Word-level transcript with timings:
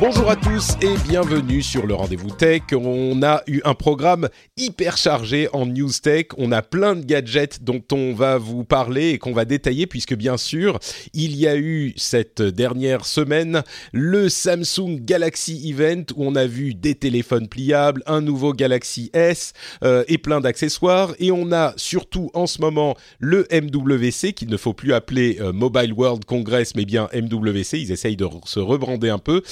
Bonjour 0.00 0.30
à 0.30 0.36
tous 0.36 0.78
et 0.80 0.96
bienvenue 1.06 1.60
sur 1.60 1.86
le 1.86 1.92
Rendez-vous 1.92 2.30
Tech. 2.30 2.62
On 2.72 3.22
a 3.22 3.42
eu 3.46 3.60
un 3.66 3.74
programme 3.74 4.30
hyper 4.56 4.96
chargé 4.96 5.50
en 5.52 5.66
news 5.66 5.90
tech. 6.02 6.28
On 6.38 6.52
a 6.52 6.62
plein 6.62 6.96
de 6.96 7.04
gadgets 7.04 7.62
dont 7.62 7.82
on 7.92 8.14
va 8.14 8.38
vous 8.38 8.64
parler 8.64 9.10
et 9.10 9.18
qu'on 9.18 9.34
va 9.34 9.44
détailler 9.44 9.86
puisque 9.86 10.14
bien 10.14 10.38
sûr, 10.38 10.78
il 11.12 11.36
y 11.36 11.46
a 11.46 11.54
eu 11.54 11.92
cette 11.96 12.40
dernière 12.40 13.04
semaine 13.04 13.62
le 13.92 14.30
Samsung 14.30 15.00
Galaxy 15.02 15.68
Event 15.68 16.04
où 16.16 16.24
on 16.24 16.34
a 16.34 16.46
vu 16.46 16.72
des 16.72 16.94
téléphones 16.94 17.48
pliables, 17.48 18.02
un 18.06 18.22
nouveau 18.22 18.54
Galaxy 18.54 19.10
S 19.12 19.52
euh, 19.84 20.02
et 20.08 20.16
plein 20.16 20.40
d'accessoires. 20.40 21.12
Et 21.18 21.30
on 21.30 21.52
a 21.52 21.74
surtout 21.76 22.30
en 22.32 22.46
ce 22.46 22.62
moment 22.62 22.96
le 23.18 23.46
MWC 23.52 24.32
qu'il 24.32 24.48
ne 24.48 24.56
faut 24.56 24.72
plus 24.72 24.94
appeler 24.94 25.36
euh, 25.42 25.52
Mobile 25.52 25.92
World 25.92 26.24
Congress 26.24 26.74
mais 26.74 26.86
bien 26.86 27.10
MWC. 27.12 27.74
Ils 27.74 27.92
essayent 27.92 28.16
de 28.16 28.26
se 28.46 28.60
rebrander 28.60 29.10
un 29.10 29.18
peu 29.18 29.42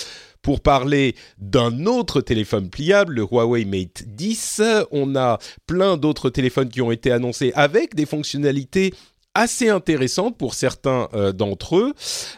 pour 0.42 0.60
parler 0.60 1.14
d'un 1.38 1.86
autre 1.86 2.20
téléphone 2.20 2.70
pliable, 2.70 3.14
le 3.14 3.22
Huawei 3.22 3.64
Mate 3.64 4.04
10. 4.06 4.62
On 4.90 5.16
a 5.16 5.38
plein 5.66 5.96
d'autres 5.96 6.30
téléphones 6.30 6.68
qui 6.68 6.80
ont 6.80 6.92
été 6.92 7.10
annoncés 7.10 7.52
avec 7.54 7.94
des 7.94 8.06
fonctionnalités 8.06 8.94
assez 9.38 9.68
intéressantes 9.68 10.36
pour 10.36 10.54
certains 10.54 11.08
euh, 11.14 11.32
d'entre 11.32 11.76
eux, 11.76 11.94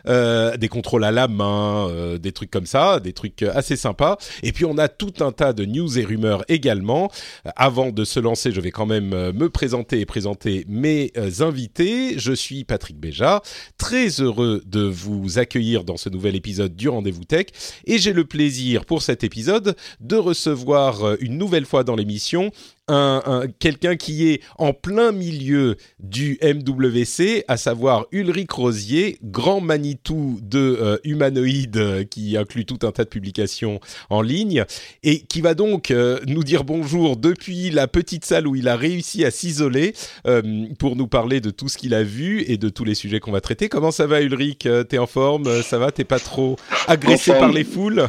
euh, 0.06 0.56
des 0.58 0.68
contrôles 0.68 1.04
à 1.04 1.10
la 1.10 1.28
main, 1.28 1.88
euh, 1.88 2.18
des 2.18 2.32
trucs 2.32 2.50
comme 2.50 2.66
ça, 2.66 3.00
des 3.00 3.14
trucs 3.14 3.42
assez 3.42 3.76
sympas. 3.76 4.18
Et 4.42 4.52
puis 4.52 4.66
on 4.66 4.76
a 4.76 4.88
tout 4.88 5.14
un 5.20 5.32
tas 5.32 5.54
de 5.54 5.64
news 5.64 5.98
et 5.98 6.04
rumeurs 6.04 6.44
également. 6.48 7.10
Avant 7.56 7.90
de 7.90 8.04
se 8.04 8.20
lancer, 8.20 8.52
je 8.52 8.60
vais 8.60 8.70
quand 8.70 8.84
même 8.84 9.08
me 9.32 9.48
présenter 9.48 10.00
et 10.00 10.06
présenter 10.06 10.66
mes 10.68 11.10
invités. 11.40 12.18
Je 12.18 12.32
suis 12.32 12.64
Patrick 12.64 12.98
Béja, 12.98 13.40
très 13.78 14.08
heureux 14.20 14.62
de 14.66 14.82
vous 14.82 15.38
accueillir 15.38 15.84
dans 15.84 15.96
ce 15.96 16.10
nouvel 16.10 16.36
épisode 16.36 16.76
du 16.76 16.90
Rendez-vous 16.90 17.24
Tech. 17.24 17.46
Et 17.86 17.96
j'ai 17.96 18.12
le 18.12 18.24
plaisir 18.24 18.84
pour 18.84 19.00
cet 19.00 19.24
épisode 19.24 19.74
de 20.00 20.16
recevoir 20.16 21.16
une 21.20 21.38
nouvelle 21.38 21.64
fois 21.64 21.82
dans 21.82 21.96
l'émission 21.96 22.50
un, 22.90 23.22
un, 23.24 23.46
quelqu'un 23.58 23.96
qui 23.96 24.28
est 24.28 24.40
en 24.58 24.72
plein 24.72 25.12
milieu 25.12 25.76
du 26.00 26.38
MWC, 26.42 27.44
à 27.48 27.56
savoir 27.56 28.06
Ulrich 28.10 28.50
Rosier, 28.50 29.18
grand 29.22 29.60
Manitou 29.60 30.38
de 30.42 30.58
euh, 30.80 30.98
humanoïde 31.04 31.76
euh, 31.76 32.04
qui 32.04 32.36
inclut 32.36 32.64
tout 32.64 32.84
un 32.86 32.90
tas 32.90 33.04
de 33.04 33.08
publications 33.08 33.80
en 34.10 34.22
ligne 34.22 34.64
et 35.02 35.20
qui 35.20 35.40
va 35.40 35.54
donc 35.54 35.90
euh, 35.90 36.18
nous 36.26 36.42
dire 36.42 36.64
bonjour 36.64 37.16
depuis 37.16 37.70
la 37.70 37.86
petite 37.86 38.24
salle 38.24 38.48
où 38.48 38.56
il 38.56 38.66
a 38.68 38.76
réussi 38.76 39.24
à 39.24 39.30
s'isoler 39.30 39.94
euh, 40.26 40.42
pour 40.78 40.96
nous 40.96 41.06
parler 41.06 41.40
de 41.40 41.50
tout 41.50 41.68
ce 41.68 41.78
qu'il 41.78 41.94
a 41.94 42.02
vu 42.02 42.42
et 42.48 42.56
de 42.56 42.68
tous 42.68 42.84
les 42.84 42.94
sujets 42.94 43.20
qu'on 43.20 43.32
va 43.32 43.40
traiter. 43.40 43.68
Comment 43.68 43.92
ça 43.92 44.06
va 44.06 44.20
Ulrich? 44.20 44.66
T'es 44.88 44.98
en 44.98 45.06
forme? 45.06 45.62
Ça 45.62 45.78
va? 45.78 45.92
T'es 45.92 46.04
pas 46.04 46.18
trop 46.18 46.56
agressé 46.88 47.32
par 47.32 47.52
les 47.52 47.64
foules? 47.64 48.08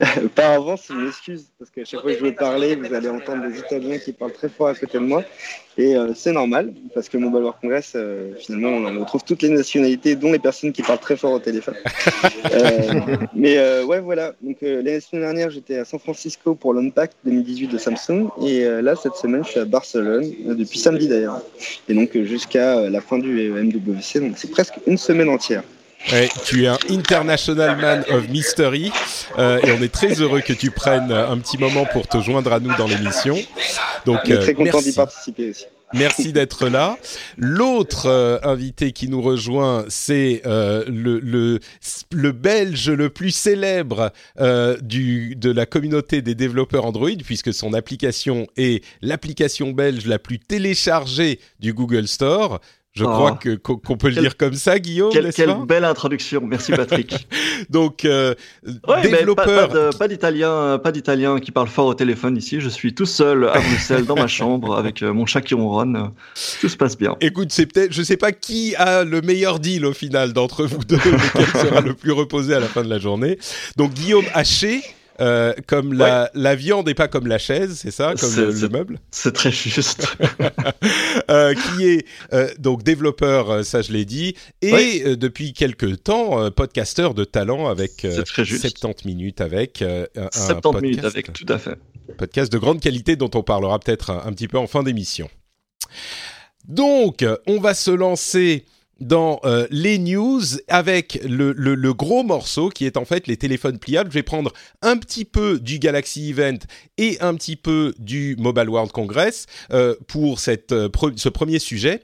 Par 0.36 0.52
avance, 0.52 0.84
je 0.88 0.94
m'excuse, 0.94 1.46
parce 1.58 1.72
qu'à 1.72 1.84
chaque 1.84 2.02
fois 2.02 2.12
que 2.12 2.18
je 2.18 2.24
veux 2.24 2.34
parler, 2.34 2.76
vous 2.76 2.94
allez 2.94 3.08
entendre 3.08 3.48
des 3.48 3.58
Italiens 3.58 3.98
qui 3.98 4.12
parlent 4.12 4.32
très 4.32 4.48
fort 4.48 4.68
à 4.68 4.74
côté 4.74 4.96
de 4.96 5.02
moi. 5.02 5.24
Et 5.76 5.96
euh, 5.96 6.12
c'est 6.14 6.30
normal, 6.30 6.72
parce 6.94 7.08
que 7.08 7.18
Mobile 7.18 7.40
World 7.40 7.56
Congress, 7.60 7.94
euh, 7.96 8.32
finalement, 8.38 8.68
on 8.68 9.00
retrouve 9.00 9.24
toutes 9.24 9.42
les 9.42 9.48
nationalités, 9.48 10.14
dont 10.14 10.30
les 10.30 10.38
personnes 10.38 10.72
qui 10.72 10.82
parlent 10.82 11.00
très 11.00 11.16
fort 11.16 11.32
au 11.32 11.40
téléphone. 11.40 11.74
euh, 12.52 13.16
mais 13.34 13.58
euh, 13.58 13.84
ouais, 13.86 13.98
voilà. 13.98 14.34
Donc 14.40 14.58
l'année 14.60 15.00
dernière, 15.12 15.50
j'étais 15.50 15.78
à 15.78 15.84
San 15.84 15.98
Francisco 15.98 16.54
pour 16.54 16.74
l'Unpack 16.74 17.10
2018 17.24 17.66
de 17.66 17.78
Samsung. 17.78 18.28
Et 18.46 18.64
là, 18.80 18.94
cette 18.94 19.16
semaine, 19.16 19.44
je 19.44 19.50
suis 19.50 19.60
à 19.60 19.64
Barcelone, 19.64 20.32
depuis 20.46 20.78
samedi 20.78 21.08
d'ailleurs. 21.08 21.40
Et 21.88 21.94
donc 21.94 22.16
jusqu'à 22.22 22.88
la 22.88 23.00
fin 23.00 23.18
du 23.18 23.50
MWC, 23.50 24.20
donc 24.20 24.32
c'est 24.36 24.50
presque 24.50 24.74
une 24.86 24.96
semaine 24.96 25.28
entière. 25.28 25.64
Ouais, 26.12 26.28
tu 26.44 26.64
es 26.64 26.68
un 26.68 26.78
International 26.88 27.76
Man 27.76 28.04
of 28.10 28.28
Mystery 28.28 28.90
euh, 29.38 29.60
et 29.62 29.72
on 29.72 29.82
est 29.82 29.92
très 29.92 30.20
heureux 30.20 30.40
que 30.40 30.52
tu 30.52 30.70
prennes 30.70 31.12
un 31.12 31.36
petit 31.38 31.58
moment 31.58 31.84
pour 31.84 32.06
te 32.06 32.20
joindre 32.20 32.52
à 32.52 32.60
nous 32.60 32.74
dans 32.76 32.86
l'émission. 32.86 33.36
Donc, 34.06 34.30
euh, 34.30 34.40
très 34.40 34.54
content 34.54 34.80
d'y 34.80 34.92
participer 34.92 35.50
aussi. 35.50 35.64
Merci 35.94 36.32
d'être 36.32 36.68
là. 36.68 36.98
L'autre 37.38 38.06
euh, 38.06 38.38
invité 38.42 38.92
qui 38.92 39.08
nous 39.08 39.22
rejoint, 39.22 39.86
c'est 39.88 40.42
euh, 40.44 40.84
le, 40.86 41.18
le, 41.18 41.60
le 42.12 42.32
Belge 42.32 42.90
le 42.90 43.08
plus 43.08 43.30
célèbre 43.30 44.12
euh, 44.38 44.76
du, 44.82 45.34
de 45.34 45.50
la 45.50 45.64
communauté 45.64 46.20
des 46.20 46.34
développeurs 46.34 46.84
Android, 46.84 47.08
puisque 47.24 47.54
son 47.54 47.72
application 47.72 48.48
est 48.58 48.84
l'application 49.00 49.70
belge 49.70 50.06
la 50.06 50.18
plus 50.18 50.38
téléchargée 50.38 51.40
du 51.58 51.72
Google 51.72 52.06
Store. 52.06 52.60
Je 52.98 53.04
oh. 53.04 53.08
crois 53.08 53.32
que 53.32 53.54
qu'on 53.54 53.96
peut 53.96 54.08
le 54.08 54.20
dire 54.20 54.36
comme 54.36 54.54
ça, 54.54 54.80
Guillaume. 54.80 55.12
Quelle, 55.12 55.30
belle 55.66 55.84
introduction, 55.84 56.40
merci 56.44 56.72
Patrick. 56.72 57.28
Donc 57.70 58.04
euh, 58.04 58.34
ouais, 58.88 59.02
développeur. 59.02 59.68
Pas, 59.68 59.90
pas 59.96 60.08
d'italien, 60.08 60.78
pas 60.78 60.90
d'italien 60.90 61.38
qui 61.38 61.52
parle 61.52 61.68
fort 61.68 61.86
au 61.86 61.94
téléphone 61.94 62.36
ici. 62.36 62.60
Je 62.60 62.68
suis 62.68 62.94
tout 62.94 63.06
seul 63.06 63.48
à 63.48 63.60
Bruxelles 63.60 64.04
dans 64.04 64.16
ma 64.16 64.26
chambre 64.38 64.76
avec 64.76 65.02
mon 65.02 65.26
chat 65.26 65.42
qui 65.42 65.54
ronronne. 65.54 66.10
Tout 66.60 66.68
se 66.68 66.76
passe 66.76 66.98
bien. 66.98 67.16
Écoute, 67.20 67.52
c'est 67.52 67.66
peut-être, 67.66 67.92
je 67.92 68.02
sais 68.02 68.16
pas 68.16 68.32
qui 68.32 68.74
a 68.74 69.04
le 69.04 69.20
meilleur 69.20 69.60
deal 69.60 69.86
au 69.86 69.92
final 69.92 70.32
d'entre 70.32 70.64
vous 70.64 70.82
deux, 70.84 70.96
lequel 70.96 71.46
sera 71.46 71.80
le 71.80 71.94
plus 71.94 72.12
reposé 72.12 72.52
à 72.52 72.58
la 72.58 72.66
fin 72.66 72.82
de 72.82 72.90
la 72.90 72.98
journée. 72.98 73.38
Donc 73.76 73.92
Guillaume 73.92 74.26
Haché. 74.34 74.82
Euh, 75.20 75.52
comme 75.66 75.94
la, 75.94 76.24
ouais. 76.24 76.30
la 76.34 76.54
viande 76.54 76.88
et 76.88 76.94
pas 76.94 77.08
comme 77.08 77.26
la 77.26 77.38
chaise, 77.38 77.78
c'est 77.82 77.90
ça, 77.90 78.14
comme 78.14 78.34
le, 78.36 78.52
le, 78.52 78.68
meuble. 78.68 79.00
C'est 79.10 79.32
très 79.32 79.50
juste. 79.50 80.16
euh, 81.30 81.54
qui 81.54 81.88
est 81.88 82.06
euh, 82.32 82.48
donc 82.58 82.84
développeur, 82.84 83.64
ça 83.64 83.82
je 83.82 83.92
l'ai 83.92 84.04
dit, 84.04 84.34
et 84.62 84.72
ouais. 84.72 85.16
depuis 85.16 85.52
quelques 85.52 86.04
temps 86.04 86.50
podcasteur 86.52 87.14
de 87.14 87.24
talent 87.24 87.66
avec 87.66 88.06
70 88.06 89.06
minutes 89.06 89.40
avec 89.40 89.82
un 89.82 90.06
70 90.32 90.60
podcast, 90.62 90.82
minutes 90.82 91.04
avec, 91.04 91.32
tout 91.32 91.52
à 91.52 91.58
fait. 91.58 91.78
Podcast 92.16 92.52
de 92.52 92.58
grande 92.58 92.80
qualité 92.80 93.16
dont 93.16 93.30
on 93.34 93.42
parlera 93.42 93.78
peut-être 93.80 94.10
un, 94.10 94.22
un, 94.24 94.32
petit 94.32 94.46
peu 94.48 94.58
en 94.58 94.66
fin 94.66 94.82
d'émission. 94.82 95.28
Donc, 96.68 97.24
on 97.46 97.60
va 97.60 97.74
se 97.74 97.90
lancer 97.90 98.64
dans 99.00 99.40
euh, 99.44 99.66
les 99.70 99.98
news 99.98 100.42
avec 100.68 101.20
le, 101.24 101.92
gros 101.92 102.22
morceau 102.22 102.68
qui 102.68 102.84
est 102.84 102.96
en 102.96 103.04
fait 103.04 103.26
les 103.26 103.36
téléphones 103.36 103.78
pliables. 103.78 104.10
Je 104.10 104.14
vais 104.14 104.22
prendre 104.22 104.52
un 104.82 104.96
petit 104.96 105.24
peu 105.24 105.58
du 105.58 105.78
Galaxy 105.78 106.30
Event 106.30 106.58
et 106.96 107.18
un 107.20 107.34
petit 107.34 107.56
peu 107.56 107.94
du 107.98 108.36
Mobile 108.38 108.68
World 108.68 108.92
Congress 108.92 109.46
euh, 109.72 109.94
pour 110.06 110.38
euh, 110.48 110.88
ce 111.16 111.28
premier 111.28 111.58
sujet, 111.58 112.02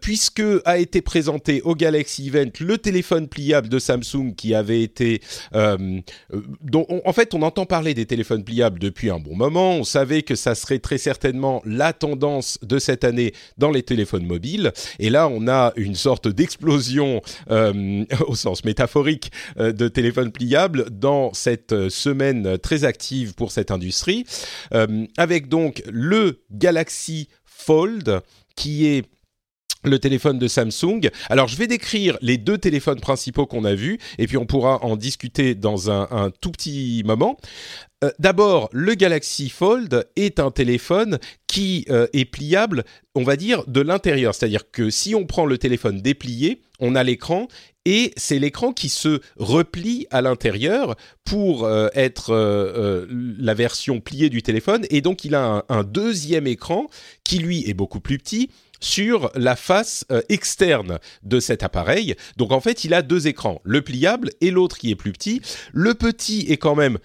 puisque 0.00 0.42
a 0.64 0.78
été 0.78 1.00
présenté 1.02 1.62
au 1.62 1.74
Galaxy 1.74 2.28
Event 2.28 2.50
le 2.60 2.78
téléphone 2.78 3.28
pliable 3.28 3.68
de 3.68 3.78
Samsung 3.78 4.34
qui 4.36 4.54
avait 4.54 4.82
été... 4.82 5.20
en 5.52 7.12
fait, 7.12 7.34
on 7.34 7.42
entend 7.42 7.66
parler 7.66 7.94
des 7.94 8.06
téléphones 8.06 8.44
pliables 8.44 8.78
depuis 8.78 9.10
un 9.10 9.18
bon 9.18 9.36
moment. 9.36 9.76
On 9.76 9.84
savait 9.84 10.22
que 10.22 10.34
ça 10.34 10.54
serait 10.54 10.78
très 10.78 10.98
certainement 10.98 11.62
la 11.64 11.92
tendance 11.92 12.58
de 12.62 12.78
cette 12.78 13.04
année 13.04 13.32
dans 13.58 13.70
les 13.70 13.82
téléphones 13.82 14.26
mobiles. 14.26 14.72
Et 14.98 15.10
là, 15.10 15.28
on 15.28 15.48
a 15.48 15.72
une 15.76 15.94
sorte 15.94 16.23
d'explosion 16.28 17.22
euh, 17.50 18.04
au 18.26 18.34
sens 18.34 18.64
métaphorique 18.64 19.32
euh, 19.58 19.72
de 19.72 19.88
téléphones 19.88 20.32
pliables 20.32 20.86
dans 20.90 21.32
cette 21.32 21.88
semaine 21.88 22.58
très 22.58 22.84
active 22.84 23.34
pour 23.34 23.52
cette 23.52 23.70
industrie, 23.70 24.24
euh, 24.72 25.06
avec 25.16 25.48
donc 25.48 25.82
le 25.90 26.42
Galaxy 26.50 27.28
Fold 27.44 28.20
qui 28.56 28.86
est 28.86 29.04
le 29.84 29.98
téléphone 29.98 30.38
de 30.38 30.48
Samsung. 30.48 31.10
Alors, 31.28 31.46
je 31.46 31.56
vais 31.56 31.66
décrire 31.66 32.16
les 32.22 32.38
deux 32.38 32.56
téléphones 32.56 33.00
principaux 33.00 33.44
qu'on 33.44 33.66
a 33.66 33.74
vus, 33.74 33.98
et 34.16 34.26
puis 34.26 34.38
on 34.38 34.46
pourra 34.46 34.82
en 34.82 34.96
discuter 34.96 35.54
dans 35.54 35.90
un 35.90 36.30
tout 36.40 36.50
petit 36.50 37.02
moment. 37.04 37.36
D'abord, 38.18 38.68
le 38.72 38.94
Galaxy 38.94 39.48
Fold 39.48 40.06
est 40.16 40.40
un 40.40 40.50
téléphone 40.50 41.18
qui 41.46 41.86
est 41.88 42.24
pliable, 42.24 42.84
on 43.14 43.22
va 43.22 43.36
dire, 43.36 43.64
de 43.66 43.80
l'intérieur. 43.80 44.34
C'est-à-dire 44.34 44.70
que 44.70 44.90
si 44.90 45.14
on 45.14 45.26
prend 45.26 45.46
le 45.46 45.58
téléphone 45.58 46.00
déplié, 46.00 46.60
on 46.80 46.94
a 46.94 47.02
l'écran 47.02 47.48
et 47.84 48.12
c'est 48.16 48.38
l'écran 48.38 48.72
qui 48.72 48.88
se 48.88 49.20
replie 49.36 50.06
à 50.10 50.22
l'intérieur 50.22 50.96
pour 51.24 51.64
euh, 51.64 51.88
être 51.94 52.30
euh, 52.30 52.72
euh, 52.76 53.06
la 53.38 53.54
version 53.54 54.00
pliée 54.00 54.30
du 54.30 54.42
téléphone 54.42 54.86
et 54.90 55.00
donc 55.00 55.24
il 55.24 55.34
a 55.34 55.44
un, 55.44 55.62
un, 55.68 55.84
deuxième 55.84 56.46
écran 56.46 56.88
qui 57.24 57.38
lui 57.38 57.68
est 57.68 57.74
beaucoup 57.74 58.00
plus 58.00 58.18
petit 58.18 58.50
sur 58.80 59.30
la 59.34 59.56
face 59.56 60.04
externe 60.28 60.98
de 61.22 61.40
cet 61.40 61.62
appareil. 61.62 62.16
Donc 62.36 62.52
en 62.52 62.60
fait, 62.60 62.84
il 62.84 62.92
a 62.92 63.00
deux 63.00 63.28
écrans, 63.28 63.62
le 63.64 63.80
pliable 63.80 64.30
et 64.42 64.50
l'autre 64.50 64.76
qui 64.76 64.90
est 64.90 64.94
plus 64.94 65.12
petit. 65.12 65.40
Le 65.72 65.94
petit 65.94 66.40
est 66.50 66.58
quand 66.58 66.74
même 66.74 66.98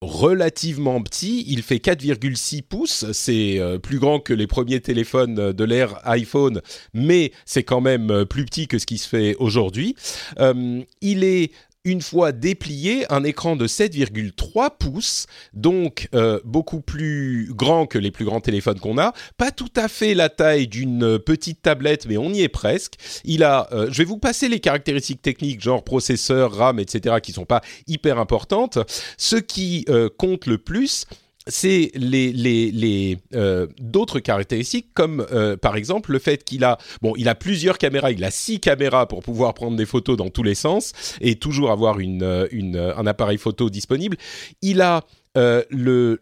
relativement 0.00 1.02
petit. 1.02 1.44
Il 1.48 1.62
fait 1.62 1.76
4,6 1.76 2.62
pouces. 2.62 3.06
C'est 3.12 3.58
euh, 3.58 3.78
plus 3.78 3.98
grand 3.98 4.20
que 4.20 4.32
les 4.32 4.46
premiers 4.46 4.80
téléphones 4.80 5.52
de 5.52 5.64
l'ère 5.64 6.00
iPhone, 6.08 6.60
mais 6.94 7.32
c'est 7.44 7.62
quand 7.62 7.80
même 7.80 8.10
euh, 8.10 8.24
plus 8.24 8.44
petit 8.44 8.68
que 8.68 8.78
ce 8.78 8.86
qui 8.86 8.98
se 8.98 9.08
fait 9.08 9.36
aujourd'hui. 9.38 9.94
Euh, 10.38 10.82
il 11.00 11.24
est 11.24 11.52
une 11.86 12.02
fois 12.02 12.32
déplié, 12.32 13.06
un 13.10 13.22
écran 13.22 13.54
de 13.54 13.66
7,3 13.66 14.70
pouces, 14.76 15.26
donc 15.54 16.08
euh, 16.14 16.40
beaucoup 16.44 16.80
plus 16.80 17.48
grand 17.52 17.86
que 17.86 17.96
les 17.96 18.10
plus 18.10 18.24
grands 18.24 18.40
téléphones 18.40 18.80
qu'on 18.80 18.98
a. 18.98 19.14
Pas 19.38 19.52
tout 19.52 19.70
à 19.76 19.86
fait 19.86 20.14
la 20.14 20.28
taille 20.28 20.66
d'une 20.66 21.18
petite 21.20 21.62
tablette, 21.62 22.06
mais 22.06 22.16
on 22.16 22.30
y 22.30 22.42
est 22.42 22.48
presque. 22.48 22.94
Il 23.24 23.44
a, 23.44 23.68
euh, 23.72 23.86
je 23.90 23.98
vais 23.98 24.04
vous 24.04 24.18
passer 24.18 24.48
les 24.48 24.58
caractéristiques 24.58 25.22
techniques, 25.22 25.62
genre 25.62 25.84
processeur, 25.84 26.52
RAM, 26.52 26.80
etc., 26.80 27.16
qui 27.22 27.32
sont 27.32 27.44
pas 27.44 27.62
hyper 27.86 28.18
importantes. 28.18 28.78
Ce 29.16 29.36
qui 29.36 29.84
euh, 29.88 30.08
compte 30.08 30.46
le 30.46 30.58
plus, 30.58 31.06
c'est 31.46 31.90
les, 31.94 32.32
les, 32.32 32.70
les 32.72 33.18
euh, 33.34 33.66
d'autres 33.78 34.18
caractéristiques 34.20 34.88
comme 34.94 35.24
euh, 35.32 35.56
par 35.56 35.76
exemple 35.76 36.12
le 36.12 36.18
fait 36.18 36.42
qu'il 36.44 36.64
a 36.64 36.78
bon 37.02 37.14
il 37.16 37.28
a 37.28 37.34
plusieurs 37.34 37.78
caméras. 37.78 38.10
Il 38.10 38.24
a 38.24 38.30
six 38.30 38.60
caméras 38.60 39.06
pour 39.06 39.22
pouvoir 39.22 39.54
prendre 39.54 39.76
des 39.76 39.86
photos 39.86 40.16
dans 40.16 40.28
tous 40.28 40.42
les 40.42 40.54
sens 40.54 40.92
et 41.20 41.36
toujours 41.36 41.70
avoir 41.70 42.00
une, 42.00 42.22
euh, 42.22 42.46
une 42.50 42.76
un 42.76 43.06
appareil 43.06 43.38
photo 43.38 43.70
disponible. 43.70 44.16
Il 44.62 44.80
a 44.80 45.04
euh, 45.36 45.62
le, 45.70 46.20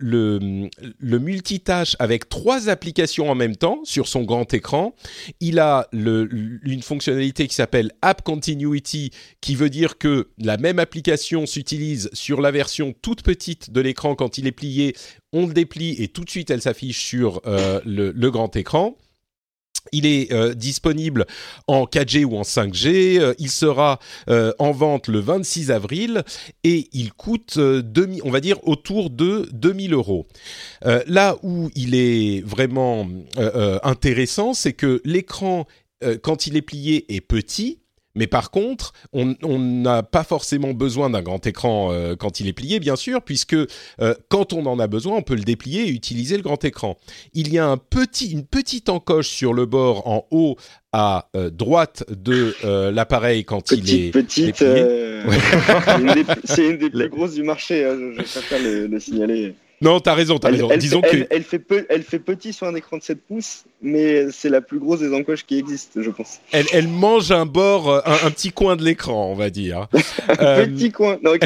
multitâche 1.19 1.97
avec 1.99 2.29
trois 2.29 2.69
applications 2.69 3.31
en 3.31 3.35
même 3.35 3.57
temps 3.57 3.81
sur 3.85 4.09
son 4.09 4.23
grand 4.23 4.53
écran. 4.53 4.95
Il 5.41 5.59
a 5.59 5.89
une 5.93 6.83
fonctionnalité 6.83 7.47
qui 7.47 7.55
s'appelle 7.55 7.93
App 8.03 8.23
Continuity, 8.23 9.11
qui 9.41 9.55
veut 9.55 9.71
dire 9.71 9.99
que 9.99 10.29
la 10.39 10.57
même 10.57 10.79
application 10.79 11.47
s'utilise 11.47 12.11
sur 12.13 12.41
la 12.41 12.51
version 12.51 12.95
toute 13.03 13.23
petite 13.23 13.71
de 13.71 13.81
l'écran 13.81 14.15
quand 14.15 14.39
il 14.39 14.47
est 14.47 14.53
plié. 14.53 14.95
On 15.33 15.47
le 15.47 15.53
déplie 15.53 15.97
et 16.03 16.09
tout 16.09 16.25
de 16.25 16.31
suite 16.31 16.51
elle 16.51 16.63
s'affiche 16.63 17.05
sur 17.05 17.41
euh, 17.47 17.81
le, 17.85 18.31
grand 18.31 18.55
écran. 18.57 18.97
Il 19.93 20.07
est 20.07 20.33
euh, 20.33 20.55
disponible 20.55 21.27
en 21.67 21.85
4G 21.85 22.25
ou 22.25 22.37
en 22.37 22.43
5G. 22.43 23.21
Euh, 23.21 23.35
il 23.39 23.51
sera 23.51 23.99
euh, 24.29 24.53
en 24.59 24.73
vente 24.73 25.09
le 25.09 25.21
26 25.21 25.71
avril 25.71 26.25
et 26.63 26.89
il 26.93 27.13
coûte, 27.13 27.59
2000, 27.59 28.23
on 28.25 28.31
va 28.31 28.41
dire, 28.41 28.57
autour 28.67 29.11
de 29.11 29.49
2000 29.53 29.93
euros. 29.93 30.27
là 31.07 31.37
où 31.43 31.71
il 31.75 31.95
est 31.95 32.45
vraiment 32.45 33.09
intéressant, 33.83 34.55
c'est 34.55 34.73
que 34.73 35.01
l'écran, 35.05 35.67
quand 36.23 36.47
il 36.47 36.57
est 36.57 36.63
plié, 36.63 37.05
est 37.15 37.21
petit 37.21 37.84
mais 38.15 38.27
par 38.27 38.51
contre, 38.51 38.93
on 39.13 39.59
n'a 39.59 40.03
pas 40.03 40.25
forcément 40.25 40.73
besoin 40.73 41.11
d'un 41.11 41.23
grand 41.23 41.47
écran 41.47 41.93
euh, 41.93 42.17
quand 42.17 42.41
il 42.41 42.49
est 42.49 42.53
plié, 42.53 42.81
bien 42.81 42.97
sûr, 42.97 43.23
puisque 43.23 43.55
euh, 43.55 44.15
quand 44.29 44.53
on 44.53 44.67
en 44.67 44.79
a 44.79 44.87
besoin, 44.87 45.17
on 45.17 45.23
peut 45.23 45.35
le 45.35 45.43
déplier 45.43 45.89
et 45.89 45.91
utiliser 45.91 46.37
le 46.37 46.43
grand 46.43 46.63
écran. 46.65 46.97
Il 47.33 47.53
y 47.53 47.59
a 47.59 47.67
un 47.67 47.77
petit, 47.77 48.31
une 48.31 48.45
petite 48.45 48.89
encoche 48.89 49.29
sur 49.29 49.53
le 49.53 49.67
bord 49.67 50.09
en 50.09 50.27
haut 50.31 50.57
à 50.93 51.29
euh, 51.35 51.51
droite 51.51 52.05
de 52.09 52.55
l'appareil 52.91 53.45
quand 53.45 53.73
il 53.73 53.95
est 53.95 54.11
petite. 54.11 54.59
c'est 54.59 56.69
une, 56.69 56.79
des 56.79 56.91
plus 56.91 57.09
grosses 57.09 57.35
du 57.35 57.43
marché. 57.43 57.85
Hein, 57.85 57.97
je, 58.17 58.23
préfère 58.23 58.61
le 58.63 59.01
signaler. 59.01 59.55
Non, 59.81 60.01
t'as 60.01 60.15
raison, 60.15 60.39
t'as 60.39 60.51
raison. 60.51 60.69
Elle, 60.71 60.79
Disons 60.79 61.01
que... 61.01 61.27
elle, 61.31 61.43
fait 61.43 61.63
elle 61.89 62.03
fait 62.03 62.19
petit 62.19 62.53
sur 62.53 62.67
un 62.67 62.75
écran 62.75 62.99
de 62.99 63.03
7 63.03 63.19
pouces, 63.27 63.65
mais 63.83 64.31
c'est 64.31 64.49
la 64.49 64.61
plus 64.61 64.79
grosse 64.79 65.01
des 65.01 65.13
encoches 65.13 65.45
qui 65.45 65.59
existent, 65.59 66.01
je 66.03 66.11
pense. 66.11 66.41
Elle, 66.53 66.89
mange 66.89 67.33
un 67.33 67.47
bord, 67.47 67.91
euh, 67.91 68.01
un, 68.05 68.31
petit 68.31 68.53
coin 68.53 68.77
de 68.77 68.85
l'écran, 68.85 69.31
on 69.31 69.35
va 69.35 69.51
dire. 69.51 69.89
un 70.29 70.45
euh, 70.45 70.67
petit 70.67 70.93
coin. 70.93 71.19
Non, 71.23 71.35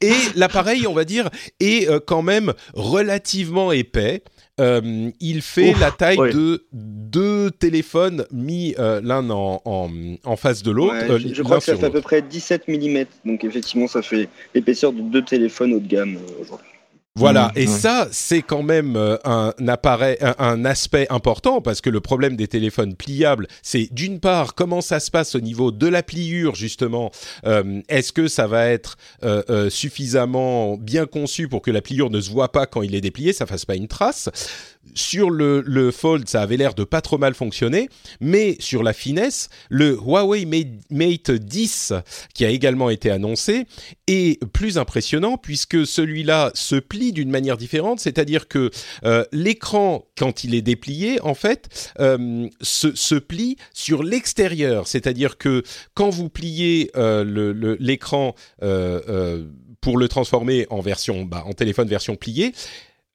Et 0.00 0.12
l'appareil, 0.36 0.86
on 0.86 0.94
va 0.94 1.04
dire, 1.04 1.28
est 1.60 1.88
euh, 1.88 2.00
quand 2.04 2.22
même 2.22 2.52
relativement 2.74 3.72
épais. 3.72 4.22
Euh, 4.60 5.10
il 5.18 5.42
fait 5.42 5.72
la 5.80 5.90
taille 5.90 6.16
de 6.16 6.64
deux 6.72 7.50
téléphones 7.50 8.24
mis 8.30 8.76
euh, 8.78 9.00
l'un 9.02 9.28
en, 9.30 9.60
en, 9.64 10.36
face 10.36 10.62
de 10.62 10.70
l'autre. 10.70 10.94
Euh, 10.94 11.18
je, 11.18 11.42
crois 11.42 11.58
que 11.58 11.64
ça 11.64 11.76
fait 11.76 11.86
à 11.86 11.90
peu 11.90 12.00
près 12.00 12.22
17 12.22 12.68
mm, 12.68 13.04
donc 13.24 13.42
effectivement 13.42 13.88
ça 13.88 14.00
fait 14.00 14.28
l'épaisseur 14.54 14.92
de 14.92 15.00
deux 15.00 15.24
téléphones 15.24 15.74
haut 15.74 15.80
de 15.80 15.88
gamme 15.88 16.18
aujourd'hui. 16.40 16.68
Voilà, 17.16 17.52
mmh, 17.54 17.58
et 17.58 17.66
ça, 17.68 18.08
c'est 18.10 18.42
quand 18.42 18.64
même 18.64 18.96
euh, 18.96 19.16
un 19.24 19.52
appareil, 19.68 20.16
un, 20.20 20.64
aspect 20.64 21.06
important 21.10 21.60
parce 21.60 21.80
que 21.80 21.88
le 21.88 22.00
problème 22.00 22.34
des 22.34 22.48
téléphones 22.48 22.96
pliables, 22.96 23.46
c'est 23.62 23.88
d'une 23.92 24.18
part 24.18 24.56
comment 24.56 24.80
ça 24.80 24.98
se 24.98 25.12
passe 25.12 25.36
au 25.36 25.40
niveau 25.40 25.70
de 25.70 25.86
la 25.86 26.02
pliure 26.02 26.56
justement. 26.56 27.12
Euh, 27.46 27.82
est-ce 27.88 28.12
que 28.12 28.26
ça 28.26 28.48
va 28.48 28.66
être 28.66 28.96
euh, 29.22 29.70
suffisamment 29.70 30.76
bien 30.76 31.06
conçu 31.06 31.46
pour 31.46 31.62
que 31.62 31.70
la 31.70 31.82
pliure 31.82 32.10
ne 32.10 32.20
se 32.20 32.30
voit 32.30 32.50
pas 32.50 32.66
quand 32.66 32.82
il 32.82 32.96
est 32.96 33.00
déplié, 33.00 33.32
ça 33.32 33.46
fasse 33.46 33.64
pas 33.64 33.76
une 33.76 33.86
trace? 33.86 34.28
Sur 34.94 35.30
le, 35.30 35.62
le, 35.66 35.90
Fold, 35.90 36.28
ça 36.28 36.42
avait 36.42 36.56
l'air 36.56 36.74
de 36.74 36.84
pas 36.84 37.00
trop 37.00 37.18
mal 37.18 37.34
fonctionner, 37.34 37.88
mais 38.20 38.56
sur 38.60 38.82
la 38.82 38.92
finesse, 38.92 39.48
le 39.68 39.96
Huawei 39.96 40.46
Mate 40.90 41.30
10, 41.30 41.92
qui 42.32 42.44
a 42.44 42.50
également 42.50 42.90
été 42.90 43.10
annoncé, 43.10 43.66
est 44.06 44.44
plus 44.46 44.78
impressionnant 44.78 45.36
puisque 45.36 45.86
celui-là 45.86 46.50
se 46.54 46.76
plie 46.76 47.12
d'une 47.12 47.30
manière 47.30 47.56
différente, 47.56 48.00
c'est-à-dire 48.00 48.48
que 48.48 48.70
euh, 49.04 49.24
l'écran, 49.32 50.06
quand 50.16 50.44
il 50.44 50.54
est 50.54 50.62
déplié, 50.62 51.20
en 51.20 51.34
fait, 51.34 51.92
euh, 52.00 52.48
se, 52.60 52.94
se, 52.94 53.14
plie 53.14 53.56
sur 53.72 54.02
l'extérieur, 54.02 54.86
c'est-à-dire 54.86 55.38
que 55.38 55.62
quand 55.94 56.10
vous 56.10 56.28
pliez 56.28 56.90
euh, 56.96 57.76
l'écran 57.80 58.34
pour 59.80 59.98
le 59.98 60.08
transformer 60.08 60.66
en 60.70 60.80
version, 60.80 61.24
bah, 61.24 61.42
en 61.46 61.52
téléphone 61.52 61.88
version 61.88 62.16
pliée, 62.16 62.52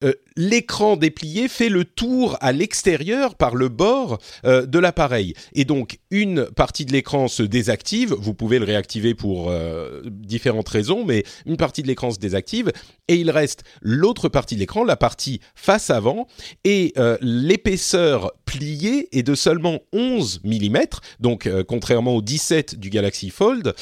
euh, 0.01 0.13
l'écran 0.38 0.96
déplié 0.96 1.50
fait 1.50 1.68
le 1.68 1.84
tour 1.84 2.38
à 2.40 2.54
l'extérieur 2.54 3.36
par 3.36 3.56
le 3.56 3.68
bord 3.68 4.19
euh, 4.46 4.66
de 4.66 4.80
l'appareil. 4.80 5.34
Et 5.54 5.66
donc, 5.66 6.00
une 6.10 6.46
partie 6.46 6.86
de 6.86 6.94
l'écran 6.94 7.28
se 7.28 7.44
désactive. 7.44 8.13
Vous 8.18 8.34
pouvez 8.34 8.60
le 8.60 8.66
réactiver 8.66 9.13
pour 9.13 9.50
euh, 9.50 10.01
différentes 10.06 10.69
raisons, 10.69 11.04
mais 11.04 11.25
une 11.46 11.57
partie 11.57 11.81
de 11.81 11.88
l'écran 11.88 12.12
se 12.12 12.19
désactive. 12.19 12.72
Et 13.10 13.16
il 13.16 13.30
reste 13.30 13.63
l'autre 13.81 14.29
partie 14.29 14.56
de 14.56 14.62
l'écran, 14.62 14.86
la 14.86 14.96
partie 14.96 15.41
face 15.56 15.89
avant. 15.89 16.27
Et 16.63 16.94
l'épaisseur 17.22 18.32
pliée 18.46 19.10
est 19.12 19.24
de 19.24 19.34
seulement 19.34 19.79
11 19.94 20.41
mm. 20.44 20.77
Donc, 21.20 21.50
contrairement 21.68 22.15
au 22.15 22.22
17 22.22 22.75
du 22.75 22.91
Galaxy 22.91 23.32
Fold. 23.32 23.74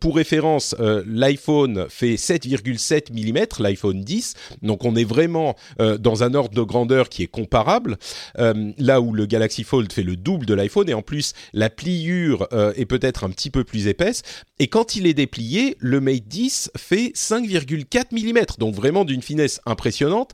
pour 0.00 0.16
référence, 0.16 0.74
l'iPhone 1.06 1.84
fait 1.90 2.14
7,7 2.14 3.12
mm, 3.12 3.62
l'iPhone 3.62 4.00
10. 4.00 4.34
Donc, 4.62 4.86
on 4.86 4.96
est 4.96 5.04
vraiment 5.04 5.51
euh, 5.80 5.98
dans 5.98 6.22
un 6.22 6.34
ordre 6.34 6.54
de 6.54 6.62
grandeur 6.62 7.08
qui 7.08 7.22
est 7.22 7.28
comparable, 7.28 7.96
euh, 8.38 8.72
là 8.78 9.00
où 9.00 9.12
le 9.12 9.26
Galaxy 9.26 9.64
Fold 9.64 9.92
fait 9.92 10.02
le 10.02 10.16
double 10.16 10.46
de 10.46 10.54
l'iPhone 10.54 10.88
et 10.88 10.94
en 10.94 11.02
plus 11.02 11.32
la 11.52 11.70
pliure 11.70 12.46
euh, 12.52 12.72
est 12.76 12.86
peut-être 12.86 13.24
un 13.24 13.30
petit 13.30 13.50
peu 13.50 13.64
plus 13.64 13.86
épaisse. 13.86 14.22
Et 14.58 14.68
quand 14.68 14.96
il 14.96 15.06
est 15.06 15.14
déplié, 15.14 15.76
le 15.78 16.00
Mate 16.00 16.26
10 16.26 16.70
fait 16.76 17.12
5,4 17.14 18.12
mm, 18.12 18.58
donc 18.58 18.74
vraiment 18.74 19.04
d'une 19.04 19.22
finesse 19.22 19.60
impressionnante. 19.66 20.32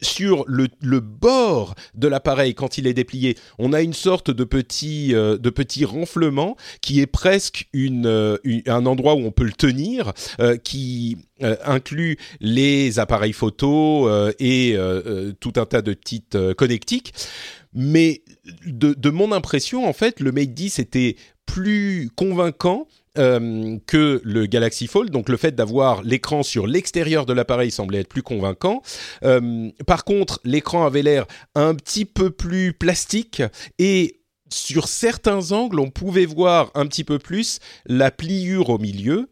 sur 0.00 0.44
le, 0.46 0.68
bord 1.00 1.74
de 1.94 2.08
l'appareil, 2.08 2.54
quand 2.54 2.78
il 2.78 2.86
est 2.86 2.94
déplié, 2.94 3.36
on 3.58 3.72
a 3.72 3.80
une 3.82 3.92
sorte 3.92 4.30
de 4.30 4.44
petit, 4.44 5.08
de 5.08 5.50
petit 5.50 5.84
renflement 5.84 6.56
qui 6.80 7.00
est 7.00 7.06
presque 7.06 7.68
un 7.74 8.86
endroit 8.86 9.14
où 9.14 9.24
on 9.24 9.30
peut 9.30 9.44
le 9.44 9.52
tenir, 9.52 10.12
qui 10.62 11.16
inclut 11.64 12.16
les 12.40 12.98
appareils 12.98 13.32
photo 13.32 14.08
et 14.38 14.76
euh, 14.76 15.02
euh, 15.06 15.32
tout 15.38 15.52
un 15.56 15.66
tas 15.66 15.82
de 15.82 15.92
petites 15.92 16.34
euh, 16.34 16.54
connectiques. 16.54 17.14
Mais 17.72 18.22
de, 18.66 19.10
mon 19.10 19.32
impression, 19.32 19.88
en 19.88 19.92
fait, 19.92 20.20
le 20.20 20.30
Mate 20.30 20.54
10 20.54 20.78
était 20.78 21.16
plus 21.44 22.10
convaincant 22.14 22.86
que 23.16 24.20
le 24.24 24.46
Galaxy 24.46 24.88
Fold. 24.88 25.10
Donc 25.10 25.28
le 25.28 25.36
fait 25.36 25.54
d'avoir 25.54 26.02
l'écran 26.02 26.42
sur 26.42 26.66
l'extérieur 26.66 27.26
de 27.26 27.32
l'appareil 27.32 27.70
semblait 27.70 28.00
être 28.00 28.08
plus 28.08 28.22
convaincant. 28.22 28.82
par 29.86 30.04
contre, 30.04 30.40
l'écran 30.44 30.84
avait 30.84 31.02
l'air 31.02 31.26
un 31.54 31.74
petit 31.76 32.04
peu 32.04 32.30
plus 32.30 32.72
plastique 32.72 33.42
et 33.78 34.20
sur 34.48 34.88
certains 34.88 35.52
angles, 35.52 35.80
on 35.80 35.90
pouvait 35.90 36.26
voir 36.26 36.70
un 36.74 36.86
petit 36.86 37.04
peu 37.04 37.18
plus 37.18 37.60
la 37.86 38.10
pliure 38.10 38.70
au 38.70 38.78
milieu. 38.78 39.28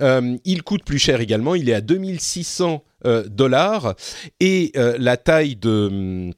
Il 0.00 0.62
coûte 0.62 0.84
plus 0.84 0.98
cher 0.98 1.20
également, 1.20 1.54
il 1.54 1.68
est 1.68 1.74
à 1.74 1.80
2600 1.80 2.84
dollars 3.28 3.94
et 4.40 4.72
la 4.74 5.16
taille 5.16 5.56
de 5.56 6.32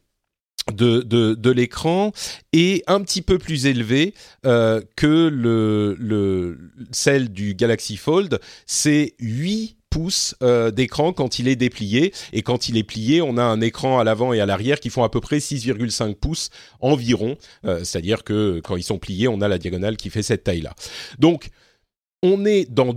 de, 0.73 1.01
de, 1.35 1.51
l'écran 1.51 2.13
est 2.53 2.83
un 2.89 3.01
petit 3.01 3.23
peu 3.23 3.39
plus 3.39 3.67
élevé 3.67 4.15
euh, 4.47 4.81
que 4.97 5.29
le, 5.29 5.97
le, 5.99 6.59
celle 6.91 7.31
du 7.31 7.55
Galaxy 7.55 7.97
Fold. 7.97 8.41
C'est 8.67 9.15
8 9.19 9.77
pouces 9.91 10.35
euh, 10.43 10.71
d'écran 10.71 11.13
quand 11.13 11.39
il 11.39 11.49
est 11.49 11.57
déplié. 11.57 12.13
Et 12.33 12.43
quand 12.43 12.69
il 12.69 12.77
est 12.77 12.85
plié, 12.85 13.23
on 13.23 13.37
a 13.37 13.43
un 13.43 13.61
écran 13.61 13.99
à 13.99 14.05
l'avant 14.05 14.33
et 14.33 14.41
à 14.41 14.47
l'arrière 14.47 14.81
qui 14.81 14.91
font 14.91 15.03
à 15.03 15.09
peu 15.09 15.21
près 15.21 15.39
6,5 15.39 16.15
pouces 16.15 16.51
environ. 16.81 17.37
Euh, 17.65 17.85
c'est-à-dire 17.85 18.25
que 18.25 18.61
quand 18.63 18.77
ils 18.77 18.83
sont 18.83 18.99
pliés, 18.99 19.29
on 19.29 19.41
a 19.41 19.49
la 19.49 19.59
diagonale 19.59 19.97
qui 19.97 20.11
fait 20.11 20.23
cette 20.23 20.45
taille-là. 20.45 20.75
Donc, 21.19 21.49
on 22.23 22.45
est 22.45 22.71
dans 22.71 22.95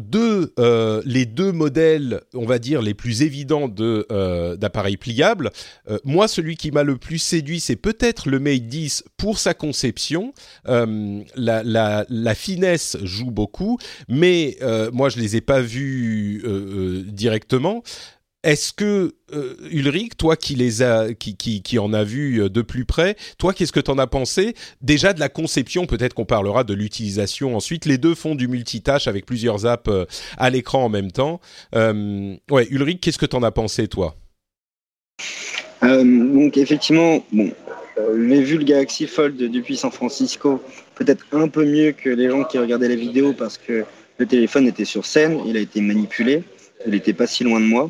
euh, 0.60 1.02
les 1.06 1.26
deux 1.26 1.52
modèles, 1.52 2.22
on 2.34 2.46
va 2.46 2.58
dire, 2.58 2.82
les 2.82 2.96
plus 2.96 3.22
évidents 3.22 3.68
de, 3.68 4.08
euh, 4.12 4.56
d'appareils 4.56 4.98
pliables. 4.98 5.52
Euh, 5.90 6.00
moi, 6.04 6.28
celui 6.28 6.58
qui 6.58 6.72
m'a 6.72 6.84
le 6.84 6.98
plus 6.98 7.20
séduit, 7.20 7.60
c'est 7.60 7.76
peut-être 7.76 8.28
le 8.30 8.40
Mate 8.40 8.68
10 8.68 9.04
pour 9.18 9.38
sa 9.38 9.54
conception. 9.54 10.34
La, 10.66 11.64
la, 11.64 12.06
la, 12.10 12.36
finesse 12.36 12.98
joue 13.04 13.32
beaucoup, 13.32 13.78
mais 14.08 14.58
moi, 14.92 15.10
je 15.10 15.20
les 15.20 15.36
ai 15.36 15.42
pas 15.42 15.62
vus 15.62 16.44
directement. 17.08 17.84
Est-ce 18.44 18.74
que 18.74 19.14
euh, 19.34 19.56
Ulrich, 19.70 20.18
toi 20.18 20.36
qui 20.36 20.56
les 20.56 20.82
a, 20.82 21.14
qui, 21.14 21.78
en 21.78 21.94
a 21.94 22.04
vu 22.04 22.42
euh, 22.42 22.50
de 22.50 22.64
plus 22.64 22.86
près, 22.86 23.16
toi 23.38 23.54
qu'est-ce 23.54 23.72
que 23.72 23.80
tu 23.80 23.92
en 23.92 24.00
as 24.00 24.08
pensé 24.08 24.56
Déjà 24.82 25.14
de 25.14 25.20
la 25.20 25.30
conception, 25.30 25.86
peut-être 25.86 26.16
qu'on 26.16 26.26
parlera 26.26 26.64
de 26.64 26.74
l'utilisation 26.74 27.56
ensuite. 27.56 27.86
Les 27.86 28.00
deux 28.00 28.16
font 28.16 28.34
du 28.34 28.48
multitâche 28.48 29.08
avec 29.08 29.28
plusieurs 29.28 29.68
apps 29.68 29.90
euh, 29.90 30.06
à 30.38 30.50
l'écran 30.50 30.86
en 30.86 30.90
même 30.90 31.12
temps. 31.12 31.40
ouais, 31.74 32.68
Ulrich, 32.72 33.00
qu'est-ce 33.00 33.20
que 33.20 33.28
tu 33.28 33.36
en 33.36 33.44
as 33.44 33.52
pensé 33.52 33.88
toi? 33.88 34.16
Donc 35.84 36.58
effectivement, 36.58 37.24
bon, 37.32 37.52
j'ai 37.98 38.42
vu 38.42 38.58
le 38.58 38.64
Galaxy 38.64 39.08
Fold 39.08 39.38
depuis 39.38 39.76
San 39.76 39.92
Francisco, 39.92 40.62
peut-être 40.96 41.26
un 41.32 41.48
peu 41.48 41.66
mieux 41.66 41.92
que 41.92 42.10
les 42.10 42.30
gens 42.30 42.44
qui 42.44 42.58
regardaient 42.60 42.90
la 42.90 42.96
vidéo 42.96 43.34
parce 43.34 43.58
que 43.58 43.84
le 44.18 44.26
téléphone 44.26 44.68
était 44.68 44.86
sur 44.86 45.06
scène, 45.06 45.40
il 45.48 45.58
a 45.58 45.60
été 45.60 45.82
manipulé 45.82 46.44
il 46.86 46.92
n'était 46.92 47.14
pas 47.14 47.28
si 47.28 47.44
loin 47.44 47.60
de 47.60 47.66
moi. 47.66 47.90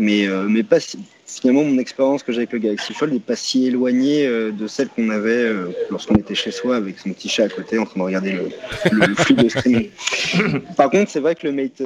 Mais, 0.00 0.26
euh, 0.26 0.46
mais 0.48 0.62
pas 0.62 0.78
finalement, 1.26 1.62
mon 1.62 1.78
expérience 1.78 2.22
que 2.22 2.32
j'ai 2.32 2.38
avec 2.38 2.52
le 2.52 2.58
Galaxy 2.58 2.94
Fold 2.94 3.12
n'est 3.12 3.20
pas 3.20 3.36
si 3.36 3.66
éloignée 3.66 4.26
euh, 4.26 4.50
de 4.50 4.66
celle 4.66 4.88
qu'on 4.88 5.10
avait 5.10 5.30
euh, 5.30 5.68
lorsqu'on 5.90 6.14
était 6.14 6.34
chez 6.34 6.50
soi 6.50 6.76
avec 6.76 6.98
son 6.98 7.12
petit 7.12 7.28
chat 7.28 7.44
à 7.44 7.48
côté 7.50 7.78
en 7.78 7.84
train 7.84 8.00
de 8.00 8.04
regarder 8.04 8.32
le, 8.32 9.14
flux 9.14 9.34
de 9.34 9.48
streaming. 9.50 9.90
Par 10.76 10.88
contre, 10.88 11.10
c'est 11.10 11.20
vrai 11.20 11.34
que 11.34 11.46
le 11.46 11.52
Mate 11.52 11.82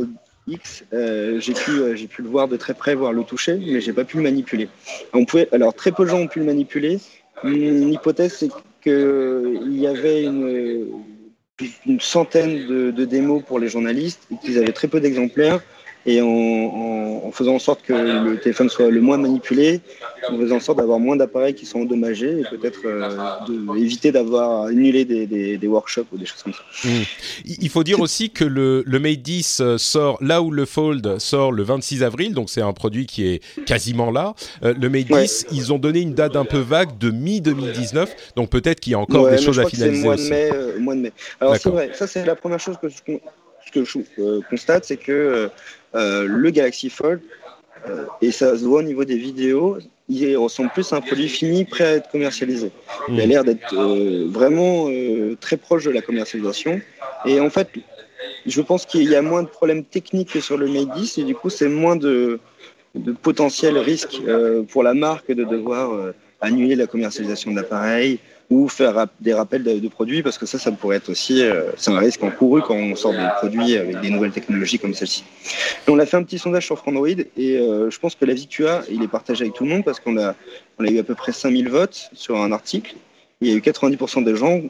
X, 0.47 0.85
j'ai 0.93 1.55
pu, 1.55 2.07
pu 2.07 2.23
le 2.23 2.29
voir 2.29 2.47
de 2.47 2.57
très 2.57 2.75
près, 2.75 2.95
voir 2.95 3.13
le 3.13 3.25
toucher, 3.25 3.55
mais 3.55 3.81
j'ai 3.81 3.93
pas 3.93 4.05
pu 4.05 4.19
le 4.19 4.23
manipuler. 4.23 4.69
On 5.13 5.25
pouvait, 5.25 5.49
alors 5.51 5.75
très 5.75 5.91
peu 5.91 6.05
de 6.05 6.11
gens 6.11 6.21
ont 6.21 6.29
pu 6.29 6.39
le 6.39 6.45
manipuler. 6.45 7.01
Mon 7.43 7.89
hypothèse, 7.89 8.35
c'est 8.35 8.51
qu'il 8.81 9.81
y 9.81 9.89
avait 9.89 10.23
une, 10.23 10.87
une 11.85 12.01
centaine 12.01 12.67
de, 12.69 12.93
de, 12.93 13.05
démos 13.05 13.43
pour 13.43 13.59
les 13.59 13.69
journalistes 13.69 14.21
et 14.31 14.37
qu'ils 14.37 14.59
avaient 14.59 14.73
très 14.73 14.87
peu 14.87 15.01
d'exemplaires 15.01 15.61
et 16.07 16.21
en, 16.21 17.31
faisant 17.33 17.55
en 17.55 17.59
sorte 17.59 17.83
que 17.83 17.93
le 17.93 18.39
téléphone 18.39 18.69
soit 18.69 18.91
le 18.91 19.01
moins 19.01 19.17
manipulé, 19.17 19.81
en 20.29 20.39
faisant 20.39 20.57
en 20.57 20.61
sorte 20.61 20.79
d'avoir 20.79 21.01
moins 21.01 21.17
d'appareils 21.17 21.55
qui 21.55 21.67
sont 21.67 21.81
endommagés 21.81 22.41
et 22.41 22.57
peut-être 22.57 22.81
euh, 22.85 23.75
éviter 23.75 24.13
d'avoir 24.13 24.67
annulé 24.67 25.05
des, 25.05 25.27
des, 25.27 25.67
workshops 25.67 26.07
ou 26.13 26.19
des 26.19 26.27
choses 26.27 26.43
comme 26.43 26.53
ça. 26.53 26.63
Mmh. 26.85 27.03
Il 27.61 27.69
faut 27.71 27.83
dire 27.83 28.01
aussi 28.01 28.31
que 28.31 28.45
le, 28.45 28.85
le 28.87 28.99
Mate 28.99 29.23
10 29.23 29.61
euh, 29.61 29.79
sort 29.79 30.19
là 30.21 30.43
où 30.43 30.51
le 30.51 30.65
Fold 30.65 31.19
sort 31.19 31.51
le 31.51 31.63
26 31.63 32.03
avril, 32.03 32.35
donc 32.35 32.51
c'est 32.51 32.61
un 32.61 32.73
produit 32.73 33.07
qui 33.07 33.27
est 33.27 33.65
quasiment 33.65 34.11
là. 34.11 34.35
Euh, 34.63 34.75
le 34.79 34.89
Mate 34.89 35.09
10, 35.09 35.47
ils 35.53 35.73
ont 35.73 35.79
donné 35.79 36.01
une 36.01 36.15
date 36.15 36.37
un 36.37 36.45
peu 36.45 36.59
vague 36.59 36.99
de 36.99 37.11
mi-2019, 37.11 38.09
donc 38.37 38.51
peut-être 38.51 38.79
qu'il 38.79 38.93
y 38.93 38.95
a 38.95 39.01
encore 39.01 39.31
des 39.31 39.39
choses 39.39 39.59
à 39.59 39.67
finaliser. 39.67 40.03
Mois 40.03 40.17
de, 40.17 40.23
mai, 40.23 40.51
mois 40.79 40.95
de 40.95 41.01
mai. 41.01 41.13
Alors 41.41 41.57
c'est 41.57 41.71
vrai, 41.71 41.91
ça 41.95 42.07
c'est 42.07 42.25
la 42.25 42.37
première 42.37 42.61
chose 42.61 42.77
que 42.81 42.89
je, 42.89 43.17
que 43.75 43.85
je 43.85 44.41
constate, 44.49 44.85
c'est 44.85 44.97
que 44.97 45.13
euh, 45.13 45.49
le 45.95 46.51
Galaxy 46.51 46.91
Fold, 46.91 47.21
euh, 47.89 48.07
et 48.23 48.31
ça 48.31 48.57
se 48.57 48.65
voit 48.65 48.81
au 48.81 48.83
niveau 48.83 49.05
des 49.05 49.17
vidéos, 49.17 49.79
il 50.09 50.37
ressemble 50.37 50.71
plus 50.71 50.93
à 50.93 50.97
un 50.97 51.01
produit 51.01 51.29
fini 51.29 51.65
prêt 51.65 51.85
à 51.85 51.93
être 51.95 52.11
commercialisé. 52.11 52.71
Il 53.09 53.21
a 53.21 53.27
hmm. 53.27 53.29
l'air 53.29 53.45
d'être 53.45 53.75
euh, 53.75 54.27
vraiment 54.29 54.89
très 55.41 55.57
proche 55.57 55.85
de 55.85 55.91
la 55.91 56.03
commercialisation. 56.03 56.81
Et 57.27 57.41
en 57.41 57.51
fait, 57.51 57.69
je 58.47 58.61
pense 58.61 58.87
qu'il 58.87 59.09
y 59.09 59.15
a 59.15 59.23
moins 59.23 59.43
de 59.43 59.49
problèmes 59.49 59.85
techniques 59.85 60.33
que 60.33 60.41
sur 60.41 60.59
le 60.59 60.69
Mate 60.69 60.95
10 60.95 61.19
et 61.19 61.25
du 61.25 61.35
coup, 61.35 61.51
c'est 61.51 61.69
moins 61.69 61.97
de, 61.97 62.39
de 62.95 63.13
potentiel 63.13 63.79
risque 63.79 64.21
pour 64.69 64.83
la 64.83 64.95
marque 64.95 65.33
de 65.33 65.45
devoir 65.45 66.13
annuler 66.41 66.77
la 66.77 66.87
commercialisation 66.87 67.51
de 67.53 67.57
l'appareil, 67.57 68.19
ou 68.51 68.69
faire 68.69 69.07
des 69.21 69.33
rappels 69.33 69.63
de, 69.63 69.89
produits 69.89 70.23
parce 70.23 70.39
que 70.39 70.47
ça, 70.47 70.59
ça 70.59 70.71
pourrait 70.73 70.97
être 70.97 71.09
aussi, 71.09 71.43
euh, 71.43 71.71
un 71.87 71.99
risque 71.99 72.23
encouru 72.23 72.63
quand 72.63 72.75
on 72.75 72.95
sort 72.95 73.13
des 73.13 73.29
produits 73.39 73.77
avec 73.77 74.01
des 74.01 74.11
nouvelles 74.11 74.33
technologies 74.33 74.79
comme 74.79 74.95
celle-ci. 74.95 75.25
On 75.89 75.99
a 75.99 76.07
fait 76.07 76.17
un 76.17 76.23
petit 76.23 76.39
sondage 76.39 76.67
sur 76.67 76.79
Frandroid 76.79 77.09
et 77.09 77.59
euh, 77.59 77.91
je 77.91 77.99
pense 77.99 78.15
que 78.15 78.25
l'avis 78.25 78.47
que 78.47 78.53
tu 78.53 78.67
as, 78.67 78.83
il 78.91 79.03
est 79.03 79.09
partagé 79.09 79.45
avec 79.45 79.55
tout 79.55 79.65
le 79.65 79.71
monde 79.71 79.85
parce 79.85 80.01
qu'on 80.01 80.19
a, 80.19 80.35
on 80.79 80.85
a 80.85 80.91
eu 80.91 80.99
à 80.99 81.03
peu 81.03 81.15
près 81.15 81.33
5000 81.33 81.69
votes 81.69 82.11
sur 82.13 82.41
un 82.41 82.53
article. 82.53 82.95
Il 83.41 83.49
y 83.49 83.53
a 83.53 83.55
eu 83.55 83.61
90% 83.61 84.25
des 84.25 84.37
gens 84.37 84.61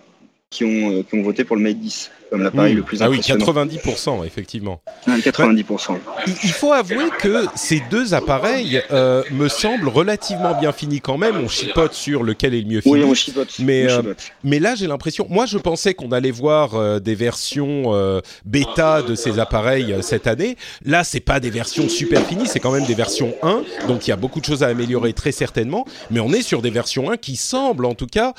qui 0.50 0.64
ont, 0.64 0.92
euh, 0.92 1.02
qui 1.02 1.16
ont 1.16 1.22
voté 1.22 1.44
pour 1.44 1.56
le 1.56 1.62
Mate 1.62 1.78
10 1.78 2.10
comme 2.34 2.42
l'appareil 2.42 2.74
le 2.74 2.82
plus 2.82 3.02
impressionnant. 3.02 3.44
Ah 3.46 3.64
oui, 3.64 3.78
90% 3.78 4.26
effectivement. 4.26 4.80
90%. 5.06 5.98
Il 6.26 6.50
faut 6.50 6.72
avouer 6.72 7.10
que 7.18 7.46
ces 7.54 7.80
deux 7.90 8.12
appareils 8.12 8.82
euh, 8.90 9.22
me 9.30 9.48
semblent 9.48 9.88
relativement 9.88 10.58
bien 10.58 10.72
finis 10.72 11.00
quand 11.00 11.16
même. 11.16 11.36
On 11.36 11.48
chipote 11.48 11.94
sur 11.94 12.24
lequel 12.24 12.54
est 12.54 12.60
le 12.60 12.66
mieux 12.66 12.80
fini. 12.80 12.94
Oui, 12.94 13.04
on 13.04 13.14
chipote. 13.14 13.54
Mais, 13.60 13.90
euh, 13.90 14.14
mais 14.42 14.58
là, 14.58 14.74
j'ai 14.74 14.86
l'impression. 14.86 15.26
Moi, 15.30 15.46
je 15.46 15.58
pensais 15.58 15.94
qu'on 15.94 16.10
allait 16.10 16.30
voir 16.30 17.00
des 17.00 17.14
versions 17.14 18.20
bêta 18.44 19.02
de 19.02 19.14
ces 19.14 19.38
appareils 19.38 19.96
cette 20.00 20.26
année. 20.26 20.56
Là, 20.84 21.04
c'est 21.04 21.20
pas 21.20 21.38
des 21.40 21.50
versions 21.50 21.88
super 21.88 22.24
finies, 22.26 22.46
c'est 22.46 22.60
quand 22.60 22.72
même 22.72 22.86
des 22.86 22.94
versions 22.94 23.34
1. 23.42 23.62
Donc, 23.86 24.06
il 24.06 24.10
y 24.10 24.12
a 24.12 24.16
beaucoup 24.16 24.40
de 24.40 24.44
choses 24.44 24.62
à 24.62 24.66
améliorer 24.66 25.12
très 25.12 25.32
certainement. 25.32 25.86
Mais 26.10 26.20
on 26.20 26.32
est 26.32 26.42
sur 26.42 26.62
des 26.62 26.70
versions 26.70 27.10
1 27.10 27.16
qui 27.16 27.36
semblent 27.36 27.86
en 27.86 27.94
tout 27.94 28.06
cas 28.06 28.34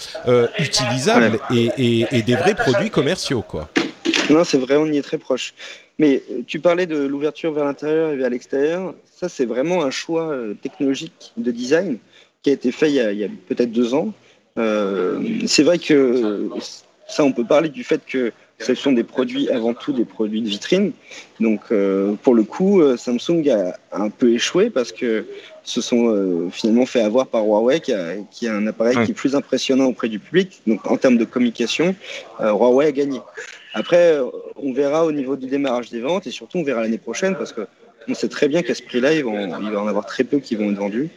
utilisables 0.60 1.40
et 1.52 2.06
et, 2.12 2.22
des 2.22 2.36
vrais 2.36 2.56
produits 2.56 2.90
commerciaux, 2.90 3.42
quoi. 3.42 3.70
Non, 4.29 4.44
c'est 4.44 4.58
vrai, 4.58 4.75
on 4.77 4.86
y 4.88 4.98
est 4.98 5.01
très 5.01 5.17
proche. 5.17 5.53
Mais 5.98 6.24
euh, 6.32 6.41
tu 6.46 6.60
parlais 6.60 6.86
de 6.86 6.98
l'ouverture 6.98 7.51
vers 7.53 7.65
l'intérieur 7.65 8.12
et 8.12 8.17
vers 8.17 8.29
l'extérieur. 8.29 8.94
Ça, 9.15 9.29
c'est 9.29 9.46
vraiment 9.46 9.84
un 9.84 9.91
choix 9.91 10.29
euh, 10.29 10.53
technologique 10.53 11.34
de 11.38 11.51
design 11.51 11.98
qui 12.44 12.50
a 12.50 12.53
été 12.53 12.72
fait 12.72 12.89
il 12.89 12.96
y 12.96 13.24
a, 13.24 13.27
peut-être 13.48 13.72
deux 13.72 13.94
ans. 13.94 14.13
Euh, 14.58 15.22
c'est 15.48 15.63
vrai 15.63 15.79
que 15.79 16.50
ça, 17.08 17.24
on 17.24 17.32
peut 17.32 17.46
parler 17.46 17.70
du 17.70 17.84
fait 17.84 18.01
que 18.05 18.32
ce 18.60 18.74
sont 18.74 18.94
des 18.94 19.03
produits 19.03 19.50
avant 19.50 19.74
tout 19.74 19.91
des 19.91 20.05
produits 20.05 20.41
de 20.41 20.48
vitrine. 20.48 20.91
Donc, 21.39 21.62
pour 22.22 22.36
le 22.36 22.44
coup, 22.44 22.82
Samsung 22.96 23.44
a 23.50 23.77
un 23.91 24.10
peu 24.10 24.34
échoué 24.34 24.70
parce 24.70 24.91
que 24.91 25.25
se 25.65 25.82
sont 25.82 26.10
euh, 26.10 26.50
finalement 26.51 26.86
fait 26.86 27.01
avoir 27.01 27.27
par 27.27 27.44
Huawei, 27.44 27.79
qui 27.79 27.91
a, 27.91 28.15
qui 28.32 28.48
a 28.48 28.53
un 28.53 28.67
appareil 28.67 28.96
qui 29.03 29.12
est 29.12 29.15
plus 29.15 29.36
impressionnant 29.36 29.86
auprès 29.86 30.08
du 30.08 30.20
public. 30.20 30.62
Donc 30.67 30.86
en 30.89 30.96
termes 30.98 31.17
de 31.17 31.25
communication, 31.25 31.96
euh, 32.39 32.51
Huawei 32.51 32.86
a 32.86 32.91
gagné. 32.91 33.20
Après, 33.75 34.13
euh, 34.13 34.25
on 34.55 34.74
verra 34.74 35.05
au 35.05 35.12
niveau 35.12 35.36
du 35.36 35.48
démarrage 35.48 35.89
des 35.89 36.01
ventes 36.01 36.25
et 36.25 36.32
surtout 36.32 36.58
on 36.58 36.63
verra 36.63 36.82
l'année 36.82 36.98
prochaine 36.98 37.36
parce 37.36 37.53
que 37.53 37.67
on 38.08 38.13
sait 38.13 38.29
très 38.29 38.48
bien 38.48 38.62
qu'à 38.62 38.75
ce 38.75 38.84
prix-là, 38.84 39.13
il, 39.13 39.24
va 39.24 39.32
en 39.32 39.88
avoir 39.88 40.05
très 40.05 40.24
peu 40.24 40.38
qui 40.38 40.55
vont 40.55 40.72
être 40.72 40.77
vendus. 40.77 41.10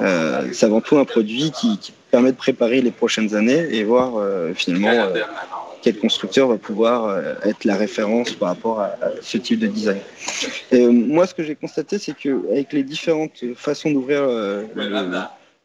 Euh, 0.00 0.48
c'est 0.52 0.66
avant 0.66 0.80
tout 0.80 0.98
un 0.98 1.04
produit 1.04 1.52
qui, 1.52 1.92
permet 2.10 2.32
de 2.32 2.36
préparer 2.36 2.82
les 2.82 2.90
prochaines 2.90 3.34
années 3.34 3.74
et 3.74 3.84
voir 3.84 4.22
finalement 4.54 4.92
quel 5.82 5.98
constructeur 5.98 6.48
va 6.48 6.56
pouvoir 6.56 7.06
euh, 7.06 7.34
être 7.44 7.64
la 7.64 7.76
référence 7.76 8.30
par 8.32 8.48
rapport 8.48 8.80
à, 8.80 8.94
ce 9.20 9.36
type 9.36 9.58
de 9.58 9.66
design. 9.66 9.98
Euh, 10.72 10.90
moi, 10.90 11.26
ce 11.26 11.34
que 11.34 11.42
j'ai 11.42 11.56
constaté, 11.56 11.98
c'est 11.98 12.14
qu'avec 12.14 12.72
les 12.72 12.84
différentes 12.84 13.44
façons 13.56 13.90
d'ouvrir 13.90 14.22
euh, 14.22 14.62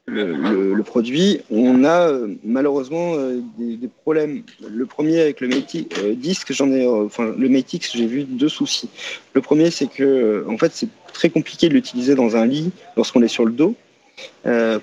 le, 0.07 0.81
produit, 0.83 1.41
on 1.51 1.83
a 1.83 2.11
malheureusement 2.43 3.15
des, 3.57 3.89
problèmes. 4.03 4.43
Le 4.67 4.85
premier 4.85 5.19
avec 5.21 5.41
le 5.41 5.47
Matix 5.47 5.85
disque, 6.15 6.53
j'en 6.53 6.71
ai, 6.71 6.87
enfin 6.87 7.33
le 7.37 7.49
Matix, 7.49 7.95
j'ai 7.95 8.07
vu 8.07 8.23
deux 8.23 8.49
soucis. 8.49 8.89
Le 9.33 9.41
premier, 9.41 9.69
c'est 9.69 9.87
que 9.87 10.45
en 10.47 10.57
fait, 10.57 10.71
c'est 10.73 10.89
très 11.13 11.29
compliqué 11.29 11.69
de 11.69 11.73
l'utiliser 11.73 12.15
dans 12.15 12.35
un 12.35 12.45
lit 12.45 12.71
lorsqu'on 12.95 13.21
est 13.21 13.27
sur 13.27 13.45
le 13.45 13.51
dos 13.51 13.75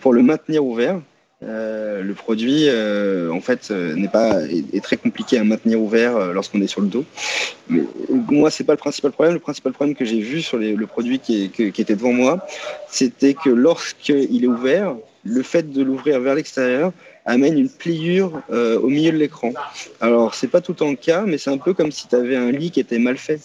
pour 0.00 0.12
le 0.12 0.23
maintenir 0.23 0.64
ouvert. 0.64 1.00
le 1.40 2.12
produit, 2.12 2.69
en 3.33 3.40
fait, 3.40 3.71
n'est 3.71 4.09
pas 4.09 4.43
est, 4.43 4.83
très 4.83 4.99
compliqué 4.99 5.38
à 5.38 5.45
maintenir 5.45 5.81
ouvert 5.81 6.33
lorsqu'on 6.35 6.61
est 6.61 6.66
sur 6.66 6.83
le 6.83 6.88
dos. 6.88 7.04
Mais 7.71 7.83
moi, 8.28 8.50
c'est 8.50 8.64
pas 8.64 8.75
le 8.75 8.78
principal 8.78 9.11
problème. 9.11 9.35
Le 9.35 9.40
principal 9.40 9.73
problème 9.73 9.97
que 9.97 10.04
j'ai 10.04 10.21
vu 10.21 10.43
sur 10.43 10.59
le 10.59 10.87
produit 10.87 11.19
qui, 11.19 11.49
qui, 11.49 11.81
était 11.81 11.97
devant 11.97 12.12
moi, 12.12 12.47
c'était 12.88 13.33
que 13.33 13.49
lorsqu'il 13.49 14.45
est 14.45 14.49
ouvert, 14.49 14.97
le 15.25 15.43
fait 15.43 15.71
de 15.71 15.83
l'ouvrir 15.83 16.21
vers 16.21 16.35
l'extérieur 16.35 16.93
amène 17.26 17.59
une 17.59 17.71
pliure 17.71 18.43
euh, 18.50 18.78
au 18.78 18.88
milieu 18.88 19.11
de 19.11 19.16
l'écran. 19.16 19.52
Alors, 20.00 20.35
c'est 20.35 20.49
pas 20.49 20.61
tout 20.61 20.83
en 20.83 20.95
cas, 20.95 21.25
mais 21.26 21.38
c'est 21.38 21.50
un 21.50 21.59
peu 21.59 21.73
comme 21.73 21.90
si 21.90 22.07
tu 22.07 22.14
avais 22.14 22.37
un 22.37 22.50
lit 22.50 22.71
qui 22.71 22.81
était 22.81 22.99
mal 22.99 23.16
fait 23.16 23.40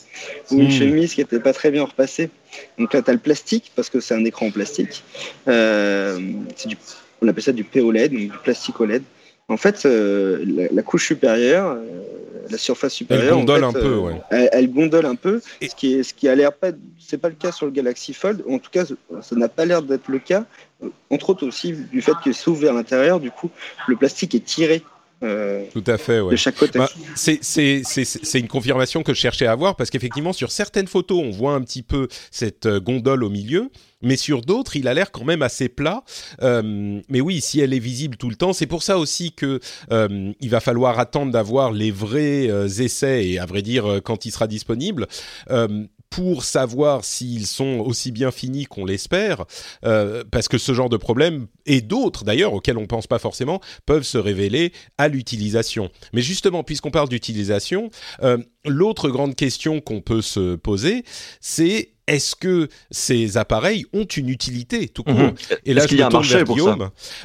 ou 0.52 0.60
une 0.60 0.68
hmm. 0.68 0.72
chemise 0.72 1.14
qui 1.14 1.22
était 1.22 1.40
pas 1.40 1.54
très 1.54 1.72
bien 1.72 1.86
repassée. 1.86 2.30
Donc 2.78 2.94
là, 2.94 3.02
tu 3.02 3.10
as 3.10 3.14
le 3.14 3.20
plastique, 3.20 3.72
parce 3.76 3.90
que 3.90 4.02
c'est 4.02 4.14
un 4.14 4.26
écran 4.26 4.48
en 4.48 4.52
plastique. 4.52 5.04
Euh, 5.48 6.20
du, 6.66 6.78
on 7.22 7.28
appelle 7.28 7.44
ça 7.44 7.54
du 7.54 7.64
POLED, 7.64 8.12
donc 8.12 8.22
du 8.22 8.38
plastique 8.44 8.80
OLED. 8.80 9.04
En 9.50 9.58
fait, 9.58 9.86
euh, 9.86 10.70
la, 10.72 10.82
couche 10.84 11.08
supérieure, 11.08 11.72
euh, 11.72 11.84
la 12.50 12.58
surface 12.58 12.94
supérieure, 12.94 13.38
elle 13.38 13.46
gondole 13.46 13.64
un 13.64 13.74
peu, 13.74 13.96
ouais. 13.98 14.22
elle, 14.30 14.72
gondole 14.72 15.06
un 15.06 15.16
peu, 15.16 15.42
ce 15.62 15.76
qui 15.76 15.96
est, 15.96 16.04
ce 16.04 16.14
qui 16.14 16.30
a 16.30 16.36
l'air 16.36 16.54
pas, 16.54 16.70
c'est 17.00 17.18
pas 17.18 17.30
le 17.30 17.36
cas 17.36 17.52
sur 17.52 17.66
le 17.66 17.72
Galaxy 17.72 18.14
Fold. 18.14 18.44
En 18.50 18.60
tout 18.60 18.70
cas, 18.72 18.86
ça 18.86 19.36
n'a 19.36 19.50
pas 19.50 19.66
l'air 19.66 19.82
d'être 19.82 20.08
le 20.08 20.20
cas 20.20 20.46
entre 21.10 21.32
autres 21.32 21.46
aussi 21.46 21.74
du 21.74 22.02
fait 22.02 22.14
que 22.24 22.32
s'ouvre 22.32 22.62
vers 22.62 22.74
l'intérieur, 22.74 23.20
du 23.20 23.32
coup, 23.32 23.50
le 23.88 23.96
plastique 23.96 24.36
est 24.36 24.46
tiré 24.46 24.84
euh, 25.24 25.66
Tout 25.74 25.84
à 25.88 25.98
fait, 25.98 26.22
ouais. 26.22 26.32
De 26.32 26.38
chaque 26.38 26.56
côté. 26.56 26.80
Bah, 26.80 26.90
c'est 27.16 28.40
une 28.40 28.48
confirmation 28.48 29.04
que 29.04 29.14
je 29.14 29.20
cherchais 29.20 29.46
à 29.46 29.52
avoir 29.52 29.76
parce 29.76 29.90
qu'effectivement, 29.90 30.32
sur 30.32 30.52
certaines 30.52 30.88
photos, 30.88 31.22
on 31.24 31.32
voit 31.32 31.54
un 31.54 31.62
petit 31.62 31.84
peu 31.84 32.08
cette 32.32 32.66
euh, 32.66 32.80
gondole 32.80 33.24
au 33.24 33.30
milieu, 33.30 33.70
mais 34.02 34.16
sur 34.16 34.42
d'autres, 34.42 34.76
il 34.76 34.88
a 34.88 34.94
l'air 34.94 35.12
quand 35.12 35.26
même 35.26 35.42
assez 35.42 35.70
plat. 35.70 36.04
Euh, 36.42 37.02
mais 37.10 37.22
oui, 37.22 37.42
si 37.42 37.60
elle 37.60 37.74
est 37.74 37.80
visible 37.80 38.18
tout 38.18 38.30
le 38.30 38.36
temps, 38.36 38.54
c'est 38.54 38.68
pour 38.68 38.84
ça 38.84 38.98
aussi 38.98 39.32
que 39.32 39.60
il 39.92 40.50
va 40.50 40.60
falloir 40.60 41.00
attendre 41.00 41.32
d'avoir 41.32 41.72
les 41.72 41.92
vrais 41.92 42.46
essais 42.82 43.28
et 43.28 43.40
à 43.40 43.46
vrai 43.46 43.62
dire 43.62 44.02
quand 44.04 44.26
il 44.26 44.32
sera 44.32 44.48
disponible 44.48 45.08
pour 46.10 46.44
savoir 46.44 47.06
s'ils 47.06 47.46
sont 47.46 47.84
aussi 47.86 48.12
bien 48.12 48.32
finis 48.32 48.66
qu'on 48.66 48.86
l'espère, 48.86 49.46
euh, 49.86 50.24
parce 50.30 50.48
que 50.48 50.58
ce 50.58 50.74
genre 50.74 50.90
de 50.90 50.98
problème, 50.98 51.48
et 51.66 51.82
d'autres 51.82 52.24
d'ailleurs, 52.24 52.54
auxquels 52.54 52.78
on 52.78 52.82
ne 52.82 52.88
pense 52.88 53.08
pas 53.08 53.20
forcément, 53.20 53.62
peuvent 53.86 54.04
se 54.04 54.18
révéler 54.18 54.74
à 54.98 55.08
l'utilisation. 55.08 55.90
Mais 56.14 56.22
justement, 56.22 56.64
puisqu'on 56.64 56.92
parle 56.92 57.10
d'utilisation, 57.10 57.90
euh, 58.24 58.38
l'autre 58.66 59.10
grande 59.10 59.36
question 59.36 59.82
qu'on 59.82 60.02
peut 60.02 60.22
se 60.22 60.56
poser, 60.56 61.04
c'est 61.42 61.94
est-ce 62.10 62.36
que 62.36 62.70
ces 62.90 63.38
appareils 63.38 63.86
ont 63.94 64.06
une 64.06 64.30
utilité 64.30 64.88
tout 64.88 65.04
court 65.04 65.14
mhm. 65.14 65.36
Et 65.66 65.74
là, 65.74 65.84
est-ce 65.84 65.90
qu'il 65.90 66.00
y 66.00 66.02
a 66.02 66.08
un 66.08 66.10
marché 66.10 66.44
pour 66.44 66.60
ça 66.60 66.76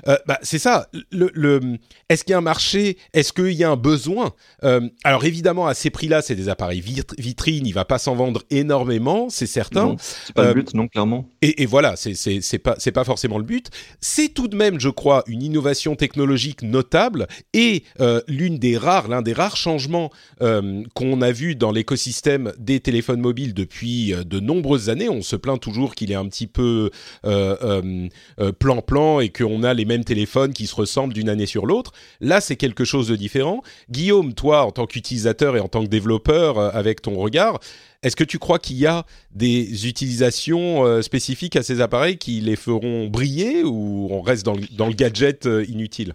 euh, 0.06 0.16
bah, 0.26 0.38
C'est 0.42 0.58
ça. 0.58 0.88
Le, 1.10 1.78
est-ce 2.10 2.22
qu'il 2.22 2.32
y 2.32 2.34
a 2.34 2.38
un 2.38 2.42
marché? 2.42 2.98
Est-ce 3.14 3.32
qu'il 3.32 3.52
y 3.52 3.64
a 3.64 3.70
un 3.70 3.76
besoin? 3.76 4.32
Euh, 4.62 4.86
Alors 5.02 5.24
évidemment, 5.24 5.66
à 5.66 5.74
ces 5.74 5.88
prix-là, 5.88 6.20
c'est 6.20 6.34
des 6.34 6.50
appareils 6.50 6.82
vitrines. 7.18 7.66
Il 7.66 7.72
va 7.72 7.86
pas 7.86 7.98
s'en 7.98 8.14
vendre 8.14 8.42
énormément, 8.50 9.28
c'est 9.30 9.46
certain. 9.46 9.96
C'est 9.98 10.34
pas 10.34 10.42
le 10.42 10.48
euh, 10.50 10.54
but, 10.54 10.74
non, 10.74 10.86
clairement. 10.88 11.28
Et, 11.40 11.62
et 11.62 11.66
voilà, 11.66 11.96
c'est 11.96 12.14
c'est 12.14 12.58
pas 12.58 12.76
c'est 12.78 12.92
pas 12.92 13.04
forcément 13.04 13.38
le 13.38 13.44
but. 13.44 13.70
C'est 14.00 14.28
tout 14.28 14.48
de 14.48 14.56
même, 14.56 14.78
je 14.80 14.90
crois, 14.90 15.24
une 15.26 15.42
innovation 15.42 15.96
technologique 15.96 16.62
notable 16.62 17.26
et 17.54 17.84
l'une 18.28 18.58
des 18.58 18.76
rares, 18.76 19.08
l'un 19.08 19.22
des 19.22 19.32
rares 19.32 19.56
changements 19.56 20.10
qu'on 20.40 21.22
a 21.22 21.32
vu 21.32 21.56
dans 21.56 21.72
l'écosystème 21.72 22.52
des 22.58 22.80
téléphones 22.80 23.20
mobiles 23.20 23.54
depuis 23.54 24.12
de 24.12 24.40
nombreux 24.40 24.73
années. 24.88 25.08
On 25.08 25.22
se 25.22 25.36
plaint 25.36 25.60
toujours 25.60 25.94
qu'il 25.94 26.12
est 26.12 26.16
un 26.16 26.26
petit 26.26 26.46
peu 26.46 26.90
euh, 27.24 27.56
euh, 27.62 28.08
euh, 28.40 28.52
plan-plan 28.52 29.20
et 29.20 29.30
qu'on 29.30 29.62
a 29.62 29.74
les 29.74 29.84
mêmes 29.84 30.04
téléphones 30.04 30.52
qui 30.52 30.66
se 30.66 30.74
ressemblent 30.74 31.14
d'une 31.14 31.28
année 31.28 31.46
sur 31.46 31.66
l'autre. 31.66 31.92
Là, 32.20 32.40
c'est 32.40 32.56
quelque 32.56 32.84
chose 32.84 33.08
de 33.08 33.16
différent. 33.16 33.62
Guillaume, 33.90 34.34
toi, 34.34 34.64
en 34.64 34.70
tant 34.70 34.86
qu'utilisateur 34.86 35.56
et 35.56 35.60
en 35.60 35.68
tant 35.68 35.82
que 35.82 35.88
développeur, 35.88 36.58
avec 36.58 37.02
ton 37.02 37.16
regard, 37.16 37.58
est-ce 38.02 38.16
que 38.16 38.24
tu 38.24 38.38
crois 38.38 38.58
qu'il 38.58 38.76
y 38.76 38.86
a 38.86 39.04
des 39.34 39.86
utilisations 39.86 41.02
spécifiques 41.02 41.56
à 41.56 41.62
ces 41.62 41.80
appareils 41.80 42.18
qui 42.18 42.40
les 42.40 42.56
feront 42.56 43.06
briller 43.06 43.62
ou 43.64 44.08
on 44.10 44.20
reste 44.20 44.44
dans 44.44 44.54
le, 44.54 44.94
gadget 44.94 45.48
inutile? 45.68 46.14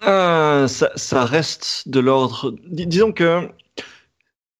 Ça, 0.00 1.24
reste 1.24 1.88
de 1.88 2.00
l'ordre. 2.00 2.54
disons 2.68 3.12
que 3.12 3.48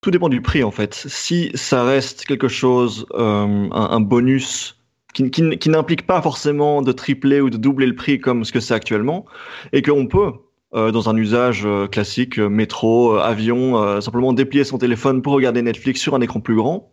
tout 0.04 0.10
dépend 0.10 0.28
du 0.28 0.42
prix 0.42 0.62
en 0.62 0.70
fait. 0.70 0.92
Si 1.08 1.50
ça 1.54 1.82
reste 1.82 2.26
quelque 2.26 2.46
chose, 2.46 3.06
euh, 3.14 3.68
un, 3.72 4.00
bonus 4.00 4.76
qui, 5.14 5.70
n'implique 5.70 6.06
pas 6.06 6.20
forcément 6.20 6.82
de 6.82 6.92
tripler 6.92 7.40
ou 7.40 7.48
de 7.48 7.56
doubler 7.56 7.86
le 7.86 7.96
prix 7.96 8.20
comme 8.20 8.44
ce 8.44 8.52
que 8.52 8.60
c'est 8.60 8.74
actuellement, 8.74 9.24
et 9.72 9.80
qu'on 9.80 10.06
peut, 10.06 10.32
euh, 10.74 10.90
dans 10.90 11.08
un 11.08 11.16
usage 11.16 11.62
euh, 11.64 11.86
classique, 11.86 12.38
métro, 12.38 13.14
avion, 13.16 13.98
simplement 14.02 14.34
déplier 14.34 14.64
son 14.64 14.76
téléphone 14.76 15.22
pour 15.22 15.32
regarder 15.32 15.62
Netflix 15.62 16.02
sur 16.02 16.14
un 16.14 16.20
écran 16.20 16.40
plus 16.40 16.56
grand, 16.56 16.92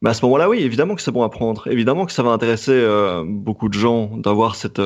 bah 0.00 0.10
à 0.10 0.14
ce 0.14 0.24
moment-là, 0.24 0.48
oui, 0.48 0.60
évidemment 0.60 0.94
que 0.94 1.02
c'est 1.02 1.12
bon 1.12 1.24
à 1.24 1.28
prendre. 1.28 1.70
Évidemment 1.70 2.06
que 2.06 2.12
ça 2.12 2.22
va 2.22 2.30
intéresser 2.30 2.82
beaucoup 3.26 3.68
de 3.68 3.74
gens 3.74 4.16
d'avoir 4.16 4.54
cette, 4.54 4.80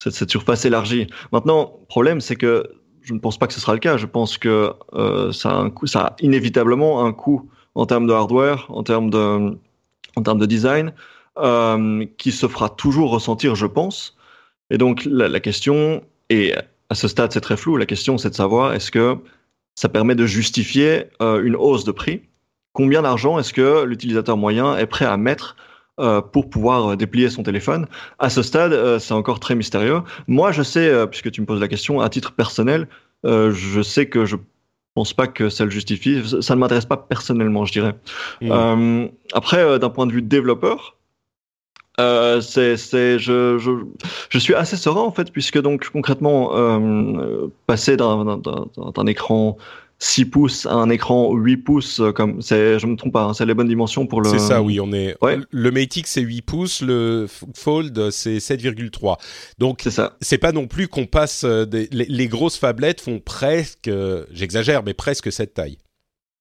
cette, 0.00 0.12
cette 0.12 0.30
surface 0.30 0.64
élargie. 0.64 1.08
Maintenant, 1.32 1.78
le 1.80 1.86
problème, 1.88 2.20
c'est 2.20 2.36
que 2.36 2.70
je 3.08 3.14
ne 3.14 3.18
pense 3.18 3.38
pas 3.38 3.46
que 3.46 3.54
ce 3.54 3.60
sera 3.60 3.72
le 3.72 3.78
cas. 3.78 3.96
Je 3.96 4.04
pense 4.04 4.36
que 4.36 4.74
euh, 4.92 5.32
ça, 5.32 5.70
a 5.94 6.16
inévitablement 6.20 7.06
un 7.06 7.12
coût 7.14 7.48
en 7.74 7.86
termes 7.86 8.06
de 8.06 8.12
hardware, 8.12 8.66
en 8.68 8.82
termes 8.82 9.08
de, 9.08 9.56
en 10.16 10.22
termes 10.22 10.38
de 10.38 10.44
design, 10.44 10.92
euh, 11.38 12.04
qui 12.18 12.32
se 12.32 12.46
fera 12.46 12.68
toujours 12.68 13.10
ressentir, 13.10 13.54
je 13.54 13.64
pense. 13.64 14.16
Et 14.68 14.76
donc 14.76 15.06
la, 15.06 15.40
question, 15.40 16.02
et 16.28 16.54
à 16.90 16.94
ce 16.94 17.08
stade 17.08 17.32
c'est 17.32 17.40
très 17.40 17.56
flou, 17.56 17.78
la 17.78 17.86
question 17.86 18.18
c'est 18.18 18.28
de 18.28 18.34
savoir 18.34 18.74
est-ce 18.74 18.90
que 18.90 19.16
ça 19.74 19.88
permet 19.88 20.14
de 20.14 20.26
justifier 20.26 21.04
euh, 21.22 21.42
une 21.42 21.56
hausse 21.56 21.84
de 21.84 21.92
prix? 21.92 22.20
Combien 22.74 23.00
d'argent 23.00 23.38
est-ce 23.38 23.54
que 23.54 23.84
l'utilisateur 23.84 24.36
moyen 24.36 24.76
est 24.76 24.86
prêt 24.86 25.06
à 25.06 25.16
mettre 25.16 25.56
euh, 25.98 26.20
pour 26.20 26.50
pouvoir 26.50 26.92
euh, 26.92 26.96
déplier 26.96 27.30
son 27.30 27.42
téléphone. 27.42 27.86
À 28.18 28.30
ce 28.30 28.42
stade, 28.42 28.72
euh, 28.72 28.98
c'est 28.98 29.14
encore 29.14 29.40
très 29.40 29.54
mystérieux. 29.54 30.02
Moi, 30.26 30.52
je 30.52 30.62
sais, 30.62 31.06
puisque 31.06 31.30
tu 31.30 31.40
me 31.40 31.46
poses 31.46 31.60
la 31.60 31.68
question, 31.68 32.00
à 32.00 32.08
titre 32.08 32.32
personnel, 32.32 32.88
je 33.24 33.82
sais 33.82 34.06
que 34.06 34.24
je 34.24 34.36
pense 34.94 35.12
pas 35.12 35.26
que 35.26 35.48
ça 35.48 35.64
le 35.64 35.70
justifie. 35.70 36.22
Ça 36.40 36.54
ne 36.54 36.60
m'intéresse 36.60 36.86
pas 36.86 36.96
personnellement, 36.96 37.64
je 37.64 37.72
dirais. 37.72 37.94
Mmh. 38.40 39.06
après, 39.32 39.78
d'un 39.78 39.90
point 39.90 40.06
de 40.06 40.12
vue 40.12 40.22
développeur, 40.22 40.98
euh, 41.98 42.40
c'est, 42.40 42.76
c'est, 42.76 43.18
je, 43.18 43.58
je, 43.58 43.72
je, 44.28 44.38
suis 44.38 44.54
assez 44.54 44.76
serein 44.76 45.00
en 45.00 45.10
fait, 45.10 45.32
puisque 45.32 45.60
donc 45.60 45.90
concrètement, 45.90 46.50
euh, 46.54 47.48
passer 47.66 47.96
d'un, 47.96 48.24
d'un, 48.36 48.66
d'un 48.94 49.06
écran 49.06 49.56
6 50.00 50.26
pouces 50.26 50.66
à 50.66 50.74
un 50.74 50.90
écran 50.90 51.34
8 51.34 51.56
pouces, 51.58 52.00
euh, 52.00 52.12
comme 52.12 52.40
c'est, 52.40 52.78
je 52.78 52.86
me 52.86 52.96
trompe 52.96 53.12
pas, 53.12 53.24
hein, 53.24 53.34
c'est 53.34 53.46
les 53.46 53.54
bonnes 53.54 53.68
dimensions 53.68 54.06
pour 54.06 54.20
le. 54.20 54.30
C'est 54.30 54.38
ça, 54.38 54.62
oui, 54.62 54.78
on 54.80 54.92
est. 54.92 55.16
Ouais. 55.22 55.38
Le 55.50 55.70
Mate 55.72 55.96
X 55.96 56.12
c'est 56.12 56.20
8 56.20 56.42
pouces, 56.42 56.82
le 56.82 57.26
Fold 57.54 58.10
c'est 58.10 58.38
7,3. 58.38 59.16
Donc 59.58 59.80
c'est 59.82 59.90
ça. 59.90 60.16
C'est 60.20 60.38
pas 60.38 60.52
non 60.52 60.68
plus 60.68 60.86
qu'on 60.86 61.06
passe 61.06 61.42
euh, 61.44 61.64
des, 61.64 61.88
les, 61.90 62.28
grosses 62.28 62.58
phablettes 62.58 63.00
font 63.00 63.18
presque, 63.18 63.88
euh, 63.88 64.24
j'exagère, 64.30 64.84
mais 64.84 64.94
presque 64.94 65.32
cette 65.32 65.54
taille. 65.54 65.78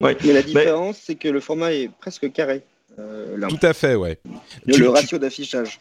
Ouais. 0.02 0.15
Mais 0.24 0.34
la 0.34 0.43
différence 0.43 0.98
c'est 1.04 1.15
que 1.15 1.28
le 1.28 1.39
format 1.39 1.74
est 1.74 1.89
presque 2.00 2.32
carré. 2.32 2.62
Euh, 2.99 3.38
Tout 3.47 3.60
à 3.62 3.73
fait, 3.73 3.95
ouais. 3.95 4.19
Le, 4.65 4.89
ratio 4.89 5.19
d'affichage. 5.19 5.79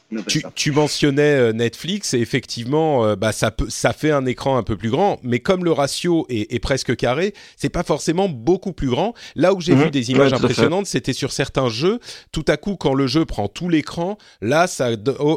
Tu, 0.55 0.70
mentionnais 0.70 1.22
euh, 1.22 1.52
Netflix 1.52 2.12
et 2.12 2.18
effectivement, 2.18 3.07
euh, 3.07 3.16
bah, 3.16 3.33
ça, 3.33 3.50
peut, 3.50 3.70
ça 3.70 3.94
fait 3.94 4.11
un 4.11 4.26
écran 4.26 4.59
un 4.59 4.62
peu 4.62 4.76
plus 4.76 4.90
grand, 4.90 5.18
mais 5.22 5.40
comme 5.40 5.64
le 5.64 5.72
ratio 5.72 6.26
est, 6.29 6.59
presque 6.59 6.94
carré, 6.96 7.33
c'est 7.57 7.70
pas 7.70 7.85
forcément 7.85 8.29
beaucoup 8.29 8.72
plus 8.72 8.88
grand. 8.88 9.14
Là 9.35 9.55
où 9.55 9.61
j'ai 9.61 9.74
mhm. 9.74 9.85
vu 9.85 9.90
des 9.90 10.11
images 10.11 10.33
impressionnantes, 10.33 10.87
c'était 10.87 11.14
sur 11.14 11.33
certains 11.33 11.68
jeux. 11.68 12.00
Tout 12.33 12.44
à 12.48 12.59
coup, 12.59 12.76
quand 12.76 12.92
le 12.92 13.07
jeu 13.07 13.24
prend 13.24 13.48
tout 13.48 13.68
l'écran, 13.68 14.18
là, 14.42 14.66
ça 14.66 14.90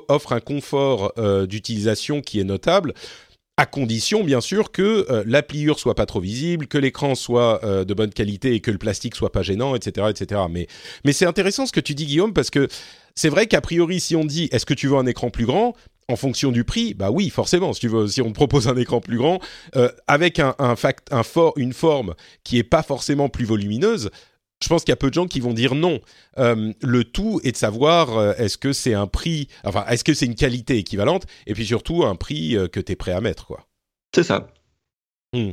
offre 0.10 0.34
un 0.34 0.42
confort 0.42 1.14
d'utilisation 1.48 2.22
qui 2.22 2.40
est 2.40 2.44
notable 2.46 2.94
à 3.60 3.66
condition 3.66 4.24
bien 4.24 4.40
sûr 4.40 4.72
que 4.72 5.06
euh, 5.10 5.22
la 5.28 5.44
pliure 5.44 5.80
soit 5.80 5.94
pas 5.94 6.06
trop 6.06 6.22
visible, 6.22 6.68
que 6.68 6.78
l'écran 6.78 7.14
soit 7.14 7.60
euh, 7.66 7.84
de 7.84 7.94
bonne 7.94 8.12
qualité 8.12 8.54
et 8.54 8.62
que 8.62 8.72
le 8.72 8.78
plastique 8.78 9.16
soit 9.16 9.34
pas 9.34 9.42
gênant, 9.42 9.76
etc., 9.76 10.08
etc. 10.10 10.42
Mais 11.04 11.12
c'est 11.12 11.26
intéressant 11.26 11.66
ce 11.66 11.74
que 11.74 11.82
tu 11.82 11.94
dis 11.94 12.06
Guillaume 12.06 12.32
parce 12.32 12.52
que 12.52 12.70
c'est 13.16 13.28
vrai 13.28 13.48
qu'a 13.48 13.60
priori 13.60 14.00
si 14.00 14.16
on 14.16 14.24
dit 14.24 14.48
est-ce 14.54 14.66
que 14.66 14.74
tu 14.74 14.88
veux 14.88 14.96
un 14.96 15.06
écran 15.06 15.30
plus 15.30 15.46
grand 15.46 15.76
en 16.08 16.16
fonction 16.16 16.52
du 16.52 16.64
prix, 16.64 16.94
bah 16.94 17.12
oui, 17.12 17.30
forcément. 17.30 17.74
Si 17.74 17.88
on 18.22 18.30
te 18.30 18.34
propose 18.34 18.68
un 18.68 18.78
écran 18.78 19.00
plus 19.02 19.18
grand, 19.18 19.40
euh, 19.76 19.90
avec 20.08 20.42
une 21.58 21.74
forme 21.74 22.16
qui 22.44 22.58
est 22.58 22.64
pas 22.64 22.82
forcément 22.82 23.30
plus 23.30 23.46
volumineuse, 23.46 24.10
je 24.62 24.68
pense 24.68 24.84
qu'il 24.84 24.92
y 24.92 24.94
a 24.94 24.98
peu 24.98 25.10
de 25.10 25.14
gens 25.14 25.28
qui 25.28 25.40
vont 25.40 25.54
dire 25.54 25.76
non. 25.76 26.02
Euh, 26.38 26.74
le 26.82 27.04
tout 27.04 27.40
est 27.44 27.52
de 27.52 27.58
savoir 27.58 28.18
euh, 28.18 28.34
est-ce 28.38 28.58
que 28.58 28.74
c'est 28.74 28.94
un 28.94 29.08
prix, 29.08 29.48
enfin, 29.64 29.86
est-ce 29.88 30.04
que 30.04 30.14
c'est 30.14 30.26
une 30.26 30.36
qualité 30.36 30.78
équivalente, 30.78 31.26
et 31.48 31.54
puis 31.54 31.66
surtout 31.66 32.04
un 32.04 32.16
prix 32.16 32.56
euh, 32.56 32.68
que 32.68 32.80
tu 32.80 32.92
es 32.92 32.96
prêt 32.96 33.12
à 33.14 33.22
mettre, 33.22 33.46
quoi. 33.46 33.68
C'est 34.14 34.24
ça. 34.24 34.48
Hmm. 35.34 35.52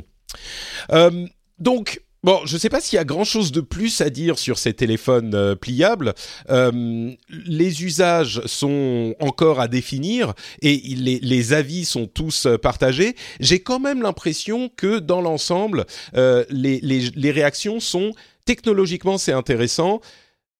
donc, 1.59 2.01
Bon, 2.23 2.41
je 2.45 2.55
ne 2.55 2.59
sais 2.59 2.69
pas 2.69 2.81
s'il 2.81 2.97
y 2.97 2.99
a 2.99 3.05
grand-chose 3.05 3.51
de 3.51 3.61
plus 3.61 4.01
à 4.01 4.09
dire 4.09 4.39
sur 4.39 4.57
ces 4.57 4.73
téléphones 4.73 5.35
euh, 5.35 5.55
pliables. 5.55 6.13
Euh, 6.49 7.11
les 7.29 7.83
usages 7.83 8.41
sont 8.45 9.15
encore 9.19 9.59
à 9.59 9.67
définir 9.67 10.33
et 10.61 10.75
les, 10.75 11.19
les 11.19 11.53
avis 11.53 11.85
sont 11.85 12.07
tous 12.07 12.47
partagés. 12.61 13.15
J'ai 13.39 13.59
quand 13.59 13.79
même 13.79 14.01
l'impression 14.01 14.69
que 14.75 14.97
dans 14.99 15.21
l'ensemble, 15.21 15.85
euh, 16.15 16.43
les, 16.49 16.79
les, 16.81 17.11
les 17.15 17.31
réactions 17.31 17.79
sont 17.79 18.13
technologiquement 18.47 19.19
c'est 19.19 19.33
intéressant, 19.33 20.01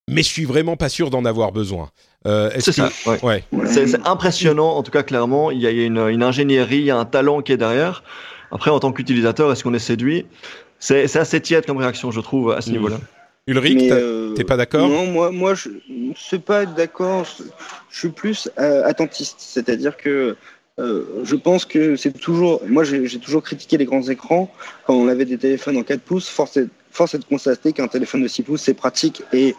mais 0.07 0.21
je 0.21 0.27
suis 0.27 0.45
vraiment 0.45 0.77
pas 0.77 0.89
sûr 0.89 1.09
d'en 1.09 1.25
avoir 1.25 1.51
besoin. 1.51 1.89
Euh, 2.27 2.51
c'est 2.59 2.71
ça. 2.71 2.89
Ouais. 3.07 3.23
ouais. 3.23 3.43
C'est 3.65 4.05
impressionnant, 4.05 4.75
en 4.75 4.83
tout 4.83 4.91
cas 4.91 5.01
clairement. 5.01 5.49
Il 5.49 5.59
y 5.59 5.65
a, 5.65 5.71
une, 5.71 5.97
une 5.97 6.23
ingénierie, 6.23 6.77
il 6.77 6.85
y 6.85 6.91
a 6.91 6.97
un 6.97 7.05
talent 7.05 7.41
qui 7.41 7.53
est 7.53 7.57
derrière. 7.57 8.03
Après, 8.51 8.69
en 8.69 8.79
tant 8.79 8.91
qu'utilisateur, 8.91 9.51
est-ce 9.51 9.63
qu'on 9.63 9.73
est 9.73 9.79
séduit? 9.79 10.25
C'est 10.79 11.15
assez 11.15 11.41
tiède 11.41 11.65
comme 11.65 11.77
réaction, 11.77 12.11
je 12.11 12.21
trouve, 12.21 12.51
à 12.51 12.61
ce 12.61 12.69
mmh. 12.69 12.73
niveau-là. 12.73 12.97
Ulrich, 13.47 13.89
euh, 13.91 14.33
t'es 14.33 14.43
pas 14.43 14.57
d'accord? 14.57 14.87
Non, 14.87 15.07
moi, 15.07 15.31
moi, 15.31 15.53
je 15.55 15.69
suis 16.15 16.39
pas 16.39 16.65
d'accord. 16.65 17.25
Je 17.89 17.97
suis 17.97 18.09
plus 18.09 18.49
euh, 18.59 18.83
attentiste, 18.85 19.37
c'est-à-dire 19.39 19.95
que 19.95 20.35
euh, 20.79 21.05
je 21.23 21.35
pense 21.35 21.63
que 21.63 21.95
c'est 21.95 22.11
toujours. 22.11 22.61
Moi, 22.67 22.83
j'ai 22.83 23.19
toujours 23.19 23.41
critiqué 23.41 23.77
les 23.77 23.85
grands 23.85 24.03
écrans 24.03 24.51
quand 24.85 24.93
on 24.93 25.07
avait 25.07 25.25
des 25.25 25.37
téléphones 25.37 25.77
en 25.77 25.83
4 25.83 26.01
pouces. 26.01 26.27
Force 26.27 26.57
est, 26.57 26.67
force 26.91 27.15
est 27.15 27.19
de 27.19 27.25
constater 27.25 27.73
qu'un 27.73 27.87
téléphone 27.87 28.23
de 28.23 28.27
6 28.27 28.43
pouces, 28.43 28.61
c'est 28.61 28.73
pratique 28.73 29.21
et 29.33 29.55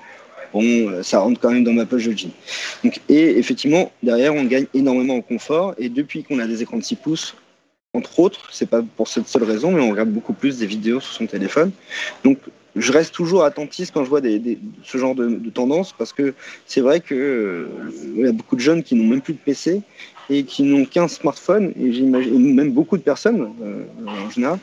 bon, 0.53 1.03
ça 1.03 1.21
rentre 1.21 1.41
quand 1.41 1.51
même 1.51 1.65
dans 1.65 1.73
ma 1.73 1.87
poche 1.87 2.07
de 2.07 2.17
jean. 2.17 2.31
Donc, 2.85 3.01
et 3.09 3.39
effectivement, 3.39 3.93
derrière, 4.03 4.35
on 4.35 4.45
gagne 4.45 4.67
énormément 4.75 5.17
en 5.17 5.21
confort. 5.21 5.75
Et 5.79 5.89
depuis 5.89 6.25
qu'on 6.25 6.39
a 6.39 6.47
des 6.47 6.63
écrans 6.63 6.79
de 6.79 6.85
6 6.85 6.97
pouces, 6.97 7.35
entre 7.95 8.21
autres, 8.21 8.49
c'est 8.53 8.69
pas 8.69 8.83
pour 8.97 9.09
cette 9.09 9.29
seule 9.29 9.45
raison, 9.45 9.73
mais 9.73 9.81
on 9.81 9.91
regarde 9.91 10.11
beaucoup 10.11 10.35
plus 10.35 10.59
des 10.59 10.67
vidéos 10.67 11.01
sur 11.01 11.13
son 11.13 11.27
téléphone. 11.27 11.71
Donc, 12.25 12.39
je 12.79 12.93
reste 12.93 13.15
toujours 13.15 13.45
attentiste 13.45 13.93
quand 13.93 14.05
je 14.05 14.09
vois 14.09 14.21
des, 14.21 14.39
des, 14.39 14.59
ce 14.83 14.99
genre 14.99 15.15
de, 15.15 15.29
de 15.29 15.51
tendance 15.51 15.93
parce 15.97 16.13
que 16.13 16.35
c'est 16.67 16.81
vrai 16.81 17.01
que 17.01 17.15
euh, 17.15 17.67
y 18.17 18.27
a 18.27 18.33
beaucoup 18.33 18.57
de 18.57 18.61
jeunes 18.61 18.83
qui 18.83 18.95
n'ont 18.95 19.05
même 19.05 19.21
plus 19.21 19.35
de 19.35 19.39
PC 19.39 19.83
et 20.31 20.45
qui 20.45 20.63
n'ont 20.63 20.85
qu'un 20.85 21.09
smartphone 21.09 21.73
et 21.81 21.93
j'imagine 21.93 22.55
même 22.55 22.73
beaucoup 22.73 22.97
de 22.97 23.03
personnes 23.03 23.53
euh, 23.63 23.85
en 24.07 24.31
général. 24.31 24.59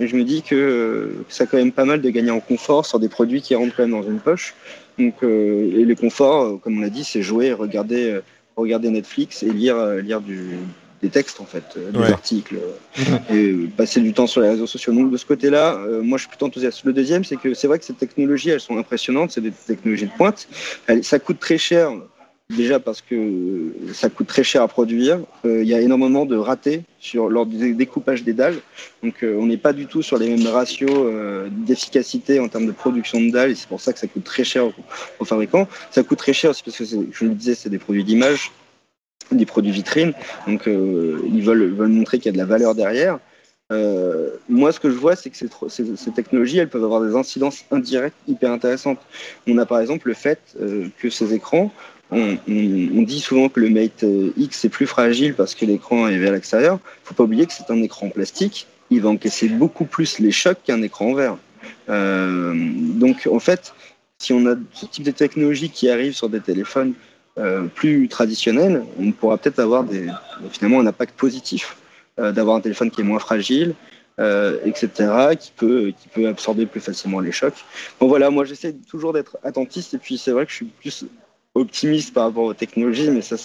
Et 0.00 0.06
je 0.06 0.16
me 0.16 0.24
dis 0.24 0.42
que 0.42 0.54
euh, 0.54 1.24
ça 1.28 1.44
a 1.44 1.46
quand 1.46 1.56
même 1.56 1.72
pas 1.72 1.84
mal 1.84 2.00
de 2.00 2.10
gagner 2.10 2.30
en 2.30 2.40
confort 2.40 2.86
sur 2.86 3.00
des 3.00 3.08
produits 3.08 3.42
qui 3.42 3.54
rentrent 3.54 3.74
quand 3.76 3.82
même 3.82 4.00
dans 4.00 4.08
une 4.08 4.20
poche. 4.20 4.54
Donc, 4.98 5.14
euh, 5.22 5.70
et 5.76 5.84
le 5.84 5.94
confort, 5.94 6.60
comme 6.60 6.78
on 6.78 6.80
l'a 6.80 6.90
dit, 6.90 7.04
c'est 7.04 7.22
jouer, 7.22 7.52
regarder, 7.52 8.20
regarder 8.56 8.90
Netflix 8.90 9.42
et 9.42 9.50
lire, 9.50 9.76
lire 9.94 10.20
du, 10.20 10.58
des 11.02 11.08
textes 11.10 11.40
en 11.40 11.44
fait, 11.44 11.64
euh, 11.76 11.90
des 11.90 11.98
Ouais. 11.98 12.12
articles, 12.12 12.56
euh, 12.56 13.18
et 13.30 13.50
euh, 13.52 13.68
passer 13.76 14.00
du 14.00 14.12
temps 14.12 14.26
sur 14.26 14.40
les 14.40 14.50
réseaux 14.50 14.66
sociaux. 14.66 14.92
Donc 14.92 15.10
de 15.10 15.16
ce 15.16 15.26
côté-là, 15.26 15.78
moi 16.02 16.18
je 16.18 16.22
suis 16.22 16.28
plutôt 16.28 16.46
enthousiaste. 16.46 16.84
Le 16.84 16.92
deuxième, 16.92 17.24
c'est 17.24 17.36
que 17.36 17.54
c'est 17.54 17.66
vrai 17.66 17.78
que 17.78 17.84
ces 17.84 17.94
technologies, 17.94 18.50
elles 18.50 18.60
sont 18.60 18.76
impressionnantes, 18.78 19.30
c'est 19.32 19.40
des 19.40 19.52
technologies 19.52 20.06
de 20.06 20.16
pointe. 20.16 20.48
Elles- 20.86 21.04
ça 21.04 21.18
coûte 21.18 21.38
très 21.38 21.58
cher, 21.58 21.92
déjà 22.56 22.80
parce 22.80 23.02
que 23.02 23.16
ça 23.92 24.08
coûte 24.08 24.26
très 24.26 24.42
cher 24.42 24.62
à 24.62 24.68
produire. 24.68 25.20
Il 25.44 25.64
y 25.64 25.74
a 25.74 25.80
énormément 25.80 26.24
de 26.26 26.36
ratés 26.36 26.82
sur 26.98 27.28
lors 27.28 27.46
du 27.46 27.74
découpage 27.74 28.24
des 28.24 28.32
dalles. 28.32 28.58
Donc 29.02 29.16
on 29.22 29.46
n'est 29.46 29.56
pas 29.58 29.72
du 29.72 29.86
tout 29.86 30.02
sur 30.02 30.18
les 30.18 30.28
mêmes 30.28 30.46
ratios 30.46 30.90
d'efficacité 31.52 32.40
en 32.40 32.48
termes 32.48 32.66
de 32.66 32.72
production 32.72 33.20
de 33.20 33.30
dalles, 33.30 33.50
et 33.52 33.54
c'est 33.54 33.68
pour 33.68 33.80
ça 33.80 33.92
que 33.92 33.98
ça 33.98 34.06
coûte 34.06 34.24
très 34.24 34.44
cher 34.44 34.66
aux, 34.66 34.72
aux 35.20 35.24
fabricants. 35.24 35.68
Ça 35.90 36.02
coûte 36.02 36.18
très 36.18 36.32
cher 36.32 36.50
aussi 36.50 36.62
parce 36.64 36.76
que 36.78 36.84
je 36.84 37.24
le 37.24 37.34
disais, 37.34 37.54
c'est 37.54 37.68
des 37.70 37.78
produits 37.78 38.04
d'image 38.04 38.50
des 39.32 39.46
produits 39.46 39.72
vitrines. 39.72 40.12
Donc, 40.46 40.66
euh, 40.66 41.20
ils 41.32 41.42
veulent, 41.42 41.74
montrer 41.88 42.18
qu'il 42.18 42.26
y 42.26 42.28
a 42.30 42.32
de 42.32 42.38
la 42.38 42.44
valeur 42.44 42.74
derrière. 42.74 43.18
Euh, 43.70 44.30
moi, 44.48 44.72
ce 44.72 44.80
que 44.80 44.90
je 44.90 44.96
vois, 44.96 45.14
c'est 45.14 45.30
que 45.30 45.36
ces, 45.68 46.10
technologies, 46.12 46.58
elles 46.58 46.68
peuvent 46.68 46.84
avoir 46.84 47.02
des 47.02 47.14
incidences 47.14 47.64
indirectes 47.70 48.16
hyper 48.26 48.50
intéressantes. 48.50 49.00
On 49.46 49.58
a 49.58 49.66
par 49.66 49.80
exemple 49.80 50.08
le 50.08 50.14
fait 50.14 50.40
euh, 50.60 50.88
que 50.98 51.10
ces 51.10 51.34
écrans, 51.34 51.72
on, 52.10 52.38
dit 52.46 53.20
souvent 53.20 53.50
que 53.50 53.60
le 53.60 53.68
Mate 53.68 54.06
X 54.38 54.64
est 54.64 54.70
plus 54.70 54.86
fragile 54.86 55.34
parce 55.34 55.54
que 55.54 55.66
l'écran 55.66 56.08
est 56.08 56.16
vers 56.16 56.32
l'extérieur. 56.32 56.78
Il 57.04 57.08
faut 57.08 57.14
pas 57.14 57.24
oublier 57.24 57.44
que 57.44 57.52
c'est 57.52 57.70
un 57.70 57.82
écran 57.82 58.06
en 58.06 58.10
plastique. 58.10 58.66
Il 58.88 59.02
va 59.02 59.10
encaisser 59.10 59.50
beaucoup 59.50 59.84
plus 59.84 60.18
les 60.18 60.30
chocs 60.30 60.56
qu'un 60.64 60.80
écran 60.80 61.10
en 61.10 61.14
verre. 61.14 61.36
Donc, 61.86 63.28
en 63.30 63.38
fait, 63.38 63.74
si 64.18 64.32
on 64.32 64.46
a 64.46 64.54
ce 64.72 64.86
type 64.86 65.04
de 65.04 65.10
technologie 65.10 65.68
qui 65.68 65.90
arrive 65.90 66.14
sur 66.14 66.30
des 66.30 66.40
téléphones 66.40 66.94
euh, 67.38 67.66
plus 67.72 68.08
traditionnels, 68.08 68.84
on 68.98 69.12
pourra 69.12 69.38
peut-être 69.38 69.60
avoir 69.60 69.84
finalement 70.50 70.80
un 70.80 70.86
impact 70.86 71.16
positif, 71.16 71.76
euh, 72.18 72.32
d'avoir 72.32 72.56
un 72.56 72.60
téléphone 72.60 72.90
qui 72.90 73.00
est 73.00 73.04
moins 73.04 73.20
fragile, 73.20 73.74
euh, 74.18 74.58
etc., 74.64 75.36
qui 75.38 75.52
peut, 75.56 75.92
qui 75.96 76.08
peut 76.08 76.26
absorber 76.26 76.66
plus 76.66 76.80
facilement 76.80 77.20
les 77.20 77.30
chocs. 77.30 77.64
Bon 78.00 78.08
voilà, 78.08 78.30
moi 78.30 78.44
j'essaie 78.44 78.72
toujours 78.72 79.12
d'être 79.12 79.38
attentiste 79.44 79.94
et 79.94 79.98
puis 79.98 80.18
c'est 80.18 80.32
vrai 80.32 80.46
que 80.46 80.50
je 80.50 80.56
suis 80.56 80.64
plus 80.66 81.04
optimiste 81.58 82.14
par 82.14 82.24
rapport 82.24 82.44
aux 82.44 82.54
technologies, 82.54 83.10
mais 83.10 83.22
ça 83.22 83.36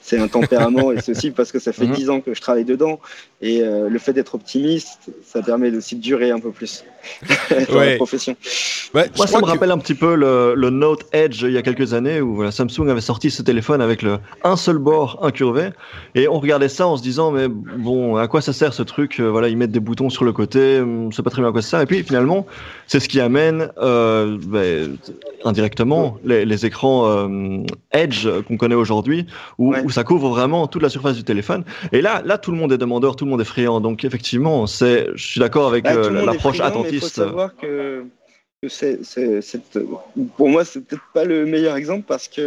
c'est 0.00 0.18
un 0.18 0.28
tempérament 0.28 0.92
et 0.92 1.00
c'est 1.00 1.12
aussi 1.12 1.30
parce 1.30 1.50
que 1.52 1.58
ça 1.58 1.72
fait 1.72 1.86
Mhm. 1.86 1.94
dix 1.94 2.10
ans 2.10 2.20
que 2.20 2.34
je 2.34 2.40
travaille 2.40 2.64
dedans 2.64 3.00
et 3.42 3.62
euh, 3.62 3.88
le 3.88 3.98
fait 3.98 4.12
d'être 4.12 4.34
optimiste, 4.34 5.10
ça 5.24 5.42
permet 5.42 5.74
aussi 5.76 5.96
de 5.96 6.00
durer 6.00 6.30
un 6.30 6.40
peu 6.40 6.50
plus 6.50 6.84
dans 7.68 7.76
Ouais. 7.78 7.90
la 7.92 7.96
profession. 7.96 8.34
Ouais, 8.94 9.10
Moi, 9.16 9.26
ça 9.26 9.38
me 9.38 9.42
que- 9.44 9.48
rappelle 9.48 9.70
un 9.70 9.78
petit 9.78 9.94
peu 9.94 10.14
le, 10.14 10.54
le 10.56 10.70
Note 10.70 11.04
Edge 11.12 11.42
il 11.42 11.52
y 11.52 11.58
a 11.58 11.62
quelques 11.62 11.92
années 11.92 12.20
où 12.20 12.34
voilà, 12.34 12.50
Samsung 12.50 12.88
avait 12.88 13.00
sorti 13.00 13.30
ce 13.30 13.42
téléphone 13.42 13.80
avec 13.82 14.02
le 14.02 14.18
un 14.44 14.56
seul 14.56 14.78
bord 14.78 15.18
incurvé 15.22 15.70
et 16.14 16.28
on 16.28 16.38
regardait 16.40 16.68
ça 16.68 16.86
en 16.86 16.96
se 16.96 17.02
disant 17.02 17.30
mais 17.30 17.48
bon 17.48 18.16
à 18.16 18.26
quoi 18.28 18.40
ça 18.40 18.52
sert 18.52 18.72
ce 18.72 18.82
truc? 18.82 19.20
Euh, 19.20 19.28
voilà 19.30 19.48
ils 19.48 19.56
mettent 19.56 19.72
des 19.72 19.80
boutons 19.80 20.08
sur 20.10 20.24
le 20.24 20.32
côté 20.32 20.78
hum, 20.80 21.12
c'est 21.12 21.22
pas 21.22 21.30
très 21.30 21.42
bien 21.42 21.48
à 21.50 21.52
quoi 21.52 21.62
ça 21.62 21.70
sert 21.70 21.80
et 21.80 21.86
puis 21.86 22.02
finalement 22.02 22.46
c'est 22.86 23.00
ce 23.00 23.08
qui 23.08 23.20
amène 23.20 23.70
euh, 23.78 24.38
ben, 24.42 24.96
indirectement 25.44 26.18
les, 26.24 26.44
les 26.44 26.66
écrans 26.66 27.06
euh, 27.08 27.28
Edge 27.92 28.28
qu'on 28.46 28.56
connaît 28.56 28.74
aujourd'hui 28.74 29.26
où, 29.58 29.72
Ouais. 29.72 29.82
où 29.84 29.90
ça 29.90 30.04
couvre 30.04 30.28
vraiment 30.30 30.66
toute 30.66 30.82
la 30.82 30.88
surface 30.88 31.16
du 31.16 31.24
téléphone 31.24 31.64
et 31.92 32.00
là 32.00 32.22
là 32.24 32.38
tout 32.38 32.50
le 32.52 32.56
monde 32.56 32.72
est 32.72 32.78
demandeur 32.78 33.16
tout 33.16 33.24
le 33.24 33.30
monde 33.30 33.40
est 33.40 33.44
friand 33.44 33.80
donc 33.80 34.04
effectivement 34.04 34.66
c'est 34.66 35.08
je 35.14 35.26
suis 35.26 35.40
d'accord 35.40 35.66
avec 35.68 35.84
Bah, 35.84 35.94
euh, 35.94 36.24
l'approche 36.24 36.60
attentiste 36.60 37.20
pour 40.36 40.48
moi, 40.48 40.64
c'est 40.64 40.80
peut-être 40.80 41.02
pas 41.12 41.24
le 41.24 41.46
meilleur 41.46 41.76
exemple 41.76 42.04
parce 42.06 42.28
que 42.28 42.40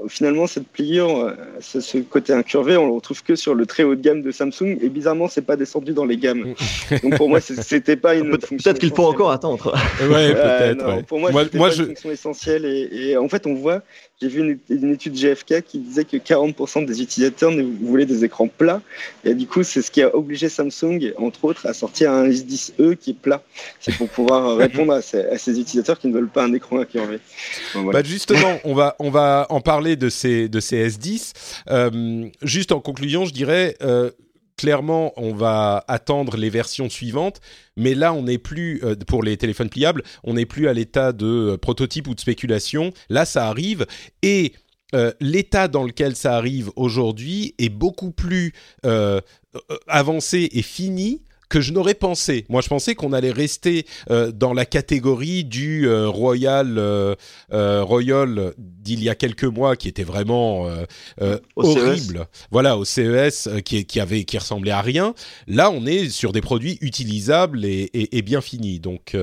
euh, 0.00 0.08
finalement, 0.08 0.46
cette 0.46 0.66
pliure, 0.66 1.18
euh, 1.18 1.34
ce, 1.60 1.98
côté 1.98 2.32
incurvé, 2.32 2.76
on 2.76 2.86
le 2.86 2.92
retrouve 2.92 3.22
que 3.22 3.36
sur 3.36 3.54
le 3.54 3.64
très 3.66 3.84
haut 3.84 3.94
de 3.94 4.00
gamme 4.00 4.22
de 4.22 4.30
Samsung 4.32 4.78
et 4.80 4.88
bizarrement, 4.88 5.28
c'est 5.28 5.42
pas 5.42 5.56
descendu 5.56 5.92
dans 5.92 6.04
les 6.04 6.16
gammes. 6.16 6.54
Donc 7.02 7.16
pour 7.16 7.28
moi, 7.28 7.40
c'était 7.40 7.96
pas 7.96 8.14
une 8.16 8.30
fonction 8.32 8.56
peut-être 8.56 8.78
qu'il 8.80 8.90
faut 8.90 9.04
encore 9.06 9.30
attendre 9.30 9.72
Ouais, 10.00 10.32
Euh, 10.34 10.74
peut-être. 10.74 10.86
ouais. 10.86 11.02
Pour 11.04 11.20
moi, 11.20 11.30
moi, 11.30 11.44
c'était 11.44 11.58
moi, 11.58 11.68
pas 11.68 11.74
je, 11.74 11.82
une 11.82 11.88
fonction 11.88 12.10
essentielle. 12.10 12.64
Et, 12.64 13.10
et 13.10 13.16
en 13.16 13.28
fait, 13.28 13.46
on 13.46 13.54
voit, 13.54 13.82
j'ai 14.20 14.28
vu 14.28 14.40
une, 14.40 14.58
une 14.68 14.92
étude 14.92 15.14
GFK 15.14 15.62
qui 15.62 15.78
disait 15.78 16.04
que 16.04 16.16
40% 16.16 16.86
des 16.86 17.02
utilisateurs 17.02 17.50
ne 17.50 17.62
voulaient 17.62 18.06
des 18.06 18.24
écrans 18.24 18.48
plats. 18.48 18.80
Et 19.24 19.34
du 19.34 19.46
coup, 19.46 19.62
c'est 19.64 19.82
ce 19.82 19.90
qui 19.90 20.02
a 20.02 20.14
obligé 20.14 20.48
Samsung, 20.48 21.12
entre 21.18 21.44
autres, 21.44 21.66
à 21.66 21.74
sortir 21.74 22.12
un 22.12 22.28
S10e 22.28 22.96
qui 22.96 23.10
est 23.10 23.18
plat. 23.18 23.42
C'est 23.80 23.96
pour 23.96 24.08
pouvoir 24.08 24.56
répondre 24.56 24.92
à 24.92 25.02
ces, 25.02 25.24
à 25.24 25.36
ces 25.36 25.58
utilisateurs 25.58 25.98
qui 25.98 26.08
ne 26.08 26.14
veulent 26.14 26.28
pas 26.28 26.44
un 26.44 26.52
écran 26.52 26.78
incurvé. 26.78 27.18
Bon, 27.74 27.82
voilà. 27.82 28.02
Bah 28.02 28.08
justement, 28.08 28.58
on 28.64 28.74
va 28.74 28.94
on 29.00 29.10
va 29.10 29.46
en 29.50 29.60
parler 29.60 29.96
de 29.96 30.08
ces 30.08 30.48
de 30.48 30.60
ces 30.60 30.88
S10. 30.88 31.32
Euh, 31.70 32.28
juste 32.42 32.70
en 32.72 32.80
conclusion, 32.80 33.24
je 33.24 33.32
dirais 33.32 33.76
euh, 33.82 34.10
clairement, 34.56 35.12
on 35.16 35.34
va 35.34 35.84
attendre 35.88 36.36
les 36.36 36.50
versions 36.50 36.88
suivantes, 36.88 37.40
mais 37.76 37.94
là, 37.94 38.12
on 38.12 38.22
n'est 38.22 38.38
plus 38.38 38.80
euh, 38.84 38.94
pour 39.06 39.22
les 39.22 39.36
téléphones 39.36 39.68
pliables, 39.68 40.02
on 40.22 40.34
n'est 40.34 40.46
plus 40.46 40.68
à 40.68 40.72
l'état 40.72 41.12
de 41.12 41.26
euh, 41.26 41.56
prototype 41.56 42.08
ou 42.08 42.14
de 42.14 42.20
spéculation. 42.20 42.92
Là, 43.08 43.24
ça 43.24 43.48
arrive 43.48 43.86
et 44.22 44.52
euh, 44.94 45.12
l'état 45.20 45.68
dans 45.68 45.84
lequel 45.84 46.14
ça 46.14 46.36
arrive 46.36 46.70
aujourd'hui 46.76 47.54
est 47.58 47.68
beaucoup 47.68 48.10
plus 48.10 48.52
avancé 49.86 50.48
et 50.52 50.62
fini 50.62 51.22
que 51.54 51.60
je 51.60 51.72
n'aurais 51.72 51.94
pensé. 51.94 52.46
Moi, 52.48 52.62
je 52.62 52.68
pensais 52.68 52.96
qu'on 52.96 53.12
allait 53.12 53.30
rester 53.30 53.86
euh, 54.10 54.32
dans 54.32 54.52
la 54.52 54.66
catégorie 54.66 55.44
du 55.44 55.86
euh, 55.86 56.08
Royal 56.08 56.74
euh, 56.78 57.14
Royal 57.84 58.54
d'il 58.58 59.02
y 59.04 59.08
a 59.08 59.14
quelques 59.14 59.44
mois, 59.44 59.76
qui 59.76 59.86
était 59.86 60.02
vraiment 60.02 60.68
CES. 61.20 61.40
horrible. 61.56 62.26
Voilà, 62.50 62.76
au 62.76 62.84
CES, 62.84 63.48
qui, 63.64 63.86
qui 63.86 64.00
avait 64.00 64.24
qui 64.24 64.36
ressemblait 64.36 64.72
à 64.72 64.80
rien. 64.82 65.14
Là, 65.46 65.70
on 65.70 65.86
est 65.86 66.08
sur 66.10 66.32
des 66.32 66.40
produits 66.40 66.76
utilisables 66.80 67.64
et, 67.64 67.88
et- 67.94 68.18
et 68.18 68.22
bien 68.22 68.40
finis. 68.40 68.80
Donc 68.80 69.16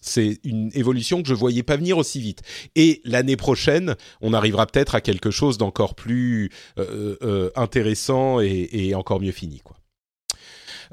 c'est 0.00 0.38
une 0.44 0.70
évolution 0.74 1.22
que 1.22 1.28
je 1.28 1.34
voyais 1.34 1.62
pas 1.62 1.76
venir 1.76 1.98
aussi 1.98 2.20
vite. 2.20 2.40
Et 2.76 3.02
l'année 3.04 3.36
prochaine, 3.36 3.94
on 4.22 4.32
arrivera 4.32 4.66
peut-être 4.66 4.94
à 4.94 5.00
quelque 5.02 5.30
chose 5.30 5.58
d'encore 5.58 5.94
plus 5.94 6.50
euh, 6.78 7.16
euh, 7.22 7.50
intéressant 7.56 8.40
et, 8.40 8.68
et 8.72 8.94
encore 8.94 9.20
mieux 9.20 9.32
fini, 9.32 9.60
quoi. 9.62 9.76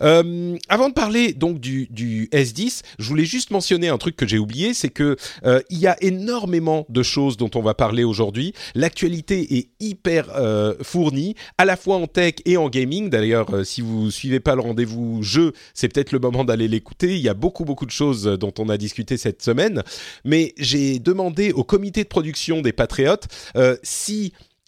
Euh, 0.02 0.58
avant 0.70 0.90
de 0.90 0.94
parler 0.94 1.34
donc 1.34 1.60
du, 1.60 1.88
du, 1.90 2.28
S10, 2.32 2.82
je 3.00 3.08
voulais 3.08 3.26
juste 3.26 3.52
mentionner 3.52 3.90
un 3.90 3.98
truc 3.98 4.16
que 4.16 4.28
j'ai 4.28 4.38
oublié, 4.38 4.74
c'est 4.74 4.90
que 4.90 5.16
euh, 5.46 5.62
il 5.70 5.80
y 5.80 5.88
a 5.88 5.96
énormément 6.02 6.86
de 6.90 7.04
choses 7.04 7.38
dont 7.38 7.52
on 7.56 7.62
va 7.62 7.74
parler 7.74 8.04
aujourd'hui. 8.04 8.54
L'actualité 8.74 9.58
est 9.58 9.70
hyper 9.80 10.30
euh, 10.36 10.76
fournie, 10.82 11.36
à 11.58 11.66
la 11.66 11.78
fois 11.78 11.98
en 11.98 12.08
tech 12.08 12.36
et 12.46 12.58
en 12.58 12.70
gaming. 12.70 13.10
D'ailleurs, 13.10 13.54
euh, 13.54 13.64
si 13.64 13.82
vous 13.82 14.12
suivez 14.12 14.40
pas 14.40 14.56
le 14.56 14.62
rendez-vous 14.62 15.24
jeu, 15.24 15.54
c'est 15.74 15.90
peut-être 15.90 16.12
le 16.12 16.20
moment 16.20 16.44
d'aller 16.44 16.68
l'écouter. 16.68 17.16
Il 17.16 17.22
y 17.22 17.30
a 17.30 17.34
beaucoup 17.34 17.66
beaucoup 17.66 17.86
de 17.86 17.92
choses 17.92 18.24
dont 18.24 18.54
on 18.60 18.70
a 18.70 18.78
discuté 18.78 19.18
cette 19.18 19.42
semaine. 19.42 19.84
Mais 20.24 20.54
j'ai 20.58 21.00
demandé 21.00 21.52
au 21.52 21.64
comité 21.64 22.04
de 22.04 22.10
production 22.10 22.62
des 22.62 22.74
Patriotes 22.74 23.28
euh, 23.56 23.78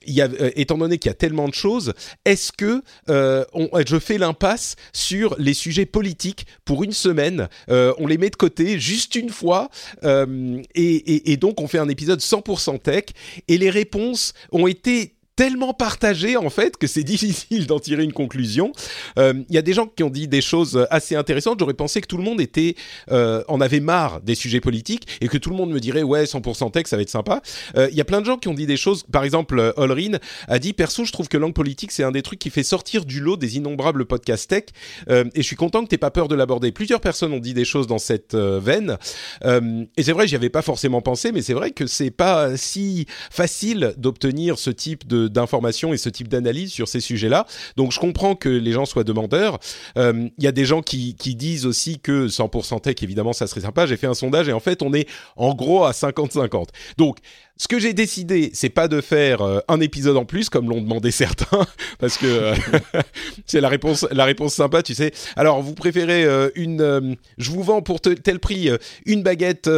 si 0.07 0.13
il 0.13 0.21
euh, 0.21 0.51
étant 0.55 0.77
donné 0.77 0.97
qu'il 0.97 1.09
y 1.09 1.11
a 1.11 1.15
tellement 1.15 1.47
de 1.47 1.53
choses, 1.53 1.93
est-ce 2.25 2.51
que 2.51 2.81
euh, 3.09 3.45
je 3.85 3.99
fais 3.99 4.17
l'impasse 4.17 4.75
sur 4.93 5.35
les 5.37 5.53
sujets 5.53 5.85
politiques 5.85 6.47
pour 6.65 6.83
une 6.83 6.91
semaine 6.91 7.49
euh, 7.69 7.93
On 7.97 8.07
les 8.07 8.17
met 8.17 8.29
de 8.29 8.35
côté 8.35 8.79
juste 8.79 9.15
une 9.15 9.29
fois 9.29 9.69
et, 10.03 11.31
et, 11.31 11.37
donc 11.37 11.61
on 11.61 11.67
fait 11.67 11.79
un 11.79 11.89
épisode 11.89 12.19
100% 12.19 12.79
tech 12.81 13.05
et 13.47 13.57
les 13.57 13.69
réponses 13.69 14.33
ont 14.51 14.67
été 14.67 15.16
tellement 15.37 15.73
partagé 15.73 16.35
en 16.35 16.49
fait 16.49 16.75
que 16.75 16.87
c'est 16.87 17.03
difficile 17.15 17.67
d'en 17.67 17.79
tirer 17.79 18.03
une 18.03 18.11
conclusion. 18.11 18.73
Il 19.15 19.21
euh, 19.21 19.33
y 19.49 19.57
a 19.57 19.61
des 19.61 19.71
gens 19.71 19.85
qui 19.85 20.03
ont 20.03 20.09
dit 20.09 20.27
des 20.27 20.41
choses 20.41 20.85
assez 20.89 21.15
intéressantes. 21.15 21.59
J'aurais 21.59 21.75
pensé 21.75 22.01
que 22.01 22.07
tout 22.07 22.17
le 22.17 22.23
monde 22.23 22.41
était 22.41 22.75
euh, 23.11 23.43
en 23.47 23.61
avait 23.61 23.79
marre 23.79 24.19
des 24.21 24.35
sujets 24.35 24.59
politiques 24.59 25.07
et 25.21 25.29
que 25.29 25.37
tout 25.37 25.51
le 25.51 25.55
monde 25.55 25.69
me 25.69 25.79
dirait 25.79 26.03
ouais 26.03 26.25
100% 26.25 26.71
tech 26.71 26.87
ça 26.87 26.97
va 26.97 27.03
être 27.03 27.09
sympa. 27.09 27.41
Il 27.75 27.79
euh, 27.79 27.89
y 27.91 28.01
a 28.01 28.05
plein 28.05 28.19
de 28.19 28.25
gens 28.25 28.37
qui 28.37 28.47
ont 28.49 28.53
dit 28.53 28.65
des 28.65 28.77
choses. 28.77 29.03
Par 29.03 29.23
exemple, 29.23 29.73
Olrin 29.77 30.17
a 30.47 30.59
dit 30.59 30.73
perso 30.73 31.05
je 31.05 31.11
trouve 31.11 31.27
que 31.27 31.37
langue 31.37 31.53
politique 31.53 31.91
c'est 31.91 32.03
un 32.03 32.11
des 32.11 32.23
trucs 32.23 32.39
qui 32.39 32.49
fait 32.49 32.63
sortir 32.63 33.05
du 33.05 33.21
lot 33.21 33.37
des 33.37 33.57
innombrables 33.57 34.05
podcasts 34.05 34.49
tech 34.49 34.63
et 35.07 35.23
je 35.35 35.41
suis 35.41 35.55
content 35.55 35.83
que 35.83 35.89
t'aies 35.89 35.97
pas 35.97 36.11
peur 36.11 36.27
de 36.27 36.35
l'aborder. 36.35 36.71
Plusieurs 36.71 36.99
personnes 36.99 37.31
ont 37.33 37.39
dit 37.39 37.53
des 37.53 37.65
choses 37.65 37.85
dans 37.85 37.99
cette 37.99 38.35
veine 38.35 38.97
et 39.45 40.03
c'est 40.03 40.13
vrai 40.13 40.27
j'y 40.27 40.35
avais 40.35 40.49
pas 40.49 40.63
forcément 40.63 41.01
pensé 41.01 41.31
mais 41.31 41.43
c'est 41.43 41.53
vrai 41.53 41.71
que 41.71 41.85
c'est 41.85 42.11
pas 42.11 42.57
si 42.57 43.05
facile 43.29 43.93
d'obtenir 43.97 44.57
ce 44.57 44.71
type 44.71 45.07
de 45.07 45.26
d'informations 45.27 45.93
et 45.93 45.97
ce 45.97 46.09
type 46.09 46.27
d'analyse 46.27 46.71
sur 46.71 46.87
ces 46.87 46.99
sujets-là. 46.99 47.45
Donc 47.75 47.91
je 47.91 47.99
comprends 47.99 48.35
que 48.35 48.49
les 48.49 48.71
gens 48.71 48.85
soient 48.85 49.03
demandeurs. 49.03 49.59
Euh, 49.97 50.29
il 50.37 50.43
y 50.43 50.47
a 50.47 50.51
des 50.51 50.65
gens 50.65 50.81
qui, 50.81 51.13
disent 51.13 51.65
aussi 51.65 51.99
que 51.99 52.27
100% 52.27 52.81
tech, 52.81 52.95
évidemment, 53.01 53.33
ça 53.33 53.47
serait 53.47 53.61
sympa. 53.61 53.85
J'ai 53.85 53.97
fait 53.97 54.07
un 54.07 54.13
sondage 54.13 54.49
et 54.49 54.53
en 54.53 54.59
fait, 54.59 54.81
on 54.81 54.93
est 54.93 55.07
en 55.35 55.53
gros 55.53 55.83
à 55.83 55.91
50-50. 55.91 56.67
Donc 56.97 57.17
ce 57.57 57.67
que 57.67 57.79
j'ai 57.79 57.93
décidé, 57.93 58.51
c'est 58.53 58.69
pas 58.69 58.87
de 58.87 59.01
faire 59.01 59.41
euh, 59.41 59.59
un 59.67 59.79
épisode 59.79 60.15
en 60.15 60.25
plus 60.25 60.49
comme 60.49 60.69
l'ont 60.69 60.81
demandé 60.81 61.11
certains, 61.17 61.65
parce 61.99 62.17
que 62.17 62.25
euh, 62.25 62.55
c'est 63.45 63.61
la 63.61 63.69
réponse, 63.69 64.05
la 64.11 64.25
réponse 64.25 64.53
sympa, 64.53 64.83
tu 64.83 64.93
sais. 64.93 65.11
Alors, 65.35 65.61
vous 65.61 65.73
préférez 65.73 66.25
une, 66.55 67.17
je 67.37 67.51
vous 67.51 67.63
vends 67.63 67.81
pour 67.81 67.99
tel 67.99 68.39
prix 68.39 68.69
une 69.05 69.23
baguette 69.23 69.69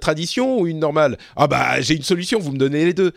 tradition 0.00 0.60
ou 0.60 0.66
une 0.66 0.78
normale? 0.78 1.18
Ah 1.36 1.46
bah, 1.46 1.80
j'ai 1.80 1.94
une 1.94 2.02
solution, 2.02 2.38
vous 2.38 2.52
me 2.52 2.58
donnez 2.58 2.84
les 2.84 2.94
deux. 2.94 3.12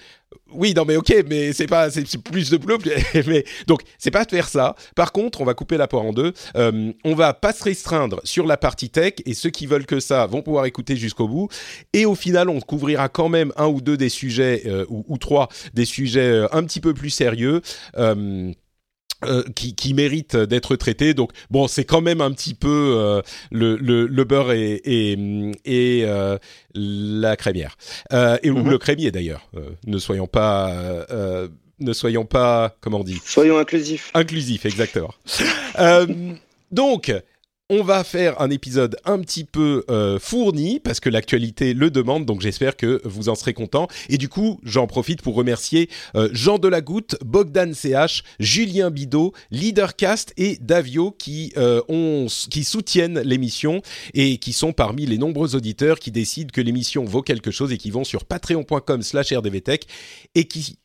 Oui, 0.51 0.73
non 0.75 0.85
mais 0.85 0.95
ok, 0.95 1.25
mais 1.29 1.53
c'est 1.53 1.67
pas, 1.67 1.89
c'est 1.89 2.05
plus 2.17 2.49
de 2.49 2.57
boulot. 2.57 2.77
mais 3.27 3.43
donc, 3.67 3.81
c'est 3.97 4.11
pas 4.11 4.25
faire 4.25 4.47
ça. 4.47 4.75
Par 4.95 5.11
contre, 5.11 5.41
on 5.41 5.45
va 5.45 5.53
couper 5.53 5.77
la 5.77 5.87
poire 5.87 6.03
en 6.03 6.13
deux. 6.13 6.33
on 6.55 7.15
va 7.15 7.33
pas 7.33 7.53
se 7.53 7.63
restreindre 7.63 8.21
sur 8.23 8.45
la 8.45 8.57
partie 8.57 8.89
tech 8.89 9.13
et 9.25 9.33
ceux 9.33 9.49
qui 9.49 9.65
veulent 9.65 9.85
que 9.85 9.99
ça 9.99 10.25
vont 10.25 10.41
pouvoir 10.41 10.65
écouter 10.65 10.95
jusqu'au 10.95 11.27
bout. 11.27 11.49
Et 11.93 12.05
au 12.05 12.15
final, 12.15 12.49
on 12.49 12.59
couvrira 12.59 13.09
quand 13.09 13.29
même 13.29 13.51
un 13.55 13.67
ou 13.67 13.81
deux 13.81 13.97
des 13.97 14.09
sujets, 14.09 14.63
euh, 14.65 14.85
ou, 14.89 15.17
trois, 15.17 15.49
des 15.73 15.85
sujets 15.85 16.31
euh, 16.31 16.47
un 16.51 16.63
petit 16.63 16.79
peu 16.79 16.93
plus 16.93 17.09
sérieux. 17.09 17.61
Euh, 17.97 18.51
qui, 19.55 19.75
qui 19.75 19.93
méritent 19.93 20.35
d'être 20.35 20.75
traités. 20.75 21.13
Donc 21.13 21.31
bon, 21.49 21.67
c'est 21.67 21.85
quand 21.85 22.01
même 22.01 22.21
un 22.21 22.31
petit 22.31 22.53
peu 22.53 23.21
le, 23.51 23.77
le, 23.77 24.23
beurre 24.23 24.51
et, 24.51 24.81
et, 25.65 26.05
la 26.73 27.35
crémière. 27.35 27.75
et 28.11 28.49
mhm. 28.49 28.69
le 28.69 28.77
crémier 28.77 29.11
d'ailleurs. 29.11 29.49
ne 29.85 29.97
soyons 29.97 30.27
pas... 30.27 31.07
ne 31.79 31.93
soyons 31.93 32.25
pas, 32.25 32.75
comment 32.81 32.99
on 32.99 33.03
dit? 33.03 33.21
Soyons 33.25 33.57
inclusifs. 33.57 34.11
Inclusifs, 34.13 34.65
exactement. 34.65 35.13
donc, 36.71 37.11
on 37.71 37.81
va 37.81 38.03
faire 38.03 38.39
un 38.41 38.51
épisode 38.51 38.95
un 39.05 39.19
petit 39.19 39.43
peu 39.43 39.83
euh, 39.89 40.19
fourni 40.19 40.79
parce 40.79 40.99
que 40.99 41.09
l'actualité 41.09 41.73
le 41.73 41.89
demande, 41.89 42.23
donc 42.23 42.41
j'espère 42.41 42.77
que 42.77 43.01
vous 43.05 43.27
en 43.27 43.33
serez 43.33 43.55
contents. 43.55 43.87
Et 44.07 44.19
du 44.19 44.29
coup, 44.29 44.59
j'en 44.63 44.85
profite 44.85 45.23
pour 45.23 45.33
remercier 45.33 45.89
euh, 46.15 46.29
Jean 46.31 46.59
Delagoutte, 46.59 47.15
Bogdan 47.25 47.73
CH, 47.73 48.23
Julien 48.39 48.91
Bidot, 48.91 49.33
Leadercast 49.49 50.31
et 50.37 50.59
Davio 50.61 51.09
qui, 51.09 51.53
euh, 51.57 51.81
ont, 51.89 52.27
qui 52.51 52.63
soutiennent 52.63 53.19
l'émission 53.21 53.81
et 54.13 54.37
qui 54.37 54.53
sont 54.53 54.71
parmi 54.71 55.07
les 55.07 55.17
nombreux 55.17 55.55
auditeurs 55.55 55.97
qui 55.97 56.11
décident 56.11 56.51
que 56.53 56.61
l'émission 56.61 57.03
vaut 57.03 57.23
quelque 57.23 57.49
chose 57.49 57.71
et 57.71 57.79
qui 57.79 57.89
vont 57.89 58.03
sur 58.03 58.25
patreon.com 58.25 59.01
slash 59.01 59.33
rdvtech 59.33 59.87
et 60.35 60.45
qui 60.45 60.77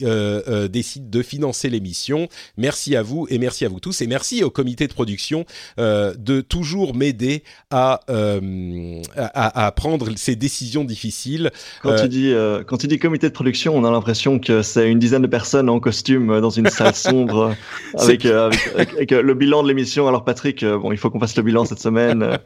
décident 0.71 1.09
de 1.11 1.23
financer 1.23 1.69
l'émission. 1.69 2.29
Merci 2.57 2.97
à 2.97 3.03
vous 3.03 3.27
et 3.29 3.38
merci 3.38 3.66
à 3.66 3.69
vous 3.69 3.81
tous 3.81 4.01
et 4.01 4.07
merci 4.07 4.43
au 4.43 4.51
comité 4.51 4.87
de 4.87 4.95
production 4.95 5.45
de 5.77 6.40
toujours 6.40 6.70
m'aider 6.95 7.43
euh, 7.73 9.03
à, 9.17 9.67
à, 9.67 9.73
prendre 9.73 10.11
ces 10.17 10.37
décisions 10.37 10.85
difficiles. 10.85 11.51
Quand, 11.83 11.95
tu 11.97 12.03
euh, 12.03 12.09
dis, 12.09 12.33
euh, 12.33 12.63
quand 12.65 12.79
tu 12.79 12.87
dis 12.87 12.99
comité 12.99 13.29
de 13.29 13.33
production, 13.33 13.77
on 13.77 13.85
a 13.85 13.91
l'impression 13.91 14.39
que 14.39 14.63
c'est 14.63 14.91
une 14.91 14.99
dizaine 14.99 15.23
de 15.23 15.27
personnes 15.27 15.69
en 15.69 15.81
costume 15.81 16.41
dans 16.41 16.51
une 16.51 16.69
salle 16.69 16.95
sombre 16.95 17.55
avec, 17.99 18.25
avec, 18.25 19.11
le 19.11 19.35
bilan 19.35 19.63
de 19.63 19.69
l'émission. 19.69 20.09
Alors 20.09 20.25
Patrick, 20.25 20.65
bon, 20.65 20.93
il 20.93 20.99
faut 20.99 21.11
qu'on 21.11 21.21
fasse 21.21 21.37
le 21.37 21.43
bilan 21.43 21.65
cette 21.65 21.81
semaine. 21.81 22.39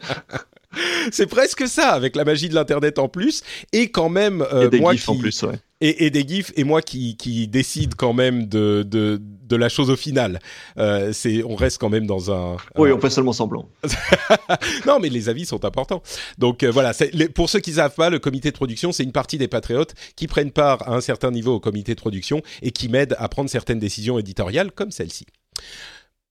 c'est 1.13 1.27
presque 1.27 1.69
ça, 1.69 1.91
avec 1.91 2.17
la 2.17 2.25
magie 2.25 2.49
de 2.49 2.55
l'internet 2.55 2.99
en 2.99 3.09
plus, 3.09 3.43
et 3.73 3.91
quand 3.91 4.09
même 4.09 4.45
et 4.63 4.69
des 4.69 4.79
gifs 4.79 5.09
en 5.09 5.17
plus, 5.17 5.43
ouais. 5.43 5.55
et, 5.81 6.07
et, 6.07 6.11
des 6.11 6.27
gifs, 6.27 6.53
et 6.57 6.65
moi 6.65 6.83
qui, 6.83 7.17
qui 7.17 7.47
décide 7.49 7.95
quand 7.95 8.13
même 8.13 8.47
de, 8.47 8.83
de, 8.83 9.21
de 9.45 9.57
la 9.57 9.69
chose 9.69 9.91
au 9.91 9.97
final. 9.97 10.41
Euh, 10.79 11.13
c'est, 11.13 11.43
on 11.45 11.55
reste 11.55 11.79
quand 11.79 11.91
même 11.91 12.07
dans 12.07 12.33
un. 12.33 12.57
Oui, 12.77 12.91
on 12.93 13.01
fait 13.01 13.11
seulement 13.11 13.33
semblant. 13.33 13.69
non, 14.87 14.99
mais 15.01 15.09
les 15.09 15.29
avis 15.29 15.47
sont 15.47 15.65
importants. 15.65 16.03
Donc 16.39 16.63
euh, 16.63 16.71
voilà, 16.71 16.93
pour 17.35 17.51
ceux 17.51 17.61
qui 17.61 17.71
ne 17.71 17.77
savent 17.77 17.95
pas, 17.95 18.11
le 18.11 18.19
comité 18.19 18.51
de 18.51 18.57
production, 18.57 18.93
c'est 18.93 19.05
une 19.05 19.13
partie 19.13 19.39
des 19.39 19.49
patriotes 19.49 19.95
qui 20.17 20.27
prennent 20.27 20.51
part 20.51 20.89
à 20.89 20.95
un 20.95 21.01
certain 21.01 21.31
niveau 21.31 21.55
au 21.55 21.61
comité 21.61 21.95
de 21.95 22.01
production 22.01 22.43
et 22.63 22.71
qui 22.71 22.89
m'aident 22.89 23.17
à 23.19 23.29
prendre 23.29 23.51
certaines 23.51 23.79
décisions 23.79 24.19
éditoriales 24.19 24.73
comme 24.73 24.91
celle-ci. 24.91 25.27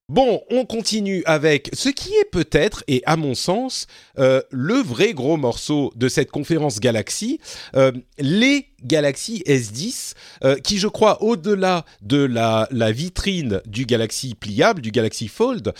Bon, 0.10 0.42
on 0.52 0.66
continue 0.66 1.24
avec 1.26 1.70
ce 1.72 1.88
qui 1.88 2.14
est 2.14 2.30
peut-être, 2.30 2.84
et 2.90 3.02
à 3.06 3.16
mon 3.16 3.36
sens, 3.36 3.88
euh, 4.20 4.42
le 4.52 4.74
vrai 4.74 5.14
gros 5.14 5.38
morceau 5.38 5.94
de 5.96 6.10
cette 6.10 6.30
conférence 6.30 6.82
Galaxy, 6.82 7.40
euh, 7.78 7.94
les 8.20 8.68
Galaxy 8.84 9.44
S10, 9.48 10.14
euh, 10.44 10.58
qui 10.58 10.78
je 10.78 10.90
crois, 10.90 11.24
au-delà 11.24 11.86
de 12.02 12.18
la, 12.18 12.68
la, 12.72 12.92
vitrine 12.92 13.62
du 13.66 13.86
Galaxy 13.86 14.36
pliable, 14.36 14.82
du 14.82 14.92
Galaxy 14.92 15.30
Fold, 15.30 15.74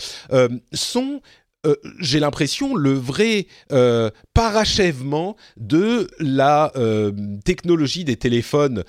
sont 0.72 1.20
euh, 1.66 1.76
j'ai 1.98 2.20
l'impression, 2.20 2.74
le 2.74 2.92
vrai 2.92 3.46
euh, 3.72 4.10
parachèvement 4.34 5.36
de 5.56 6.08
la 6.18 6.72
euh, 6.76 7.12
technologie 7.44 8.04
des 8.04 8.16
téléphones 8.16 8.84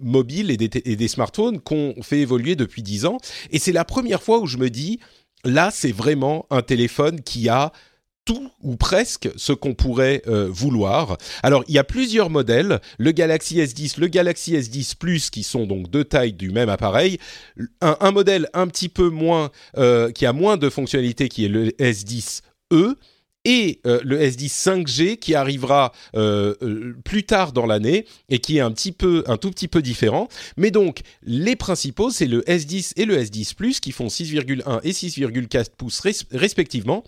mobiles 0.00 0.50
et 0.50 0.56
des, 0.56 0.70
et 0.84 0.96
des 0.96 1.08
smartphones 1.08 1.60
qu'on 1.60 1.94
fait 2.02 2.20
évoluer 2.20 2.56
depuis 2.56 2.82
dix 2.82 3.06
ans. 3.06 3.18
Et 3.50 3.58
c'est 3.58 3.72
la 3.72 3.84
première 3.84 4.22
fois 4.22 4.40
où 4.40 4.46
je 4.46 4.56
me 4.56 4.70
dis, 4.70 5.00
là, 5.44 5.70
c'est 5.72 5.92
vraiment 5.92 6.46
un 6.50 6.62
téléphone 6.62 7.20
qui 7.20 7.48
a 7.48 7.72
tout 8.24 8.50
ou 8.62 8.76
presque 8.76 9.30
ce 9.36 9.52
qu'on 9.52 9.74
pourrait 9.74 10.22
euh, 10.26 10.48
vouloir. 10.50 11.16
Alors, 11.42 11.64
il 11.68 11.74
y 11.74 11.78
a 11.78 11.84
plusieurs 11.84 12.30
modèles, 12.30 12.80
le 12.98 13.12
Galaxy 13.12 13.58
S10, 13.58 13.98
le 13.98 14.08
Galaxy 14.08 14.54
S10 14.54 14.96
Plus, 14.96 15.30
qui 15.30 15.42
sont 15.42 15.66
donc 15.66 15.90
deux 15.90 16.04
tailles 16.04 16.32
du 16.32 16.50
même 16.50 16.68
appareil. 16.68 17.18
Un, 17.80 18.10
modèle 18.12 18.48
un 18.54 18.66
petit 18.68 18.88
peu 18.88 19.08
moins, 19.08 19.50
euh, 19.76 20.10
qui 20.12 20.26
a 20.26 20.32
moins 20.32 20.56
de 20.56 20.68
fonctionnalités, 20.70 21.28
qui 21.28 21.44
est 21.44 21.48
le 21.48 21.70
S10e, 21.70 22.94
et 23.44 23.80
euh, 23.88 24.00
le 24.04 24.20
S10 24.20 24.52
5G 24.52 25.16
qui 25.16 25.34
arrivera 25.34 25.92
plus 27.04 27.24
tard 27.24 27.52
dans 27.52 27.66
l'année 27.66 28.06
et 28.28 28.38
qui 28.38 28.58
est 28.58 28.60
un 28.60 28.70
petit 28.70 28.92
peu 28.92 29.24
un 29.26 29.36
tout 29.36 29.50
petit 29.50 29.66
peu 29.66 29.82
différent 29.82 30.28
mais 30.56 30.70
donc 30.70 31.00
les 31.24 31.56
principaux 31.56 32.10
c'est 32.10 32.28
le 32.28 32.42
S10 32.42 32.92
et 32.94 33.04
le 33.04 33.16
S10 33.20 33.56
Plus 33.56 33.80
qui 33.80 33.90
font 33.90 34.06
6,1 34.06 34.80
et 34.84 34.92
6,4 34.92 35.70
pouces 35.76 36.00
respectivement 36.30 37.02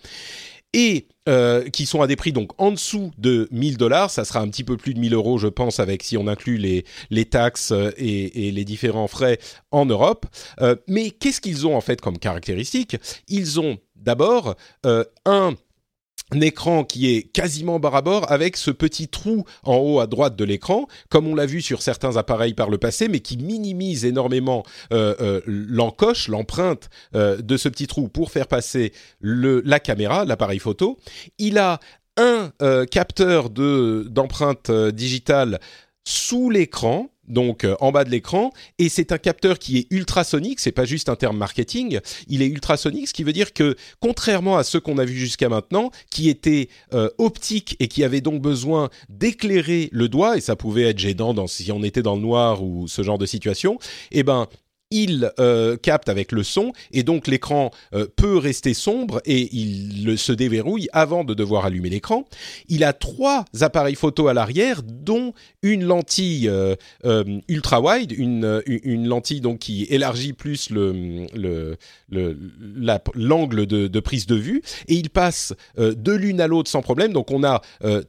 et 0.75 1.07
euh, 1.27 1.69
qui 1.69 1.87
sont 1.87 2.01
à 2.01 2.07
des 2.07 2.17
prix 2.17 2.33
donc 2.33 2.51
en 2.61 2.69
dessous 2.69 3.11
de 3.17 3.47
1000 3.51 3.77
dollars. 3.77 4.11
Ça 4.11 4.25
sera 4.25 4.41
un 4.41 4.49
petit 4.49 4.63
peu 4.63 4.77
plus 4.77 4.93
de 4.93 4.99
1000 4.99 5.13
euros, 5.15 5.39
je 5.39 5.47
pense, 5.47 5.79
avec 5.79 6.03
si 6.03 6.17
on 6.17 6.27
inclut 6.27 6.57
les, 6.57 7.25
taxes 7.25 7.71
euh, 7.71 7.91
et, 7.97 8.51
les 8.51 8.65
différents 8.65 9.07
frais 9.07 9.39
en 9.71 9.85
Europe. 9.85 10.27
Euh, 10.61 10.75
mais 10.87 11.09
qu'est-ce 11.09 11.41
qu'ils 11.41 11.65
ont 11.65 11.75
en 11.75 11.81
fait 11.81 12.01
comme 12.01 12.19
caractéristique? 12.19 12.97
Ils 13.29 13.59
ont 13.59 13.77
d'abord 13.95 14.55
un 15.25 15.55
écran 16.33 16.83
qui 16.83 17.15
est 17.15 17.23
quasiment 17.23 17.79
barre 17.79 17.95
à 17.95 18.01
bord 18.01 18.31
avec 18.31 18.57
ce 18.57 18.71
petit 18.71 19.07
trou 19.07 19.45
en 19.63 19.77
haut 19.77 19.99
à 19.99 20.07
droite 20.07 20.35
de 20.35 20.43
l'écran, 20.43 20.87
comme 21.09 21.27
on 21.27 21.35
l'a 21.35 21.45
vu 21.45 21.61
sur 21.61 21.81
certains 21.81 22.17
appareils 22.17 22.53
par 22.53 22.69
le 22.69 22.77
passé, 22.77 23.07
mais 23.07 23.19
qui 23.19 23.37
minimise 23.37 24.05
énormément 24.05 24.63
euh, 24.91 25.15
euh, 25.21 25.41
l'encoche, 25.45 26.27
l'empreinte 26.27 26.89
euh, 27.15 27.37
de 27.41 27.57
ce 27.57 27.69
petit 27.69 27.87
trou 27.87 28.07
pour 28.07 28.31
faire 28.31 28.47
passer 28.47 28.91
la 29.21 29.79
caméra, 29.79 30.25
l'appareil 30.25 30.59
photo. 30.59 30.97
Il 31.37 31.57
a 31.57 31.79
un 32.17 32.51
capteur 32.89 33.49
de 33.49 34.07
d'empreinte 34.09 34.71
digitale 34.71 35.59
sous 36.05 36.49
l'écran 36.49 37.09
donc 37.27 37.63
euh, 37.63 37.75
en 37.79 37.91
bas 37.91 38.03
de 38.03 38.09
l'écran, 38.09 38.51
et 38.79 38.89
c'est 38.89 39.11
un 39.11 39.17
capteur 39.17 39.59
qui 39.59 39.77
est 39.77 39.87
ultrasonique, 39.91 40.59
c'est 40.59 40.71
pas 40.71 40.85
juste 40.85 41.09
un 41.09 41.15
terme 41.15 41.37
marketing, 41.37 41.99
il 42.27 42.41
est 42.41 42.47
ultrasonique, 42.47 43.07
ce 43.07 43.13
qui 43.13 43.23
veut 43.23 43.33
dire 43.33 43.53
que 43.53 43.75
contrairement 43.99 44.57
à 44.57 44.63
ceux 44.63 44.79
qu'on 44.79 44.97
a 44.97 45.05
vus 45.05 45.17
jusqu'à 45.17 45.49
maintenant, 45.49 45.91
qui 46.09 46.29
étaient 46.29 46.69
euh, 46.93 47.09
optiques 47.17 47.75
et 47.79 47.87
qui 47.87 48.03
avaient 48.03 48.21
donc 48.21 48.41
besoin 48.41 48.89
d'éclairer 49.09 49.89
le 49.91 50.09
doigt, 50.09 50.37
et 50.37 50.41
ça 50.41 50.55
pouvait 50.55 50.83
être 50.83 50.99
gênant 50.99 51.33
dans, 51.33 51.47
si 51.47 51.71
on 51.71 51.83
était 51.83 52.01
dans 52.01 52.15
le 52.15 52.21
noir 52.21 52.63
ou 52.63 52.87
ce 52.87 53.01
genre 53.03 53.17
de 53.17 53.25
situation, 53.25 53.77
eh 54.11 54.23
ben 54.23 54.47
il 54.91 55.31
euh, 55.39 55.77
capte 55.77 56.09
avec 56.09 56.31
le 56.31 56.43
son 56.43 56.71
et 56.91 57.03
donc 57.03 57.27
l'écran 57.27 57.71
euh, 57.93 58.07
peut 58.15 58.37
rester 58.37 58.73
sombre 58.73 59.21
et 59.25 59.49
il 59.55 60.17
se 60.17 60.31
déverrouille 60.31 60.87
avant 60.93 61.23
de 61.23 61.33
devoir 61.33 61.65
allumer 61.65 61.89
l'écran. 61.89 62.25
Il 62.69 62.83
a 62.83 62.93
trois 62.93 63.45
appareils 63.61 63.95
photo 63.95 64.27
à 64.27 64.33
l'arrière, 64.33 64.83
dont 64.83 65.33
une 65.63 65.83
lentille 65.83 66.47
euh, 66.47 66.75
ultra 67.47 67.81
wide, 67.81 68.11
une, 68.11 68.61
lentille 69.07 69.41
donc 69.41 69.59
qui 69.59 69.83
élargit 69.89 70.33
plus 70.33 70.69
le, 70.69 71.25
le, 71.33 71.77
l'angle 73.15 73.65
de, 73.65 73.99
prise 73.99 74.27
de 74.27 74.35
vue 74.35 74.61
et 74.87 74.93
il 74.93 75.09
passe 75.09 75.53
de 75.77 76.11
l'une 76.11 76.41
à 76.41 76.47
l'autre 76.47 76.69
sans 76.69 76.81
problème. 76.81 77.11
Donc 77.11 77.31
on 77.31 77.43
a 77.43 77.61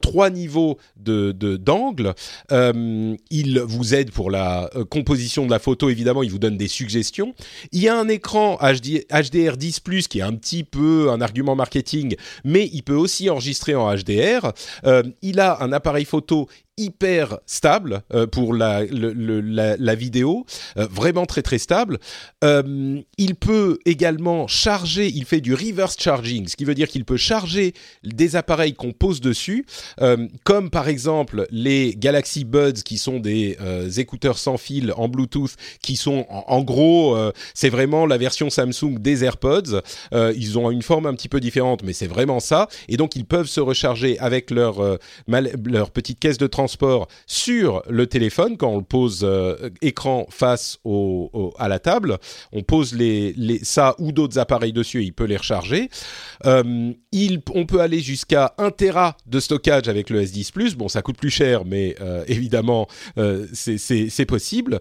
trois 0.02 0.30
niveaux 0.30 0.78
d'angle. 0.96 2.14
il 2.50 3.60
vous 3.60 3.94
aide 3.94 4.10
pour 4.10 4.30
la 4.30 4.70
composition 4.90 5.46
de 5.46 5.50
la 5.50 5.58
photo 5.58 5.88
évidemment. 5.88 6.22
Il 6.22 6.30
vous 6.30 6.38
donne 6.38 6.56
des 6.56 6.68
suggestions. 6.76 7.34
Il 7.72 7.80
y 7.80 7.88
a 7.88 7.98
un 7.98 8.08
écran 8.08 8.56
HD, 8.60 9.06
HDR10 9.10 10.08
qui 10.08 10.18
est 10.18 10.22
un 10.22 10.34
petit 10.34 10.64
peu 10.64 11.10
un 11.10 11.20
argument 11.20 11.54
marketing, 11.54 12.16
mais 12.44 12.68
il 12.72 12.82
peut 12.82 12.94
aussi 12.94 13.30
enregistrer 13.30 13.74
en 13.74 13.94
HDR. 13.94 14.52
Euh, 14.84 15.02
il 15.22 15.40
a 15.40 15.62
un 15.62 15.72
appareil 15.72 16.04
photo 16.04 16.48
hyper 16.78 17.38
stable 17.46 18.02
euh, 18.12 18.26
pour 18.26 18.52
la, 18.52 18.84
la, 18.84 19.94
vidéo, 19.94 20.44
euh, 20.76 20.86
vraiment 20.90 21.24
très 21.24 21.40
très 21.40 21.56
stable. 21.56 21.98
Euh, 22.44 23.00
il 23.16 23.34
peut 23.34 23.78
également 23.86 24.46
charger, 24.46 25.06
il 25.08 25.24
fait 25.24 25.40
du 25.40 25.54
reverse 25.54 25.96
charging, 25.98 26.48
ce 26.48 26.56
qui 26.56 26.66
veut 26.66 26.74
dire 26.74 26.88
qu'il 26.88 27.06
peut 27.06 27.16
charger 27.16 27.72
des 28.04 28.36
appareils 28.36 28.74
qu'on 28.74 28.92
pose 28.92 29.20
dessus, 29.20 29.64
comme 30.44 30.70
par 30.70 30.88
exemple 30.88 31.46
les 31.50 31.94
Galaxy 31.96 32.44
Buds 32.44 32.82
qui 32.84 32.98
sont 32.98 33.18
des 33.18 33.56
écouteurs 33.96 34.38
sans 34.38 34.58
fil 34.58 34.92
en 34.96 35.08
Bluetooth, 35.08 35.54
qui 35.82 35.96
sont 35.96 36.26
en, 36.28 36.62
gros, 36.62 37.16
c'est 37.54 37.70
vraiment 37.70 38.06
la 38.06 38.18
version 38.18 38.50
Samsung 38.50 38.98
des 38.98 39.24
AirPods. 39.24 39.80
ils 40.12 40.58
ont 40.58 40.70
une 40.70 40.82
forme 40.82 41.06
un 41.06 41.14
petit 41.14 41.28
peu 41.28 41.40
différente, 41.40 41.82
mais 41.82 41.92
c'est 41.92 42.06
vraiment 42.06 42.40
ça. 42.40 42.68
Et 42.88 42.96
donc 42.96 43.16
ils 43.16 43.24
peuvent 43.24 43.48
se 43.48 43.60
recharger 43.60 44.18
avec 44.18 44.50
leur, 44.50 44.98
leur 45.26 45.90
petite 45.90 46.18
caisse 46.18 46.38
de 46.38 46.46
transport 46.46 46.65
sur 47.26 47.82
le 47.88 48.06
téléphone 48.06 48.56
quand 48.56 48.70
on 48.70 48.78
le 48.78 48.84
pose 48.84 49.20
euh, 49.24 49.70
écran 49.82 50.26
face 50.30 50.78
au, 50.84 51.52
à 51.58 51.68
la 51.68 51.78
table. 51.78 52.18
On 52.52 52.62
pose 52.62 52.94
les, 52.94 53.32
les 53.36 53.58
ça 53.64 53.94
ou 53.98 54.12
d'autres 54.12 54.38
appareils 54.38 54.72
dessus 54.72 55.02
et 55.02 55.04
il 55.04 55.12
peut 55.12 55.24
les 55.24 55.36
recharger. 55.36 55.88
Euh, 56.44 56.92
il, 57.12 57.42
on 57.54 57.66
peut 57.66 57.80
aller 57.80 58.00
jusqu'à 58.00 58.54
1 58.58 58.70
Tera 58.70 59.16
de 59.26 59.40
stockage 59.40 59.88
avec 59.88 60.10
le 60.10 60.22
S10 60.22 60.76
Bon, 60.76 60.88
ça 60.88 61.02
coûte 61.02 61.16
plus 61.16 61.30
cher, 61.30 61.64
mais 61.64 61.96
euh, 62.00 62.24
évidemment, 62.28 62.88
c'est 63.52 64.26
possible. 64.26 64.80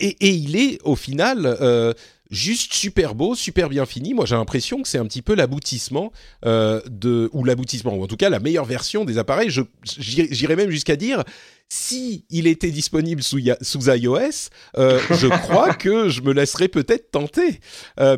Et, 0.00 0.16
et, 0.20 0.30
il 0.30 0.56
est 0.56 0.78
au 0.84 0.96
final 0.96 1.94
juste 2.30 2.72
super 2.72 3.14
beau, 3.14 3.34
super 3.34 3.68
bien 3.68 3.86
fini. 3.86 4.14
Moi, 4.14 4.26
j'ai 4.26 4.34
l'impression 4.34 4.82
que 4.82 4.88
c'est 4.88 4.98
un 4.98 5.06
petit 5.06 5.22
peu 5.22 5.34
l'aboutissement 5.34 6.12
euh, 6.44 6.80
de 6.90 7.30
ou 7.32 7.44
l'aboutissement 7.44 7.94
ou 7.94 8.02
en 8.02 8.06
tout 8.06 8.16
cas 8.16 8.28
la 8.28 8.40
meilleure 8.40 8.64
version 8.64 9.04
des 9.04 9.18
appareils. 9.18 9.50
J'irais 9.84 10.56
même 10.56 10.70
jusqu'à 10.70 10.96
dire 10.96 11.24
si 11.68 12.24
il 12.30 12.46
était 12.46 12.70
disponible 12.70 13.22
sous, 13.22 13.40
sous 13.60 13.90
iOS, 13.90 14.50
euh, 14.78 15.00
je 15.10 15.26
crois 15.26 15.74
que 15.74 16.08
je 16.08 16.22
me 16.22 16.32
laisserais 16.32 16.68
peut-être 16.68 17.10
tenter. 17.10 17.60
Euh, 18.00 18.16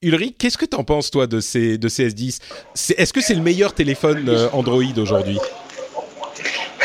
Ulrich, 0.00 0.36
qu'est-ce 0.38 0.58
que 0.58 0.64
tu 0.66 0.76
en 0.76 0.84
penses 0.84 1.10
toi 1.10 1.26
de 1.26 1.40
ces 1.40 1.76
de 1.76 1.88
ces 1.88 2.10
S10 2.10 2.38
Est-ce 2.96 3.12
que 3.12 3.20
c'est 3.20 3.34
le 3.34 3.42
meilleur 3.42 3.74
téléphone 3.74 4.28
euh, 4.28 4.48
Android 4.52 4.96
aujourd'hui? 4.96 5.38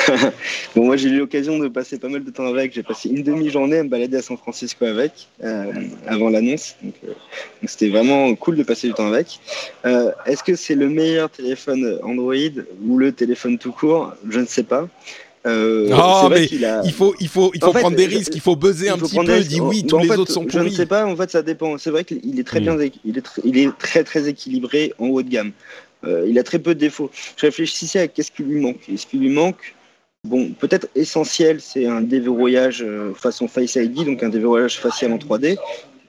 bon, 0.75 0.85
moi 0.85 0.97
j'ai 0.97 1.09
eu 1.09 1.17
l'occasion 1.17 1.59
de 1.59 1.67
passer 1.67 1.99
pas 1.99 2.09
mal 2.09 2.23
de 2.23 2.31
temps 2.31 2.45
avec. 2.45 2.73
J'ai 2.73 2.83
passé 2.83 3.09
une 3.09 3.23
demi-journée 3.23 3.77
à 3.77 3.83
me 3.83 3.89
balader 3.89 4.17
à 4.17 4.21
San 4.21 4.37
Francisco 4.37 4.85
avec, 4.85 5.27
euh, 5.43 5.71
avant 6.07 6.29
l'annonce. 6.29 6.75
Euh, 6.83 6.87
donc, 6.87 7.69
c'était 7.69 7.89
vraiment 7.89 8.33
cool 8.35 8.55
de 8.55 8.63
passer 8.63 8.87
du 8.87 8.93
temps 8.93 9.07
avec. 9.07 9.39
Euh, 9.85 10.11
est-ce 10.25 10.43
que 10.43 10.55
c'est 10.55 10.75
le 10.75 10.89
meilleur 10.89 11.29
téléphone 11.29 11.99
Android 12.03 12.33
ou 12.85 12.97
le 12.97 13.11
téléphone 13.11 13.57
tout 13.57 13.71
court? 13.71 14.13
Je 14.29 14.39
ne 14.39 14.45
sais 14.45 14.63
pas. 14.63 14.87
Euh, 15.45 15.89
mais 16.29 16.45
il, 16.45 16.93
faut, 16.93 17.13
il 17.19 17.27
faut, 17.27 17.51
il 17.53 17.61
faut 17.61 17.73
prendre 17.73 17.97
des 17.97 18.05
risques, 18.05 18.33
il 18.33 18.39
faut 18.39 18.55
buzzer 18.55 18.87
un 18.89 18.97
petit 18.97 19.17
peu. 19.17 19.39
Dit 19.41 19.59
oui, 19.59 19.83
tous 19.85 19.97
les 19.97 20.11
autres 20.11 20.31
sont 20.31 20.45
pourris. 20.45 20.69
Je 20.69 20.69
ne 20.69 20.69
sais 20.69 20.85
pas, 20.85 21.05
en 21.05 21.15
fait, 21.17 21.29
ça 21.29 21.41
dépend. 21.41 21.77
C'est 21.77 21.89
vrai 21.89 22.05
qu'il 22.05 22.39
est 22.39 22.47
très 22.47 22.61
hmm. 22.61 22.77
bien, 22.77 22.89
il 23.03 23.17
est, 23.17 23.23
il 23.43 23.57
est 23.57 23.77
très 23.77 24.03
très 24.05 24.29
équilibré 24.29 24.93
en 24.99 25.07
haut 25.07 25.21
de 25.21 25.29
gamme. 25.29 25.51
il 26.05 26.39
a 26.39 26.43
très 26.43 26.59
peu 26.59 26.73
de 26.75 26.79
défauts. 26.79 27.11
Je 27.35 27.45
réfléchissais 27.45 27.99
à 27.99 28.07
qu'est-ce 28.07 28.31
qui 28.31 28.43
lui 28.43 28.61
manque. 28.61 28.87
Est-ce 28.89 29.05
qu'il 29.05 29.19
lui 29.19 29.29
manque 29.29 29.75
Bon, 30.25 30.53
peut-être 30.53 30.87
essentiel, 30.95 31.59
c'est 31.59 31.85
un 31.85 31.99
déverrouillage 31.99 32.81
euh, 32.81 33.13
façon 33.13 33.49
Face 33.49 33.75
ID, 33.75 34.05
donc 34.05 34.23
un 34.23 34.29
déverrouillage 34.29 34.79
facial 34.79 35.11
en 35.11 35.17
3D. 35.17 35.57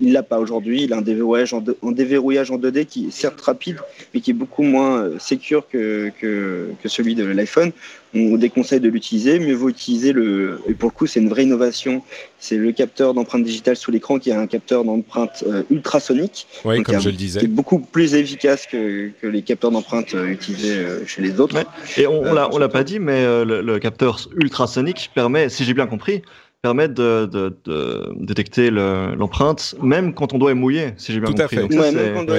Il 0.01 0.13
l'a 0.13 0.23
pas 0.23 0.39
aujourd'hui. 0.39 0.83
Il 0.83 0.93
a 0.93 0.99
un 0.99 1.03
déverrouillage 1.03 1.55
en, 1.55 1.63
déverrouillage 1.93 2.51
en 2.51 2.59
2D 2.59 2.87
qui 2.87 3.07
est 3.07 3.11
certes 3.11 3.41
rapide, 3.41 3.79
mais 4.13 4.21
qui 4.21 4.31
est 4.31 4.35
beaucoup 4.35 4.63
moins 4.63 4.99
euh, 4.99 5.19
sécure 5.19 5.69
que, 5.69 6.11
que, 6.21 6.71
que 6.83 6.89
celui 6.89 7.15
de 7.15 7.25
l'iPhone. 7.25 7.73
On 8.17 8.37
déconseille 8.37 8.81
de 8.81 8.89
l'utiliser. 8.89 9.39
Mieux 9.39 9.55
vaut 9.55 9.69
utiliser 9.69 10.13
le. 10.13 10.61
Et 10.69 10.75
pour 10.75 10.91
le 10.91 10.95
coup, 10.95 11.07
c'est 11.07 11.21
une 11.21 11.29
vraie 11.29 11.45
innovation. 11.45 12.03
C'est 12.39 12.57
le 12.57 12.73
capteur 12.73 13.15
d'empreinte 13.15 13.45
digitale 13.45 13.77
sous 13.77 13.91
l'écran 13.91 14.19
qui 14.19 14.31
est 14.31 14.35
un 14.35 14.47
capteur 14.47 14.85
d'empreinte 14.85 15.45
euh, 15.47 15.63
ultrasonique. 15.71 16.47
Oui, 16.65 16.83
comme 16.83 17.01
je 17.01 17.09
le 17.09 17.17
disais. 17.17 17.41
Qui 17.41 17.47
est 17.47 17.49
beaucoup 17.49 17.79
plus 17.79 18.15
efficace 18.15 18.67
que, 18.67 19.11
que 19.21 19.27
les 19.27 19.43
capteurs 19.43 19.71
d'empreinte 19.71 20.15
euh, 20.15 20.27
utilisés 20.27 20.85
chez 21.07 21.23
les 21.23 21.41
autres. 21.41 21.57
Et 21.97 22.07
on, 22.07 22.23
on 22.23 22.59
l'a 22.59 22.69
pas 22.69 22.85
dit, 22.85 22.99
mais 22.99 23.25
le, 23.45 23.63
le 23.63 23.79
capteur 23.79 24.29
ultrasonique 24.37 25.11
permet, 25.15 25.49
si 25.49 25.65
j'ai 25.65 25.75
bien 25.75 25.87
compris, 25.87 26.23
permet 26.65 26.89
de, 26.89 27.27
de, 27.27 27.55
de 27.67 28.15
détecter 28.21 28.71
l'empreinte, 28.71 29.75
même 29.83 30.15
quand 30.15 30.33
on 30.33 30.39
doit 30.39 30.53
être 30.53 30.57
mouillé, 30.57 30.95
si 30.97 31.13
j'ai 31.13 31.21
bien 31.21 31.31
compris. 31.31 31.59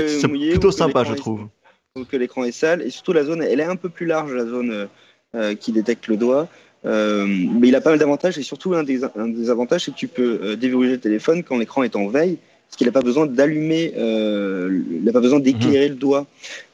C'est 0.07 0.27
plutôt 0.27 0.71
sympa, 0.71 1.03
je 1.03 1.13
trouve. 1.13 1.41
que 2.09 2.17
l'écran 2.17 2.43
est 2.43 2.51
sale, 2.51 2.81
et 2.81 2.89
surtout 2.89 3.13
la 3.13 3.23
zone, 3.23 3.43
elle 3.43 3.59
est 3.59 3.71
un 3.75 3.75
peu 3.75 3.89
plus 3.89 4.07
large, 4.07 4.33
la 4.33 4.47
zone 4.47 4.87
euh, 5.35 5.53
qui 5.53 5.71
détecte 5.71 6.07
le 6.07 6.17
doigt. 6.17 6.47
Euh, 6.85 7.27
mais 7.27 7.67
il 7.67 7.75
a 7.75 7.81
pas 7.81 7.91
mal 7.91 7.99
d'avantages, 7.99 8.39
et 8.39 8.41
surtout 8.41 8.73
un 8.73 8.83
des, 8.83 9.03
un 9.03 9.27
des 9.27 9.51
avantages, 9.51 9.85
c'est 9.85 9.91
que 9.91 9.97
tu 9.97 10.07
peux 10.07 10.39
euh, 10.41 10.55
déverrouiller 10.55 10.93
le 10.93 10.99
téléphone 10.99 11.43
quand 11.43 11.59
l'écran 11.59 11.83
est 11.83 11.95
en 11.95 12.07
veille, 12.07 12.39
parce 12.67 12.77
qu'il 12.77 12.87
n'a 12.87 12.93
pas 12.93 13.01
besoin 13.01 13.27
d'allumer, 13.27 13.93
euh, 13.95 14.81
il 14.89 15.03
n'a 15.03 15.11
pas 15.11 15.21
besoin 15.21 15.39
d'éclairer 15.39 15.85
mhm. 15.85 15.93
le 15.93 15.99
doigt. 15.99 16.25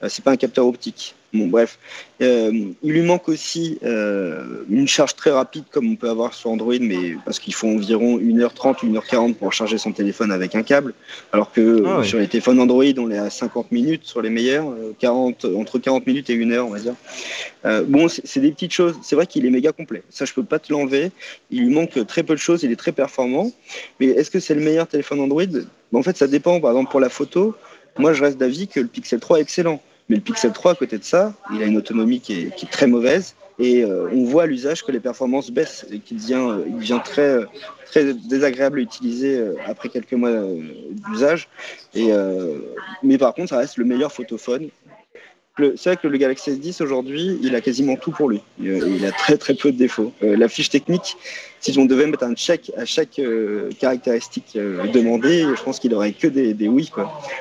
Euh, 0.04 0.08
c'est 0.10 0.24
pas 0.24 0.32
un 0.32 0.38
capteur 0.38 0.66
optique. 0.66 1.16
Bon, 1.34 1.48
bref, 1.48 1.80
euh, 2.22 2.52
il 2.84 2.92
lui 2.92 3.04
manque 3.04 3.30
aussi 3.30 3.80
euh, 3.84 4.64
une 4.70 4.88
charge 4.88 5.16
très 5.16 5.32
rapide 5.32 5.64
comme 5.72 5.90
on 5.90 5.96
peut 5.96 6.10
avoir 6.10 6.34
sur 6.34 6.50
Android, 6.50 6.76
mais 6.82 7.16
parce 7.24 7.40
qu'il 7.40 7.54
faut 7.54 7.70
environ 7.70 8.20
1h30, 8.20 8.84
1h40 8.84 9.36
pour 9.36 9.54
charger 9.54 9.78
son 9.78 9.94
téléphone 9.94 10.34
avec 10.34 10.56
un 10.56 10.64
câble, 10.64 10.94
alors 11.32 11.54
que 11.54 11.84
ah 11.88 12.04
sur 12.04 12.20
les 12.20 12.28
téléphones 12.28 12.60
Android, 12.60 12.84
on 12.98 13.10
est 13.10 13.18
à 13.18 13.30
50 13.30 13.72
minutes 13.72 14.04
sur 14.04 14.22
les 14.22 14.30
meilleurs, 14.30 14.74
40, 15.00 15.46
entre 15.56 15.80
40 15.80 16.06
minutes 16.06 16.30
et 16.30 16.36
1 16.36 16.52
heure, 16.52 16.68
on 16.68 16.72
va 16.72 16.80
dire. 16.80 16.96
bon, 17.88 18.10
c'est 18.10 18.42
des 18.42 18.52
petites 18.52 18.74
choses. 18.74 18.98
C'est 19.02 19.16
vrai 19.16 19.26
qu'il 19.26 19.46
est 19.46 19.50
méga 19.50 19.72
complet. 19.72 20.04
Ça, 20.10 20.26
je 20.26 20.34
peux 20.34 20.44
pas 20.44 20.60
te 20.60 20.72
l'enlever. 20.74 21.12
Il 21.50 21.62
lui 21.62 21.74
manque 21.74 22.06
très 22.08 22.24
peu 22.24 22.34
de 22.34 22.40
choses. 22.40 22.64
Il 22.64 22.72
est 22.72 22.76
très 22.76 22.92
performant. 22.92 23.52
Mais 24.00 24.08
est-ce 24.08 24.30
que 24.30 24.42
c'est 24.42 24.56
le 24.56 24.62
meilleur 24.62 24.88
téléphone 24.88 25.22
Android? 25.22 25.44
En 25.94 26.04
fait, 26.04 26.18
ça 26.18 26.28
dépend. 26.28 26.60
Par 26.60 26.72
exemple, 26.72 26.92
pour 26.92 27.00
la 27.00 27.10
photo, 27.10 27.56
moi, 27.98 28.14
je 28.14 28.22
reste 28.22 28.38
d'avis 28.38 28.68
que 28.68 28.80
le 28.80 28.88
Pixel 28.88 29.20
3 29.20 29.40
est 29.40 29.42
excellent. 29.42 29.82
Mais 30.12 30.18
le 30.18 30.24
Pixel 30.24 30.52
3, 30.52 30.74
à 30.74 30.76
côté 30.76 30.98
de 30.98 31.06
ça, 31.06 31.34
il 31.54 31.64
a 31.64 31.66
une 31.66 31.78
autonomie 31.78 32.20
qui 32.20 32.34
est, 32.34 32.70
très 32.70 32.86
mauvaise. 32.86 33.34
Et 33.60 33.86
euh, 33.86 34.10
on 34.12 34.26
voit 34.26 34.44
à 34.44 34.46
l'usage 34.46 34.84
que 34.84 34.92
les 34.92 35.00
performances 35.00 35.52
baissent 35.52 35.86
et 35.90 36.00
qu'il 36.00 36.18
devient, 36.18 36.50
euh, 36.50 36.66
devient 36.68 37.00
très, 37.02 38.14
désagréable 38.28 38.80
à 38.80 38.82
utiliser 38.82 39.38
euh, 39.38 39.56
après 39.66 39.88
quelques 39.88 40.12
mois 40.12 40.32
d'usage. 41.10 41.48
Mais 41.96 43.18
par 43.18 43.34
contre, 43.34 43.52
ça 43.52 43.58
reste 43.58 43.78
le 43.78 43.86
meilleur 43.86 44.12
photophone. 44.12 44.68
C'est 45.58 45.86
vrai 45.86 45.96
que 45.96 46.10
le 46.10 46.18
Galaxy 46.18 46.52
S10 46.52 46.84
aujourd'hui, 46.84 47.40
il 47.42 47.56
a 47.56 47.62
quasiment 47.62 47.96
tout 47.96 48.12
pour 48.12 48.30
lui. 48.30 48.42
Il, 48.60 49.06
a 49.06 49.14
très 49.14 49.38
très 49.38 49.54
peu 49.54 49.72
de 49.72 49.78
défauts. 49.78 50.12
la 50.22 50.50
fiche 50.50 50.70
technique, 50.70 51.16
si 51.62 51.78
on 51.80 51.86
devait 51.86 52.08
mettre 52.08 52.24
un 52.24 52.36
check 52.36 52.70
à 52.76 52.84
chaque 52.84 53.22
caractéristique 53.80 54.58
demandée, 54.94 55.46
je 55.56 55.64
pense 55.64 55.80
qu'il 55.80 55.94
aurait 55.94 56.12
que 56.12 56.28
des, 56.28 56.68
oui 56.68 56.92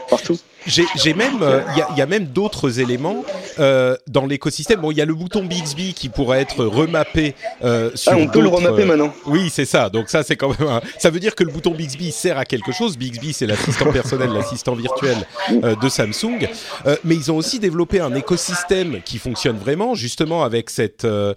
partout. 0.08 0.38
J'ai 0.66 1.14
même, 1.14 1.38
il 1.38 1.42
euh, 1.42 1.60
y, 1.76 1.80
a, 1.80 1.88
y, 1.96 2.00
a, 2.02 2.06
même 2.06 2.26
d'autres 2.26 2.80
éléments 2.80 3.24
euh, 3.58 3.96
dans 4.06 4.26
l'écosystème. 4.26 4.80
Bon, 4.80 4.90
il 4.90 4.96
y 4.98 5.00
a 5.00 5.04
le 5.04 5.14
bouton 5.14 5.44
Bixby 5.44 5.94
qui 5.94 6.08
pourrait 6.08 6.40
être 6.40 6.64
remappé 6.64 7.34
euh, 7.64 7.90
sur. 7.94 8.12
Ah, 8.12 8.16
on 8.16 8.28
peut 8.28 8.40
le 8.40 8.48
remapper 8.48 8.84
maintenant. 8.84 9.12
Oui, 9.26 9.50
c'est 9.50 9.64
ça. 9.64 9.88
Donc 9.88 10.08
ça, 10.08 10.22
c'est 10.22 10.36
quand 10.36 10.50
même. 10.58 10.68
Un... 10.68 10.80
Ça 10.98 11.10
veut 11.10 11.20
dire 11.20 11.34
que 11.34 11.44
le 11.44 11.50
bouton 11.50 11.72
Bixby 11.72 12.12
sert 12.12 12.38
à 12.38 12.44
quelque 12.44 12.72
chose. 12.72 12.96
Bixby, 12.98 13.32
c'est 13.32 13.46
l'assistant 13.46 13.92
personnel, 13.92 14.30
l'assistant 14.32 14.74
virtuel 14.74 15.16
euh, 15.64 15.76
de 15.76 15.88
Samsung. 15.88 16.48
Euh, 16.86 16.96
mais 17.04 17.14
ils 17.14 17.30
ont 17.30 17.36
aussi 17.36 17.58
développé 17.58 18.00
un 18.00 18.14
écosystème 18.14 19.00
qui 19.04 19.18
fonctionne 19.18 19.56
vraiment, 19.56 19.94
justement 19.94 20.44
avec 20.44 20.70
cette, 20.70 21.04
euh, 21.04 21.34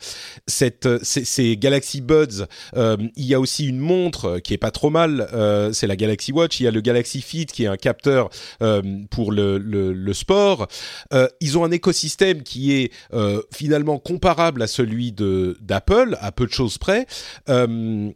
cette, 0.48 0.88
ces, 1.04 1.26
ces, 1.26 1.58
Galaxy 1.58 2.02
Buds. 2.02 2.46
il 2.76 3.26
y 3.26 3.34
a 3.34 3.40
aussi 3.40 3.68
une 3.68 3.80
montre 3.80 4.40
qui 4.40 4.54
est 4.54 4.58
pas 4.58 4.72
trop 4.72 4.90
mal. 4.90 5.28
c'est 5.74 5.88
la 5.88 5.96
Galaxy 5.96 6.32
Watch. 6.32 6.60
Il 6.60 6.64
y 6.64 6.68
a 6.68 6.72
le 6.72 6.82
Galaxy 6.82 7.22
Fit 7.22 7.46
qui 7.46 7.64
est 7.64 7.68
un 7.68 7.78
capteur 7.78 8.30
pour 9.14 9.32
le, 9.32 9.60
le, 9.60 10.14
sport. 10.14 10.68
Euh, 11.14 11.28
ils 11.40 11.56
ont 11.58 11.64
un 11.64 11.72
écosystème 11.72 12.42
qui 12.42 12.74
est 12.74 12.92
euh, 13.14 13.44
finalement 13.54 14.00
comparable 14.00 14.64
à 14.64 14.68
celui 14.68 15.12
d'Apple, 15.12 16.18
à 16.20 16.32
peu 16.32 16.48
de 16.48 16.52
choses 16.52 16.80
près. 16.80 17.06
Euh, 17.48 18.10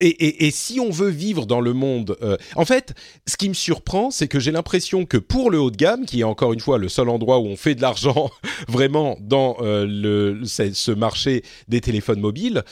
et, 0.00 0.46
et, 0.46 0.50
si 0.50 0.78
on 0.78 0.90
veut 0.90 1.08
vivre 1.08 1.46
dans 1.46 1.62
le 1.62 1.72
monde, 1.72 2.18
en 2.54 2.66
fait, 2.66 2.92
ce 3.26 3.38
qui 3.38 3.48
me 3.48 3.54
surprend, 3.54 4.10
c'est 4.10 4.28
que 4.28 4.38
j'ai 4.38 4.52
l'impression 4.52 5.06
que 5.06 5.16
pour 5.16 5.50
le 5.50 5.58
haut 5.58 5.70
de 5.70 5.76
gamme, 5.76 6.04
qui 6.04 6.20
est 6.20 6.24
encore 6.24 6.52
une 6.52 6.60
fois 6.60 6.76
le 6.76 6.90
seul 6.90 7.08
endroit 7.08 7.38
où 7.38 7.46
on 7.46 7.56
fait 7.56 7.74
de 7.74 7.80
l'argent 7.80 8.30
vraiment 8.68 9.16
dans 9.22 9.56
le, 9.60 10.42
ce 10.44 10.92
marché 10.92 11.44
des 11.68 11.80
téléphones 11.80 12.20
mobiles, 12.20 12.62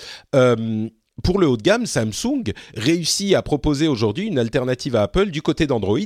pour 1.22 1.38
le 1.38 1.46
haut 1.46 1.56
de 1.56 1.62
gamme, 1.62 1.86
Samsung 1.86 2.52
réussit 2.76 3.34
à 3.34 3.42
proposer 3.42 3.86
aujourd'hui 3.88 4.26
une 4.26 4.38
alternative 4.38 4.96
à 4.96 5.02
Apple 5.02 5.30
du 5.30 5.42
côté 5.42 5.66
d'Android, 5.66 5.98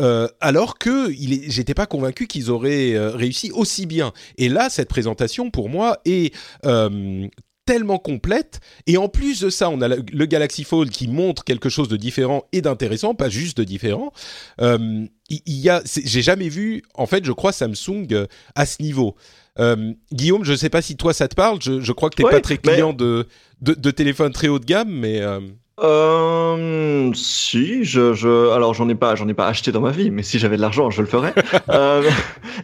euh, 0.00 0.28
alors 0.40 0.78
que 0.78 1.12
j'étais 1.12 1.74
pas 1.74 1.86
convaincu 1.86 2.26
qu'ils 2.26 2.50
auraient 2.50 2.94
euh, 2.94 3.10
réussi 3.10 3.50
aussi 3.52 3.86
bien. 3.86 4.12
Et 4.38 4.48
là, 4.48 4.70
cette 4.70 4.88
présentation, 4.88 5.50
pour 5.50 5.68
moi, 5.68 5.98
est 6.06 6.34
euh, 6.64 7.26
tellement 7.66 7.98
complète. 7.98 8.60
Et 8.86 8.96
en 8.96 9.08
plus 9.08 9.40
de 9.40 9.50
ça, 9.50 9.68
on 9.68 9.80
a 9.82 9.88
le 9.88 10.26
Galaxy 10.26 10.64
Fold 10.64 10.90
qui 10.90 11.08
montre 11.08 11.44
quelque 11.44 11.68
chose 11.68 11.88
de 11.88 11.96
différent 11.96 12.44
et 12.52 12.62
d'intéressant, 12.62 13.14
pas 13.14 13.28
juste 13.28 13.58
de 13.58 13.64
différent. 13.64 14.12
Euh, 14.60 15.04
il 15.28 15.58
y 15.58 15.68
a, 15.68 15.82
j'ai 15.84 16.22
jamais 16.22 16.48
vu, 16.48 16.82
en 16.94 17.06
fait, 17.06 17.24
je 17.24 17.32
crois 17.32 17.52
Samsung 17.52 18.26
à 18.54 18.64
ce 18.64 18.82
niveau. 18.82 19.16
Euh, 19.58 19.92
Guillaume, 20.12 20.44
je 20.44 20.52
ne 20.52 20.56
sais 20.56 20.68
pas 20.68 20.82
si 20.82 20.96
toi 20.96 21.12
ça 21.12 21.28
te 21.28 21.34
parle. 21.34 21.60
Je, 21.62 21.80
je 21.80 21.92
crois 21.92 22.10
que 22.10 22.16
tu 22.16 22.24
n'es 22.24 22.30
pas 22.30 22.40
très 22.40 22.58
client 22.58 22.92
de, 22.92 23.26
de, 23.60 23.74
de 23.74 23.90
téléphones 23.90 24.32
très 24.32 24.48
haut 24.48 24.58
de 24.58 24.64
gamme, 24.64 24.90
mais. 24.90 25.20
Euh... 25.20 25.40
Euh, 25.78 27.12
si, 27.12 27.84
je, 27.84 28.14
je 28.14 28.50
alors 28.50 28.72
j'en 28.72 28.88
ai 28.88 28.94
pas, 28.94 29.14
j'en 29.14 29.28
ai 29.28 29.34
pas 29.34 29.46
acheté 29.46 29.72
dans 29.72 29.82
ma 29.82 29.90
vie, 29.90 30.10
mais 30.10 30.22
si 30.22 30.38
j'avais 30.38 30.56
de 30.56 30.62
l'argent, 30.62 30.88
je 30.88 31.02
le 31.02 31.06
ferais. 31.06 31.34
euh, 31.68 32.02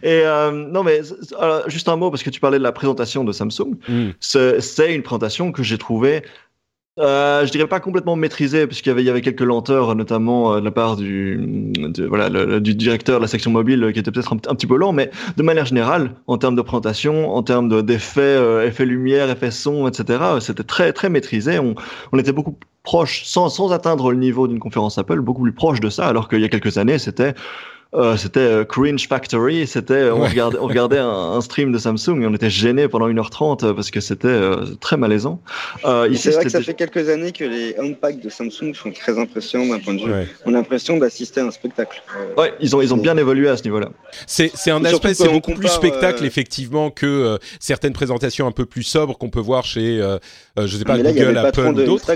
et 0.01 0.23
euh, 0.25 0.51
non, 0.51 0.83
mais 0.83 1.01
juste 1.67 1.89
un 1.89 1.95
mot 1.95 2.09
parce 2.09 2.23
que 2.23 2.31
tu 2.31 2.39
parlais 2.39 2.57
de 2.57 2.63
la 2.63 2.71
présentation 2.71 3.23
de 3.23 3.31
Samsung. 3.31 3.75
Mm. 3.87 4.09
C'est 4.19 4.95
une 4.95 5.03
présentation 5.03 5.51
que 5.51 5.61
j'ai 5.61 5.77
trouvée 5.77 6.23
euh, 6.99 7.43
je 7.43 7.51
dirais 7.51 7.67
pas 7.67 7.79
complètement 7.79 8.15
maîtrisé, 8.15 8.67
puisqu'il 8.67 8.89
y 8.89 8.91
avait, 8.91 9.01
il 9.01 9.07
y 9.07 9.09
avait 9.09 9.21
quelques 9.21 9.41
lenteurs, 9.41 9.95
notamment 9.95 10.53
euh, 10.53 10.59
de 10.59 10.65
la 10.65 10.69
part 10.71 10.95
du, 10.95 11.73
voilà, 12.07 12.59
du 12.59 12.75
directeur 12.75 13.17
de 13.17 13.23
la 13.23 13.27
section 13.27 13.49
mobile, 13.49 13.89
qui 13.93 13.99
était 13.99 14.11
peut-être 14.11 14.33
un, 14.33 14.35
un, 14.35 14.55
petit 14.55 14.67
peu 14.67 14.77
lent, 14.77 14.93
mais 14.93 15.09
de 15.35 15.41
manière 15.41 15.65
générale, 15.65 16.13
en 16.27 16.37
termes 16.37 16.55
de 16.55 16.61
présentation, 16.61 17.33
en 17.33 17.41
termes 17.41 17.81
d'effets, 17.81 18.21
euh, 18.21 18.67
effets 18.67 18.85
lumière, 18.85 19.27
effets 19.31 19.49
son, 19.49 19.87
etc., 19.87 20.23
c'était 20.39 20.63
très 20.63 20.93
très 20.93 21.09
maîtrisé. 21.09 21.57
On, 21.57 21.73
on 22.11 22.19
était 22.19 22.31
beaucoup 22.31 22.59
proche, 22.83 23.23
sans, 23.25 23.49
sans 23.49 23.71
atteindre 23.71 24.11
le 24.11 24.17
niveau 24.17 24.47
d'une 24.47 24.59
conférence 24.59 24.99
Apple, 24.99 25.19
beaucoup 25.21 25.41
plus 25.41 25.53
proche 25.53 25.79
de 25.79 25.89
ça, 25.89 26.05
alors 26.05 26.29
qu'il 26.29 26.41
y 26.41 26.45
a 26.45 26.49
quelques 26.49 26.77
années, 26.77 26.99
c'était 26.99 27.33
euh, 27.95 28.17
c'était 28.17 28.39
euh, 28.39 28.65
Cringe 28.65 29.07
Factory. 29.07 29.67
C'était, 29.67 30.09
on 30.09 30.21
regardait, 30.21 30.57
on 30.59 30.67
regardait 30.67 30.99
un, 30.99 31.39
stream 31.41 31.71
de 31.71 31.77
Samsung 31.77 32.21
et 32.21 32.27
on 32.27 32.33
était 32.33 32.49
gêné 32.49 32.87
pendant 32.87 33.07
1h30 33.09 33.65
euh, 33.65 33.73
parce 33.73 33.91
que 33.91 33.99
c'était 33.99 34.39
très 34.79 34.97
malaisant. 34.97 35.39
c'est 35.83 36.31
vrai 36.31 36.43
que 36.43 36.49
ça 36.49 36.61
fait 36.61 36.73
quelques 36.73 37.09
années 37.09 37.31
que 37.31 37.43
les 37.43 37.75
unpacks 37.77 38.19
de 38.19 38.29
Samsung 38.29 38.73
sont 38.73 38.91
très 38.91 39.17
impressionnants 39.19 39.73
d'un 39.73 39.79
point 39.79 39.93
de 39.93 40.01
vue. 40.01 40.27
On 40.45 40.53
a 40.53 40.57
l'impression 40.57 40.97
d'assister 40.97 41.41
à 41.41 41.45
un 41.45 41.51
spectacle. 41.51 42.01
ouais, 42.37 42.53
ils 42.59 42.75
ont, 42.75 42.81
ils 42.81 42.93
ont 42.93 42.97
bien 42.97 43.17
évolué 43.17 43.49
à 43.49 43.57
ce 43.57 43.63
niveau-là. 43.63 43.89
C'est, 44.25 44.51
c'est 44.53 44.71
un 44.71 44.83
aspect, 44.85 45.13
c'est 45.13 45.29
beaucoup 45.29 45.53
plus 45.53 45.67
spectacle 45.67 46.25
effectivement 46.25 46.89
que 46.89 47.37
certaines 47.59 47.93
présentations 47.93 48.47
un 48.47 48.51
peu 48.51 48.65
plus 48.65 48.83
sobres 48.83 49.17
qu'on 49.17 49.29
peut 49.29 49.39
voir 49.39 49.65
chez, 49.65 50.01
je 50.57 50.77
sais 50.77 50.83
pas, 50.83 50.97
Google, 50.97 51.37
Apple 51.37 51.67
ou 51.67 51.73
d'autres. 51.73 52.11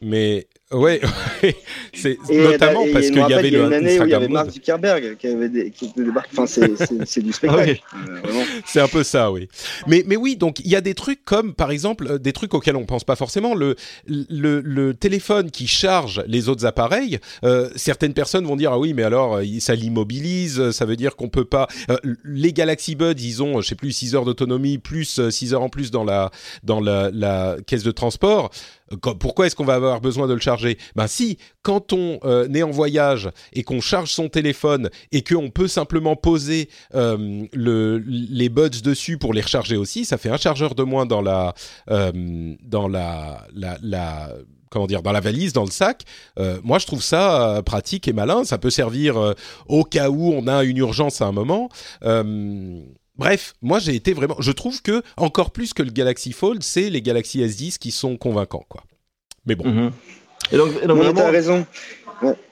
Mais 0.00 0.46
Ouais, 0.74 1.00
c'est 1.92 2.18
notamment 2.30 2.84
parce 2.92 3.06
qu'il 3.06 3.18
y 3.18 3.32
avait 3.32 3.50
le 3.50 3.64
une 3.64 3.72
année 3.72 4.00
où 4.00 4.04
il 4.04 4.10
y 4.10 4.14
avait 4.14 4.28
Mark 4.28 4.50
Zuckerberg 4.50 5.16
qui 5.18 5.28
avait 5.28 5.48
des, 5.48 5.70
qui 5.70 5.92
débarqué. 5.94 6.30
Enfin, 6.32 6.46
c'est 6.46 7.20
du 7.22 7.32
spectacle. 7.32 7.80
Euh, 8.08 8.44
c'est 8.66 8.80
un 8.80 8.88
peu 8.88 9.04
ça, 9.04 9.30
oui. 9.30 9.48
Mais 9.86 10.02
mais 10.06 10.16
oui, 10.16 10.36
donc 10.36 10.60
il 10.60 10.68
y 10.68 10.74
a 10.74 10.80
des 10.80 10.94
trucs 10.94 11.24
comme 11.24 11.54
par 11.54 11.70
exemple 11.70 12.06
euh, 12.08 12.18
des 12.18 12.32
trucs 12.32 12.54
auxquels 12.54 12.76
on 12.76 12.86
pense 12.86 13.04
pas 13.04 13.14
forcément 13.14 13.54
le 13.54 13.76
le, 14.06 14.60
le 14.60 14.94
téléphone 14.94 15.50
qui 15.50 15.66
charge 15.66 16.24
les 16.26 16.48
autres 16.48 16.66
appareils. 16.66 17.18
Euh, 17.44 17.68
certaines 17.76 18.14
personnes 18.14 18.46
vont 18.46 18.56
dire 18.56 18.72
ah 18.72 18.78
oui, 18.78 18.94
mais 18.94 19.04
alors 19.04 19.36
euh, 19.36 19.44
ça 19.60 19.74
l'immobilise, 19.74 20.70
ça 20.70 20.86
veut 20.86 20.96
dire 20.96 21.14
qu'on 21.14 21.28
peut 21.28 21.44
pas. 21.44 21.68
Euh, 21.90 21.98
les 22.24 22.52
Galaxy 22.52 22.96
Buds, 22.96 23.14
ils 23.18 23.42
ont 23.42 23.60
je 23.60 23.68
sais 23.68 23.74
plus 23.76 23.92
6 23.92 24.16
heures 24.16 24.24
d'autonomie 24.24 24.78
plus 24.78 25.28
6 25.30 25.54
heures 25.54 25.62
en 25.62 25.68
plus 25.68 25.90
dans 25.90 26.04
la 26.04 26.30
dans 26.64 26.80
la, 26.80 27.10
la 27.12 27.58
de 27.82 27.90
transport 27.90 28.50
pourquoi 29.18 29.46
est-ce 29.46 29.56
qu'on 29.56 29.64
va 29.64 29.74
avoir 29.74 30.00
besoin 30.00 30.26
de 30.26 30.34
le 30.34 30.40
charger? 30.40 30.78
Ben 30.94 31.06
si, 31.06 31.38
quand 31.62 31.92
on 31.92 32.18
euh, 32.24 32.48
est 32.52 32.62
en 32.62 32.70
voyage 32.70 33.30
et 33.52 33.62
qu'on 33.62 33.80
charge 33.80 34.10
son 34.10 34.28
téléphone 34.28 34.90
et 35.12 35.22
qu'on 35.22 35.50
peut 35.50 35.68
simplement 35.68 36.16
poser 36.16 36.68
euh, 36.94 37.44
le, 37.52 37.98
les 38.06 38.48
buds 38.48 38.68
dessus 38.82 39.18
pour 39.18 39.32
les 39.32 39.40
recharger 39.40 39.76
aussi, 39.76 40.04
ça 40.04 40.18
fait 40.18 40.30
un 40.30 40.36
chargeur 40.36 40.74
de 40.74 40.82
moins 40.82 41.06
dans 41.06 41.22
la 41.22 41.54
euh, 41.90 42.54
dans 42.62 42.88
la, 42.88 43.46
comment 44.70 44.86
dire, 44.86 45.02
dans 45.02 45.12
la 45.12 45.20
valise, 45.20 45.52
dans 45.52 45.64
le 45.64 45.70
sac. 45.70 46.02
Euh, 46.38 46.58
moi, 46.62 46.78
je 46.78 46.86
trouve 46.86 47.02
ça 47.02 47.56
euh, 47.56 47.62
pratique 47.62 48.08
et 48.08 48.12
malin. 48.12 48.44
Ça 48.44 48.58
peut 48.58 48.70
servir 48.70 49.16
euh, 49.16 49.34
au 49.68 49.84
cas 49.84 50.10
où 50.10 50.32
on 50.32 50.46
a 50.46 50.64
une 50.64 50.78
urgence 50.78 51.20
à 51.22 51.26
un 51.26 51.32
moment. 51.32 51.68
Bref, 53.16 53.54
moi 53.62 53.78
j'ai 53.78 53.94
été 53.94 54.12
vraiment. 54.12 54.36
Je 54.40 54.50
trouve 54.50 54.82
que 54.82 55.02
encore 55.16 55.52
plus 55.52 55.72
que 55.72 55.82
le 55.82 55.90
Galaxy 55.90 56.32
Fold, 56.32 56.62
c'est 56.62 56.90
les 56.90 57.02
Galaxy 57.02 57.40
S10 57.40 57.78
qui 57.78 57.90
sont 57.90 58.16
convaincants, 58.16 58.66
quoi. 58.68 58.82
Mais 59.46 59.54
bon. 59.54 59.64
Mm-hmm. 59.64 59.90
Et 60.52 60.56
donc, 60.56 60.70
et 60.82 60.86
donc 60.86 60.98
vraiment... 60.98 61.30
raison. 61.30 61.66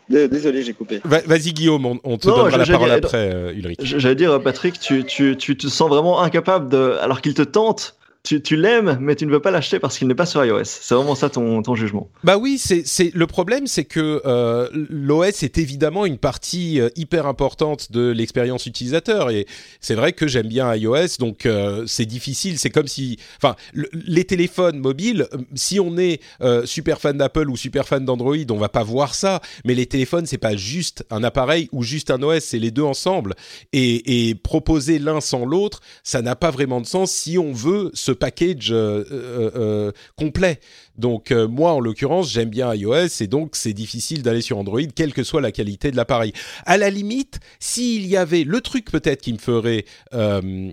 Désolé, 0.08 0.62
j'ai 0.62 0.74
coupé. 0.74 1.00
Vas-y 1.04 1.52
Guillaume, 1.52 1.98
on, 2.04 2.18
te 2.18 2.26
donnera 2.26 2.58
la 2.58 2.66
parole 2.66 2.90
après, 2.90 3.32
euh, 3.32 3.54
Ulrich. 3.54 3.78
J'allais 3.82 4.14
dire, 4.14 4.42
Patrick, 4.42 4.78
tu, 4.78 5.04
tu, 5.04 5.36
tu, 5.38 5.56
te 5.56 5.68
sens 5.68 5.88
vraiment 5.88 6.20
incapable 6.20 6.68
de, 6.68 6.98
alors 7.00 7.22
qu'il 7.22 7.32
te 7.32 7.42
tente 7.42 7.96
tu, 8.22 8.40
tu 8.40 8.56
l'aimes, 8.56 8.98
mais 9.00 9.16
tu 9.16 9.26
ne 9.26 9.32
veux 9.32 9.40
pas 9.40 9.50
l'acheter 9.50 9.80
parce 9.80 9.98
qu'il 9.98 10.06
n'est 10.06 10.14
pas 10.14 10.26
sur 10.26 10.44
iOS. 10.44 10.62
C'est 10.64 10.94
vraiment 10.94 11.16
ça 11.16 11.28
ton, 11.28 11.60
ton 11.62 11.74
jugement. 11.74 12.08
Bah 12.22 12.36
oui, 12.36 12.56
c'est, 12.56 12.84
le 13.14 13.26
problème, 13.26 13.66
c'est 13.66 13.84
que 13.84 14.22
euh, 14.24 14.68
l'OS 14.72 15.42
est 15.42 15.58
évidemment 15.58 16.06
une 16.06 16.18
partie 16.18 16.80
euh, 16.80 16.88
hyper 16.94 17.26
importante 17.26 17.90
de 17.90 18.10
l'expérience 18.10 18.66
utilisateur 18.66 19.30
et 19.30 19.46
c'est 19.80 19.96
vrai 19.96 20.12
que 20.12 20.28
j'aime 20.28 20.46
bien 20.46 20.72
iOS, 20.72 21.18
donc 21.18 21.46
euh, 21.46 21.84
c'est 21.88 22.06
difficile. 22.06 22.60
C'est 22.60 22.70
comme 22.70 22.86
si, 22.86 23.18
enfin, 23.38 23.56
les 23.74 24.24
téléphones 24.24 24.78
mobiles, 24.78 25.26
si 25.54 25.80
on 25.80 25.98
est 25.98 26.20
super 26.64 27.00
fan 27.00 27.18
d'Apple 27.18 27.50
ou 27.50 27.56
super 27.56 27.88
fan 27.88 28.04
d'Android, 28.04 28.36
on 28.50 28.56
va 28.56 28.68
pas 28.68 28.84
voir 28.84 29.14
ça. 29.14 29.40
Mais 29.64 29.74
les 29.74 29.86
téléphones, 29.86 30.26
c'est 30.26 30.38
pas 30.38 30.54
juste 30.54 31.04
un 31.10 31.24
appareil 31.24 31.68
ou 31.72 31.82
juste 31.82 32.10
un 32.10 32.22
OS, 32.22 32.44
c'est 32.44 32.58
les 32.58 32.70
deux 32.70 32.82
ensemble. 32.82 33.34
Et, 33.72 34.28
et 34.28 34.34
proposer 34.34 34.98
l'un 35.00 35.20
sans 35.20 35.44
l'autre, 35.44 35.80
ça 36.04 36.22
n'a 36.22 36.36
pas 36.36 36.50
vraiment 36.50 36.80
de 36.80 36.86
sens 36.86 37.10
si 37.10 37.36
on 37.38 37.52
veut 37.52 37.90
se 37.94 38.11
package 38.14 38.70
euh, 38.72 39.04
euh, 39.10 39.50
euh, 39.56 39.92
complet. 40.16 40.60
Donc 40.96 41.30
moi, 41.30 41.72
en 41.72 41.80
l'occurrence, 41.80 42.30
j'aime 42.30 42.50
bien 42.50 42.74
iOS 42.74 43.22
et 43.22 43.26
donc 43.26 43.56
c'est 43.56 43.72
difficile 43.72 44.22
d'aller 44.22 44.42
sur 44.42 44.58
Android, 44.58 44.82
quelle 44.94 45.14
que 45.14 45.24
soit 45.24 45.40
la 45.40 45.50
qualité 45.50 45.90
de 45.90 45.96
l'appareil. 45.96 46.34
À 46.66 46.76
la 46.76 46.90
limite, 46.90 47.40
s'il 47.60 48.06
y 48.06 48.16
avait 48.16 48.44
le 48.44 48.60
truc 48.60 48.90
peut-être 48.90 49.22
qui 49.22 49.32
me 49.32 49.38
ferait 49.38 49.86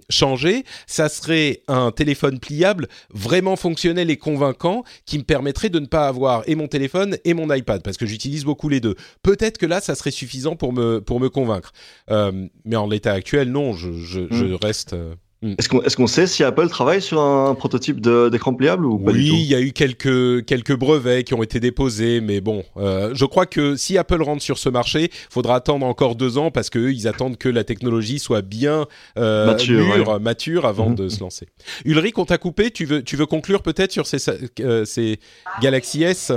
changer, 0.09 0.65
ça 0.87 1.07
serait 1.07 1.61
un 1.69 1.91
téléphone 1.91 2.39
pliable 2.39 2.89
vraiment 3.11 3.55
fonctionnel 3.55 4.09
et 4.09 4.17
convaincant 4.17 4.83
qui 5.05 5.19
me 5.19 5.23
permettrait 5.23 5.69
de 5.69 5.79
ne 5.79 5.85
pas 5.85 6.07
avoir 6.07 6.43
et 6.47 6.55
mon 6.55 6.67
téléphone 6.67 7.15
et 7.23 7.33
mon 7.33 7.51
iPad 7.53 7.81
parce 7.81 7.95
que 7.95 8.05
j'utilise 8.05 8.43
beaucoup 8.43 8.67
les 8.67 8.81
deux. 8.81 8.95
Peut-être 9.23 9.57
que 9.57 9.65
là, 9.65 9.79
ça 9.79 9.95
serait 9.95 10.11
suffisant 10.11 10.57
pour 10.57 10.73
me 10.73 10.99
pour 10.99 11.21
me 11.21 11.29
convaincre. 11.29 11.71
mais 12.09 12.75
en 12.75 12.87
l'état 12.87 13.13
actuel, 13.13 13.51
non, 13.51 13.71
je, 13.71 13.93
je, 13.93 14.27
je 14.29 14.45
hmm. 14.45 14.55
reste 14.61 14.95
Hmm. 15.41 15.53
Est-ce 15.57 15.95
qu'on 15.95 16.07
sait 16.07 16.27
si 16.27 16.43
Apple 16.43 16.67
travaille 16.67 17.01
sur 17.01 17.21
un 17.21 17.55
prototype 17.55 18.01
d'écran 18.01 18.53
pliable 18.53 18.85
ou 18.85 18.99
pas 18.99 19.11
Oui, 19.11 19.23
du 19.23 19.29
tout? 19.29 19.35
il 19.35 19.45
y 19.45 19.55
a 19.55 19.61
eu 19.61 19.71
quelques, 19.71 20.43
quelques 20.45 20.75
brevets 20.75 21.23
qui 21.23 21.33
ont 21.33 21.41
été 21.41 21.61
déposés, 21.61 22.19
mais 22.19 22.41
bon, 22.41 22.65
euh, 22.75 23.11
je 23.13 23.23
crois 23.23 23.45
que 23.45 23.77
si 23.77 23.97
Apple 23.97 24.21
rentre 24.21 24.43
sur 24.43 24.57
ce 24.57 24.67
marché, 24.67 25.03
il 25.03 25.33
faudra 25.33 25.55
attendre 25.55 25.85
encore 25.85 26.15
deux 26.15 26.37
ans 26.37 26.51
parce 26.51 26.69
qu'eux, 26.69 26.91
ils 26.91 27.07
attendent 27.07 27.37
que 27.37 27.47
la 27.47 27.63
technologie 27.63 28.19
soit 28.19 28.41
bien 28.41 28.85
euh, 29.17 29.45
mature, 29.45 30.19
mature 30.19 30.65
avant 30.65 30.89
mhm. 30.89 30.95
de 30.95 31.07
se 31.07 31.21
lancer. 31.21 31.47
Ulrich, 31.85 32.17
on 32.17 32.25
t'a 32.25 32.37
coupé, 32.37 32.69
tu 32.69 32.83
veux, 32.83 33.01
tu 33.01 33.15
veux 33.15 33.25
conclure 33.25 33.61
peut-être 33.61 33.93
sur 33.93 34.07
ces, 34.07 34.17
euh, 34.59 34.83
ces 34.83 35.19
Galaxy 35.61 36.03
S? 36.03 36.33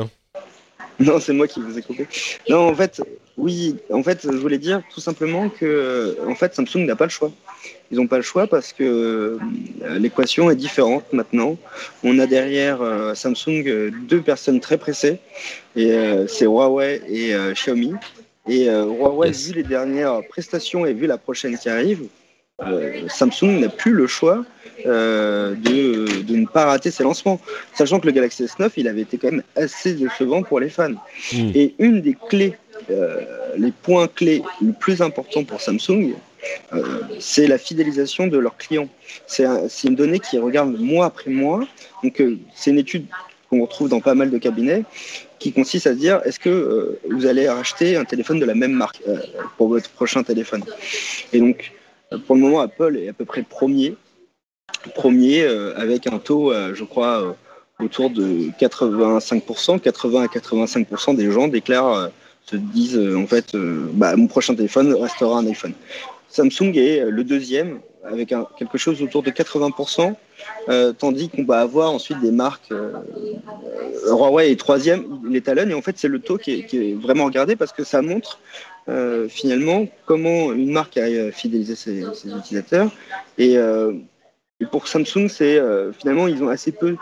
Non, 1.01 1.19
c'est 1.19 1.33
moi 1.33 1.49
qui 1.49 1.61
vous 1.61 1.77
ai 1.77 1.83
coupé. 1.83 2.07
Non, 2.49 2.69
en 2.69 2.75
fait, 2.77 3.03
oui, 3.37 3.77
en 3.93 4.05
fait, 4.05 4.21
je 4.23 4.37
voulais 4.37 4.59
dire 4.59 4.81
tout 4.95 5.01
simplement 5.01 5.49
que 5.49 6.17
en 6.25 6.37
fait, 6.37 6.55
Samsung 6.55 6.87
n'a 6.87 6.95
pas 6.95 7.07
le 7.07 7.11
choix. 7.11 7.33
Ils 7.93 7.99
n'ont 7.99 8.07
pas 8.07 8.17
le 8.17 8.23
choix 8.23 8.47
parce 8.47 8.73
que 8.73 8.83
euh, 8.83 9.99
l'équation 9.99 10.51
est 10.51 10.57
différente 10.57 11.05
maintenant. 11.13 11.59
On 12.03 12.19
a 12.19 12.27
derrière 12.27 12.81
euh, 12.81 13.15
Samsung 13.15 13.65
euh, 13.67 13.91
deux 14.09 14.23
personnes 14.23 14.61
très 14.61 14.79
pressées, 14.79 15.19
et 15.77 15.93
c'est 16.27 16.47
Huawei 16.47 17.03
et 17.07 17.35
Xiaomi. 17.53 17.93
Et 18.49 18.67
Huawei, 18.67 19.31
vu 19.31 19.53
les 19.53 19.63
dernières 19.63 20.21
prestations 20.29 20.85
et 20.87 20.93
vu 20.95 21.07
la 21.07 21.19
prochaine 21.19 21.57
qui 21.57 21.69
arrive, 21.69 22.03
Samsung 23.09 23.61
n'a 23.61 23.69
plus 23.69 23.93
le 23.93 24.07
choix 24.07 24.45
de, 24.85 25.55
de, 26.23 26.37
ne 26.37 26.47
pas 26.47 26.67
rater 26.67 26.91
ses 26.91 27.05
lancements. 27.05 27.41
Sachant 27.75 28.01
que 28.01 28.07
le 28.07 28.13
Galaxy 28.13 28.45
S9, 28.45 28.73
il 28.77 28.89
avait 28.89 29.01
été 29.01 29.17
quand 29.17 29.31
même 29.31 29.43
assez 29.57 29.95
décevant 29.95 30.43
pour 30.43 30.61
les 30.61 30.69
fans. 30.69 30.91
Hmm. 31.33 31.51
Et 31.55 31.75
une 31.79 32.03
des 32.03 32.17
clés, 32.29 32.55
les 33.57 33.73
points 33.83 34.09
clés 34.09 34.43
les 34.61 34.73
plus 34.73 35.01
importants 35.01 35.45
pour 35.45 35.61
Samsung, 35.63 36.13
c'est 37.19 37.47
la 37.47 37.59
fidélisation 37.59 38.27
de 38.27 38.39
leurs 38.39 38.57
clients. 38.57 38.89
C'est 39.27 39.45
une 39.85 39.95
donnée 39.95 40.19
qui 40.19 40.39
regarde 40.39 40.79
mois 40.79 41.07
après 41.07 41.31
mois. 41.31 41.61
Donc, 42.03 42.21
euh, 42.21 42.39
c'est 42.55 42.71
une 42.71 42.79
étude 42.79 43.07
qu'on 43.49 43.63
retrouve 43.63 43.89
dans 43.89 44.01
pas 44.01 44.15
mal 44.15 44.31
de 44.31 44.39
cabinets 44.39 44.85
qui 45.39 45.53
consiste 45.53 45.87
à 45.87 45.93
se 45.93 45.99
dire 45.99 46.21
est-ce 46.25 46.39
que 46.39 46.49
euh, 46.49 47.01
vous 47.11 47.27
allez 47.27 47.47
acheter 47.47 47.97
un 47.97 48.05
téléphone 48.05 48.39
de 48.39 48.45
la 48.45 48.55
même 48.55 48.73
marque 48.73 49.03
pour 49.57 49.69
votre 49.69 49.91
prochain 49.91 50.23
téléphone? 50.23 50.65
Et 51.33 51.41
donc, 51.41 51.73
pour 52.27 52.35
le 52.35 52.41
moment, 52.41 52.61
Apple 52.61 52.97
est 52.97 53.09
à 53.09 53.13
peu 53.13 53.25
près 53.25 53.43
premier, 53.43 53.97
premier 54.95 55.45
avec 55.77 56.07
un 56.07 56.19
taux, 56.19 56.53
je 56.75 56.85
crois, 56.85 57.37
autour 57.81 58.11
de 58.11 58.51
85%. 58.61 59.81
80 59.81 60.23
à 60.23 60.27
85% 60.27 61.17
des 61.17 61.31
gens 61.31 61.49
déclarent, 61.49 62.11
se 62.45 62.57
disent 62.57 63.01
en 63.17 63.27
fait, 63.27 63.57
bah, 63.57 64.15
mon 64.17 64.27
prochain 64.27 64.55
téléphone 64.55 64.95
restera 64.95 65.39
un 65.39 65.47
iPhone. 65.47 65.73
Samsung 66.33 66.73
est 66.77 67.01
euh, 67.01 67.11
le 67.11 67.25
deuxième 67.25 67.81
avec 68.05 68.35
quelque 68.59 68.79
chose 68.79 69.01
autour 69.01 69.23
de 69.23 69.31
80%, 69.31 70.17
euh, 70.69 70.93
tandis 70.93 71.29
qu'on 71.29 71.45
va 71.45 71.61
avoir 71.61 71.93
ensuite 71.93 72.19
des 72.21 72.33
marques. 72.33 72.73
Euh, 72.73 72.91
Huawei 74.09 74.51
est 74.51 74.59
troisième, 74.59 75.21
il 75.29 75.37
étalonne, 75.37 75.71
et 75.71 75.75
en 75.75 75.83
fait 75.83 75.97
c'est 75.99 76.09
le 76.09 76.19
taux 76.19 76.37
qui 76.37 76.67
est, 76.73 77.01
vraiment 77.01 77.27
regardé 77.27 77.55
parce 77.55 77.73
que 77.73 77.85
ça 77.85 78.03
montre 78.03 78.41
finalement 79.29 79.87
comment 80.07 80.53
une 80.53 80.73
marque 80.73 80.97
arrive 80.97 81.29
à 81.29 81.31
fidéliser 81.31 81.77
ses, 81.77 82.01
utilisateurs. 82.01 82.91
Et, 83.39 83.57
pour 84.73 84.89
Samsung, 84.89 85.29
c'est 85.29 85.61
finalement 85.97 86.27
ils 86.27 86.43
ont 86.43 86.49
assez 86.49 86.73
peu 86.73 86.97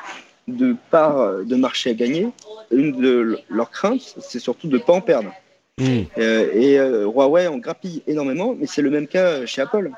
de 0.48 0.76
parts 0.90 1.42
de 1.42 1.56
marché 1.56 1.88
à 1.88 1.94
gagner. 1.94 2.28
Une 2.70 3.00
de 3.00 3.38
leurs 3.48 3.70
craintes, 3.70 4.16
c'est 4.20 4.38
surtout 4.38 4.68
de 4.68 4.76
ne 4.76 4.82
pas 4.82 4.92
en 4.92 5.00
perdre. 5.00 5.32
Hmm. 5.80 6.02
Euh, 6.18 6.50
et 6.52 6.78
euh, 6.78 7.06
Huawei 7.06 7.46
en 7.46 7.56
grappille 7.56 8.02
énormément, 8.06 8.54
mais 8.58 8.66
c'est 8.66 8.82
le 8.82 8.90
même 8.90 9.06
cas 9.06 9.46
chez 9.46 9.62
Apple. 9.62 9.90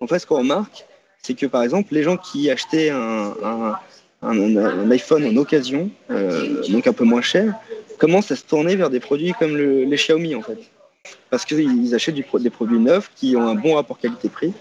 En 0.00 0.08
fait, 0.08 0.18
ce 0.18 0.26
qu'on 0.26 0.38
remarque, 0.38 0.84
c'est 1.22 1.34
que 1.34 1.46
par 1.46 1.62
exemple, 1.62 1.94
les 1.94 2.02
gens 2.02 2.16
qui 2.16 2.50
achetaient 2.50 2.90
un, 2.90 3.34
iPhone 4.90 5.24
en 5.26 5.36
occasion, 5.36 5.90
euh, 6.10 6.62
donc 6.68 6.88
un 6.88 6.92
peu 6.92 7.04
moins 7.04 7.22
cher, 7.22 7.54
commencent 7.98 8.32
à 8.32 8.36
se 8.36 8.44
tourner 8.44 8.74
vers 8.74 8.90
des 8.90 9.00
produits 9.00 9.32
comme 9.38 9.56
les 9.56 9.96
Xiaomi 9.96 10.34
en 10.34 10.42
fait. 10.42 10.58
Parce 11.30 11.44
qu'ils 11.44 11.94
achètent 11.94 12.16
des 12.16 12.50
produits 12.50 12.78
neufs 12.78 13.10
qui 13.14 13.36
ont 13.36 13.46
un 13.46 13.54
bon 13.54 13.74
rapport 13.74 13.98
qualité-prix. 13.98 14.52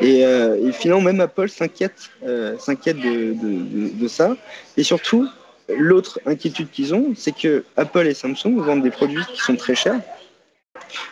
Et, 0.00 0.24
finalement, 0.72 1.02
même 1.02 1.20
Apple 1.20 1.48
s'inquiète 1.48 2.10
de, 2.22 4.08
ça. 4.08 4.36
Et 4.76 4.82
surtout, 4.82 5.28
L'autre 5.68 6.20
inquiétude 6.26 6.70
qu'ils 6.70 6.94
ont, 6.94 7.12
c'est 7.16 7.34
que 7.36 7.64
Apple 7.76 8.06
et 8.06 8.14
Samsung 8.14 8.58
vendent 8.58 8.82
des 8.82 8.90
produits 8.90 9.24
qui 9.32 9.40
sont 9.40 9.56
très 9.56 9.74
chers 9.74 10.00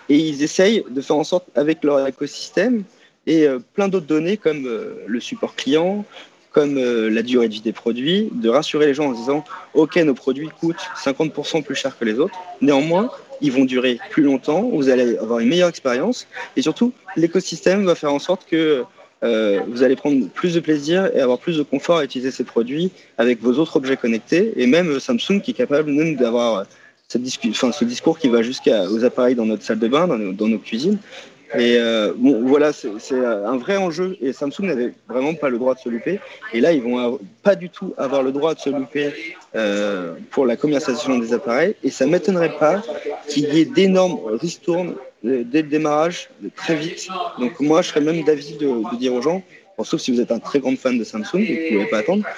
et 0.08 0.16
ils 0.16 0.42
essayent 0.42 0.84
de 0.88 1.00
faire 1.00 1.16
en 1.16 1.24
sorte, 1.24 1.46
avec 1.54 1.82
leur 1.84 2.06
écosystème 2.06 2.84
et 3.26 3.46
euh, 3.46 3.58
plein 3.58 3.88
d'autres 3.88 4.06
données 4.06 4.36
comme 4.36 4.66
euh, 4.66 5.02
le 5.06 5.20
support 5.20 5.56
client, 5.56 6.04
comme 6.52 6.76
euh, 6.76 7.08
la 7.10 7.22
durée 7.22 7.48
de 7.48 7.54
vie 7.54 7.60
des 7.60 7.72
produits, 7.72 8.30
de 8.32 8.48
rassurer 8.48 8.86
les 8.86 8.94
gens 8.94 9.06
en 9.06 9.12
disant 9.12 9.44
OK, 9.74 9.96
nos 9.96 10.14
produits 10.14 10.48
coûtent 10.60 10.86
50% 11.02 11.62
plus 11.62 11.74
cher 11.74 11.98
que 11.98 12.04
les 12.04 12.18
autres. 12.18 12.38
Néanmoins, 12.60 13.10
ils 13.40 13.50
vont 13.50 13.64
durer 13.64 13.98
plus 14.10 14.22
longtemps, 14.22 14.62
vous 14.62 14.88
allez 14.88 15.16
avoir 15.18 15.40
une 15.40 15.48
meilleure 15.48 15.68
expérience 15.68 16.26
et 16.56 16.62
surtout, 16.62 16.92
l'écosystème 17.16 17.84
va 17.84 17.94
faire 17.94 18.12
en 18.12 18.20
sorte 18.20 18.46
que 18.46 18.84
euh, 19.24 19.60
vous 19.68 19.82
allez 19.82 19.96
prendre 19.96 20.28
plus 20.28 20.54
de 20.54 20.60
plaisir 20.60 21.10
et 21.14 21.20
avoir 21.20 21.38
plus 21.38 21.56
de 21.56 21.62
confort 21.62 21.98
à 21.98 22.04
utiliser 22.04 22.30
ces 22.30 22.44
produits 22.44 22.92
avec 23.18 23.40
vos 23.40 23.54
autres 23.54 23.76
objets 23.76 23.96
connectés. 23.96 24.52
Et 24.56 24.66
même 24.66 25.00
Samsung 25.00 25.40
qui 25.42 25.52
est 25.52 25.54
capable 25.54 25.90
même 25.90 26.16
d'avoir 26.16 26.66
ce 27.08 27.84
discours 27.84 28.18
qui 28.18 28.28
va 28.28 28.42
jusqu'aux 28.42 29.04
appareils 29.04 29.34
dans 29.34 29.46
notre 29.46 29.62
salle 29.62 29.78
de 29.78 29.88
bain, 29.88 30.06
dans 30.08 30.48
nos 30.48 30.58
cuisines, 30.58 30.98
et 31.56 31.76
euh, 31.78 32.12
voilà, 32.18 32.72
c'est 32.72 33.24
un 33.24 33.56
vrai 33.56 33.76
enjeu 33.76 34.16
et 34.20 34.32
Samsung 34.32 34.62
n'avait 34.62 34.92
vraiment 35.08 35.34
pas 35.34 35.48
le 35.50 35.58
droit 35.58 35.74
de 35.74 35.78
se 35.78 35.88
louper. 35.88 36.18
Et 36.52 36.60
là, 36.60 36.72
ils 36.72 36.82
vont 36.82 37.20
pas 37.42 37.54
du 37.54 37.70
tout 37.70 37.94
avoir 37.96 38.22
le 38.22 38.32
droit 38.32 38.54
de 38.54 38.60
se 38.60 38.70
louper 38.70 39.12
euh, 39.54 40.14
pour 40.30 40.46
la 40.46 40.56
commercialisation 40.56 41.18
des 41.18 41.32
appareils. 41.32 41.76
Et 41.84 41.90
ça 41.90 42.06
m'étonnerait 42.06 42.56
pas 42.58 42.82
qu'il 43.28 43.54
y 43.54 43.60
ait 43.60 43.66
d'énormes 43.66 44.18
ristournes 44.40 44.94
dès 45.24 45.62
le 45.62 45.68
démarrage, 45.68 46.28
très 46.54 46.76
vite. 46.76 47.08
Donc 47.38 47.58
moi, 47.60 47.82
je 47.82 47.88
serais 47.88 48.00
même 48.00 48.22
d'avis 48.24 48.56
de 48.56 48.96
dire 48.98 49.14
aux 49.14 49.22
gens, 49.22 49.42
sauf 49.82 50.00
si 50.00 50.12
vous 50.12 50.20
êtes 50.20 50.30
un 50.30 50.38
très 50.38 50.60
grand 50.60 50.76
fan 50.78 50.98
de 50.98 51.04
Samsung, 51.04 51.32
vous 51.32 51.38
ne 51.38 51.68
pouvez 51.68 51.86
pas 51.86 51.98
attendre, 51.98 52.22
de 52.22 52.28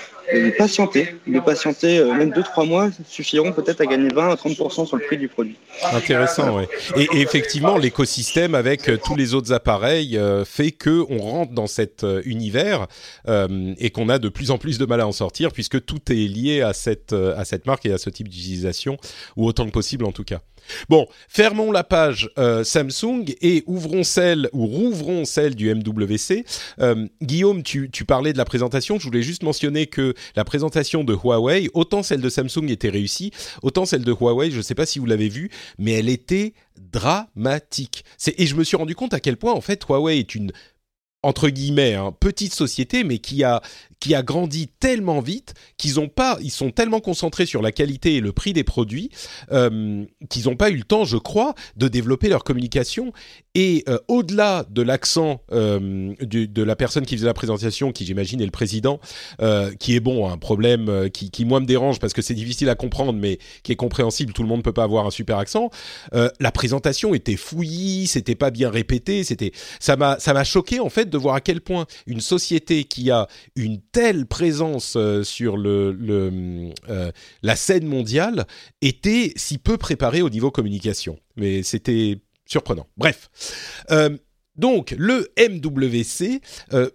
patienter. 0.56 1.14
De 1.26 1.40
patienter, 1.40 1.98
euh, 1.98 2.12
même 2.12 2.30
2-3 2.30 2.66
mois 2.66 2.90
suffiront 3.08 3.52
peut-être 3.52 3.80
à 3.80 3.86
gagner 3.86 4.08
20 4.08 4.30
à 4.30 4.34
30% 4.34 4.86
sur 4.86 4.96
le 4.96 5.02
prix 5.04 5.16
du 5.16 5.28
produit. 5.28 5.56
Intéressant, 5.92 6.58
oui. 6.58 6.64
Et, 6.96 7.20
effectivement, 7.20 7.76
l'écosystème 7.76 8.54
avec 8.54 8.88
euh, 8.88 8.98
tous 9.02 9.16
les 9.16 9.34
autres 9.34 9.52
appareils 9.52 10.16
euh, 10.16 10.44
fait 10.44 10.72
que 10.72 11.04
on 11.08 11.18
rentre 11.18 11.52
dans 11.52 11.66
cet 11.66 12.04
univers 12.24 12.86
et 13.26 13.90
qu'on 13.90 14.08
a 14.08 14.18
de 14.18 14.28
plus 14.28 14.50
en 14.50 14.58
plus 14.58 14.78
de 14.78 14.86
mal 14.86 15.00
à 15.00 15.06
en 15.06 15.12
sortir 15.12 15.52
puisque 15.52 15.84
tout 15.84 16.00
est 16.10 16.14
lié 16.14 16.62
à 16.62 16.72
cette, 16.72 17.12
à 17.12 17.44
cette 17.44 17.66
marque 17.66 17.86
et 17.86 17.92
à 17.92 17.98
ce 17.98 18.10
type 18.10 18.28
d'utilisation, 18.28 18.96
ou 19.36 19.46
autant 19.46 19.66
que 19.66 19.70
possible 19.70 20.04
en 20.04 20.12
tout 20.12 20.24
cas. 20.24 20.40
Bon, 20.88 21.06
fermons 21.28 21.72
la 21.72 21.84
page 21.84 22.30
euh, 22.38 22.64
Samsung 22.64 23.24
et 23.40 23.64
ouvrons 23.66 24.04
celle 24.04 24.48
ou 24.52 24.66
rouvrons 24.66 25.24
celle 25.24 25.54
du 25.54 25.72
MWC. 25.72 26.44
Euh, 26.80 27.06
Guillaume, 27.22 27.62
tu, 27.62 27.88
parlais 28.06 28.32
de 28.32 28.38
la 28.38 28.44
présentation. 28.44 28.98
Je 28.98 29.04
voulais 29.04 29.22
juste 29.22 29.42
mentionner 29.42 29.86
que 29.86 30.14
la 30.34 30.44
présentation 30.44 31.04
de 31.04 31.14
Huawei, 31.14 31.68
autant 31.74 32.02
celle 32.02 32.20
de 32.20 32.28
Samsung 32.28 32.68
était 32.68 32.88
réussie, 32.88 33.32
autant 33.62 33.86
celle 33.86 34.04
de 34.04 34.12
Huawei, 34.12 34.50
je 34.50 34.58
ne 34.58 34.62
sais 34.62 34.74
pas 34.74 34.86
si 34.86 34.98
vous 34.98 35.06
l'avez 35.06 35.28
vue, 35.28 35.50
mais 35.78 35.92
elle 35.92 36.08
était 36.08 36.54
dramatique. 36.78 38.04
Et 38.36 38.46
je 38.46 38.54
me 38.54 38.64
suis 38.64 38.76
rendu 38.76 38.94
compte 38.94 39.14
à 39.14 39.20
quel 39.20 39.36
point 39.36 39.52
en 39.52 39.60
fait 39.60 39.84
Huawei 39.84 40.18
est 40.18 40.34
une 40.34 40.52
entre 41.22 41.48
guillemets, 41.48 41.94
hein, 41.94 42.14
petite 42.18 42.54
société, 42.54 43.02
mais 43.02 43.18
qui 43.18 43.42
a 43.42 43.60
qui 44.06 44.14
a 44.14 44.22
grandi 44.22 44.68
tellement 44.68 45.20
vite 45.20 45.54
qu'ils 45.78 45.98
ont 45.98 46.06
pas, 46.06 46.38
ils 46.40 46.52
sont 46.52 46.70
tellement 46.70 47.00
concentrés 47.00 47.44
sur 47.44 47.60
la 47.60 47.72
qualité 47.72 48.14
et 48.14 48.20
le 48.20 48.30
prix 48.30 48.52
des 48.52 48.62
produits 48.62 49.10
euh, 49.50 50.04
qu'ils 50.30 50.44
n'ont 50.44 50.54
pas 50.54 50.70
eu 50.70 50.76
le 50.76 50.84
temps, 50.84 51.04
je 51.04 51.16
crois, 51.16 51.56
de 51.76 51.88
développer 51.88 52.28
leur 52.28 52.44
communication. 52.44 53.12
Et 53.56 53.82
euh, 53.88 53.98
au-delà 54.06 54.64
de 54.70 54.82
l'accent 54.82 55.42
euh, 55.50 56.14
de 56.20 56.62
la 56.62 56.76
personne 56.76 57.04
qui 57.04 57.16
faisait 57.16 57.26
la 57.26 57.34
présentation, 57.34 57.90
qui 57.90 58.06
j'imagine 58.06 58.40
est 58.40 58.44
le 58.44 58.52
président, 58.52 59.00
qui 59.80 59.96
est 59.96 60.00
bon, 60.00 60.30
un 60.30 60.38
problème 60.38 61.10
qui, 61.10 61.44
moi 61.44 61.58
me 61.58 61.66
dérange 61.66 61.98
parce 61.98 62.12
que 62.12 62.22
c'est 62.22 62.34
difficile 62.34 62.68
à 62.68 62.76
comprendre, 62.76 63.12
mais 63.12 63.38
qui 63.64 63.72
est 63.72 63.76
compréhensible. 63.76 64.32
Tout 64.32 64.42
le 64.42 64.48
monde 64.48 64.62
peut 64.62 64.72
pas 64.72 64.84
avoir 64.84 65.06
un 65.06 65.10
super 65.10 65.38
accent. 65.38 65.70
la 66.12 66.52
présentation 66.52 67.12
était 67.12 67.36
fouillie, 67.36 68.06
c'était 68.06 68.36
pas 68.36 68.50
bien 68.50 68.70
répété, 68.70 69.24
c'était 69.24 69.50
ça 69.80 69.96
m'a 69.96 70.20
ça 70.20 70.32
m'a 70.32 70.44
choqué 70.44 70.78
en 70.78 70.90
fait 70.90 71.10
de 71.10 71.18
voir 71.18 71.34
à 71.34 71.40
quel 71.40 71.60
point 71.60 71.86
une 72.06 72.20
société 72.20 72.84
qui 72.84 73.10
a 73.10 73.26
une 73.56 73.80
telle 73.96 74.26
présence 74.26 74.92
euh, 74.96 75.22
sur 75.22 75.56
euh, 75.56 76.70
la 77.42 77.56
scène 77.56 77.86
mondiale 77.86 78.44
était 78.82 79.32
si 79.36 79.56
peu 79.56 79.78
préparée 79.78 80.20
au 80.20 80.28
niveau 80.28 80.50
communication. 80.50 81.18
Mais 81.36 81.62
c'était 81.62 82.18
surprenant. 82.44 82.86
Bref. 82.98 83.30
Euh, 83.90 84.10
donc 84.56 84.94
le 84.98 85.28
MWC, 85.38 86.40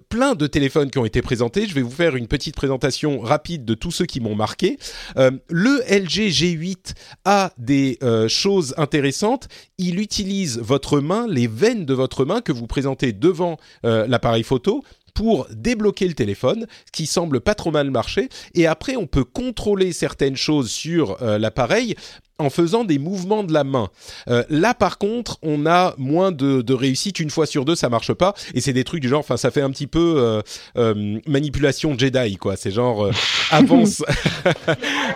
plein 0.09 0.33
de 0.33 0.47
téléphones 0.47 0.89
qui 0.89 0.97
ont 0.97 1.05
été 1.05 1.21
présentés. 1.21 1.67
Je 1.67 1.75
vais 1.75 1.83
vous 1.83 1.91
faire 1.91 2.15
une 2.15 2.27
petite 2.27 2.55
présentation 2.55 3.19
rapide 3.19 3.65
de 3.65 3.75
tous 3.75 3.91
ceux 3.91 4.07
qui 4.07 4.19
m'ont 4.19 4.33
marqué. 4.33 4.79
le 5.15 5.83
LG 5.87 6.31
G8 6.31 6.95
a 7.25 7.53
des 7.59 7.99
choses 8.27 8.73
intéressantes. 8.77 9.47
Il 9.77 9.99
utilise 9.99 10.57
votre 10.57 11.01
main, 11.01 11.27
les 11.27 11.45
veines 11.45 11.85
de 11.85 11.93
votre 11.93 12.25
main 12.25 12.41
que 12.41 12.51
vous 12.51 12.65
présentez 12.65 13.13
devant 13.13 13.57
l'appareil 13.83 14.41
photo 14.41 14.83
pour 15.13 15.47
débloquer 15.51 16.07
le 16.07 16.13
téléphone, 16.13 16.67
ce 16.85 16.91
qui 16.91 17.05
semble 17.05 17.41
pas 17.41 17.55
trop 17.55 17.71
mal 17.71 17.91
marcher. 17.91 18.29
Et 18.55 18.67
après, 18.67 18.95
on 18.95 19.07
peut 19.07 19.23
contrôler 19.23 19.93
certaines 19.93 20.35
choses 20.35 20.71
sur 20.71 21.17
l'appareil 21.21 21.95
en 22.41 22.49
faisant 22.49 22.83
des 22.83 22.99
mouvements 22.99 23.43
de 23.43 23.53
la 23.53 23.63
main. 23.63 23.89
Euh, 24.27 24.43
là, 24.49 24.73
par 24.73 24.97
contre, 24.97 25.37
on 25.41 25.65
a 25.65 25.93
moins 25.97 26.31
de, 26.31 26.61
de, 26.61 26.73
réussite. 26.73 27.19
Une 27.19 27.29
fois 27.29 27.45
sur 27.45 27.65
deux, 27.65 27.75
ça 27.75 27.89
marche 27.89 28.13
pas. 28.13 28.33
Et 28.53 28.61
c'est 28.61 28.73
des 28.73 28.83
trucs 28.83 29.01
du 29.01 29.09
genre, 29.09 29.19
enfin, 29.19 29.37
ça 29.37 29.51
fait 29.51 29.61
un 29.61 29.69
petit 29.69 29.87
peu 29.87 30.15
euh, 30.17 30.41
euh, 30.77 31.19
manipulation 31.27 31.97
Jedi, 31.97 32.37
quoi. 32.37 32.55
C'est 32.55 32.71
genre 32.71 33.09
avance, 33.51 34.03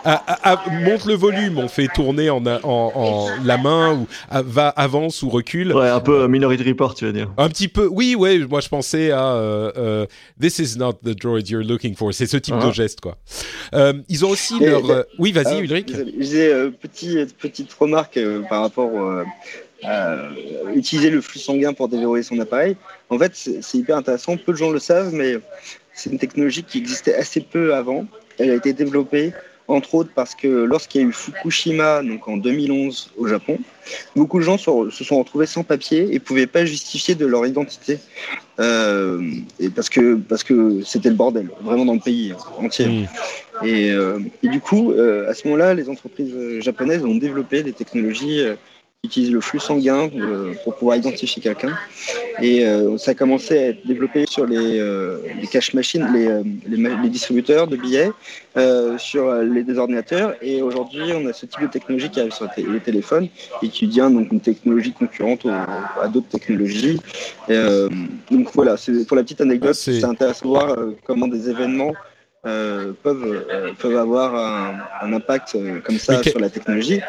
monte 0.72 1.06
le 1.06 1.14
volume, 1.14 1.58
on 1.58 1.68
fait 1.68 1.88
tourner 1.94 2.30
en, 2.30 2.46
en, 2.46 2.62
en 2.64 3.28
la 3.44 3.58
main 3.58 3.94
ou 3.94 4.08
va 4.32 4.70
avance 4.70 5.24
ou 5.24 5.30
recule. 5.30 5.74
Ouais, 5.74 5.90
un 5.90 6.00
peu 6.00 6.28
Minority 6.28 6.64
Report, 6.64 6.94
tu 6.96 7.06
veux 7.06 7.14
dire. 7.14 7.32
Un 7.38 7.50
petit 7.50 7.68
peu. 7.68 7.88
Oui, 7.88 8.16
ouais. 8.16 8.40
Moi, 8.40 8.62
je 8.62 8.70
pensais 8.70 9.12
à 9.12 10.06
This 10.40 10.60
is 10.60 10.78
not 10.78 10.94
the 11.04 11.18
droid 11.18 11.50
you're 11.50 11.64
looking 11.64 11.96
for. 11.96 12.14
C'est 12.14 12.28
ce 12.28 12.38
type 12.38 12.60
de 12.60 12.72
geste, 12.72 13.02
quoi. 13.02 13.18
ils 14.10 14.26
ont 14.26 14.30
aussi 14.30 14.60
leur. 14.60 15.06
oui, 15.18 15.32
vas-y, 15.32 15.62
Ulrich. 15.62 15.92
Je 16.20 16.70
petit 16.70 17.15
petite 17.26 17.72
remarque 17.74 18.18
euh, 18.18 18.42
par 18.42 18.62
rapport 18.62 18.92
euh, 19.00 19.24
à 19.84 20.18
utiliser 20.74 21.10
le 21.10 21.22
flux 21.22 21.40
sanguin 21.40 21.74
pour 21.74 21.88
déverrouiller 21.88 22.24
son 22.24 22.40
appareil. 22.40 22.76
En 23.10 23.18
fait, 23.18 23.32
c'est 23.36 23.78
hyper 23.78 23.98
intéressant. 23.98 24.38
Peu 24.38 24.52
de 24.52 24.58
gens 24.58 24.72
le 24.72 24.80
savent, 24.80 25.14
mais 25.14 25.36
c'est 25.94 26.10
une 26.10 26.20
technologie 26.20 26.64
qui 26.64 26.80
existait 26.80 27.16
assez 27.16 27.42
peu 27.42 27.74
avant. 27.76 28.06
Elle 28.38 28.52
a 28.52 28.56
été 28.56 28.74
développée 28.74 29.34
entre 29.68 29.96
autres 29.96 30.12
parce 30.14 30.36
que 30.36 30.48
lorsqu'il 30.48 31.02
y 31.02 31.04
a 31.04 31.08
eu 31.08 31.12
Fukushima, 31.12 32.04
donc 32.04 32.28
en 32.28 32.38
2011 32.38 33.12
au 33.18 33.28
Japon, 33.28 33.58
beaucoup 34.16 34.40
de 34.40 34.44
gens 34.44 34.58
se 34.58 35.04
sont 35.04 35.20
retrouvés 35.20 35.46
sans 35.46 35.64
papier 35.64 36.08
et 36.12 36.16
ne 36.16 36.20
pouvaient 36.20 36.48
pas 36.48 36.66
justifier 36.66 37.16
de 37.16 37.26
leur 37.26 37.46
identité. 37.46 38.00
Euh, 38.60 39.22
et 39.60 39.70
parce 39.70 39.90
que 39.90 40.16
parce 40.16 40.44
que 40.44 40.82
c'était 40.84 41.10
le 41.10 41.16
bordel, 41.16 41.50
vraiment 41.62 41.86
dans 41.86 41.96
le 41.96 42.00
pays 42.00 42.34
entier. 42.58 42.88
Mmh. 42.88 43.66
Et, 43.66 43.92
euh, 43.92 44.20
et, 44.44 44.48
du 44.50 44.60
coup, 44.60 44.92
euh, 44.92 45.30
à 45.30 45.34
ce 45.34 45.48
moment-là, 45.48 45.74
les 45.74 45.90
entreprises 45.90 46.34
japonaises 46.60 47.04
ont 47.04 47.16
développé 47.16 47.64
des 47.64 47.74
technologies 47.74 48.42
utilise 49.06 49.32
le 49.32 49.42
flux 49.42 49.60
sanguin 49.60 50.10
euh, 50.16 50.54
pour 50.64 50.76
pouvoir 50.76 50.98
identifier 50.98 51.42
quelqu'un. 51.42 51.74
Et 52.42 52.66
euh, 52.66 52.98
ça 52.98 53.12
a 53.12 53.14
commencé 53.14 53.58
à 53.58 53.68
être 53.70 53.86
développé 53.88 54.26
sur 54.28 54.46
les, 54.46 54.80
euh, 54.80 55.20
les 55.40 55.48
cash 55.48 55.74
machines, 55.74 56.08
les, 56.14 56.78
les, 56.78 57.10
distributeurs 57.10 57.68
de 57.68 57.78
billets, 57.78 58.12
sur 58.98 59.34
les 59.34 59.78
ordinateurs. 59.78 60.36
Et 60.42 60.62
aujourd'hui, 60.62 61.12
on 61.14 61.26
a 61.28 61.34
ce 61.34 61.46
type 61.46 61.62
de 61.62 61.68
technologie 61.68 62.10
qui 62.10 62.20
arrive 62.20 62.34
sur 62.34 62.48
les 62.58 62.80
téléphones 62.80 63.28
et 63.62 63.70
qui 63.70 63.88
devient 63.88 64.10
donc 64.12 64.32
une 64.32 64.40
technologie 64.40 64.94
concurrente 64.94 65.46
à 65.46 66.08
d'autres 66.08 66.30
technologies. 66.30 67.00
donc 68.32 68.50
voilà, 68.54 68.76
pour 69.08 69.18
la 69.18 69.24
petite 69.24 69.42
anecdote, 69.42 69.76
c'est 69.76 70.04
intéressant 70.04 70.46
de 70.46 70.50
voir 70.50 70.76
comment 71.06 71.28
des 71.28 71.50
événements 71.50 71.94
peuvent, 72.44 73.46
peuvent 73.80 73.98
avoir 73.98 74.30
un, 75.02 75.14
impact 75.14 75.58
comme 75.84 76.00
ça 76.00 76.24
sur 76.24 76.40
la 76.40 76.50
technologie 76.50 77.02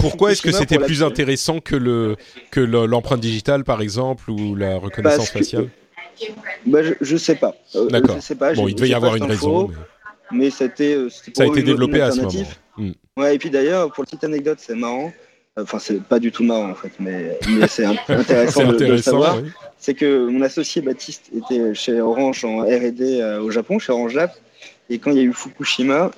pourquoi 0.00 0.32
est-ce 0.32 0.42
que 0.42 0.52
c'était 0.52 0.78
plus 0.78 1.02
intéressant 1.02 1.60
que 1.60 1.76
le 1.76 2.16
que 2.50 2.60
l'empreinte 2.60 3.20
digitale 3.20 3.64
par 3.64 3.80
exemple 3.82 4.30
ou 4.30 4.54
la 4.54 4.78
reconnaissance 4.78 5.30
faciale? 5.30 5.68
Bah, 6.66 6.80
je, 6.82 7.12
ne 7.12 7.18
sais 7.18 7.34
pas. 7.34 7.54
Euh, 7.74 7.88
D'accord. 7.88 8.18
Bon, 8.54 8.68
il 8.68 8.74
devait 8.74 8.90
y 8.90 8.94
avoir 8.94 9.16
une 9.16 9.24
raison. 9.24 9.70
Mais, 10.30 10.50
c'était 10.50 10.94
euh, 10.94 11.08
ça 11.10 11.42
a 11.42 11.46
été 11.46 11.62
développé 11.62 12.00
à 12.00 12.10
ce 12.10 12.20
moment. 12.20 12.44
Hmm. 12.76 12.92
Ouais, 13.16 13.34
et 13.34 13.38
puis 13.38 13.50
d'ailleurs, 13.50 13.92
pour 13.92 14.02
la 14.02 14.06
petite 14.06 14.24
anecdote, 14.24 14.58
c'est 14.60 14.74
marrant. 14.74 15.12
Enfin, 15.58 15.78
c'est 15.78 16.02
pas 16.02 16.18
du 16.18 16.32
tout 16.32 16.44
marrant 16.44 16.70
en 16.70 16.74
fait, 16.74 16.92
mais, 16.98 17.38
c'est 17.68 17.84
intéressant, 18.08 18.72
de, 18.72 18.96
savoir. 18.96 19.38
C'est 19.78 19.94
que 19.94 20.26
mon 20.28 20.40
associé 20.40 20.80
Baptiste 20.80 21.30
était 21.36 21.74
chez 21.74 22.00
Orange 22.00 22.44
en 22.44 22.60
R&D 22.60 23.20
euh, 23.20 23.42
au 23.42 23.50
Japon, 23.50 23.78
chez 23.78 23.92
Orange 23.92 24.14
Lab. 24.14 24.30
Et 24.92 24.98
quand 24.98 25.10
il 25.10 25.16
y 25.16 25.20
a 25.20 25.24
eu 25.24 25.32
Fukushima, 25.32 26.10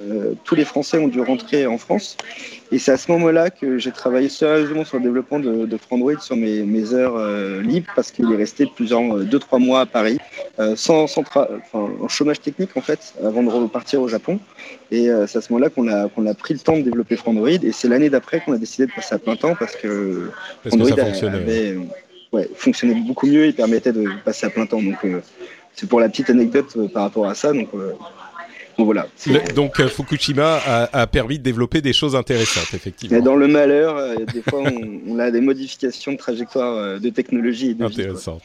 tous 0.43 0.57
les 0.57 0.64
Français 0.64 0.99
ont 0.99 1.07
dû 1.07 1.20
rentrer 1.20 1.66
en 1.66 1.79
France. 1.79 2.16
Et 2.72 2.79
c'est 2.81 2.91
à 2.91 2.97
ce 2.97 3.09
moment-là 3.12 3.51
que 3.51 3.79
j'ai 3.79 3.93
travaillé 3.93 4.29
sérieusement 4.29 4.85
sur 4.85 4.97
le 4.97 5.05
développement 5.05 5.39
de, 5.39 5.64
de 5.64 5.77
Frandroid 5.77 6.18
sur 6.18 6.35
mes, 6.35 6.64
mes 6.64 6.93
heures 6.93 7.14
euh, 7.16 7.62
libres 7.62 7.93
parce 7.95 8.11
qu'il 8.11 8.33
est 8.33 8.37
resté 8.37 8.66
plusieurs, 8.66 9.16
euh, 9.16 9.22
deux, 9.22 9.39
trois 9.39 9.61
mois 9.61 9.83
à 9.83 9.87
Paris, 9.87 10.18
euh, 10.59 10.75
sans, 10.75 11.07
sans 11.07 11.20
enfin, 11.20 11.47
en 11.72 12.09
chômage 12.09 12.41
technique 12.41 12.77
en 12.77 12.81
fait, 12.81 13.14
avant 13.22 13.45
de 13.45 13.49
repartir 13.49 14.01
au 14.03 14.09
Japon. 14.09 14.41
Et 14.91 15.09
c'est 15.29 15.39
à 15.39 15.41
ce 15.41 15.53
moment-là 15.53 15.70
qu'on 15.70 15.87
a, 15.87 16.09
qu'on 16.09 16.27
a 16.27 16.35
pris 16.35 16.55
le 16.55 16.61
temps 16.61 16.77
de 16.77 16.83
développer 16.83 17.16
Frandroid. 17.16 17.49
Et 17.49 17.70
c'est 17.70 17.87
l'année 17.87 18.11
d'après 18.11 18.41
qu'on 18.41 18.55
a 18.55 18.59
décidé 18.59 18.87
de 18.87 18.93
passer 18.93 19.14
à 19.14 19.18
plein 19.18 19.37
temps 19.37 19.55
parce 19.55 19.77
que 19.77 20.31
Frandroid 20.66 20.99
avait, 20.99 21.77
ouais, 22.33 22.51
fonctionnait 22.57 22.95
beaucoup 22.95 23.27
mieux 23.27 23.47
et 23.47 23.53
permettait 23.53 23.93
de 23.93 24.05
passer 24.25 24.47
à 24.47 24.51
plein 24.51 24.66
temps. 24.66 24.83
Donc 24.83 24.99
c'est 25.75 25.89
pour 25.89 26.01
la 26.01 26.09
petite 26.09 26.31
anecdote 26.31 26.77
par 26.93 27.05
rapport 27.05 27.29
à 27.29 27.35
ça. 27.35 27.53
Donc 27.53 27.68
voilà. 28.79 29.07
donc 29.55 29.79
euh, 29.81 29.89
Fukushima 29.89 30.61
a, 30.93 31.07
permis 31.07 31.39
de 31.39 31.45
développer 31.45 31.81
des 31.81 31.93
choses 31.93 32.16
intéressantes, 32.16 32.75
effectivement. 32.75 33.16
Mais 33.16 33.22
dans 33.22 33.37
le 33.37 33.47
malheur, 33.47 33.97
euh, 33.97 34.16
des 34.33 34.43
fois, 34.43 34.62
on, 35.09 35.18
a 35.18 35.31
des 35.31 35.41
modifications 35.41 36.12
de 36.12 36.16
trajectoire 36.16 36.77
euh, 36.77 36.99
de 36.99 37.11
technologie. 37.11 37.77
Intéressant. 37.79 38.41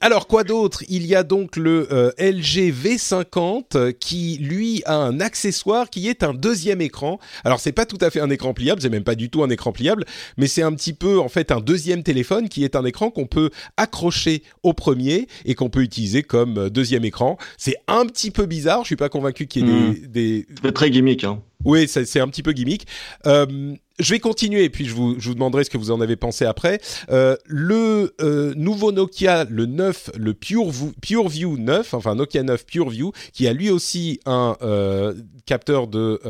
alors, 0.00 0.26
quoi 0.26 0.44
d'autre? 0.44 0.82
Il 0.88 1.06
y 1.06 1.14
a 1.14 1.22
donc 1.22 1.56
le 1.56 1.88
LG 2.18 2.72
V50 2.72 3.92
qui, 3.94 4.38
lui, 4.40 4.82
a 4.86 4.96
un 4.96 5.20
accessoire 5.20 5.90
qui 5.90 6.08
est 6.08 6.22
un 6.22 6.34
deuxième 6.34 6.80
écran. 6.80 7.18
Alors, 7.44 7.60
c'est 7.60 7.72
pas 7.72 7.86
tout 7.86 7.98
à 8.00 8.10
fait 8.10 8.20
un 8.20 8.30
écran 8.30 8.54
pliable, 8.54 8.80
c'est 8.80 8.88
même 8.88 9.04
pas 9.04 9.14
du 9.14 9.30
tout 9.30 9.42
un 9.42 9.50
écran 9.50 9.72
pliable, 9.72 10.04
mais 10.36 10.46
c'est 10.46 10.62
un 10.62 10.72
petit 10.72 10.94
peu, 10.94 11.18
en 11.18 11.28
fait, 11.28 11.52
un 11.52 11.60
deuxième 11.60 12.02
téléphone 12.02 12.48
qui 12.48 12.64
est 12.64 12.76
un 12.76 12.84
écran 12.84 13.10
qu'on 13.10 13.26
peut 13.26 13.50
accrocher 13.76 14.42
au 14.62 14.72
premier 14.72 15.28
et 15.44 15.54
qu'on 15.54 15.68
peut 15.68 15.82
utiliser 15.82 16.22
comme 16.22 16.70
deuxième 16.70 17.04
écran. 17.04 17.36
C'est 17.58 17.76
un 17.88 18.06
petit 18.06 18.30
peu 18.30 18.46
bizarre. 18.46 18.53
Je 18.60 18.84
suis 18.84 18.96
pas 18.96 19.08
convaincu 19.08 19.46
qu'il 19.46 19.68
y 19.68 19.70
ait 19.70 19.90
hmm. 19.90 20.06
des, 20.06 20.46
C'est 20.62 20.72
très 20.72 20.90
gimmick. 20.90 21.24
Hein. 21.24 21.42
Oui, 21.64 21.88
c'est 21.88 22.20
un 22.20 22.28
petit 22.28 22.42
peu 22.42 22.52
gimmick. 22.52 22.86
Euh, 23.26 23.74
je 23.98 24.10
vais 24.12 24.18
continuer 24.18 24.64
et 24.64 24.70
puis 24.70 24.84
je 24.84 24.94
vous, 24.94 25.18
je 25.18 25.28
vous 25.28 25.34
demanderai 25.34 25.64
ce 25.64 25.70
que 25.70 25.78
vous 25.78 25.90
en 25.90 26.00
avez 26.00 26.16
pensé 26.16 26.44
après. 26.44 26.80
Euh, 27.10 27.36
le 27.46 28.14
euh, 28.20 28.52
nouveau 28.54 28.92
Nokia, 28.92 29.44
le 29.44 29.64
9, 29.64 30.10
le 30.18 30.34
Pure, 30.34 30.70
PureView 31.00 31.56
9, 31.56 31.94
enfin 31.94 32.14
Nokia 32.16 32.42
9 32.42 32.66
PureView, 32.66 33.12
qui 33.32 33.48
a 33.48 33.54
lui 33.54 33.70
aussi 33.70 34.20
un 34.26 34.56
capteur 35.46 35.86
de 35.86 36.20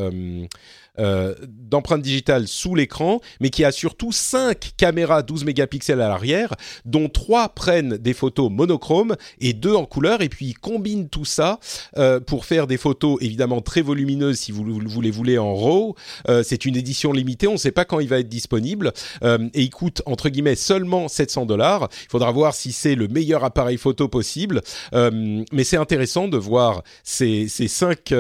euh, 1.01 1.35
d'empreinte 1.49 2.03
digitale 2.03 2.47
sous 2.47 2.77
l'écran, 2.77 3.21
mais 3.41 3.51
qui 3.51 3.65
a 3.65 3.73
surtout 3.73 4.13
5 4.13 4.75
caméras 4.77 5.23
12 5.23 5.45
mégapixels 5.45 6.01
à 6.01 6.09
l'arrière, 6.09 6.55
dont 6.85 7.09
3 7.09 7.49
prennent 7.49 7.97
des 7.97 8.15
photos 8.15 8.49
monochromes 8.49 9.17
et 9.41 9.55
2 9.55 9.75
en 9.75 9.87
couleur, 9.87 10.23
et 10.23 10.29
puis 10.29 10.47
il 10.47 10.55
combine 10.55 11.09
tout 11.09 11.25
ça 11.25 11.59
euh, 11.99 12.21
pour 12.21 12.45
faire 12.45 12.69
des 12.69 12.77
photos 12.77 13.19
évidemment 13.21 13.61
très 13.61 13.83
volumineuses 13.83 14.39
si 14.39 14.53
vous, 14.53 14.65
vous 14.65 15.01
les 15.01 15.11
voulez 15.11 15.37
en 15.37 15.53
RAW. 15.53 15.97
Euh, 16.29 16.45
c'est 16.45 16.65
une 16.65 16.77
édition 16.77 17.13
limitée, 17.13 17.49
on 17.49 17.55
ne 17.55 17.59
sait 17.59 17.73
pas 17.73 17.85
quand 17.85 17.99
il 17.99 18.09
va 18.09 18.21
être 18.21 18.29
disponible, 18.29 18.93
et 19.23 19.63
il 19.63 19.71
coûte 19.71 20.03
entre 20.07 20.29
guillemets 20.29 20.55
seulement 20.55 21.09
700 21.09 21.47
dollars. 21.47 21.89
Il 22.05 22.11
faudra 22.11 22.31
voir 22.31 22.55
si 22.55 22.71
c'est 22.71 22.95
le 22.95 23.09
meilleur 23.09 23.43
appareil 23.43 23.79
photo 23.79 24.07
possible, 24.07 24.61
mais 24.93 25.65
c'est 25.65 25.77
intéressant 25.77 26.29
de 26.29 26.37
voir 26.37 26.83
ces, 27.03 27.49
ces 27.49 27.67
5 27.69 28.15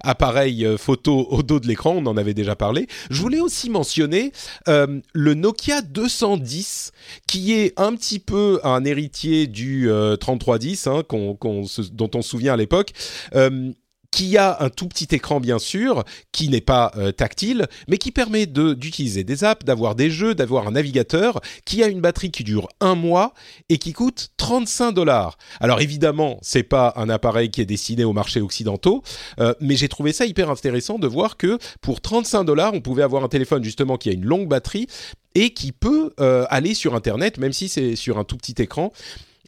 appareils 0.00 0.66
photo 0.78 1.26
au 1.30 1.42
dos 1.42 1.58
de 1.58 1.66
l'écran 1.66 2.03
on 2.04 2.10
en 2.10 2.16
avait 2.16 2.34
déjà 2.34 2.56
parlé. 2.56 2.86
Je 3.10 3.20
voulais 3.20 3.40
aussi 3.40 3.70
mentionner 3.70 4.32
euh, 4.68 5.00
le 5.12 5.34
Nokia 5.34 5.82
210, 5.82 6.92
qui 7.26 7.52
est 7.52 7.78
un 7.78 7.94
petit 7.94 8.18
peu 8.18 8.60
un 8.64 8.84
héritier 8.84 9.46
du 9.46 9.88
3310, 10.20 10.86
euh, 10.86 10.90
hein, 10.90 11.02
dont 11.10 12.10
on 12.14 12.22
se 12.22 12.28
souvient 12.28 12.54
à 12.54 12.56
l'époque. 12.56 12.92
Euh, 13.34 13.72
qui 14.14 14.38
a 14.38 14.58
un 14.60 14.70
tout 14.70 14.86
petit 14.86 15.08
écran 15.10 15.40
bien 15.40 15.58
sûr, 15.58 16.04
qui 16.30 16.48
n'est 16.48 16.60
pas 16.60 16.92
euh, 16.96 17.10
tactile, 17.10 17.66
mais 17.88 17.98
qui 17.98 18.12
permet 18.12 18.46
d'utiliser 18.46 19.24
des 19.24 19.42
apps, 19.42 19.64
d'avoir 19.64 19.96
des 19.96 20.08
jeux, 20.08 20.36
d'avoir 20.36 20.68
un 20.68 20.70
navigateur, 20.70 21.40
qui 21.64 21.82
a 21.82 21.88
une 21.88 22.00
batterie 22.00 22.30
qui 22.30 22.44
dure 22.44 22.68
un 22.80 22.94
mois 22.94 23.34
et 23.70 23.78
qui 23.78 23.92
coûte 23.92 24.28
35 24.36 24.92
dollars. 24.92 25.36
Alors 25.58 25.80
évidemment, 25.80 26.38
c'est 26.42 26.62
pas 26.62 26.92
un 26.94 27.08
appareil 27.08 27.50
qui 27.50 27.60
est 27.60 27.66
destiné 27.66 28.04
au 28.04 28.12
marché 28.12 28.40
occidentaux, 28.40 29.02
euh, 29.40 29.52
mais 29.58 29.74
j'ai 29.74 29.88
trouvé 29.88 30.12
ça 30.12 30.26
hyper 30.26 30.48
intéressant 30.48 31.00
de 31.00 31.08
voir 31.08 31.36
que 31.36 31.58
pour 31.80 32.00
35 32.00 32.44
dollars, 32.44 32.72
on 32.72 32.80
pouvait 32.80 33.02
avoir 33.02 33.24
un 33.24 33.28
téléphone 33.28 33.64
justement 33.64 33.96
qui 33.96 34.10
a 34.10 34.12
une 34.12 34.24
longue 34.24 34.46
batterie 34.46 34.86
et 35.34 35.52
qui 35.52 35.72
peut 35.72 36.12
euh, 36.20 36.46
aller 36.50 36.74
sur 36.74 36.94
Internet, 36.94 37.38
même 37.38 37.52
si 37.52 37.68
c'est 37.68 37.96
sur 37.96 38.16
un 38.16 38.24
tout 38.24 38.36
petit 38.36 38.54
écran. 38.62 38.92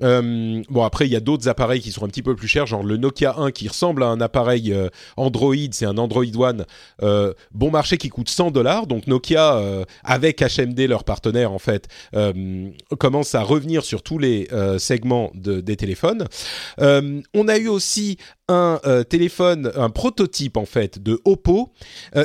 Euh, 0.02 0.62
bon 0.68 0.84
après 0.84 1.06
il 1.06 1.12
y 1.12 1.16
a 1.16 1.20
d'autres 1.20 1.48
appareils 1.48 1.80
qui 1.80 1.90
sont 1.90 2.04
un 2.04 2.08
petit 2.08 2.22
peu 2.22 2.36
plus 2.36 2.48
chers, 2.48 2.66
genre 2.66 2.82
le 2.82 2.96
Nokia 2.96 3.34
1 3.38 3.50
qui 3.50 3.68
ressemble 3.68 4.02
à 4.02 4.06
un 4.06 4.20
appareil 4.20 4.72
euh, 4.72 4.88
Android, 5.16 5.54
c'est 5.70 5.86
un 5.86 5.98
Android 5.98 6.24
One 6.36 6.66
euh, 7.02 7.32
bon 7.52 7.70
marché 7.70 7.96
qui 7.96 8.08
coûte 8.08 8.28
100 8.28 8.50
dollars. 8.50 8.86
Donc 8.86 9.06
Nokia 9.06 9.60
avec 10.04 10.42
HMD 10.42 10.80
leur 10.88 11.04
partenaire 11.04 11.52
en 11.52 11.58
fait 11.58 11.88
commence 12.98 13.34
à 13.34 13.42
revenir 13.42 13.84
sur 13.84 14.02
tous 14.02 14.18
les 14.18 14.48
segments 14.78 15.30
de, 15.34 15.60
des 15.60 15.76
téléphones. 15.76 16.26
on 16.78 17.48
a 17.48 17.58
eu 17.58 17.68
aussi 17.68 18.18
un 18.48 18.80
téléphone, 19.08 19.72
un 19.76 19.90
prototype 19.90 20.56
en 20.56 20.66
fait 20.66 21.02
de 21.02 21.20
Oppo, 21.24 21.70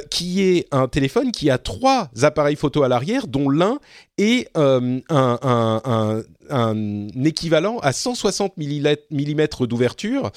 qui 0.09 0.43
est 0.43 0.67
un 0.71 0.87
téléphone 0.87 1.31
qui 1.31 1.49
a 1.49 1.57
trois 1.57 2.09
appareils 2.21 2.55
photo 2.55 2.83
à 2.83 2.87
l'arrière, 2.87 3.27
dont 3.27 3.49
l'un 3.49 3.79
est 4.17 4.49
un, 4.55 4.99
un, 5.09 6.23
un 6.49 7.07
équivalent 7.23 7.79
à 7.79 7.91
160 7.91 8.53
mm 8.57 9.47
d'ouverture. 9.67 10.31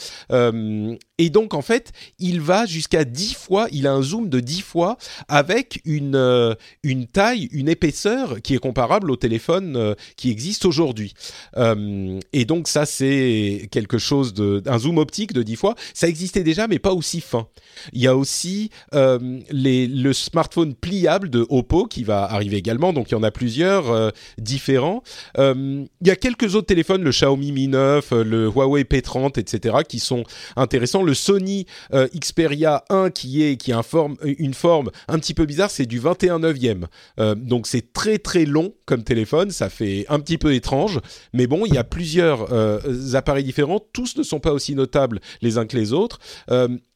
Euh, 1.14 1.24
et 1.24 1.30
donc, 1.30 1.54
en 1.54 1.62
fait, 1.62 1.92
il 2.18 2.40
va 2.40 2.66
jusqu'à 2.66 3.04
10 3.04 3.34
fois, 3.34 3.68
il 3.72 3.86
a 3.86 3.92
un 3.92 4.02
zoom 4.02 4.28
de 4.28 4.40
10 4.40 4.62
fois 4.62 4.96
avec 5.28 5.80
une, 5.84 6.16
euh, 6.16 6.54
une 6.82 7.06
taille, 7.06 7.48
une 7.52 7.68
épaisseur 7.68 8.42
qui 8.42 8.54
est 8.54 8.58
comparable 8.58 9.10
au 9.10 9.16
téléphone 9.16 9.76
euh, 9.76 9.94
qui 10.16 10.30
existe 10.30 10.64
aujourd'hui. 10.64 11.14
et 11.56 12.44
donc, 12.44 12.68
ça, 12.68 12.86
c'est 12.86 13.68
quelque 13.70 13.98
chose 13.98 14.34
de. 14.34 14.62
un 14.66 14.78
zoom 14.78 14.98
optique 14.98 15.32
de 15.32 15.42
10 15.42 15.56
fois. 15.56 15.74
Ça 15.94 16.08
existait 16.08 16.42
déjà, 16.42 16.66
mais 16.68 16.78
pas 16.78 16.92
aussi 16.92 17.20
fin. 17.20 17.46
Il 17.92 18.00
y 18.00 18.06
a 18.06 18.16
aussi 18.16 18.70
le 18.92 20.12
smartphone 20.12 20.74
pliable 20.74 21.30
de 21.30 21.46
Oppo 21.48 21.86
qui 21.86 22.04
va 22.04 22.24
arriver 22.24 22.56
également. 22.56 22.92
Donc, 22.92 23.10
il 23.10 23.14
y 23.14 23.16
en 23.16 23.22
a 23.22 23.30
plusieurs 23.30 24.12
différents. 24.38 25.02
il 25.38 25.86
y 26.02 26.10
a 26.10 26.16
quelques 26.16 26.54
autres 26.54 26.66
téléphones, 26.66 27.02
le 27.02 27.10
Xiaomi 27.10 27.52
Mi 27.52 27.68
9, 27.68 28.12
euh, 28.12 28.24
le 28.24 28.46
Huawei 28.48 28.82
P30, 28.82 29.38
etc., 29.38 29.78
qui 29.88 29.98
sont 29.98 30.24
intéressants. 30.56 31.02
Le 31.04 31.14
Sony 31.14 31.66
euh, 31.92 32.08
Xperia 32.14 32.84
1 32.90 33.10
qui 33.10 33.42
est 33.42 33.56
qui 33.56 33.72
a 33.72 33.82
une 34.22 34.54
forme 34.54 34.90
un 35.08 35.18
petit 35.18 35.34
peu 35.34 35.46
bizarre, 35.46 35.70
c'est 35.70 35.86
du 35.86 35.98
21 35.98 36.40
neuvième. 36.40 36.86
Euh, 37.18 37.34
donc 37.34 37.66
c'est 37.66 37.92
très 37.92 38.18
très 38.18 38.44
long 38.44 38.74
comme 38.86 39.04
téléphone, 39.04 39.50
ça 39.50 39.68
fait 39.70 40.06
un 40.08 40.20
petit 40.20 40.38
peu 40.38 40.54
étrange, 40.54 41.00
mais 41.32 41.46
bon, 41.46 41.64
il 41.66 41.74
y 41.74 41.78
a 41.78 41.84
plusieurs 41.84 42.52
appareils 43.14 43.44
différents, 43.44 43.80
tous 43.92 44.16
ne 44.16 44.22
sont 44.22 44.40
pas 44.40 44.52
aussi 44.52 44.74
notables 44.74 45.20
les 45.40 45.58
uns 45.58 45.66
que 45.66 45.76
les 45.76 45.92
autres. 45.92 46.18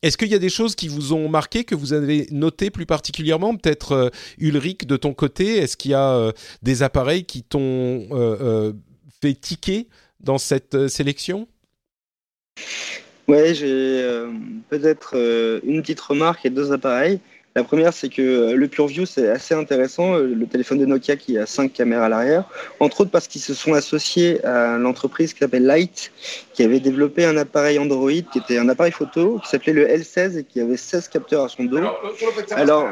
Est-ce 0.02 0.16
qu'il 0.16 0.28
y 0.28 0.34
a 0.34 0.38
des 0.38 0.48
choses 0.48 0.74
qui 0.74 0.88
vous 0.88 1.12
ont 1.12 1.28
marqué, 1.28 1.64
que 1.64 1.74
vous 1.74 1.92
avez 1.92 2.26
noté 2.30 2.70
plus 2.70 2.86
particulièrement 2.86 3.56
Peut-être 3.56 4.10
Ulrich 4.38 4.86
de 4.86 4.96
ton 4.96 5.14
côté, 5.14 5.58
est-ce 5.58 5.76
qu'il 5.76 5.92
y 5.92 5.94
a 5.94 6.32
des 6.62 6.82
appareils 6.82 7.24
qui 7.24 7.42
t'ont 7.42 8.06
fait 9.20 9.34
ticker 9.34 9.88
dans 10.20 10.38
cette 10.38 10.74
euh, 10.74 10.88
sélection? 10.88 11.48
Ouais, 13.28 13.54
j'ai 13.54 13.68
euh, 14.02 14.30
peut-être 14.70 15.12
euh, 15.14 15.60
une 15.62 15.82
petite 15.82 16.00
remarque 16.00 16.46
et 16.46 16.50
deux 16.50 16.72
appareils. 16.72 17.20
La 17.54 17.64
première, 17.64 17.92
c'est 17.92 18.08
que 18.08 18.52
le 18.52 18.68
PureView, 18.68 19.04
c'est 19.04 19.28
assez 19.28 19.54
intéressant, 19.54 20.16
le 20.16 20.46
téléphone 20.46 20.78
de 20.78 20.86
Nokia 20.86 21.16
qui 21.16 21.38
a 21.38 21.44
cinq 21.44 21.72
caméras 21.72 22.04
à 22.04 22.08
l'arrière, 22.08 22.44
entre 22.78 23.00
autres 23.00 23.10
parce 23.10 23.26
qu'ils 23.26 23.40
se 23.40 23.52
sont 23.52 23.74
associés 23.74 24.44
à 24.44 24.78
l'entreprise 24.78 25.32
qui 25.32 25.40
s'appelle 25.40 25.64
Light, 25.64 26.12
qui 26.52 26.62
avait 26.62 26.78
développé 26.78 27.24
un 27.24 27.36
appareil 27.36 27.78
Android 27.80 28.12
qui 28.12 28.38
était 28.38 28.58
un 28.58 28.68
appareil 28.68 28.92
photo 28.92 29.40
qui 29.42 29.48
s'appelait 29.48 29.72
le 29.72 29.86
L16 29.88 30.38
et 30.38 30.44
qui 30.44 30.60
avait 30.60 30.76
16 30.76 31.08
capteurs 31.08 31.44
à 31.44 31.48
son 31.48 31.64
dos. 31.64 31.78
Alors, 32.52 32.86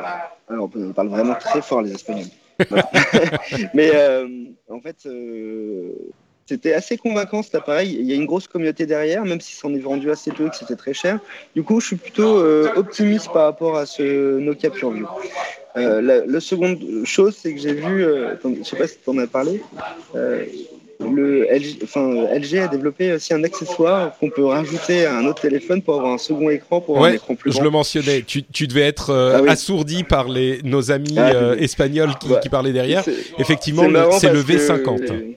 alors 0.49 0.71
on 0.75 0.93
parle 0.93 1.09
vraiment 1.09 1.37
très 1.37 1.63
fort 1.63 1.83
les 1.83 1.93
Espagnols. 1.93 2.27
Mais 3.75 3.93
euh, 3.95 4.27
en 4.69 4.81
fait, 4.81 4.97
euh, 5.07 5.93
c'était 6.47 6.73
assez 6.73 6.97
convaincant 6.97 7.43
cet 7.43 7.55
appareil. 7.55 7.97
Il 7.99 8.07
y 8.07 8.13
a 8.13 8.15
une 8.15 8.27
grosse 8.27 8.47
communauté 8.49 8.87
derrière, 8.87 9.25
même 9.25 9.41
si 9.41 9.55
ça 9.55 9.69
en 9.69 9.75
est 9.75 9.79
vendu 9.79 10.11
assez 10.11 10.31
peu 10.31 10.47
et 10.47 10.51
que 10.51 10.57
c'était 10.57 10.77
très 10.77 10.95
cher. 10.95 11.19
Du 11.55 11.63
coup, 11.63 11.81
je 11.81 11.87
suis 11.89 11.97
plutôt 11.97 12.39
euh, 12.39 12.71
optimiste 12.77 13.33
par 13.33 13.45
rapport 13.45 13.77
à 13.77 13.87
ce 13.87 14.39
Nokia 14.39 14.71
PureView. 14.71 15.07
la, 15.75 16.01
la, 16.01 16.41
seconde 16.41 16.79
chose, 17.05 17.37
c'est 17.41 17.55
que 17.55 17.61
j'ai 17.61 17.75
vu, 17.75 18.05
je 18.45 18.63
sais 18.63 18.77
pas 18.77 18.87
si 18.87 18.97
tu 19.03 19.11
en 19.11 19.19
as 19.19 19.27
parlé, 19.27 19.61
le 21.01 21.47
LG, 21.51 21.79
enfin, 21.83 22.27
LG 22.35 22.59
a 22.59 22.69
développé 22.69 23.13
aussi 23.13 23.35
un 23.35 23.45
accessoire 23.45 24.17
qu'on 24.19 24.31
peut 24.31 24.45
rajouter 24.45 25.07
à 25.07 25.17
un 25.17 25.27
autre 25.27 25.43
téléphone 25.43 25.83
pour 25.83 25.97
avoir 25.97 26.13
un 26.13 26.19
second 26.19 26.51
écran 26.51 26.81
pour 26.81 27.05
un 27.05 27.13
écran 27.13 27.35
plus 27.35 27.51
grand. 27.51 27.61
Je 27.61 27.65
le 27.65 27.71
mentionnais. 27.71 28.23
Tu, 28.27 28.43
tu 28.45 28.67
devais 28.67 28.83
être 28.83 29.11
euh, 29.11 29.43
ah 29.47 29.53
assourdi 29.53 30.05
par 30.05 30.29
les, 30.29 30.61
nos 30.63 30.91
amis 30.91 31.17
ah, 31.19 31.33
euh, 31.35 31.57
espagnols 31.57 32.15
qui, 32.21 32.29
qui, 32.43 32.49
parlaient 32.49 32.73
derrière. 32.73 33.05
Effectivement, 33.39 33.85
c'est 34.19 34.33
le 34.33 34.43
V50. 34.43 35.37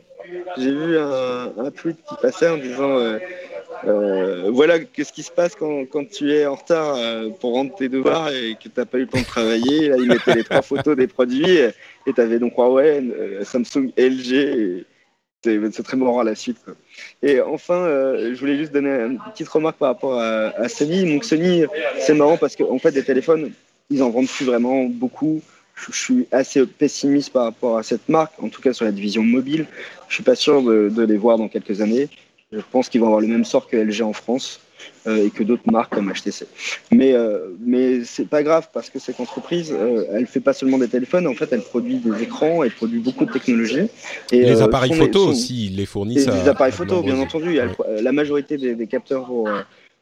J'ai 0.58 0.72
vu 0.72 0.97
un, 0.97 1.54
un, 1.58 1.72
tweet 1.72 1.97
qui 2.08 2.16
passait 2.22 2.50
en 2.50 2.58
disant. 2.58 2.97
Euh, 2.97 3.20
euh, 3.86 4.50
voilà 4.52 4.80
qu'est-ce 4.80 5.14
qui 5.14 5.24
se 5.24 5.32
passe 5.32 5.56
quand, 5.56 5.86
quand, 5.86 6.04
tu 6.10 6.34
es 6.34 6.45
en 6.45 6.56
retard 6.56 6.97
pour 7.39 7.54
rendre 7.54 7.74
tes 7.76 7.88
devoirs 7.88 8.30
et 8.30 8.56
que 8.56 8.68
tu 8.68 8.72
n'as 8.76 8.86
pas 8.86 8.97
eu 8.97 9.02
le 9.02 9.08
temps 9.08 9.20
de 9.20 9.26
travailler. 9.26 9.88
Là, 9.89 9.95
ils 9.97 10.08
mettaient 10.08 10.36
les 10.36 10.43
trois 10.43 10.62
photos 10.62 10.97
des 10.97 11.08
produits 11.08 11.60
et 11.60 11.74
tu 12.14 12.20
avais 12.20 12.39
donc 12.39 12.58
Huawei, 12.58 13.02
Samsung, 13.43 13.93
LG 13.97 14.34
et, 14.34 14.86
c'est 15.72 15.84
très 15.84 15.97
marrant 15.97 16.20
à 16.20 16.24
la 16.24 16.36
suite. 16.36 16.58
Et 17.24 17.39
enfin, 17.41 17.76
euh, 17.76 18.34
je 18.34 18.39
voulais 18.39 18.58
juste 18.58 18.74
donner 18.74 18.89
une 18.89 19.20
petite 19.32 19.47
remarque 19.47 19.78
par 19.78 19.89
rapport 19.89 20.20
à, 20.20 20.68
Sony. 20.70 21.10
Donc 21.12 21.24
Sony, 21.24 21.64
c'est 22.00 22.14
marrant 22.14 22.38
parce 22.38 22.56
qu'en 22.56 22.80
fait, 22.80 22.91
des 22.91 23.04
téléphones, 23.04 23.52
ils 23.89 24.04
en 24.04 24.10
vendent 24.10 24.28
plus 24.28 24.45
vraiment 24.45 24.84
beaucoup. 24.84 25.41
Je, 25.88 25.96
suis 25.96 26.28
assez 26.32 26.66
pessimiste 26.66 27.32
par 27.32 27.46
rapport 27.46 27.78
à 27.78 27.84
cette 27.84 28.10
marque, 28.10 28.34
en 28.42 28.50
tout 28.50 28.62
cas 28.62 28.74
sur 28.74 28.86
la 28.86 28.92
division 28.92 29.24
mobile. 29.24 29.66
Je 30.08 30.16
suis 30.16 30.24
pas 30.24 30.36
sûr 30.36 30.62
de, 30.62 30.90
de 30.90 31.04
les 31.04 31.18
voir 31.18 31.38
dans 31.38 31.48
quelques 31.48 31.82
années. 31.82 32.10
Je 32.52 32.62
pense 32.72 32.90
qu'ils 32.90 33.02
vont 33.02 33.08
avoir 33.08 33.22
le 33.22 33.28
même 33.28 33.46
sort 33.46 33.68
que 33.68 33.78
LG 33.78 34.02
en 34.02 34.14
France. 34.14 34.60
Euh, 35.08 35.26
et 35.26 35.30
que 35.30 35.44
d'autres 35.44 35.72
marques 35.72 35.94
comme 35.94 36.12
HTC. 36.12 36.46
Mais, 36.92 37.14
euh, 37.14 37.56
mais 37.66 38.04
c'est 38.04 38.28
pas 38.28 38.44
grave 38.44 38.68
parce 38.74 38.90
que 38.90 39.00
cette 39.00 39.20
entreprise, 39.20 39.74
euh, 39.74 40.06
elle 40.14 40.28
fait 40.28 40.42
pas 40.42 40.52
seulement 40.52 40.78
des 40.78 40.90
téléphones, 40.90 41.26
en 41.26 41.34
fait, 41.34 41.48
elle 41.54 41.62
produit 41.62 41.98
des 41.98 42.22
écrans, 42.24 42.64
elle 42.64 42.72
produit 42.72 43.00
beaucoup 43.00 43.26
de 43.26 43.32
technologies. 43.32 43.88
Et, 44.32 44.42
les 44.42 44.62
appareils 44.62 44.94
photo 44.94 45.28
aussi, 45.28 45.68
ils 45.68 45.78
les 45.78 45.86
fournissent. 45.86 46.28
Les 46.28 46.50
appareils 46.50 46.74
photo, 46.74 47.02
bien 47.02 47.18
entendu. 47.18 47.60
la 47.88 48.12
majorité 48.12 48.58
des, 48.58 48.88
capteurs 48.88 49.26
pour, 49.26 49.50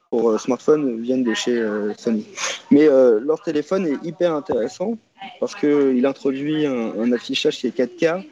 pour 0.09 0.39
smartphones 0.39 1.01
viennent 1.01 1.23
de 1.23 1.33
chez 1.33 1.61
Sony. 1.97 2.25
Mais 2.71 2.87
leur 2.87 3.41
téléphone 3.41 3.87
est 3.87 4.07
hyper 4.07 4.33
intéressant 4.33 4.97
parce 5.39 5.55
qu'il 5.55 6.05
introduit 6.05 6.65
un, 6.65 6.93
un, 6.99 7.11
affichage 7.11 7.57
qui 7.57 7.67
est 7.67 7.77
4K. 7.77 8.23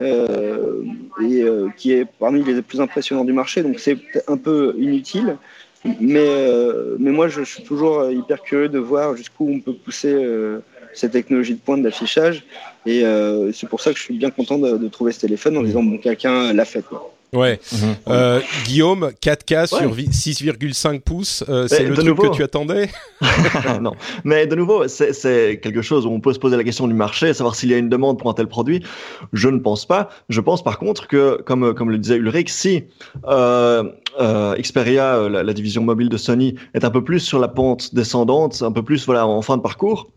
et 0.00 1.44
qui 1.76 1.92
est 1.92 2.04
parmi 2.18 2.42
les 2.42 2.60
plus 2.62 2.80
impressionnants 2.80 3.24
du 3.24 3.32
marché, 3.32 3.62
donc 3.62 3.78
c'est 3.78 3.98
un 4.28 4.36
peu 4.36 4.74
inutile, 4.78 5.38
mais, 5.84 6.26
euh, 6.26 6.96
mais 6.98 7.10
moi, 7.10 7.28
je, 7.28 7.42
suis 7.42 7.62
toujours 7.62 8.00
euh, 8.00 8.12
hyper 8.12 8.42
curieux 8.42 8.68
de 8.68 8.78
voir 8.78 9.16
jusqu'où 9.16 9.48
on 9.50 9.60
peut 9.60 9.74
pousser 9.74 10.12
euh, 10.12 10.60
cette 10.94 11.12
technologie 11.12 11.54
de 11.54 11.60
pointe 11.60 11.82
d'affichage. 11.82 12.44
Et 12.86 13.04
c'est 13.52 13.68
pour 13.68 13.80
ça 13.80 13.92
que 13.92 13.98
je 13.98 14.02
suis 14.02 14.18
bien 14.18 14.30
content 14.30 14.58
de, 14.58 14.88
trouver 14.88 15.12
ce 15.12 15.20
téléphone 15.20 15.56
en 15.56 15.62
disant, 15.62 15.82
bon, 15.82 15.98
quelqu'un 15.98 16.52
l'a 16.52 16.64
fait. 16.64 16.82
Quoi. 16.82 17.11
Ouais. 17.32 17.60
Mhm. 17.72 18.42
Guillaume, 18.64 19.10
4K 19.22 19.66
sur 19.66 19.94
6,5 19.94 21.00
pouces, 21.00 21.44
c'est 21.68 21.84
le 21.84 21.94
truc 21.94 22.18
que 22.18 22.36
tu 22.36 22.42
attendais? 22.42 22.90
Non, 23.80 23.94
mais 24.24 24.46
de 24.46 24.54
nouveau, 24.54 24.86
c'est 24.88 25.60
quelque 25.62 25.82
chose 25.82 26.06
où 26.06 26.10
on 26.10 26.20
peut 26.20 26.32
se 26.32 26.38
poser 26.38 26.56
la 26.56 26.64
question 26.64 26.86
du 26.86 26.94
marché, 26.94 27.32
savoir 27.32 27.54
s'il 27.54 27.70
y 27.70 27.74
a 27.74 27.78
une 27.78 27.88
demande 27.88 28.18
pour 28.18 28.28
un 28.30 28.34
tel 28.34 28.46
produit. 28.46 28.82
Je 29.32 29.48
ne 29.48 29.58
pense 29.58 29.86
pas. 29.86 30.10
Je 30.28 30.40
pense 30.40 30.62
par 30.62 30.78
contre 30.78 31.06
que, 31.06 31.40
comme, 31.42 31.74
comme 31.74 31.90
le 31.90 31.98
disait 31.98 32.16
Ulrich, 32.16 32.50
si 32.50 32.84
euh, 34.20 34.54
Xperia, 34.56 35.16
euh, 35.16 35.42
la, 35.42 35.52
division 35.52 35.82
mobile 35.82 36.08
de 36.08 36.16
Sony, 36.16 36.56
est 36.74 36.84
un 36.84 36.90
peu 36.90 37.02
plus 37.02 37.20
sur 37.20 37.38
la 37.38 37.48
pente 37.48 37.94
descendante, 37.94 38.62
un 38.62 38.72
peu 38.72 38.82
plus 38.82 39.06
voilà 39.06 39.26
en 39.26 39.42
fin 39.42 39.56
de 39.56 39.62
parcours. 39.62 40.10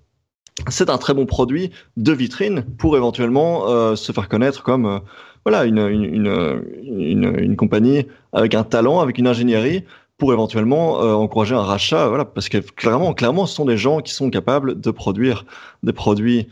C'est 0.69 0.89
un 0.89 0.97
très 0.97 1.13
bon 1.13 1.25
produit 1.25 1.71
de 1.97 2.13
vitrine 2.13 2.65
pour 2.77 2.95
éventuellement 2.95 3.69
euh, 3.69 3.95
se 3.95 4.11
faire 4.11 4.29
connaître 4.29 4.63
comme 4.63 5.01
voilà 5.45 5.65
une, 5.65 5.77
une, 5.77 6.61
une, 6.83 7.39
une, 7.39 7.55
compagnie 7.55 8.05
avec 8.33 8.55
un 8.55 8.63
talent, 8.63 8.99
avec 8.99 9.17
une 9.17 9.27
ingénierie 9.27 9.83
pour 10.17 10.33
éventuellement 10.33 10.93
encourager 10.99 11.55
un 11.55 11.61
rachat, 11.61 12.07
voilà, 12.07 12.25
parce 12.25 12.47
que 12.49 12.57
clairement, 12.57 13.13
clairement, 13.13 13.45
ce 13.45 13.53
sont 13.53 13.65
des 13.65 13.77
gens 13.77 13.99
qui 13.99 14.13
sont 14.13 14.29
capables 14.29 14.79
de 14.79 14.91
produire 14.91 15.45
des 15.83 15.91
produits 15.93 16.47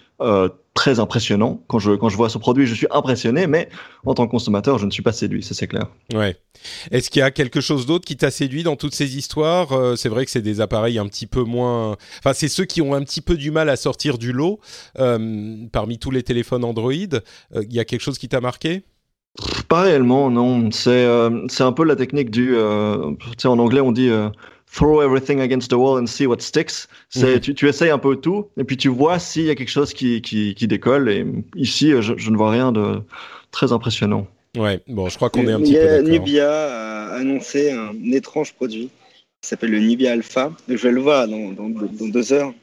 très 0.73 0.99
impressionnant. 0.99 1.61
Quand 1.67 1.79
je, 1.79 1.91
quand 1.91 2.09
je 2.09 2.17
vois 2.17 2.29
ce 2.29 2.37
produit, 2.37 2.65
je 2.65 2.73
suis 2.73 2.87
impressionné, 2.89 3.45
mais 3.45 3.69
en 4.05 4.15
tant 4.15 4.25
que 4.25 4.31
consommateur, 4.31 4.79
je 4.79 4.85
ne 4.85 4.91
suis 4.91 5.03
pas 5.03 5.11
séduit, 5.11 5.43
ça 5.43 5.53
c'est 5.53 5.67
clair. 5.67 5.87
Ouais. 6.13 6.35
Est-ce 6.91 7.09
qu'il 7.11 7.19
y 7.19 7.23
a 7.23 7.31
quelque 7.31 7.61
chose 7.61 7.85
d'autre 7.85 8.05
qui 8.05 8.17
t'a 8.17 8.31
séduit 8.31 8.63
dans 8.63 8.75
toutes 8.75 8.95
ces 8.95 9.15
histoires? 9.15 9.71
Euh, 9.73 9.95
C'est 9.95 10.09
vrai 10.09 10.25
que 10.25 10.31
c'est 10.31 10.41
des 10.41 10.61
appareils 10.61 10.97
un 10.97 11.07
petit 11.07 11.27
peu 11.27 11.43
moins... 11.43 11.95
Enfin, 12.19 12.33
c'est 12.33 12.47
ceux 12.47 12.65
qui 12.65 12.81
ont 12.81 12.95
un 12.95 13.03
petit 13.03 13.21
peu 13.21 13.35
du 13.35 13.51
mal 13.51 13.69
à 13.69 13.75
sortir 13.75 14.17
du 14.17 14.31
lot 14.31 14.59
euh, 14.99 15.57
parmi 15.71 15.99
tous 15.99 16.11
les 16.11 16.23
téléphones 16.23 16.63
Android. 16.63 16.91
Euh, 16.93 17.63
il 17.63 17.73
y 17.73 17.79
a 17.79 17.85
quelque 17.85 18.01
chose 18.01 18.17
qui 18.17 18.27
t'a 18.27 18.41
marqué? 18.41 18.83
Pas 19.67 19.81
réellement, 19.81 20.31
non. 20.31 20.71
C'est 20.71 21.07
c'est 21.49 21.63
un 21.63 21.71
peu 21.71 21.83
la 21.83 21.95
technique 21.95 22.29
du... 22.29 22.55
tu 23.19 23.27
sais, 23.37 23.47
en 23.47 23.57
anglais, 23.57 23.81
on 23.81 23.91
dit 23.91 24.11
throw 24.73 25.01
everything 25.01 25.39
against 25.41 25.69
the 25.69 25.77
wall 25.77 25.97
and 25.97 26.07
see 26.07 26.25
what 26.25 26.41
sticks. 26.41 26.87
C'est, 27.09 27.35
mhm. 27.35 27.39
tu, 27.39 27.53
tu 27.53 27.67
essayes 27.69 27.91
un 27.91 27.99
peu 27.99 28.15
tout, 28.15 28.47
et 28.57 28.63
puis 28.63 28.75
tu 28.75 28.89
vois 28.89 29.19
s'il 29.19 29.43
y 29.43 29.49
a 29.49 29.55
quelque 29.55 29.69
chose 29.69 29.93
qui, 29.93 30.21
qui, 30.21 30.55
qui 30.55 30.67
décolle. 30.67 31.09
Et 31.09 31.25
ici, 31.55 31.91
je, 32.01 32.13
je, 32.17 32.29
ne 32.31 32.37
vois 32.37 32.51
rien 32.51 32.71
de 32.71 33.01
très 33.51 33.71
impressionnant. 33.71 34.27
Ouais, 34.57 34.81
bon, 34.87 35.09
je 35.09 35.15
crois 35.15 35.29
qu'on 35.29 35.47
est 35.47 35.51
un 35.51 35.59
petit 35.59 35.73
peu 35.73 35.85
d'accord. 35.85 36.09
Nubia 36.09 36.51
a 36.51 37.15
annoncé 37.15 37.71
un 37.71 37.93
étrange 38.11 38.53
produit 38.53 38.89
qui 39.41 39.49
s'appelle 39.49 39.71
le 39.71 39.79
Nubia 39.79 40.11
Alpha. 40.11 40.51
Je 40.67 40.75
vais 40.75 40.91
le 40.91 41.01
voir 41.01 41.27
dans, 41.27 41.51
dans, 41.51 41.69
dans 41.69 42.07
deux 42.07 42.33
heures. 42.33 42.53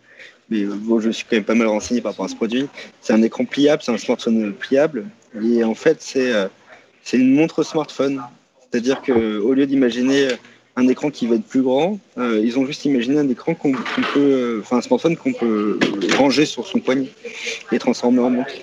Mais 0.51 0.65
bon, 0.65 0.99
je 0.99 1.11
suis 1.11 1.25
quand 1.29 1.37
même 1.37 1.45
pas 1.45 1.55
mal 1.55 1.69
renseigné 1.69 2.01
par 2.01 2.13
rapport 2.13 2.25
à 2.25 2.29
ce 2.29 2.35
produit. 2.35 2.67
C'est 3.01 3.13
un 3.13 3.23
écran 3.23 3.45
pliable, 3.45 3.83
c'est 3.85 3.93
un 3.93 3.99
smartphone 3.99 4.53
pliable. 4.53 5.07
Et 5.41 5.63
en 5.63 5.77
fait, 5.77 5.99
c'est, 6.01 6.33
euh, 6.33 6.49
c'est 7.05 7.19
une 7.19 7.35
montre 7.35 7.63
smartphone. 7.63 8.21
C'est-à-dire 8.69 9.01
qu'au 9.01 9.53
lieu 9.53 9.67
d'imaginer 9.67 10.29
un 10.77 10.89
écran 10.89 11.11
qui 11.11 11.27
va 11.27 11.37
être 11.37 11.45
plus 11.45 11.63
grand. 11.63 11.99
ils 12.17 12.59
ont 12.59 12.67
juste 12.67 12.85
imaginé 12.85 13.19
un 13.19 13.29
écran 13.29 13.55
qu'on 13.55 13.73
peut, 14.15 14.61
enfin 14.63 14.79
un 14.79 14.81
smartphone 14.81 15.17
qu'on 15.17 15.33
peut 15.33 15.79
ranger 16.17 16.47
sur 16.47 16.67
son 16.67 16.79
poignet 16.79 17.09
et 17.73 17.79
transformer 17.79 18.21
en 18.21 18.31
montre. 18.31 18.55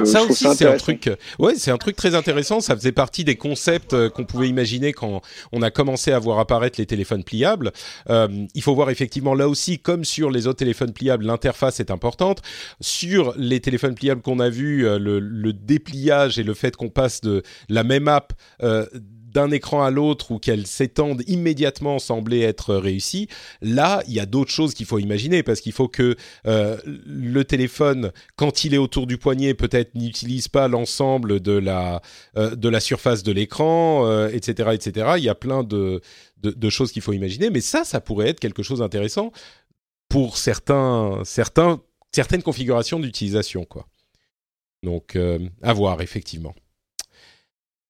Euh, 0.00 0.04
ça 0.04 0.22
aussi, 0.22 0.46
c'est 0.54 0.66
un 0.66 0.76
truc. 0.76 1.06
Euh, 1.06 1.16
ouais, 1.38 1.54
c'est 1.56 1.70
un 1.70 1.78
truc 1.78 1.96
très 1.96 2.14
intéressant. 2.14 2.60
Ça 2.60 2.76
faisait 2.76 2.92
partie 2.92 3.24
des 3.24 3.36
concepts 3.36 3.94
euh, 3.94 4.10
qu'on 4.10 4.24
pouvait 4.24 4.48
imaginer 4.48 4.92
quand 4.92 5.22
on 5.52 5.62
a 5.62 5.70
commencé 5.70 6.12
à 6.12 6.18
voir 6.18 6.38
apparaître 6.38 6.78
les 6.78 6.86
téléphones 6.86 7.24
pliables. 7.24 7.72
il 8.08 8.62
faut 8.62 8.74
voir 8.74 8.90
effectivement 8.90 9.34
là 9.34 9.48
aussi, 9.48 9.78
comme 9.78 10.04
sur 10.04 10.30
les 10.30 10.46
autres 10.46 10.58
téléphones 10.58 10.92
pliables, 10.92 11.24
l'interface 11.24 11.80
est 11.80 11.90
importante. 11.90 12.42
Sur 12.80 13.34
les 13.36 13.60
téléphones 13.60 13.94
pliables 13.94 14.22
qu'on 14.22 14.40
a 14.40 14.48
vus, 14.48 14.82
le, 14.82 15.18
le, 15.18 15.52
dépliage 15.52 16.38
et 16.38 16.42
le 16.42 16.54
fait 16.54 16.76
qu'on 16.76 16.88
passe 16.88 17.20
de 17.20 17.42
la 17.68 17.84
même 17.84 18.08
app 18.08 18.32
d'un 19.32 19.50
écran 19.50 19.82
à 19.82 19.90
l'autre 19.90 20.30
ou 20.30 20.38
qu'elle 20.38 20.66
s'étende 20.66 21.22
immédiatement 21.26 21.98
semblait 21.98 22.40
être 22.40 22.74
réussie. 22.74 23.28
Là, 23.60 24.02
il 24.06 24.14
y 24.14 24.20
a 24.20 24.26
d'autres 24.26 24.50
choses 24.50 24.74
qu'il 24.74 24.86
faut 24.86 24.98
imaginer 24.98 25.42
parce 25.42 25.60
qu'il 25.60 25.72
faut 25.72 25.88
que 25.88 26.16
euh, 26.46 26.76
le 26.86 27.44
téléphone, 27.44 28.12
quand 28.36 28.64
il 28.64 28.74
est 28.74 28.78
autour 28.78 29.06
du 29.06 29.18
poignet, 29.18 29.54
peut-être 29.54 29.94
n'utilise 29.94 30.48
pas 30.48 30.68
l'ensemble 30.68 31.40
de 31.40 31.52
la 31.52 32.02
euh, 32.36 32.54
de 32.54 32.68
la 32.68 32.80
surface 32.80 33.22
de 33.22 33.32
l'écran, 33.32 34.28
etc., 34.28 34.68
euh, 34.68 34.72
etc. 34.72 35.12
Il 35.16 35.24
y 35.24 35.28
a 35.28 35.34
plein 35.34 35.62
de, 35.62 36.00
de, 36.42 36.70
choses 36.70 36.92
qu'il 36.92 37.02
faut 37.02 37.12
imaginer, 37.12 37.50
mais 37.50 37.60
ça, 37.60 37.84
ça 37.84 38.00
pourrait 38.00 38.28
être 38.28 38.40
quelque 38.40 38.62
chose 38.62 38.80
d'intéressant 38.80 39.32
pour 40.08 40.36
certains, 40.36 41.20
certains, 41.24 41.80
certaines 42.12 42.42
configurations 42.42 42.98
d'utilisation. 43.00 43.66
Donc, 44.82 45.16
à 45.62 45.72
voir 45.72 46.02
effectivement. 46.02 46.54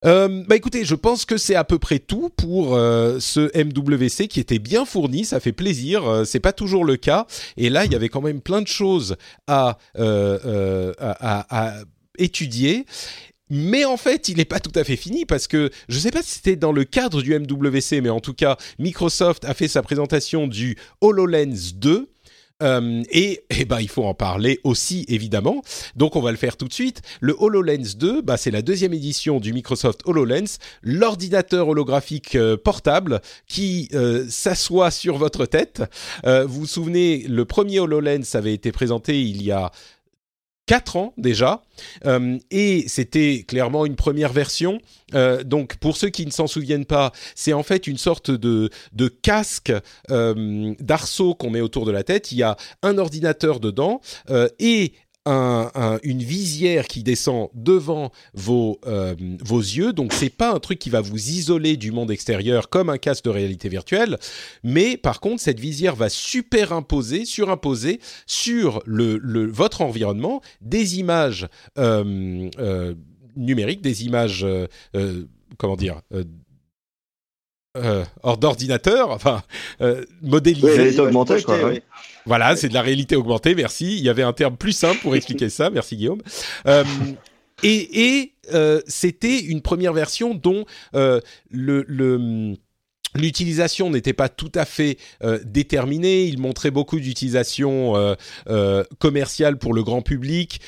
Euh, 0.05 0.43
bah 0.49 0.57
écoutez, 0.57 0.85
je 0.85 0.95
pense 0.95 1.25
que 1.25 1.37
c'est 1.37 1.55
à 1.55 1.65
peu 1.65 1.79
près 1.79 2.01
tout 2.01 2.29
pour 2.31 2.75
euh, 2.75 3.21
ce 3.21 3.51
MWC 3.57 4.27
qui 4.29 4.41
était 4.41 4.59
bien 4.59 4.85
fourni, 4.85 5.25
ça 5.25 5.39
fait 5.39 5.53
plaisir. 5.53 6.05
Euh, 6.07 6.25
c'est 6.25 6.41
pas 6.41 6.53
toujours 6.53 6.85
le 6.85 6.97
cas, 6.97 7.27
et 7.57 7.71
là 7.71 7.85
il 7.85 7.93
y 7.93 7.95
avait 7.95 8.09
quand 8.09 8.21
même 8.21 8.41
plein 8.41 8.63
de 8.63 8.69
choses 8.69 9.17
à, 9.47 9.79
euh, 9.99 10.93
à, 10.99 11.47
à, 11.51 11.85
étudier. 12.19 12.85
Mais 13.55 13.85
en 13.85 13.99
fait, 13.99 14.31
il 14.31 14.39
n'est 14.39 14.47
pas 14.47 14.61
tout 14.61 14.73
à 14.77 14.83
fait 14.83 14.97
fini 14.97 15.27
parce 15.27 15.47
que 15.47 15.71
je 15.89 15.97
ne 15.97 16.01
sais 16.01 16.11
pas 16.11 16.23
si 16.23 16.31
c'était 16.37 16.57
dans 16.57 16.73
le 16.73 16.85
cadre 16.85 17.21
du 17.21 17.39
MWC, 17.39 18.01
mais 18.01 18.09
en 18.09 18.21
tout 18.21 18.33
cas, 18.33 18.57
Microsoft 18.79 19.45
a 19.45 19.53
fait 19.53 19.69
sa 19.69 19.83
présentation 19.83 20.47
du 20.47 20.79
HoloLens 21.03 21.75
2 21.75 22.12
euh, 22.63 23.03
et 23.11 23.43
eh 23.51 23.65
ben, 23.65 23.81
il 23.81 23.89
faut 23.89 24.05
en 24.05 24.15
parler 24.15 24.61
aussi, 24.65 25.05
évidemment. 25.09 25.63
Donc, 25.97 26.17
on 26.17 26.21
va 26.21 26.31
le 26.31 26.37
faire 26.37 26.57
tout 26.57 26.69
de 26.69 26.73
suite. 26.73 27.03
Le 27.21 27.35
HoloLens 27.39 27.97
2, 27.97 28.23
bah, 28.23 28.37
c'est 28.37 28.51
la 28.51 28.63
deuxième 28.63 28.95
édition 28.95 29.41
du 29.41 29.53
Microsoft 29.53 30.01
HoloLens, 30.07 30.59
l'ordinateur 30.83 31.69
holographique 31.69 32.35
euh, 32.35 32.57
portable 32.57 33.21
qui 33.47 33.89
euh, 33.95 34.25
s'assoit 34.29 34.91
sur 34.91 35.19
votre 35.19 35.47
tête. 35.47 35.83
vous 36.25 36.61
vous 36.63 36.67
souvenez, 36.67 37.25
le 37.29 37.45
premier 37.45 37.81
HoloLens 37.81 38.35
avait 38.35 38.55
été 38.55 38.73
présenté 38.73 39.21
il 39.21 39.43
y 39.43 39.51
a 39.51 39.73
4 40.67 40.97
ans 40.97 41.13
déjà, 41.17 41.63
euh, 42.07 42.39
et 42.51 42.85
c'était 42.87 43.45
clairement 43.47 43.85
une 43.85 43.97
première 43.97 44.33
version. 44.33 44.81
Euh, 45.15 45.43
donc 45.43 45.77
pour 45.77 45.97
ceux 45.97 46.09
qui 46.09 46.25
ne 46.25 46.31
s'en 46.31 46.47
souviennent 46.47 46.87
pas, 46.87 47.13
c'est 47.35 47.53
en 47.53 47.63
fait 47.63 47.87
une 47.87 47.99
sorte 47.99 48.31
de, 48.31 48.71
de 48.93 49.09
casque 49.09 49.73
euh, 50.11 50.75
d'arceau 50.79 51.35
qu'on 51.35 51.51
met 51.51 51.61
autour 51.61 51.85
de 51.85 51.91
la 51.91 52.05
tête. 52.05 52.33
Il 52.33 52.39
y 52.39 52.43
a 52.43 52.57
un 52.83 52.99
ordinateur 52.99 53.61
dedans 53.61 54.01
et 54.59 54.93
un, 55.27 55.99
une 56.03 56.23
visière 56.23 56.87
qui 56.89 57.03
descend 57.03 57.49
devant 57.55 58.11
vos, 58.35 58.81
euh, 58.87 59.15
vos 59.45 59.61
yeux. 59.61 59.93
Donc 59.93 60.13
c'est 60.13 60.31
pas 60.31 60.53
un 60.53 60.59
truc 60.59 60.79
qui 60.79 60.91
va 60.91 61.01
vous 61.01 61.31
isoler 61.31 61.77
du 61.77 61.93
monde 61.93 62.11
extérieur 62.11 62.69
comme 62.69 62.91
un 62.91 62.99
casque 62.99 63.25
de 63.25 63.31
réalité 63.31 63.69
virtuelle, 63.69 64.19
mais 64.63 64.97
par 64.97 65.21
contre 65.21 65.43
cette 65.43 65.61
visière 65.61 65.95
va 65.95 66.09
superimposer, 66.09 67.25
surimposer 67.25 68.01
sur 68.27 68.83
le, 68.85 69.19
le 69.19 69.47
votre 69.47 69.83
environnement 69.83 70.41
des 70.61 70.99
images 70.99 71.47
euh, 71.79 72.49
euh, 72.59 72.95
numériques, 73.37 73.83
des 73.83 74.05
images 74.05 74.47
comment 75.59 75.77
dire 75.77 76.01
euh, 77.75 78.05
hors 78.23 78.37
d'ordinateur, 78.37 79.09
enfin 79.11 79.43
euh, 79.81 80.05
modélisé. 80.21 81.01
augmentée, 81.01 81.43
quoi. 81.43 81.57
Voilà, 82.27 82.57
c'est 82.57 82.69
de 82.69 82.75
la 82.75 82.83
réalité 82.83 83.17
augmentée. 83.17 83.55
Merci. 83.55 83.97
Il 83.97 84.03
y 84.03 84.09
avait 84.09 84.23
un 84.23 84.33
terme 84.33 84.57
plus 84.57 84.73
simple 84.73 85.01
pour 85.01 85.17
expliquer 85.17 85.49
ça. 85.49 85.71
Merci 85.71 85.97
Guillaume. 85.97 86.23
Euh, 86.67 86.85
et, 87.63 88.33
euh, 88.53 88.81
c'était 88.87 89.39
une 89.39 89.63
première 89.63 89.93
version 89.93 90.35
dont 90.35 90.65
euh, 90.95 91.21
L'utilisation 93.15 93.91
n'était 93.91 94.15
pas 94.15 94.31
tout 94.31 94.51
à 94.55 94.65
fait 94.65 94.97
déterminée. 95.45 96.25
Il 96.25 96.39
montrait 96.39 96.71
beaucoup 96.71 96.99
d'utilisations 96.99 98.17
commerciales 98.99 99.59
pour 99.59 99.75
le 99.75 99.83
grand 99.83 100.01
public 100.01 100.63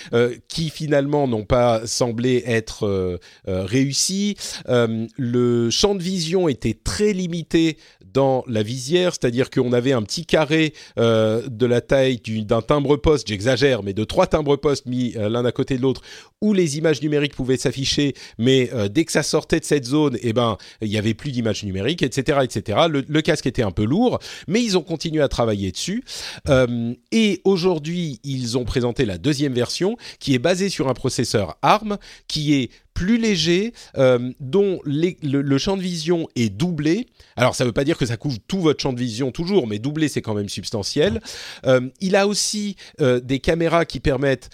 qui 0.46 0.68
finalement 0.68 1.26
n'ont 1.26 1.46
pas 1.46 1.86
semblé 1.86 2.42
être 2.44 3.18
réussies. 3.46 4.36
le 4.68 5.70
champ 5.70 5.94
de 5.94 6.02
vision 6.02 6.46
était 6.46 6.74
très 6.74 7.14
limité 7.14 7.78
dans 8.14 8.44
la 8.46 8.62
visière, 8.62 9.12
c'est-à-dire 9.12 9.50
qu'on 9.50 9.72
avait 9.72 9.92
un 9.92 10.02
petit 10.02 10.24
carré 10.24 10.72
de 10.96 11.66
la 11.66 11.80
taille 11.80 12.20
d'un 12.24 12.62
timbre-poste, 12.62 13.28
j'exagère, 13.28 13.82
mais 13.82 13.92
de 13.92 14.04
trois 14.04 14.26
timbres-poste 14.26 14.86
mis 14.86 15.12
l'un 15.12 15.44
à 15.44 15.52
côté 15.52 15.76
de 15.76 15.82
l'autre, 15.82 16.00
où 16.40 16.52
les 16.52 16.78
images 16.78 17.02
numériques 17.02 17.34
pouvaient 17.34 17.56
s'afficher, 17.56 18.14
mais 18.38 18.70
dès 18.90 19.04
que 19.04 19.12
ça 19.12 19.22
sortait 19.22 19.60
de 19.60 19.64
cette 19.64 19.84
zone, 19.84 20.16
eh 20.22 20.32
ben 20.32 20.56
il 20.80 20.88
y 20.88 20.98
avait 20.98 21.14
plus 21.14 21.32
d'images 21.32 21.64
numériques, 21.64 22.02
etc 22.02 22.34
etc. 22.42 22.86
Le, 22.88 23.20
casque 23.20 23.46
était 23.46 23.62
un 23.62 23.70
peu 23.70 23.84
lourd, 23.84 24.18
mais 24.48 24.62
ils 24.62 24.76
ont 24.76 24.82
continué 24.82 25.22
à 25.22 25.28
travailler 25.28 25.72
dessus. 25.72 26.04
Euh, 26.48 26.94
et 27.10 27.40
aujourd'hui, 27.44 28.20
ils 28.22 28.56
ont 28.58 28.64
présenté 28.64 29.04
la 29.04 29.18
deuxième 29.18 29.54
version, 29.54 29.96
qui 30.20 30.34
est 30.34 30.38
basée 30.38 30.68
sur 30.68 30.88
un 30.88 30.94
processeur 30.94 31.56
ARM, 31.62 31.98
qui 32.28 32.54
est 32.54 32.70
plus 32.94 33.18
léger, 33.18 33.72
euh, 33.96 34.32
dont 34.40 34.80
le, 34.84 35.58
champ 35.58 35.76
de 35.76 35.82
vision 35.82 36.28
est 36.36 36.50
doublé. 36.50 37.06
Alors 37.36 37.54
ça 37.54 37.64
ne 37.64 37.68
veut 37.68 37.72
pas 37.72 37.84
dire 37.84 37.98
que 37.98 38.06
ça 38.06 38.16
couvre 38.16 38.38
tout 38.46 38.60
votre 38.60 38.80
champ 38.80 38.92
de 38.92 39.00
vision 39.00 39.32
toujours, 39.32 39.66
mais 39.66 39.78
doublé 39.78 40.08
c'est 40.08 40.22
quand 40.22 40.34
même 40.34 40.48
substantiel. 40.48 41.20
Euh, 41.66 41.88
il 42.00 42.16
a 42.16 42.26
aussi 42.26 42.76
des 42.98 43.40
caméras 43.40 43.84
qui 43.84 44.00
permettent 44.00 44.50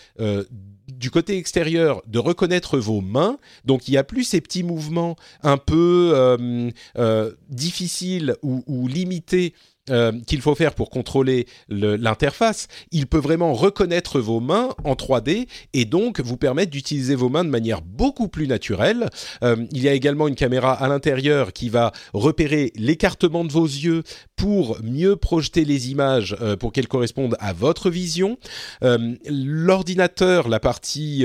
du 0.91 1.11
côté 1.11 1.37
extérieur 1.37 2.03
de 2.07 2.19
reconnaître 2.19 2.79
vos 2.79 3.01
mains. 3.01 3.39
Donc 3.65 3.89
il 3.89 3.95
y 3.95 3.97
a 3.97 4.05
plus 4.05 4.25
ces 4.25 4.41
petits 4.41 4.63
mouvements 4.63 5.17
un 5.43 5.57
peu 5.57 6.13
euh, 6.15 6.71
euh, 6.99 7.33
difficiles 7.49 8.37
ou, 8.43 8.63
ou 8.67 8.89
limités 8.89 9.55
euh, 9.89 10.13
qu'il 10.27 10.43
faut 10.43 10.55
faire 10.55 10.75
pour 10.75 10.91
contrôler 10.91 11.47
l'interface, 11.69 12.69
il 12.93 13.07
peut 13.07 13.19
vraiment 13.19 13.55
reconnaître 13.55 14.21
vos 14.21 14.39
mains 14.39 14.69
en 14.85 14.93
3D 14.93 15.49
et 15.73 15.85
donc 15.87 16.21
vous 16.21 16.37
permettre 16.37 16.71
d'utiliser 16.71 17.15
vos 17.15 17.31
mains 17.31 17.45
de 17.45 17.49
manière 17.49 17.81
beaucoup 17.81 18.29
plus 18.29 18.47
naturelle. 18.47 19.09
Euh, 19.43 19.57
il 19.73 19.83
y 19.83 19.89
a 19.89 19.95
également 19.95 20.29
une 20.29 20.35
caméra 20.35 20.75
à 20.75 20.87
l'intérieur 20.87 21.55
qui 21.55 21.71
va 21.71 21.93
repérer 22.13 22.73
l'écartement 22.77 23.43
de 23.43 23.51
vos 23.51 23.65
yeux 23.65 24.03
pour 24.37 24.79
mieux 24.83 25.17
projeter 25.17 25.65
les 25.65 25.91
images 25.91 26.37
euh, 26.41 26.57
pour 26.57 26.73
qu'elles 26.73 26.89
correspondent 26.89 27.37
à 27.41 27.53
votre 27.53 27.91
vision. 27.91 28.39
L'ordinateur, 28.83 30.49
la 30.49 30.61
partie 30.61 31.25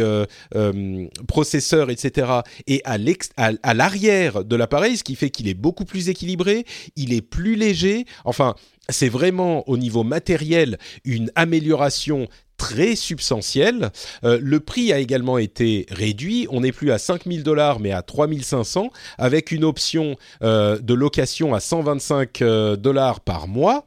processeur, 1.28 1.90
etc., 1.90 2.28
est 2.68 2.82
à 2.86 3.74
l'arrière 3.74 4.44
de 4.44 4.56
l'appareil, 4.56 4.98
ce 4.98 5.04
qui 5.04 5.16
fait 5.16 5.30
qu'il 5.30 5.48
est 5.48 5.54
beaucoup 5.54 5.86
plus 5.86 6.10
équilibré, 6.10 6.66
il 6.96 7.14
est 7.14 7.22
plus 7.22 7.56
léger. 7.56 8.06
Enfin, 8.24 8.55
c'est 8.90 9.10
vraiment 9.10 9.68
au 9.70 9.78
niveau 9.78 10.04
matériel 10.04 10.78
une 11.04 11.32
amélioration 11.36 12.28
très 12.58 12.96
substantielle. 12.96 13.92
Euh, 14.24 14.40
le 14.42 14.60
prix 14.60 14.94
a 14.94 15.00
également 15.00 15.38
été 15.38 15.86
réduit. 15.90 16.48
On 16.50 16.62
n'est 16.62 16.72
plus 16.72 16.92
à 16.92 16.98
5000 16.98 17.44
dollars, 17.44 17.80
mais 17.80 17.92
à 17.92 18.02
3500, 18.02 18.90
avec 19.18 19.52
une 19.52 19.64
option 19.64 20.16
euh, 20.42 20.80
de 20.80 20.94
location 20.94 21.54
à 21.54 21.60
125 21.60 22.42
euh, 22.42 22.76
dollars 22.76 23.20
par 23.20 23.48
mois. 23.48 23.86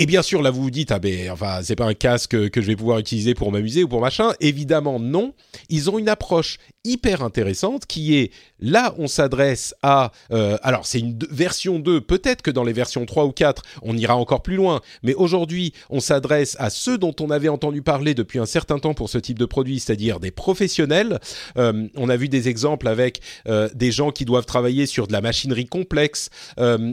Et 0.00 0.06
bien 0.06 0.22
sûr, 0.22 0.42
là, 0.42 0.50
vous 0.52 0.62
vous 0.62 0.70
dites, 0.70 0.92
ah 0.92 1.00
ben, 1.00 1.28
enfin, 1.32 1.58
c'est 1.64 1.74
pas 1.74 1.86
un 1.86 1.94
casque 1.94 2.50
que 2.50 2.60
je 2.60 2.66
vais 2.68 2.76
pouvoir 2.76 3.00
utiliser 3.00 3.34
pour 3.34 3.50
m'amuser 3.50 3.82
ou 3.82 3.88
pour 3.88 4.00
machin. 4.00 4.32
Évidemment, 4.38 5.00
non. 5.00 5.34
Ils 5.70 5.90
ont 5.90 5.98
une 5.98 6.08
approche 6.08 6.58
hyper 6.88 7.22
intéressante 7.22 7.86
qui 7.86 8.16
est 8.16 8.30
là 8.60 8.94
on 8.98 9.08
s'adresse 9.08 9.74
à 9.82 10.10
euh, 10.32 10.56
alors 10.62 10.86
c'est 10.86 11.00
une 11.00 11.18
version 11.30 11.78
2 11.78 12.00
peut-être 12.00 12.40
que 12.40 12.50
dans 12.50 12.64
les 12.64 12.72
versions 12.72 13.04
3 13.04 13.26
ou 13.26 13.32
4 13.32 13.62
on 13.82 13.96
ira 13.96 14.16
encore 14.16 14.42
plus 14.42 14.56
loin 14.56 14.80
mais 15.02 15.12
aujourd'hui 15.14 15.74
on 15.90 16.00
s'adresse 16.00 16.56
à 16.58 16.70
ceux 16.70 16.96
dont 16.96 17.14
on 17.20 17.30
avait 17.30 17.48
entendu 17.48 17.82
parler 17.82 18.14
depuis 18.14 18.38
un 18.38 18.46
certain 18.46 18.78
temps 18.78 18.94
pour 18.94 19.10
ce 19.10 19.18
type 19.18 19.38
de 19.38 19.44
produit 19.44 19.80
c'est-à-dire 19.80 20.18
des 20.18 20.30
professionnels 20.30 21.20
euh, 21.58 21.88
on 21.96 22.08
a 22.08 22.16
vu 22.16 22.28
des 22.28 22.48
exemples 22.48 22.88
avec 22.88 23.20
euh, 23.48 23.68
des 23.74 23.92
gens 23.92 24.10
qui 24.10 24.24
doivent 24.24 24.46
travailler 24.46 24.86
sur 24.86 25.06
de 25.08 25.12
la 25.12 25.20
machinerie 25.20 25.66
complexe 25.66 26.30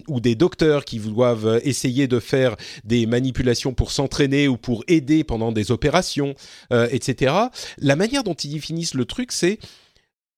ou 0.07 0.19
des 0.19 0.35
docteurs 0.35 0.83
qui 0.85 0.99
doivent 0.99 1.61
essayer 1.63 2.07
de 2.07 2.19
faire 2.19 2.55
des 2.83 2.94
manipulations 3.05 3.73
pour 3.73 3.91
s'entraîner 3.91 4.47
ou 4.47 4.57
pour 4.57 4.83
aider 4.87 5.23
pendant 5.23 5.51
des 5.51 5.71
opérations 5.71 6.35
etc 6.71 7.33
la 7.77 7.95
manière 7.95 8.23
dont 8.23 8.33
ils 8.33 8.51
définissent 8.51 8.93
le 8.93 9.05
truc 9.05 9.31
c'est 9.31 9.59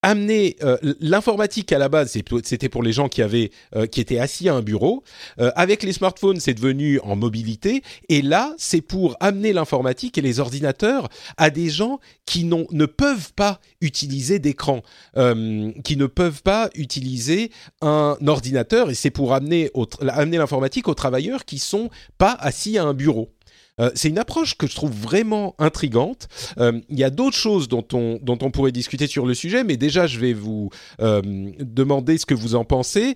amener 0.01 0.55
l'informatique 0.99 1.71
à 1.71 1.77
la 1.77 1.89
base, 1.89 2.17
c'était 2.43 2.69
pour 2.69 2.83
les 2.83 2.93
gens 2.93 3.09
qui 3.09 3.21
avaient, 3.21 3.51
qui 3.91 4.01
étaient 4.01 4.19
assis 4.19 4.47
à 4.49 4.55
un 4.55 4.61
bureau. 4.61 5.03
avec 5.37 5.83
les 5.83 5.93
smartphones, 5.93 6.39
c'est 6.39 6.53
devenu 6.53 6.99
en 7.01 7.15
mobilité, 7.15 7.81
et 8.09 8.21
là, 8.21 8.53
c'est 8.57 8.81
pour 8.81 9.17
amener 9.19 9.53
l'informatique 9.53 10.17
et 10.17 10.21
les 10.21 10.39
ordinateurs 10.39 11.09
à 11.37 11.49
des 11.49 11.69
gens 11.69 11.99
qui 12.25 12.45
ne 12.45 12.85
peuvent 12.85 13.33
pas 13.33 13.59
utiliser 13.81 14.39
d'écran, 14.39 14.81
qui 15.15 15.97
ne 15.97 16.05
peuvent 16.05 16.43
pas 16.43 16.69
utiliser 16.75 17.51
un 17.81 18.17
ordinateur, 18.25 18.89
et 18.89 18.95
c'est 18.95 19.11
pour 19.11 19.33
amener, 19.33 19.71
amener 20.09 20.37
l'informatique 20.37 20.87
aux 20.87 20.93
travailleurs 20.93 21.45
qui 21.45 21.59
sont 21.59 21.89
pas 22.17 22.33
assis 22.39 22.77
à 22.77 22.83
un 22.83 22.93
bureau. 22.93 23.33
Euh, 23.79 23.91
c'est 23.95 24.09
une 24.09 24.17
approche 24.17 24.57
que 24.57 24.67
je 24.67 24.75
trouve 24.75 24.91
vraiment 24.91 25.55
intrigante. 25.59 26.27
Euh, 26.57 26.79
il 26.89 26.97
y 26.97 27.03
a 27.03 27.09
d'autres 27.09 27.37
choses 27.37 27.67
dont 27.67 27.85
on, 27.93 28.19
dont 28.21 28.37
on 28.41 28.51
pourrait 28.51 28.71
discuter 28.71 29.07
sur 29.07 29.25
le 29.25 29.33
sujet, 29.33 29.63
mais 29.63 29.77
déjà, 29.77 30.07
je 30.07 30.19
vais 30.19 30.33
vous 30.33 30.69
euh, 31.01 31.21
demander 31.59 32.17
ce 32.17 32.25
que 32.25 32.33
vous 32.33 32.55
en 32.55 32.65
pensez. 32.65 33.15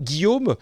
Guillaume, 0.00 0.56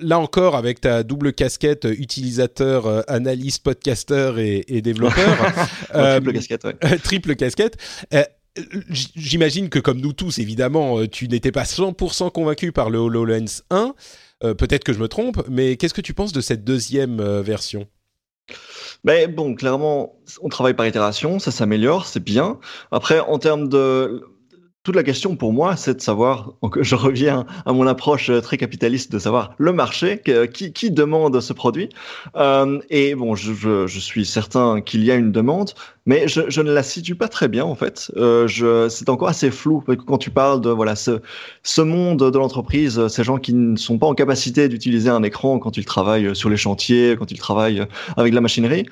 là 0.00 0.18
encore, 0.18 0.56
avec 0.56 0.80
ta 0.80 1.02
double 1.02 1.32
casquette 1.32 1.84
utilisateur, 1.84 3.08
analyste, 3.08 3.62
podcasteur 3.62 4.38
et, 4.38 4.64
et 4.68 4.82
développeur. 4.82 5.52
triple 5.92 6.32
casquette, 6.32 6.64
ouais. 6.64 6.98
triple 7.02 7.36
casquette. 7.36 7.76
J'imagine 8.90 9.68
que 9.68 9.78
comme 9.78 10.00
nous 10.00 10.12
tous, 10.12 10.38
évidemment, 10.38 11.06
tu 11.06 11.28
n'étais 11.28 11.52
pas 11.52 11.64
100% 11.64 12.30
convaincu 12.30 12.72
par 12.72 12.90
le 12.90 12.98
HoloLens 12.98 13.62
1. 13.70 13.94
Peut-être 14.40 14.84
que 14.84 14.92
je 14.92 14.98
me 14.98 15.08
trompe, 15.08 15.42
mais 15.48 15.76
qu'est-ce 15.76 15.94
que 15.94 16.00
tu 16.00 16.14
penses 16.14 16.32
de 16.32 16.40
cette 16.40 16.64
deuxième 16.64 17.22
version? 17.40 17.86
Mais 19.04 19.26
bon, 19.26 19.54
clairement, 19.54 20.18
on 20.40 20.48
travaille 20.48 20.74
par 20.74 20.86
itération, 20.86 21.38
ça 21.38 21.50
s'améliore, 21.50 22.06
c'est 22.06 22.22
bien. 22.22 22.58
Après, 22.90 23.20
en 23.20 23.38
termes 23.38 23.68
de 23.68 24.24
toute 24.84 24.96
la 24.96 25.02
question 25.02 25.34
pour 25.34 25.54
moi, 25.54 25.76
c'est 25.76 25.94
de 25.94 26.00
savoir, 26.02 26.52
je 26.78 26.94
reviens 26.94 27.46
à 27.64 27.72
mon 27.72 27.86
approche 27.86 28.28
euh, 28.28 28.42
très 28.42 28.58
capitaliste 28.58 29.10
de 29.10 29.18
savoir 29.18 29.54
le 29.56 29.72
marché, 29.72 30.20
qui, 30.52 30.74
qui 30.74 30.90
demande 30.90 31.40
ce 31.40 31.54
produit. 31.54 31.88
Euh, 32.36 32.78
et 32.90 33.14
bon, 33.14 33.34
je, 33.34 33.86
je, 33.86 33.98
suis 33.98 34.26
certain 34.26 34.82
qu'il 34.82 35.02
y 35.02 35.10
a 35.10 35.14
une 35.14 35.32
demande, 35.32 35.70
mais 36.04 36.28
je, 36.28 36.42
je, 36.48 36.60
ne 36.60 36.70
la 36.70 36.82
situe 36.82 37.14
pas 37.14 37.28
très 37.28 37.48
bien 37.48 37.64
en 37.64 37.74
fait. 37.74 38.12
Euh, 38.16 38.46
je, 38.46 38.90
c'est 38.90 39.08
encore 39.08 39.28
assez 39.28 39.50
flou 39.50 39.82
quand 40.06 40.18
tu 40.18 40.28
parles 40.28 40.60
de 40.60 40.68
voilà 40.68 40.96
ce, 40.96 41.22
ce 41.62 41.80
monde 41.80 42.30
de 42.30 42.38
l'entreprise, 42.38 43.08
ces 43.08 43.24
gens 43.24 43.38
qui 43.38 43.54
ne 43.54 43.76
sont 43.76 43.96
pas 43.96 44.06
en 44.06 44.14
capacité 44.14 44.68
d'utiliser 44.68 45.08
un 45.08 45.22
écran 45.22 45.58
quand 45.58 45.78
ils 45.78 45.86
travaillent 45.86 46.36
sur 46.36 46.50
les 46.50 46.58
chantiers, 46.58 47.16
quand 47.18 47.30
ils 47.30 47.38
travaillent 47.38 47.86
avec 48.18 48.34
la 48.34 48.42
machinerie 48.42 48.84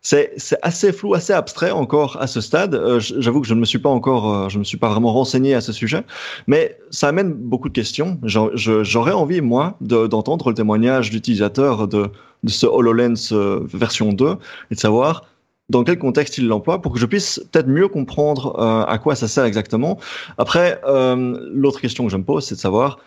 c'est 0.00 0.58
assez 0.62 0.92
flou, 0.92 1.14
assez 1.14 1.32
abstrait 1.32 1.70
encore 1.70 2.18
à 2.20 2.26
ce 2.26 2.40
stade. 2.40 2.74
Euh, 2.74 3.00
j'avoue 3.00 3.40
que 3.40 3.46
je 3.46 3.54
ne 3.54 3.60
me 3.60 3.64
suis 3.64 3.78
pas 3.78 3.88
encore, 3.88 4.34
euh, 4.34 4.48
je 4.48 4.58
me 4.58 4.64
suis 4.64 4.76
pas 4.76 4.88
vraiment 4.88 5.12
renseigné 5.12 5.54
à 5.54 5.60
ce 5.60 5.72
sujet, 5.72 6.04
mais 6.46 6.78
ça 6.90 7.08
amène 7.08 7.32
beaucoup 7.32 7.68
de 7.68 7.74
questions. 7.74 8.18
J'aurais 8.22 9.12
envie 9.12 9.40
moi 9.40 9.76
d'entendre 9.80 10.48
le 10.48 10.54
témoignage 10.54 11.10
d'utilisateurs 11.10 11.88
de, 11.88 12.10
de, 12.42 12.50
ce 12.50 12.66
Hololens 12.66 13.32
euh, 13.32 13.60
version 13.72 14.12
2 14.12 14.36
et 14.70 14.74
de 14.74 14.80
savoir 14.80 15.24
dans 15.68 15.84
quel 15.84 15.98
contexte 15.98 16.38
il 16.38 16.48
l'emploie 16.48 16.80
pour 16.80 16.92
que 16.94 16.98
je 16.98 17.04
puisse 17.04 17.44
peut-être 17.52 17.68
mieux 17.68 17.88
comprendre 17.88 18.58
à 18.88 18.96
quoi 18.96 19.14
ça 19.14 19.28
sert 19.28 19.44
exactement. 19.44 19.98
Après, 20.38 20.80
l'autre 20.86 21.82
question 21.82 22.06
que 22.06 22.10
je 22.10 22.16
me 22.16 22.24
pose, 22.24 22.46
c'est 22.46 22.54
de 22.54 22.60
savoir 22.60 22.98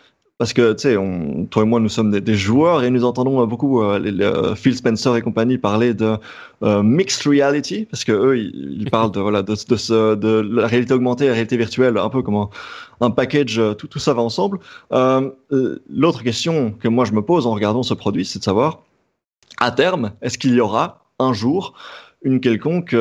parce 0.42 0.54
que, 0.54 0.72
toi 1.44 1.62
et 1.62 1.66
moi, 1.66 1.78
nous 1.78 1.88
sommes 1.88 2.10
des, 2.10 2.34
joueurs 2.34 2.82
et 2.82 2.90
nous 2.90 3.04
entendons 3.04 3.46
beaucoup 3.46 3.80
euh, 3.80 4.02
euh, 4.04 4.56
Phil 4.56 4.74
Spencer 4.74 5.14
et 5.14 5.22
compagnie 5.22 5.56
parler 5.56 5.94
de 5.94 6.16
euh, 6.64 6.82
mixed 6.82 7.28
reality, 7.28 7.84
parce 7.84 8.02
que 8.02 8.10
eux, 8.10 8.36
ils, 8.36 8.90
parlent 8.90 9.12
de, 9.12 9.20
la 9.20 10.66
réalité 10.66 10.94
augmentée 10.94 11.26
la 11.26 11.34
réalité 11.34 11.56
virtuelle, 11.56 11.96
un 11.96 12.08
peu 12.08 12.22
comme 12.22 12.48
un, 13.00 13.10
package, 13.12 13.60
tout 13.78 14.00
ça 14.00 14.14
va 14.14 14.22
ensemble. 14.22 14.58
L'autre 14.90 16.24
question 16.24 16.72
que 16.72 16.88
moi 16.88 17.04
je 17.04 17.12
me 17.12 17.22
pose 17.22 17.46
en 17.46 17.52
regardant 17.52 17.84
ce 17.84 17.94
produit, 17.94 18.24
c'est 18.24 18.40
de 18.40 18.44
savoir, 18.44 18.80
à 19.60 19.70
terme, 19.70 20.10
est-ce 20.22 20.38
qu'il 20.38 20.54
y 20.54 20.60
aura 20.60 21.04
un 21.20 21.32
jour 21.32 21.74
une 22.24 22.40
quelconque 22.40 22.96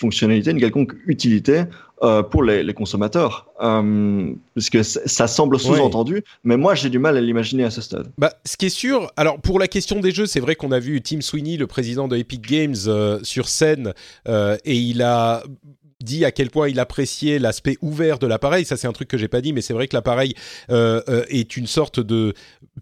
fonctionnalité, 0.00 0.52
une 0.52 0.60
quelconque 0.60 0.94
utilité 1.08 1.64
euh, 2.02 2.22
pour 2.22 2.42
les, 2.42 2.62
les 2.62 2.74
consommateurs, 2.74 3.46
euh, 3.60 4.32
puisque 4.54 4.84
ça 4.84 5.26
semble 5.26 5.58
sous-entendu, 5.58 6.24
mais 6.44 6.56
moi 6.56 6.74
j'ai 6.74 6.90
du 6.90 6.98
mal 6.98 7.16
à 7.16 7.20
l'imaginer 7.20 7.64
à 7.64 7.70
ce 7.70 7.80
stade. 7.80 8.10
Bah, 8.18 8.32
ce 8.44 8.56
qui 8.56 8.66
est 8.66 8.70
sûr, 8.70 9.10
alors 9.16 9.40
pour 9.40 9.58
la 9.58 9.68
question 9.68 10.00
des 10.00 10.10
jeux, 10.10 10.26
c'est 10.26 10.40
vrai 10.40 10.54
qu'on 10.54 10.72
a 10.72 10.78
vu 10.78 11.00
Tim 11.00 11.20
Sweeney, 11.20 11.56
le 11.56 11.66
président 11.66 12.08
de 12.08 12.16
Epic 12.16 12.42
Games, 12.42 12.74
euh, 12.86 13.20
sur 13.22 13.48
scène, 13.48 13.94
euh, 14.28 14.56
et 14.64 14.76
il 14.76 15.02
a 15.02 15.42
dit 16.02 16.24
à 16.24 16.32
quel 16.32 16.50
point 16.50 16.68
il 16.68 16.78
appréciait 16.80 17.38
l'aspect 17.38 17.76
ouvert 17.80 18.18
de 18.18 18.26
l'appareil. 18.26 18.64
Ça, 18.64 18.76
c'est 18.76 18.86
un 18.86 18.92
truc 18.92 19.08
que 19.08 19.16
j'ai 19.16 19.28
pas 19.28 19.40
dit, 19.40 19.52
mais 19.52 19.60
c'est 19.60 19.72
vrai 19.72 19.88
que 19.88 19.96
l'appareil 19.96 20.34
euh, 20.70 21.00
euh, 21.08 21.24
est 21.28 21.56
une 21.56 21.66
sorte 21.66 22.00
de 22.00 22.34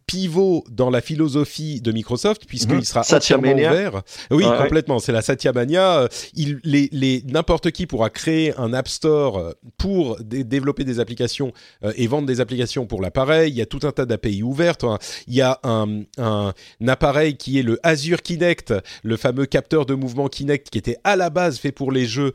pivot 0.06 0.64
dans 0.70 0.90
la 0.90 1.00
philosophie 1.00 1.80
de 1.80 1.92
Microsoft, 1.92 2.44
puisqu'il 2.46 2.76
mhm. 2.76 2.84
sera 2.84 3.02
entièrement 3.12 3.52
ouvert. 3.52 4.02
Oui, 4.30 4.44
complètement. 4.44 4.98
C'est 4.98 5.12
la 5.12 5.22
Satya 5.22 5.52
Mania. 5.52 6.08
Il, 6.34 6.60
les, 6.64 6.88
les, 6.92 7.22
n'importe 7.26 7.70
qui 7.70 7.86
pourra 7.86 8.10
créer 8.10 8.56
un 8.56 8.72
App 8.72 8.88
Store 8.88 9.54
pour 9.78 10.18
développer 10.20 10.84
des 10.84 11.00
applications 11.00 11.52
euh, 11.84 11.92
et 11.96 12.06
vendre 12.06 12.26
des 12.26 12.40
applications 12.40 12.86
pour 12.86 13.00
l'appareil. 13.00 13.50
Il 13.50 13.56
y 13.56 13.62
a 13.62 13.66
tout 13.66 13.80
un 13.82 13.92
tas 13.92 14.06
d'API 14.06 14.42
ouvertes. 14.42 14.84
Il 15.26 15.34
y 15.34 15.42
a 15.42 15.58
un, 15.62 16.02
un, 16.18 16.54
un, 16.80 16.88
appareil 16.88 17.36
qui 17.36 17.58
est 17.58 17.62
le 17.62 17.78
Azure 17.82 18.22
Kinect, 18.22 18.74
le 19.02 19.16
fameux 19.16 19.46
capteur 19.46 19.86
de 19.86 19.94
mouvement 19.94 20.28
Kinect, 20.28 20.70
qui 20.70 20.78
était 20.78 20.98
à 21.04 21.16
la 21.16 21.30
base 21.30 21.58
fait 21.58 21.72
pour 21.72 21.92
les 21.92 22.06
jeux 22.06 22.32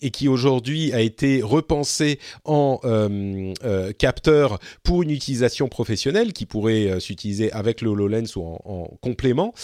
et 0.00 0.10
qui 0.10 0.28
aujourd'hui 0.28 0.92
a 0.92 1.00
été 1.00 1.42
repensé 1.42 2.18
en 2.44 2.80
euh, 2.84 3.52
euh, 3.64 3.92
capteur 3.92 4.58
pour 4.82 5.02
une 5.02 5.10
utilisation 5.10 5.68
professionnelle 5.68 6.32
qui 6.32 6.46
pourrait 6.46 6.71
euh, 6.72 7.00
s'utiliser 7.00 7.52
avec 7.52 7.80
le 7.80 7.90
HoloLens 7.90 8.36
ou 8.36 8.42
en, 8.42 8.96
complément 9.00 9.54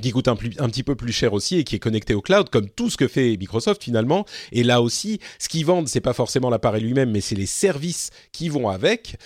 qui 0.00 0.10
coûte 0.10 0.26
un, 0.26 0.36
petit 0.36 0.82
peu 0.82 0.94
plus 0.94 1.12
cher 1.12 1.34
aussi 1.34 1.58
et 1.58 1.64
qui 1.64 1.76
est 1.76 1.78
connecté 1.78 2.14
au 2.14 2.22
cloud, 2.22 2.48
comme 2.48 2.66
tout 2.70 2.88
ce 2.88 2.96
que 2.96 3.06
fait 3.06 3.36
Microsoft 3.36 3.84
finalement. 3.84 4.24
Et 4.50 4.62
là 4.62 4.80
aussi, 4.80 5.20
ce 5.38 5.50
qu'ils 5.50 5.66
vendent, 5.66 5.86
c'est 5.86 6.00
pas 6.00 6.14
forcément 6.14 6.48
l'appareil 6.48 6.82
lui-même, 6.82 7.10
mais 7.10 7.20
c'est 7.20 7.34
les 7.34 7.44
services 7.44 8.08
qui 8.32 8.48
vont 8.48 8.70
avec, 8.70 9.16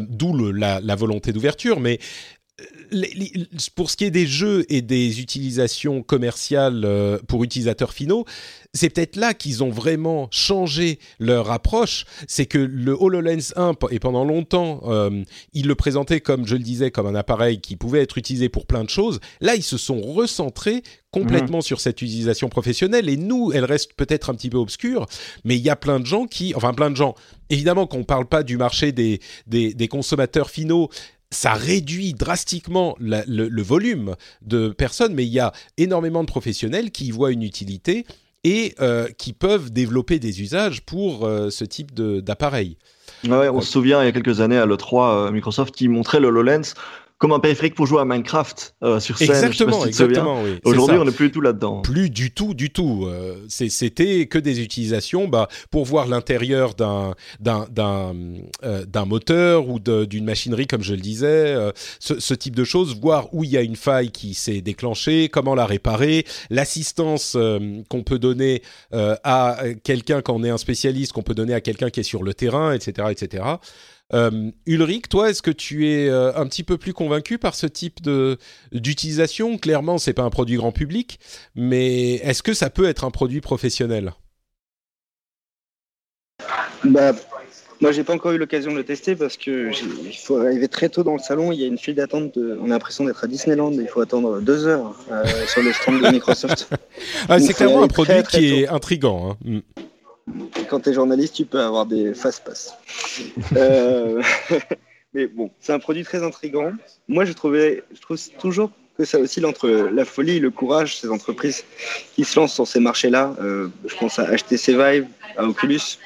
d'où 0.00 0.36
la, 0.52 0.80
la, 0.80 0.96
volonté 0.96 1.32
d'ouverture. 1.32 1.78
Mais 1.78 2.00
pour 3.74 3.90
ce 3.90 3.96
qui 3.96 4.04
est 4.04 4.10
des 4.10 4.26
jeux 4.26 4.64
et 4.70 4.80
des 4.80 5.20
utilisations 5.20 6.02
commerciales 6.02 6.84
euh, 6.84 7.18
pour 7.26 7.44
utilisateurs 7.44 7.92
finaux, 7.92 8.24
c'est 8.72 8.90
peut-être 8.90 9.16
là 9.16 9.34
qu'ils 9.34 9.62
ont 9.62 9.70
vraiment 9.70 10.28
changé 10.30 10.98
leur 11.18 11.50
approche. 11.50 12.06
C'est 12.28 12.46
que 12.46 12.58
le 12.58 12.92
HoloLens 12.92 13.52
1, 13.56 13.72
et 13.90 13.98
pendant 13.98 14.24
longtemps, 14.24 14.82
euh, 14.86 15.22
ils 15.52 15.66
le 15.66 15.74
présentaient 15.74 16.20
comme, 16.20 16.46
je 16.46 16.54
le 16.54 16.62
disais, 16.62 16.90
comme 16.90 17.06
un 17.06 17.14
appareil 17.14 17.60
qui 17.60 17.76
pouvait 17.76 18.02
être 18.02 18.16
utilisé 18.18 18.48
pour 18.48 18.66
plein 18.66 18.84
de 18.84 18.90
choses. 18.90 19.20
Là, 19.40 19.54
ils 19.54 19.62
se 19.62 19.76
sont 19.78 20.00
recentrés 20.00 20.82
complètement 21.10 21.58
mmh. 21.58 21.62
sur 21.62 21.80
cette 21.80 22.02
utilisation 22.02 22.48
professionnelle. 22.48 23.08
Et 23.08 23.16
nous, 23.16 23.52
elle 23.52 23.64
reste 23.64 23.94
peut-être 23.94 24.28
un 24.28 24.34
petit 24.34 24.50
peu 24.50 24.58
obscure, 24.58 25.06
mais 25.44 25.56
il 25.56 25.62
y 25.62 25.70
a 25.70 25.76
plein 25.76 25.98
de 25.98 26.06
gens 26.06 26.26
qui, 26.26 26.54
enfin 26.54 26.74
plein 26.74 26.90
de 26.90 26.96
gens, 26.96 27.14
évidemment 27.48 27.86
qu'on 27.86 28.00
ne 28.00 28.04
parle 28.04 28.26
pas 28.26 28.42
du 28.42 28.58
marché 28.58 28.92
des, 28.92 29.20
des, 29.46 29.72
des 29.72 29.88
consommateurs 29.88 30.50
finaux, 30.50 30.90
ça 31.30 31.54
réduit 31.54 32.14
drastiquement 32.14 32.96
le, 33.00 33.62
volume 33.62 34.14
de 34.42 34.68
personnes, 34.68 35.14
mais 35.14 35.24
il 35.24 35.32
y 35.32 35.40
a 35.40 35.52
énormément 35.76 36.22
de 36.22 36.28
professionnels 36.28 36.90
qui 36.90 37.06
y 37.06 37.10
voient 37.10 37.32
une 37.32 37.42
utilité 37.42 38.06
et 38.44 38.74
euh, 38.80 39.08
qui 39.18 39.32
peuvent 39.32 39.72
développer 39.72 40.18
des 40.18 40.40
usages 40.40 40.82
pour 40.82 41.26
euh, 41.26 41.50
ce 41.50 41.64
type 41.64 41.92
d'appareil. 41.94 42.78
On 43.28 43.60
se 43.60 43.72
souvient 43.72 44.02
il 44.02 44.06
y 44.06 44.08
a 44.08 44.12
quelques 44.12 44.40
années 44.40 44.58
à 44.58 44.66
l'E3, 44.66 45.26
euh, 45.28 45.30
Microsoft 45.32 45.74
qui 45.74 45.88
montrait 45.88 46.20
le 46.20 46.28
HoloLens 46.28 46.74
comme 47.18 47.32
un 47.32 47.40
périphérique 47.40 47.74
pour 47.74 47.86
jouer 47.86 48.00
à 48.00 48.04
Minecraft 48.04 48.74
euh, 48.82 49.00
sur 49.00 49.16
scène. 49.16 49.30
Exactement, 49.30 49.86
exactement. 49.86 50.42
Oui, 50.42 50.58
Aujourd'hui, 50.64 50.98
on 50.98 51.04
n'est 51.06 51.12
plus 51.12 51.28
du 51.28 51.32
tout 51.32 51.40
là-dedans. 51.40 51.80
Plus 51.80 52.10
du 52.10 52.30
tout, 52.30 52.52
du 52.52 52.70
tout. 52.70 53.06
Euh, 53.06 53.36
C'était 53.48 54.26
que 54.26 54.38
des 54.38 54.60
utilisations 54.60 55.26
bah, 55.26 55.48
pour 55.70 55.86
voir 55.86 56.08
l'intérieur 56.08 56.74
d'un 56.74 57.14
euh, 57.46 59.04
moteur 59.06 59.68
ou 59.68 59.78
d'une 59.80 60.24
machinerie, 60.24 60.66
comme 60.66 60.82
je 60.82 60.92
le 60.92 61.00
disais, 61.00 61.56
ce, 62.00 62.20
ce, 62.20 62.34
type 62.34 62.54
de 62.54 62.64
choses, 62.64 62.98
voir 63.00 63.32
où 63.32 63.44
il 63.44 63.50
y 63.50 63.56
a 63.56 63.62
une 63.62 63.76
faille 63.76 64.10
qui 64.10 64.34
s'est 64.34 64.60
déclenchée, 64.60 65.30
comment 65.30 65.54
la 65.54 65.64
réparer, 65.64 66.26
l'assistance 66.50 67.36
qu'on 67.88 68.02
peut 68.02 68.18
donner 68.18 68.62
à 68.92 69.58
quelqu'un 69.84 70.20
quand 70.20 70.34
on 70.34 70.44
est 70.44 70.50
un 70.50 70.58
spécialiste, 70.58 71.12
qu'on 71.12 71.22
peut 71.22 71.34
donner 71.34 71.54
à 71.54 71.62
quelqu'un 71.62 71.88
qui 71.88 72.00
est 72.00 72.02
sur 72.02 72.22
le 72.22 72.34
terrain, 72.34 72.72
etc., 72.72 73.08
etc. 73.10 73.44
Euh, 74.14 74.50
Ulrich, 74.66 75.08
toi, 75.08 75.30
est-ce 75.30 75.42
que 75.42 75.50
tu 75.50 75.88
es 75.88 76.08
euh, 76.08 76.32
un 76.36 76.46
petit 76.46 76.62
peu 76.62 76.78
plus 76.78 76.92
convaincu 76.92 77.38
par 77.38 77.54
ce 77.54 77.66
type 77.66 78.00
de 78.02 78.38
d'utilisation? 78.72 79.58
Clairement, 79.58 79.98
c'est 79.98 80.12
pas 80.12 80.22
un 80.22 80.30
produit 80.30 80.56
grand 80.56 80.72
public, 80.72 81.18
mais 81.54 82.14
est-ce 82.14 82.42
que 82.42 82.54
ça 82.54 82.70
peut 82.70 82.86
être 82.86 83.04
un 83.04 83.10
produit 83.10 83.40
professionnel? 83.40 84.12
Bah, 86.84 87.12
moi, 87.80 87.92
j'ai 87.92 88.04
pas 88.04 88.14
encore 88.14 88.32
eu 88.32 88.38
l'occasion 88.38 88.70
de 88.70 88.76
le 88.76 88.84
tester 88.84 89.16
parce 89.16 89.36
que 89.36 89.70
il 90.06 90.16
faut 90.16 90.38
arriver 90.38 90.68
très 90.68 90.88
tôt 90.88 91.02
dans 91.02 91.14
le 91.14 91.18
salon. 91.18 91.52
Il 91.52 91.60
y 91.60 91.64
a 91.64 91.66
une 91.66 91.78
file 91.78 91.96
d'attente. 91.96 92.38
On 92.38 92.66
a 92.66 92.68
l'impression 92.68 93.04
d'être 93.04 93.24
à 93.24 93.26
Disneyland. 93.26 93.72
Il 93.72 93.88
faut 93.88 94.00
attendre 94.00 94.40
deux 94.40 94.66
heures 94.66 94.94
euh, 95.10 95.24
sur 95.46 95.62
le 95.62 95.72
stand 95.72 96.00
de 96.00 96.08
Microsoft. 96.08 96.70
ah, 97.28 97.38
c'est 97.38 97.52
clairement 97.52 97.82
un 97.82 97.88
produit 97.88 98.22
qui 98.30 98.54
est 98.54 98.68
intrigant. 98.68 99.36
Hein. 99.46 99.60
Quand 100.68 100.80
tu 100.80 100.90
es 100.90 100.92
journaliste, 100.92 101.34
tu 101.34 101.44
peux 101.44 101.60
avoir 101.60 101.86
des 101.86 102.14
fast-pass. 102.14 102.74
euh, 103.56 104.22
mais 105.14 105.26
bon, 105.26 105.50
c'est 105.60 105.72
un 105.72 105.78
produit 105.78 106.02
très 106.04 106.22
intrigant. 106.22 106.72
Moi, 107.08 107.24
je, 107.24 107.32
trouvais, 107.32 107.84
je 107.94 108.00
trouve 108.00 108.18
toujours 108.38 108.70
que 108.98 109.04
ça 109.04 109.18
oscille 109.18 109.46
entre 109.46 109.68
la 109.68 110.04
folie 110.04 110.36
et 110.36 110.40
le 110.40 110.50
courage, 110.50 110.98
ces 110.98 111.10
entreprises 111.10 111.64
qui 112.14 112.24
se 112.24 112.38
lancent 112.38 112.54
sur 112.54 112.66
ces 112.66 112.80
marchés-là. 112.80 113.36
Euh, 113.40 113.68
je 113.86 113.94
pense 113.96 114.18
à 114.18 114.34
HTC 114.34 114.72
Vive, 114.72 115.06
à 115.36 115.44
Oculus. 115.44 115.98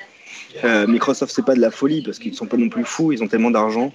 Euh, 0.64 0.86
Microsoft, 0.88 1.32
c'est 1.32 1.44
pas 1.44 1.54
de 1.54 1.60
la 1.60 1.70
folie 1.70 2.02
parce 2.02 2.18
qu'ils 2.18 2.34
sont 2.34 2.46
pas 2.46 2.56
non 2.56 2.68
plus 2.68 2.84
fous, 2.84 3.12
ils 3.12 3.22
ont 3.22 3.28
tellement 3.28 3.52
d'argent, 3.52 3.92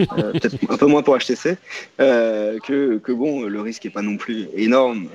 euh, 0.00 0.32
peut-être 0.32 0.56
un 0.68 0.76
peu 0.76 0.84
moins 0.84 1.02
pour 1.02 1.16
HTC, 1.16 1.56
que, 1.98 2.98
que, 2.98 3.12
bon, 3.12 3.44
le 3.44 3.60
risque 3.62 3.86
est 3.86 3.90
pas 3.90 4.02
non 4.02 4.18
plus 4.18 4.48
énorme. 4.54 5.08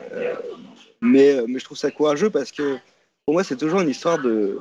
Mais, 0.99 1.35
mais 1.47 1.59
je 1.59 1.65
trouve 1.65 1.77
ça 1.77 1.91
courageux 1.91 2.31
parce 2.31 2.51
que 2.51 2.77
pour 3.25 3.33
moi, 3.33 3.43
c'est 3.43 3.55
toujours 3.55 3.81
une 3.81 3.89
histoire 3.89 4.19
de. 4.19 4.59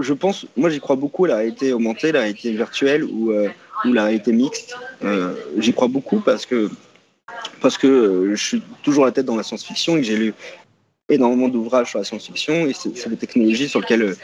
Je 0.00 0.12
pense, 0.12 0.46
moi 0.56 0.68
j'y 0.68 0.80
crois 0.80 0.96
beaucoup, 0.96 1.26
la 1.26 1.36
réalité 1.36 1.72
augmentée, 1.72 2.12
la 2.12 2.20
réalité 2.20 2.52
virtuelle 2.52 3.04
ou, 3.04 3.30
euh, 3.30 3.48
la 3.84 4.04
réalité 4.04 4.32
mixte. 4.32 4.76
Euh, 5.04 5.34
j'y 5.58 5.72
crois 5.72 5.88
beaucoup 5.88 6.20
parce 6.20 6.44
que, 6.44 6.68
parce 7.60 7.78
que 7.78 7.86
euh, 7.86 8.34
je 8.34 8.44
suis 8.44 8.62
toujours 8.82 9.04
la 9.04 9.12
tête 9.12 9.26
dans 9.26 9.36
la 9.36 9.44
science-fiction 9.44 9.96
et 9.96 10.00
que 10.00 10.06
j'ai 10.06 10.16
lu 10.16 10.34
énormément 11.08 11.48
d'ouvrages 11.48 11.90
sur 11.90 12.00
la 12.00 12.04
science-fiction 12.04 12.66
et 12.66 12.72
c'est 12.74 13.08
des 13.08 13.16
technologies 13.16 13.68
sur 13.68 13.80
lesquelles, 13.80 14.16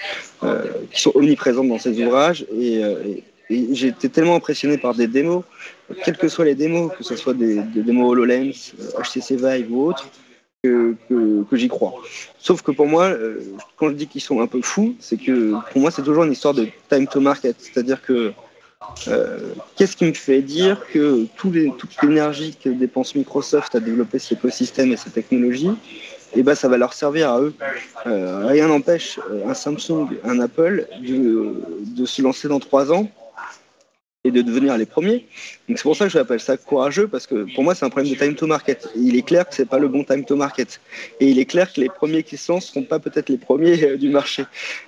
qui 0.90 1.00
sont 1.00 1.12
omniprésentes 1.14 1.68
dans 1.68 1.78
ces 1.78 2.02
ouvrages. 2.02 2.44
Et, 2.52 2.80
et, 2.80 3.24
et 3.48 3.74
j'ai 3.74 3.88
été 3.88 4.08
tellement 4.08 4.34
impressionné 4.34 4.78
par 4.78 4.94
des 4.94 5.06
démos, 5.06 5.44
quelles 6.04 6.16
que 6.16 6.26
soient 6.26 6.44
les 6.44 6.56
démos, 6.56 6.90
que 6.98 7.04
ce 7.04 7.14
soit 7.14 7.34
des, 7.34 7.60
des 7.60 7.82
démos 7.82 8.10
HoloLens, 8.10 8.72
HTC 8.98 9.36
Vive 9.36 9.72
ou 9.72 9.86
autres, 9.86 10.08
que, 10.62 10.96
j'y 11.52 11.68
crois. 11.68 11.94
Sauf 12.38 12.62
que 12.62 12.70
pour 12.70 12.86
moi, 12.86 13.06
euh, 13.06 13.40
quand 13.76 13.88
je 13.88 13.94
dis 13.94 14.06
qu'ils 14.06 14.20
sont 14.20 14.40
un 14.40 14.46
peu 14.46 14.62
fous, 14.62 14.94
c'est 15.00 15.16
que 15.16 15.54
pour 15.72 15.80
moi, 15.80 15.90
c'est 15.90 16.02
toujours 16.02 16.24
une 16.24 16.32
histoire 16.32 16.54
de 16.54 16.68
time 16.88 17.06
to 17.08 17.20
market. 17.20 17.56
C'est-à-dire 17.58 18.00
que 18.00 18.32
euh, 19.08 19.38
qu'est-ce 19.76 19.96
qui 19.96 20.04
me 20.04 20.12
fait 20.12 20.42
dire 20.42 20.80
que 20.92 21.26
toute 21.36 21.54
l'énergie 22.02 22.56
que 22.62 22.68
dépense 22.68 23.14
Microsoft 23.14 23.74
à 23.74 23.80
développer 23.80 24.18
cet 24.18 24.38
écosystème 24.38 24.92
et 24.92 24.96
cette 24.96 25.14
technologie, 25.14 25.70
eh 26.34 26.42
ben, 26.42 26.54
ça 26.54 26.68
va 26.68 26.78
leur 26.78 26.92
servir 26.92 27.30
à 27.30 27.40
eux. 27.40 27.54
Euh, 28.06 28.46
rien 28.46 28.68
n'empêche 28.68 29.18
un 29.46 29.54
Samsung, 29.54 30.08
un 30.24 30.38
Apple 30.40 30.86
de 31.00 32.06
se 32.06 32.22
lancer 32.22 32.48
dans 32.48 32.60
trois 32.60 32.92
ans 32.92 33.08
et 34.24 34.30
de 34.30 34.40
devenir 34.40 34.78
les 34.78 34.86
premiers. 34.86 35.26
Donc 35.68 35.78
c'est 35.78 35.82
pour 35.82 35.96
ça 35.96 36.04
que 36.04 36.12
j'appelle 36.12 36.38
ça 36.38 36.56
courageux 36.56 37.08
parce 37.08 37.26
que 37.26 37.52
pour 37.54 37.64
moi 37.64 37.74
c'est 37.74 37.84
un 37.84 37.90
problème 37.90 38.12
de 38.12 38.18
time 38.18 38.34
to 38.34 38.46
market. 38.46 38.88
Et 38.94 39.00
il 39.00 39.16
est 39.16 39.22
clair 39.22 39.48
que 39.48 39.54
c'est 39.54 39.68
pas 39.68 39.78
le 39.78 39.88
bon 39.88 40.04
time 40.04 40.24
to 40.24 40.36
market. 40.36 40.80
Et 41.18 41.28
il 41.28 41.38
est 41.40 41.44
clair 41.44 41.72
que 41.72 41.80
les 41.80 41.88
premiers 41.88 42.22
qui 42.22 42.36
se 42.36 42.52
lancent 42.52 42.66
seront 42.66 42.84
pas 42.84 43.00
peut-être 43.00 43.28
les 43.28 43.38
premiers 43.38 43.82
euh, 43.82 43.96
du 43.96 44.10
marché. 44.10 44.44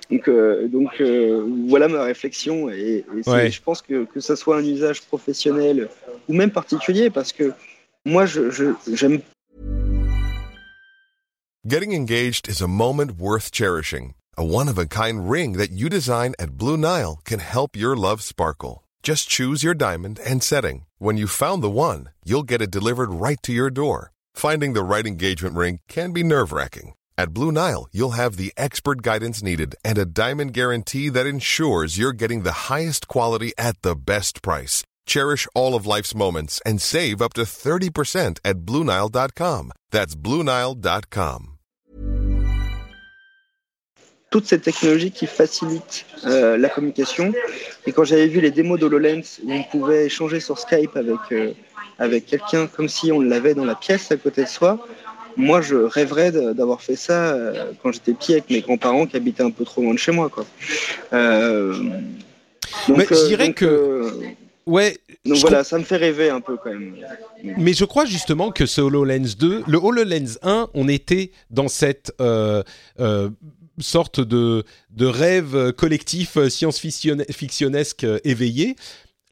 Donc 0.09 0.29
euh, 0.29 0.67
donc 0.67 1.01
euh, 1.01 1.45
voilà 1.67 1.89
ma 1.89 2.03
réflexion 2.03 2.69
et, 2.69 3.03
et 3.17 3.29
ouais. 3.29 3.51
je 3.51 3.61
pense 3.61 3.81
que 3.81 4.05
que 4.05 4.21
ça 4.21 4.37
soit 4.37 4.57
un 4.57 4.63
usage 4.63 5.01
professionnel 5.01 5.89
ou 6.29 6.33
même 6.33 6.51
particulier 6.51 7.09
parce 7.09 7.33
que 7.33 7.51
moi 8.05 8.25
je 8.25 8.49
j'aime. 8.93 9.19
Getting 11.67 11.93
engaged 11.93 12.47
is 12.47 12.61
a 12.61 12.67
moment 12.67 13.13
worth 13.19 13.51
cherishing. 13.51 14.13
A 14.37 14.43
one 14.43 14.69
of 14.69 14.77
a 14.77 14.85
kind 14.85 15.29
ring 15.29 15.57
that 15.57 15.71
you 15.71 15.89
design 15.89 16.33
at 16.37 16.51
Blue 16.57 16.77
Nile 16.77 17.19
can 17.25 17.39
help 17.39 17.75
your 17.75 17.95
love 17.97 18.21
sparkle. 18.21 18.84
Just 19.05 19.29
choose 19.29 19.61
your 19.61 19.75
diamond 19.75 20.19
and 20.25 20.41
setting. 20.41 20.87
When 20.97 21.15
you 21.15 21.27
found 21.27 21.61
the 21.61 21.69
one, 21.69 22.09
you'll 22.25 22.49
get 22.51 22.63
it 22.63 22.71
delivered 22.71 23.11
right 23.13 23.37
to 23.43 23.53
your 23.53 23.69
door. 23.69 24.11
Finding 24.33 24.73
the 24.73 24.83
right 24.83 25.05
engagement 25.05 25.53
ring 25.53 25.79
can 25.87 26.11
be 26.11 26.23
nerve 26.23 26.51
wracking. 26.51 26.95
At 27.15 27.31
Blue 27.31 27.51
Nile, 27.51 27.87
you'll 27.91 28.17
have 28.21 28.35
the 28.35 28.51
expert 28.57 29.03
guidance 29.03 29.43
needed 29.43 29.75
and 29.85 29.99
a 29.99 30.07
diamond 30.07 30.53
guarantee 30.53 31.09
that 31.09 31.27
ensures 31.27 31.99
you're 31.99 32.19
getting 32.21 32.41
the 32.41 32.67
highest 32.67 33.07
quality 33.07 33.53
at 33.59 33.79
the 33.83 33.95
best 33.95 34.41
price. 34.41 34.83
Cherish 35.05 35.47
all 35.53 35.75
of 35.75 35.85
life's 35.85 36.15
moments 36.15 36.59
and 36.65 36.81
save 36.81 37.21
up 37.21 37.33
to 37.33 37.43
30% 37.43 38.39
at 38.43 38.65
BlueNile.com. 38.65 39.71
That's 39.91 40.15
BlueNile.com. 40.15 41.54
toutes 44.35 44.47
ces 44.47 44.59
technologies 44.59 45.11
qui 45.11 45.27
facilitent 45.27 46.05
euh, 46.25 46.57
la 46.57 46.67
communication. 46.67 47.31
Et 47.87 47.93
quand 47.93 48.03
j'avais 48.03 48.27
vu 48.27 48.41
les 48.41 48.51
démos 48.51 48.77
d'HoloLens 48.77 49.39
où 49.45 49.53
on 49.53 49.63
pouvait 49.63 50.07
échanger 50.07 50.41
sur 50.41 50.59
Skype 50.59 50.97
avec, 50.97 51.15
euh, 51.31 51.53
avec 51.99 52.25
quelqu'un 52.25 52.67
comme 52.67 52.89
si 52.89 53.13
on 53.13 53.21
l'avait 53.21 53.53
dans 53.53 53.63
la 53.63 53.75
pièce 53.75 54.11
à 54.11 54.17
côté 54.17 54.43
de 54.43 54.49
soi, 54.49 54.85
moi 55.37 55.61
je 55.61 55.77
rêverais 55.77 56.33
d'avoir 56.33 56.81
fait 56.81 56.97
ça 56.97 57.29
euh, 57.29 57.71
quand 57.81 57.93
j'étais 57.93 58.11
petit 58.11 58.33
avec 58.33 58.49
mes 58.49 58.59
grands-parents 58.59 59.05
qui 59.05 59.15
habitaient 59.15 59.43
un 59.43 59.51
peu 59.51 59.63
trop 59.63 59.81
loin 59.81 59.93
de 59.93 59.99
chez 59.99 60.11
moi. 60.11 60.27
Quoi. 60.27 60.43
donc, 61.13 62.97
Mais 62.97 63.05
je 63.09 63.27
dirais 63.27 63.47
donc, 63.47 63.55
que. 63.55 64.11
Ouais. 64.65 64.97
Donc 65.25 65.37
voilà, 65.37 65.63
ça 65.63 65.77
me 65.77 65.83
fait 65.83 65.97
rêver 65.97 66.29
un 66.29 66.41
peu 66.41 66.57
quand 66.57 66.71
même. 66.71 66.95
Mais 67.57 67.73
je 67.73 67.85
crois 67.85 68.05
justement 68.05 68.51
que 68.51 68.65
ce 68.65 68.81
HoloLens 68.81 69.35
2, 69.37 69.63
le 69.67 69.77
HoloLens 69.77 70.37
1, 70.43 70.69
on 70.73 70.87
était 70.87 71.31
dans 71.49 71.67
cette 71.67 72.13
euh, 72.21 72.63
euh, 72.99 73.29
sorte 73.79 74.19
de, 74.19 74.63
de 74.91 75.05
rêve 75.05 75.71
collectif 75.73 76.37
science-fictionnesque 76.47 78.05
éveillé. 78.23 78.75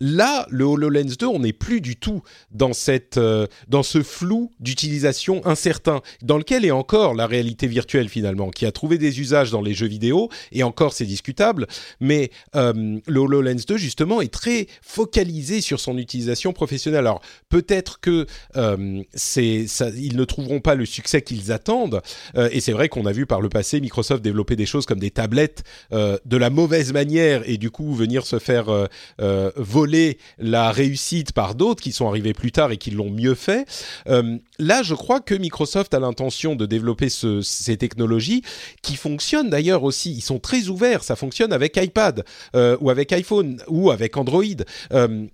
Là, 0.06 0.46
le 0.50 0.66
HoloLens 0.66 1.16
2, 1.18 1.26
on 1.28 1.40
n'est 1.40 1.54
plus 1.54 1.80
du 1.80 1.96
tout 1.96 2.24
dans, 2.52 2.74
cette, 2.74 3.16
euh, 3.16 3.48
dans 3.70 3.84
ce 3.84 4.04
flou 4.04 4.52
d'utilisation 4.60 5.42
incertain, 5.46 6.02
dans 6.22 6.38
lequel 6.38 6.66
est 6.66 6.72
encore 6.72 7.14
la 7.14 7.26
réalité 7.26 7.68
virtuelle 7.68 8.10
finalement, 8.10 8.50
qui 8.50 8.66
a 8.66 8.74
trouvé 8.74 8.98
des 8.98 9.22
usages 9.22 9.50
dans 9.50 9.62
les 9.62 9.74
jeux 9.74 9.88
vidéo, 9.88 10.28
et 10.52 10.64
encore 10.64 10.92
c'est 10.92 11.06
discutable, 11.06 11.68
mais 12.02 12.32
euh, 12.58 13.00
le 13.08 13.20
HoloLens 13.20 13.64
2 13.66 13.78
justement 13.78 14.20
est 14.20 14.34
très 14.34 14.68
focalisé 14.82 15.62
sur 15.62 15.80
son 15.80 15.98
utilisation 15.98 16.52
professionnelle. 16.52 17.08
Alors 17.08 17.22
peut-être 17.48 18.02
que 18.02 18.26
euh, 18.58 18.76
ne 18.76 20.24
trouveront 20.26 20.60
pas 20.60 20.76
le 20.76 20.86
succès 20.86 21.22
qu'ils 21.22 21.54
attendent, 21.54 22.02
euh, 22.36 22.50
et 22.52 22.60
c'est 22.60 22.74
vrai 22.74 22.90
qu'on 22.90 23.06
a 23.06 23.14
vu 23.14 23.26
par 23.26 23.40
le 23.40 23.48
passé 23.48 23.80
Microsoft 23.80 24.22
développer 24.22 24.58
des 24.58 24.66
choses 24.66 24.86
comme 24.86 25.00
des 25.00 25.12
tablettes 25.12 25.64
de 25.92 26.38
la 26.38 26.50
mauvaise 26.50 26.92
manière, 26.92 27.48
et 27.48 27.58
du 27.58 27.72
coup 27.72 27.94
venir 27.94 28.26
se 28.26 28.40
faire 28.40 28.66
voler 29.56 29.93
la 30.38 30.72
réussite 30.72 31.32
par 31.32 31.56
d'autres 31.56 31.84
qui 31.84 31.92
sont 31.92 32.08
arrivés 32.08 32.34
plus 32.34 32.52
tard 32.52 32.72
et 32.72 32.78
qui 32.78 32.92
l'ont 32.92 33.10
mieux 33.10 33.36
fait. 33.36 33.66
Euh, 34.08 34.38
là, 34.60 34.84
je 34.84 34.96
crois 34.96 35.20
que 35.20 35.36
Microsoft 35.36 35.94
a 35.94 36.00
l'intention 36.00 36.56
de 36.56 36.66
développer 36.66 37.10
ce, 37.10 37.42
ces 37.42 37.78
technologies 37.78 38.44
qui 38.82 38.96
fonctionnent 38.96 39.50
d'ailleurs 39.50 39.84
aussi. 39.84 40.12
Ils 40.14 40.22
sont 40.22 40.40
très 40.40 40.68
ouverts. 40.68 41.04
Ça 41.04 41.16
fonctionne 41.16 41.54
avec 41.54 41.78
iPad 41.78 42.24
euh, 42.56 42.78
ou 42.82 42.90
avec 42.90 43.12
iPhone 43.12 43.62
ou 43.68 43.92
avec 43.92 44.18
Android. 44.18 44.44
Euh, 44.94 45.26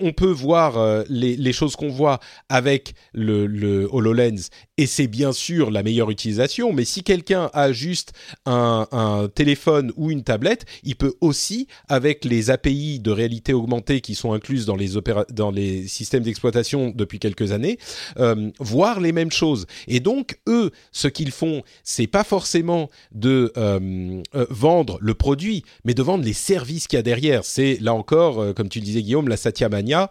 on 0.00 0.12
peut 0.12 0.30
voir 0.30 1.04
les, 1.08 1.36
les, 1.36 1.52
choses 1.52 1.76
qu'on 1.76 1.90
voit 1.90 2.18
avec 2.48 2.94
le, 3.12 3.46
le 3.46 3.88
HoloLens 3.92 4.48
et 4.82 4.86
c'est 4.86 5.06
bien 5.06 5.30
sûr 5.30 5.70
la 5.70 5.84
meilleure 5.84 6.10
utilisation. 6.10 6.72
Mais 6.72 6.84
si 6.84 7.04
quelqu'un 7.04 7.50
a 7.52 7.70
juste 7.70 8.12
un, 8.46 8.88
téléphone 9.32 9.92
ou 9.96 10.10
une 10.10 10.24
tablette, 10.24 10.64
il 10.82 10.96
peut 10.96 11.14
aussi 11.20 11.68
avec 11.88 12.24
les 12.24 12.50
API 12.50 12.98
de 12.98 13.12
réalité 13.12 13.52
augmentée 13.52 14.00
qui 14.00 14.16
sont 14.16 14.32
incluses 14.32 14.66
dans 14.66 14.74
les, 14.74 15.86
systèmes 15.86 16.24
d'exploitation 16.24 16.92
depuis 16.94 17.20
quelques 17.20 17.52
années, 17.52 17.78
euh, 18.18 18.50
voir 18.58 18.98
les 18.98 19.12
mêmes 19.12 19.30
choses. 19.30 19.66
Et 19.86 20.00
donc, 20.00 20.40
eux, 20.48 20.72
ce 20.90 21.06
qu'ils 21.06 21.30
font, 21.30 21.62
c'est 21.84 22.08
pas 22.08 22.24
forcément 22.24 22.90
de 23.12 23.52
euh, 23.56 24.20
euh, 24.34 24.46
vendre 24.50 24.98
le 25.00 25.14
produit, 25.14 25.62
mais 25.84 25.94
de 25.94 26.02
vendre 26.02 26.24
les 26.24 26.32
services 26.32 26.88
qu'il 26.88 26.96
y 26.96 27.00
a 27.00 27.04
derrière. 27.04 27.44
C'est, 27.44 27.78
là 27.80 27.94
encore, 27.94 28.52
comme 28.54 28.68
tu 28.68 28.80
le 28.80 28.84
disais, 28.84 29.02
Guillaume, 29.02 29.28
la 29.28 29.36
Satya 29.36 29.68
Mania, 29.68 30.10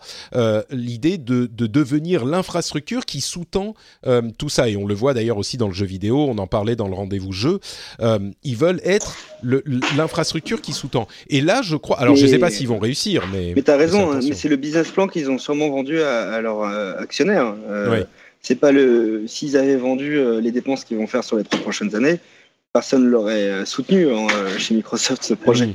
l'idée 0.70 1.18
de, 1.18 1.48
de, 1.48 1.68
devenir 1.68 2.24
l'infrastructure 2.24 3.06
qui 3.06 3.20
sous-tend 3.20 3.74
tout 4.38 4.50
ça. 4.50 4.61
Et 4.70 4.78
on 4.78 4.86
le 4.86 4.94
voit 4.94 5.14
d'ailleurs 5.14 5.38
aussi 5.38 5.58
dans 5.58 5.68
le 5.68 5.74
jeu 5.74 5.86
vidéo, 5.86 6.18
on 6.30 6.38
en 6.38 6.48
parlait 6.48 6.76
dans 6.76 6.88
le 6.88 6.96
rendez-vous 6.96 7.32
jeu. 7.32 7.60
ils 8.44 8.58
veulent 8.58 8.82
être 8.84 9.16
l'infrastructure 9.96 10.62
qui 10.62 10.74
sous-tend. 10.74 11.08
Et 11.30 11.42
là, 11.42 11.62
je 11.64 11.76
crois... 11.76 12.00
Alors, 12.00 12.16
mais... 12.16 12.20
je 12.20 12.28
sais 12.28 12.40
pas 12.40 12.50
s'ils 12.50 12.68
vont 12.68 12.80
réussir, 12.80 13.28
mais... 13.32 13.54
mais 13.56 13.62
t'as 13.62 13.78
raison, 13.78 14.12
hein, 14.12 14.20
mais 14.24 14.34
c'est 14.34 14.50
le 14.50 14.56
business 14.56 14.90
plan 14.90 15.08
qu'ils 15.08 15.30
ont 15.30 15.38
sûrement 15.38 15.70
vendu 15.70 16.02
à, 16.02 16.34
à 16.34 16.42
leurs 16.42 16.62
euh, 16.62 16.98
actionnaires. 16.98 17.56
Euh, 17.70 18.00
oui. 18.00 18.06
C'est 18.42 18.56
pas 18.56 18.72
le. 18.72 19.24
S'ils 19.28 19.56
avaient 19.56 19.76
vendu 19.76 20.18
euh, 20.18 20.42
les 20.42 20.52
dépenses 20.52 20.84
qu'ils 20.84 20.98
vont 20.98 21.06
faire 21.06 21.24
sur 21.24 21.38
les 21.38 21.44
trois 21.44 21.60
prochaines 21.60 21.96
années, 21.96 22.20
personne 22.74 23.06
l'aurait 23.06 23.66
soutenu 23.66 24.10
hein, 24.10 24.28
chez 24.58 24.74
Microsoft 24.74 25.24
ce 25.24 25.36
projet. 25.36 25.70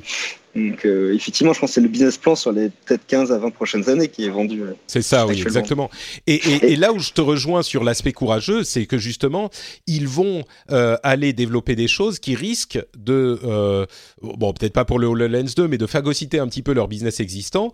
Donc 0.56 0.86
euh, 0.86 1.14
effectivement, 1.14 1.52
je 1.52 1.60
pense 1.60 1.70
que 1.70 1.74
c'est 1.74 1.80
le 1.82 1.88
business 1.88 2.16
plan 2.16 2.34
sur 2.34 2.50
les 2.50 2.70
peut-être 2.70 3.06
15 3.06 3.30
à 3.30 3.38
20 3.38 3.50
prochaines 3.50 3.90
années 3.90 4.08
qui 4.08 4.24
est 4.24 4.30
vendu. 4.30 4.62
Euh, 4.62 4.72
c'est 4.86 5.02
ça, 5.02 5.26
oui, 5.26 5.40
exactement. 5.40 5.90
Et, 6.26 6.34
et, 6.34 6.72
et, 6.72 6.76
là 6.76 6.92
où 6.92 6.98
je 6.98 7.12
te 7.12 7.20
rejoins 7.20 7.62
sur 7.62 7.84
l'aspect 7.84 8.12
courageux, 8.12 8.64
c'est 8.64 8.86
que 8.86 8.96
justement, 8.96 9.50
ils 9.86 10.08
vont 10.08 10.44
euh, 10.70 10.96
aller 11.02 11.34
développer 11.34 11.76
des 11.76 11.88
choses 11.88 12.18
qui 12.18 12.34
risquent 12.34 12.82
de, 12.96 13.86
bon, 14.22 14.52
peut-être 14.54 14.72
pas 14.72 14.86
pour 14.86 14.98
le 14.98 15.06
HoloLens 15.06 15.54
2, 15.54 15.68
mais 15.68 15.78
de 15.78 15.86
phagocyter 15.86 16.38
un 16.38 16.48
petit 16.48 16.62
peu 16.62 16.72
leur 16.72 16.88
business 16.88 17.20
existant. 17.20 17.72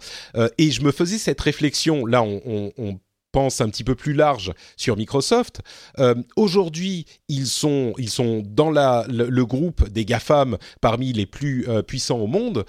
Et 0.58 0.70
je 0.70 0.82
me 0.82 0.90
faisais 0.90 1.18
cette 1.18 1.40
réflexion, 1.40 2.04
là, 2.04 2.22
on, 2.22 2.42
on, 2.44 2.72
on 2.78 2.98
pense 3.32 3.60
un 3.60 3.68
petit 3.68 3.84
peu 3.84 3.94
plus 3.94 4.12
large 4.12 4.52
sur 4.76 4.96
Microsoft. 4.96 5.62
Euh, 5.98 6.14
aujourd'hui, 6.36 7.06
ils 7.28 7.46
sont, 7.46 7.94
ils 7.98 8.10
sont 8.10 8.42
dans 8.46 8.70
le, 8.70 9.42
groupe 9.44 9.88
des 9.88 10.04
GAFAM 10.04 10.58
parmi 10.80 11.12
les 11.12 11.26
plus 11.26 11.68
euh, 11.68 11.82
puissants 11.82 12.18
au 12.18 12.26
monde. 12.26 12.64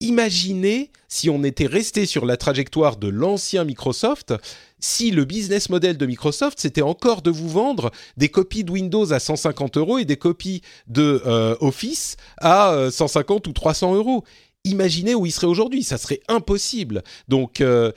Imaginez 0.00 0.90
si 1.08 1.30
on 1.30 1.42
était 1.44 1.66
resté 1.66 2.04
sur 2.04 2.26
la 2.26 2.36
trajectoire 2.36 2.96
de 2.96 3.08
l'ancien 3.08 3.64
Microsoft, 3.64 4.34
si 4.78 5.10
le 5.10 5.24
business 5.24 5.70
model 5.70 5.96
de 5.96 6.04
Microsoft 6.04 6.58
c'était 6.60 6.82
encore 6.82 7.22
de 7.22 7.30
vous 7.30 7.48
vendre 7.48 7.90
des 8.16 8.28
copies 8.28 8.64
de 8.64 8.72
Windows 8.72 9.12
à 9.12 9.18
150 9.18 9.78
euros 9.78 9.98
et 9.98 10.04
des 10.04 10.16
copies 10.16 10.60
de 10.88 11.22
euh, 11.24 11.56
Office 11.60 12.16
à 12.38 12.88
150 12.90 13.46
ou 13.46 13.52
300 13.52 13.94
euros 13.94 14.24
imaginez 14.64 15.14
où 15.14 15.26
il 15.26 15.32
serait 15.32 15.46
aujourd'hui. 15.46 15.82
Ça 15.82 15.98
serait 15.98 16.20
impossible. 16.28 17.02
Donc, 17.28 17.60
euh, 17.60 17.92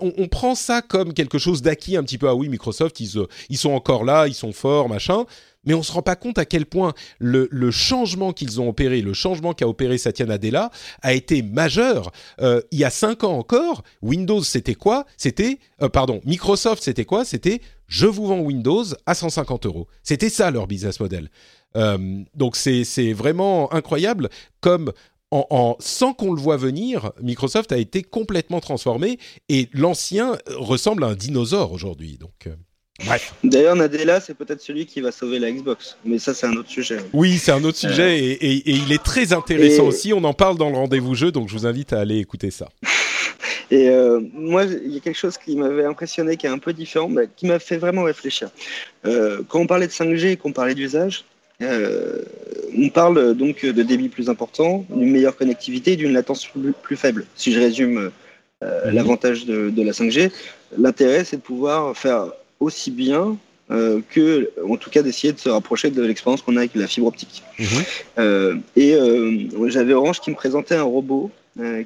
on, 0.00 0.28
prend 0.28 0.54
ça 0.54 0.82
comme 0.82 1.12
quelque 1.12 1.38
chose 1.38 1.62
d'acquis 1.62 1.96
un 1.96 2.02
petit 2.02 2.18
peu. 2.18 2.28
Ah 2.28 2.34
oui, 2.34 2.48
Microsoft, 2.48 3.00
ils, 3.00 3.18
euh, 3.18 3.26
sont 3.54 3.72
encore 3.72 4.04
là, 4.04 4.26
ils 4.26 4.34
sont 4.34 4.52
forts, 4.52 4.88
machin. 4.88 5.24
Mais 5.64 5.74
on 5.74 5.82
se 5.82 5.92
rend 5.92 6.02
pas 6.02 6.16
compte 6.16 6.38
à 6.38 6.46
quel 6.46 6.64
point 6.64 6.94
le, 7.18 7.46
le 7.50 7.70
changement 7.70 8.32
qu'ils 8.32 8.60
ont 8.60 8.68
opéré, 8.68 9.02
le 9.02 9.12
changement 9.12 9.52
qu'a 9.52 9.68
opéré 9.68 9.98
Satya 9.98 10.24
Nadella, 10.24 10.70
a 11.02 11.12
été 11.12 11.42
majeur. 11.42 12.10
Euh, 12.40 12.62
il 12.70 12.78
y 12.78 12.84
a 12.84 12.90
cinq 12.90 13.24
ans 13.24 13.36
encore, 13.36 13.82
Windows 14.00 14.42
c'était 14.42 14.76
quoi? 14.76 15.04
C'était, 15.18 15.58
pardon, 15.92 16.20
Microsoft 16.24 16.82
c'était 16.82 17.04
quoi? 17.04 17.24
C'était 17.24 17.60
je 17.86 18.06
vous 18.06 18.26
vends 18.26 18.40
Windows 18.40 18.84
à 19.04 19.14
150 19.14 19.66
euros. 19.66 19.88
C'était 20.02 20.30
ça 20.30 20.50
leur 20.50 20.68
business 20.68 21.00
model. 21.00 21.28
donc 22.34 22.56
c'est 22.56 23.12
vraiment 23.12 23.70
incroyable 23.74 24.30
comme 24.60 24.92
en, 25.30 25.76
sans 25.78 26.14
qu'on 26.14 26.32
le 26.32 26.40
voit 26.40 26.56
venir, 26.56 27.12
Microsoft 27.22 27.72
a 27.72 27.78
été 27.78 28.02
complètement 28.02 28.60
transformé 28.60 29.18
et 29.48 29.68
l'ancien 29.72 30.38
ressemble 30.56 31.04
à 31.04 31.08
un 31.08 31.14
dinosaure 31.14 31.72
aujourd'hui. 31.72 32.16
Donc, 32.18 32.46
euh, 32.46 32.54
bref. 33.04 33.34
D'ailleurs, 33.44 33.76
Nadella, 33.76 34.20
c'est 34.20 34.34
peut-être 34.34 34.62
celui 34.62 34.86
qui 34.86 35.00
va 35.00 35.12
sauver 35.12 35.38
la 35.38 35.52
Xbox, 35.52 35.98
mais 36.04 36.18
ça, 36.18 36.34
c'est 36.34 36.46
un 36.46 36.56
autre 36.56 36.70
sujet. 36.70 36.98
Oui, 37.12 37.38
c'est 37.38 37.52
un 37.52 37.62
autre 37.64 37.78
sujet 37.78 38.18
euh, 38.18 38.36
et, 38.40 38.70
il 38.70 38.90
est 38.92 39.02
très 39.02 39.32
intéressant 39.32 39.84
aussi. 39.84 40.12
On 40.12 40.24
en 40.24 40.34
parle 40.34 40.56
dans 40.56 40.70
le 40.70 40.76
rendez-vous 40.76 41.14
jeu, 41.14 41.30
donc 41.30 41.48
je 41.48 41.54
vous 41.54 41.66
invite 41.66 41.92
à 41.92 42.00
aller 42.00 42.18
écouter 42.18 42.50
ça. 42.50 42.68
Et 43.70 43.90
euh, 43.90 44.22
moi, 44.32 44.64
il 44.64 44.94
y 44.94 44.96
a 44.96 45.00
quelque 45.00 45.18
chose 45.18 45.36
qui 45.36 45.54
m'avait 45.54 45.84
impressionné, 45.84 46.38
qui 46.38 46.46
est 46.46 46.48
un 46.48 46.58
peu 46.58 46.72
différent, 46.72 47.10
mais 47.10 47.28
qui 47.36 47.44
m'a 47.44 47.58
fait 47.58 47.76
vraiment 47.76 48.04
réfléchir. 48.04 48.48
quand 49.04 49.60
on 49.60 49.66
parlait 49.66 49.86
de 49.86 49.92
5G 49.92 50.28
et 50.28 50.36
qu'on 50.38 50.52
parlait 50.52 50.74
d'usage, 50.74 51.26
euh, 51.62 52.22
on 52.76 52.88
parle 52.88 53.34
donc 53.34 53.64
de 53.64 53.82
débit 53.82 54.08
plus 54.08 54.28
important, 54.28 54.84
d'une 54.90 55.10
meilleure 55.10 55.36
connectivité 55.36 55.92
et 55.92 55.96
d'une 55.96 56.12
latence 56.12 56.46
plus, 56.82 56.96
faible. 56.96 57.26
Si 57.34 57.52
je 57.52 57.58
résume 57.58 58.10
euh, 58.62 58.86
mhm. 58.86 58.94
l'avantage 58.94 59.46
de, 59.46 59.82
la 59.82 59.92
5G, 59.92 60.30
l'intérêt 60.76 61.24
c'est 61.24 61.36
de 61.36 61.42
pouvoir 61.42 61.96
faire 61.96 62.26
aussi 62.60 62.90
bien 62.90 63.36
euh, 63.70 64.00
que, 64.10 64.50
en 64.66 64.76
tout 64.76 64.90
cas, 64.90 65.02
d'essayer 65.02 65.32
de 65.32 65.38
se 65.38 65.48
rapprocher 65.48 65.90
de 65.90 66.02
l'expérience 66.02 66.42
qu'on 66.42 66.56
a 66.56 66.60
avec 66.60 66.74
la 66.74 66.86
fibre 66.86 67.08
optique. 67.08 67.42
Mhm. 67.58 68.62
et 68.76 68.96
j'avais 69.68 69.94
Orange 69.94 70.20
qui 70.20 70.30
me 70.30 70.36
présentait 70.36 70.76
un 70.76 70.82
robot 70.82 71.30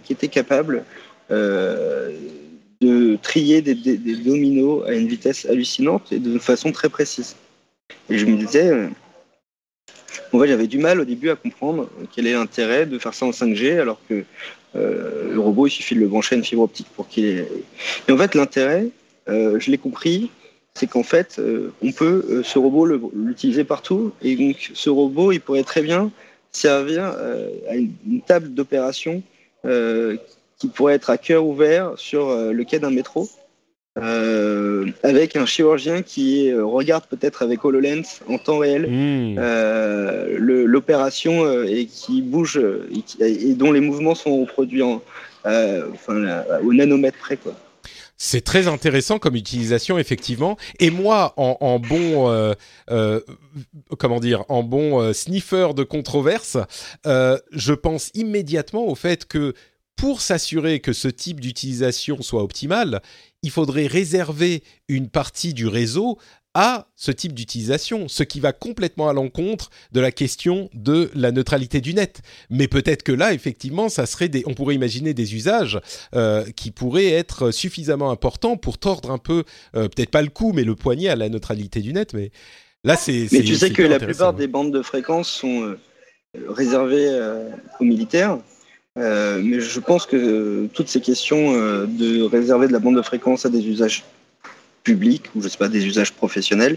qui 0.05 0.13
était 0.13 0.29
capable 0.29 0.85
de 1.31 3.17
trier 3.23 3.63
des, 3.63 3.75
des, 3.75 4.17
dominos 4.17 4.85
à 4.87 4.93
une 4.93 5.07
vitesse 5.07 5.47
hallucinante 5.47 6.13
et 6.13 6.19
de 6.19 6.39
façon 6.39 6.73
très 6.73 6.91
précise. 6.91 7.37
Et 8.11 8.19
je 8.19 8.27
me 8.27 8.37
disais, 8.37 8.91
en 10.33 10.41
fait, 10.41 10.49
j'avais 10.49 10.67
du 10.67 10.79
mal 10.79 11.01
au 11.01 11.05
début 11.05 11.31
à 11.31 11.37
comprendre 11.37 11.89
quel 12.15 12.27
est 12.27 12.33
l'intérêt 12.33 12.87
de 12.87 12.99
faire 12.99 13.15
ça 13.15 13.27
en 13.27 13.31
5G 13.31 13.81
alors 13.81 13.99
que 14.09 14.25
euh, 14.75 15.33
le 15.33 15.41
robot, 15.41 15.67
il 15.67 15.71
suffit 15.71 15.95
de 15.95 16.01
le 16.01 16.09
brancher 16.09 16.35
à 16.35 16.39
une 16.39 16.45
fibre 16.45 16.63
optique 16.63 16.89
pour 16.95 17.09
qu'il 17.09 17.27
ait... 17.27 17.49
Et 18.09 18.13
en 18.13 18.17
fait, 18.17 18.35
l'intérêt, 18.35 18.89
euh, 19.29 19.59
je 19.61 19.71
l'ai 19.71 19.79
compris, 19.79 20.31
c'est 20.75 20.87
qu'en 20.87 21.03
fait, 21.03 21.37
euh, 21.39 21.73
on 21.83 21.93
peut 21.93 22.43
ce 22.45 22.59
robot 22.59 22.87
l'utiliser 23.15 23.65
partout 23.65 24.13
et 24.23 24.37
donc 24.37 24.71
ce 24.75 24.91
robot, 24.91 25.33
il 25.33 25.41
pourrait 25.41 25.65
très 25.65 25.83
bien 25.83 26.11
servir 26.53 27.05
à 27.69 27.77
une, 27.77 28.21
table 28.27 28.53
d'opération 28.53 29.23
qui 30.59 30.69
pourrait 30.69 30.95
être 30.95 31.11
à 31.11 31.17
cœur 31.17 31.47
ouvert 31.47 31.93
sur 31.97 32.35
le 32.53 32.65
quai 32.65 32.79
d'un 32.79 32.91
métro 32.91 33.29
euh, 33.99 34.87
avec 35.03 35.37
un 35.37 35.45
chirurgien 35.45 36.01
qui 36.01 36.51
euh, 36.51 36.65
regarde 36.65 37.05
peut-être 37.05 37.43
avec 37.43 37.63
HoloLens 37.63 38.21
en 38.27 38.39
temps 38.39 38.57
réel 38.57 38.87
hmm. 38.89 39.37
euh, 39.39 40.37
l'opération 40.39 41.63
et 41.65 41.85
qui 41.85 42.23
bouge 42.23 42.59
et, 43.21 43.53
dont 43.53 43.71
les 43.71 43.81
mouvements 43.81 44.15
sont 44.15 44.41
reproduits 44.41 44.83
en, 44.83 45.03
enfin, 45.45 46.43
au 46.65 46.73
nanomètre 46.73 47.19
près. 47.19 47.37
Quoi. 47.37 47.53
C'est 48.17 48.41
très 48.41 48.67
intéressant 48.67 49.19
comme 49.19 49.37
utilisation 49.37 49.99
effectivement. 49.99 50.57
Et 50.81 50.89
moi, 50.89 51.35
en, 51.37 51.79
bon, 51.79 52.55
comment 53.99 54.21
dire, 54.21 54.45
en 54.49 54.63
bon 54.63 55.13
sniffer 55.13 55.75
de 55.77 55.83
controverse, 55.83 56.57
je 57.05 57.73
pense 57.75 58.11
immédiatement 58.15 58.87
au 58.87 58.95
fait 58.95 59.27
que 59.27 59.53
pour 59.97 60.21
s'assurer 60.21 60.81
que 60.81 60.93
ce 60.93 61.09
type 61.09 61.41
d'utilisation 61.41 62.23
soit 62.23 62.43
optimal, 62.43 63.03
il 63.43 63.51
faudrait 63.51 63.87
réserver 63.87 64.63
une 64.89 65.09
partie 65.09 65.55
du 65.55 65.67
réseau 65.67 66.19
à 66.55 66.87
ce 66.97 67.11
type 67.11 67.33
d'utilisation, 67.33 68.09
ce 68.09 68.23
qui 68.23 68.39
va 68.39 68.53
complètement 68.53 69.09
à 69.09 69.13
l'encontre 69.13 69.71
de 69.93 70.01
la 70.01 70.13
question 70.13 70.69
de 70.75 71.11
la 71.15 71.33
neutralité 71.33 71.81
du 71.81 71.95
net. 71.95 72.21
Mais 72.51 72.69
peut-être 72.69 73.03
que 73.03 73.13
là, 73.13 73.33
effectivement, 73.33 73.89
ça 73.89 74.05
serait 74.05 74.29
des, 74.29 74.43
on 74.47 74.55
pourrait 74.55 74.75
imaginer 74.75 75.15
des 75.15 75.35
usages 75.35 75.81
euh, 76.15 76.45
qui 76.55 76.71
pourraient 76.71 77.11
être 77.11 77.51
suffisamment 77.51 78.11
importants 78.11 78.57
pour 78.57 78.79
tordre 78.79 79.11
un 79.11 79.19
peu, 79.19 79.45
euh, 79.77 79.89
peut-être 79.89 80.11
pas 80.11 80.23
le 80.23 80.29
coup, 80.29 80.53
mais 80.53 80.65
le 80.65 80.75
poignet 80.75 81.09
à 81.09 81.17
la 81.17 81.31
neutralité 81.31 81.81
du 81.81 81.95
net. 81.95 82.13
Mais 82.13 82.31
là, 82.85 82.97
c'est. 82.97 83.29
Mais 83.33 83.41
tu 83.41 83.55
sais 83.55 83.71
que 83.71 83.83
la 83.83 83.99
plupart 83.99 84.35
des 84.35 84.47
bandes 84.47 84.73
de 84.73 84.83
fréquences 84.83 85.31
sont 85.31 85.63
euh, 85.63 85.79
réservées 86.49 87.09
aux 87.81 87.85
militaires. 87.85 88.39
Euh, 88.99 89.41
mais 89.43 89.61
je 89.61 89.81
pense 89.81 90.05
que 90.05 90.67
toutes 90.75 90.89
ces 90.89 91.01
questions 91.01 91.55
euh, 91.55 91.87
de 91.87 92.23
réserver 92.23 92.67
de 92.67 92.73
la 92.73 92.79
bande 92.79 92.97
de 92.97 93.03
fréquence 93.03 93.47
à 93.47 93.49
des 93.49 93.67
usages 93.67 94.05
publics 94.85 95.25
ou 95.35 95.43
je 95.43 95.49
sais 95.49 95.57
pas 95.57 95.69
des 95.69 95.87
usages 95.87 96.13
professionnels, 96.13 96.77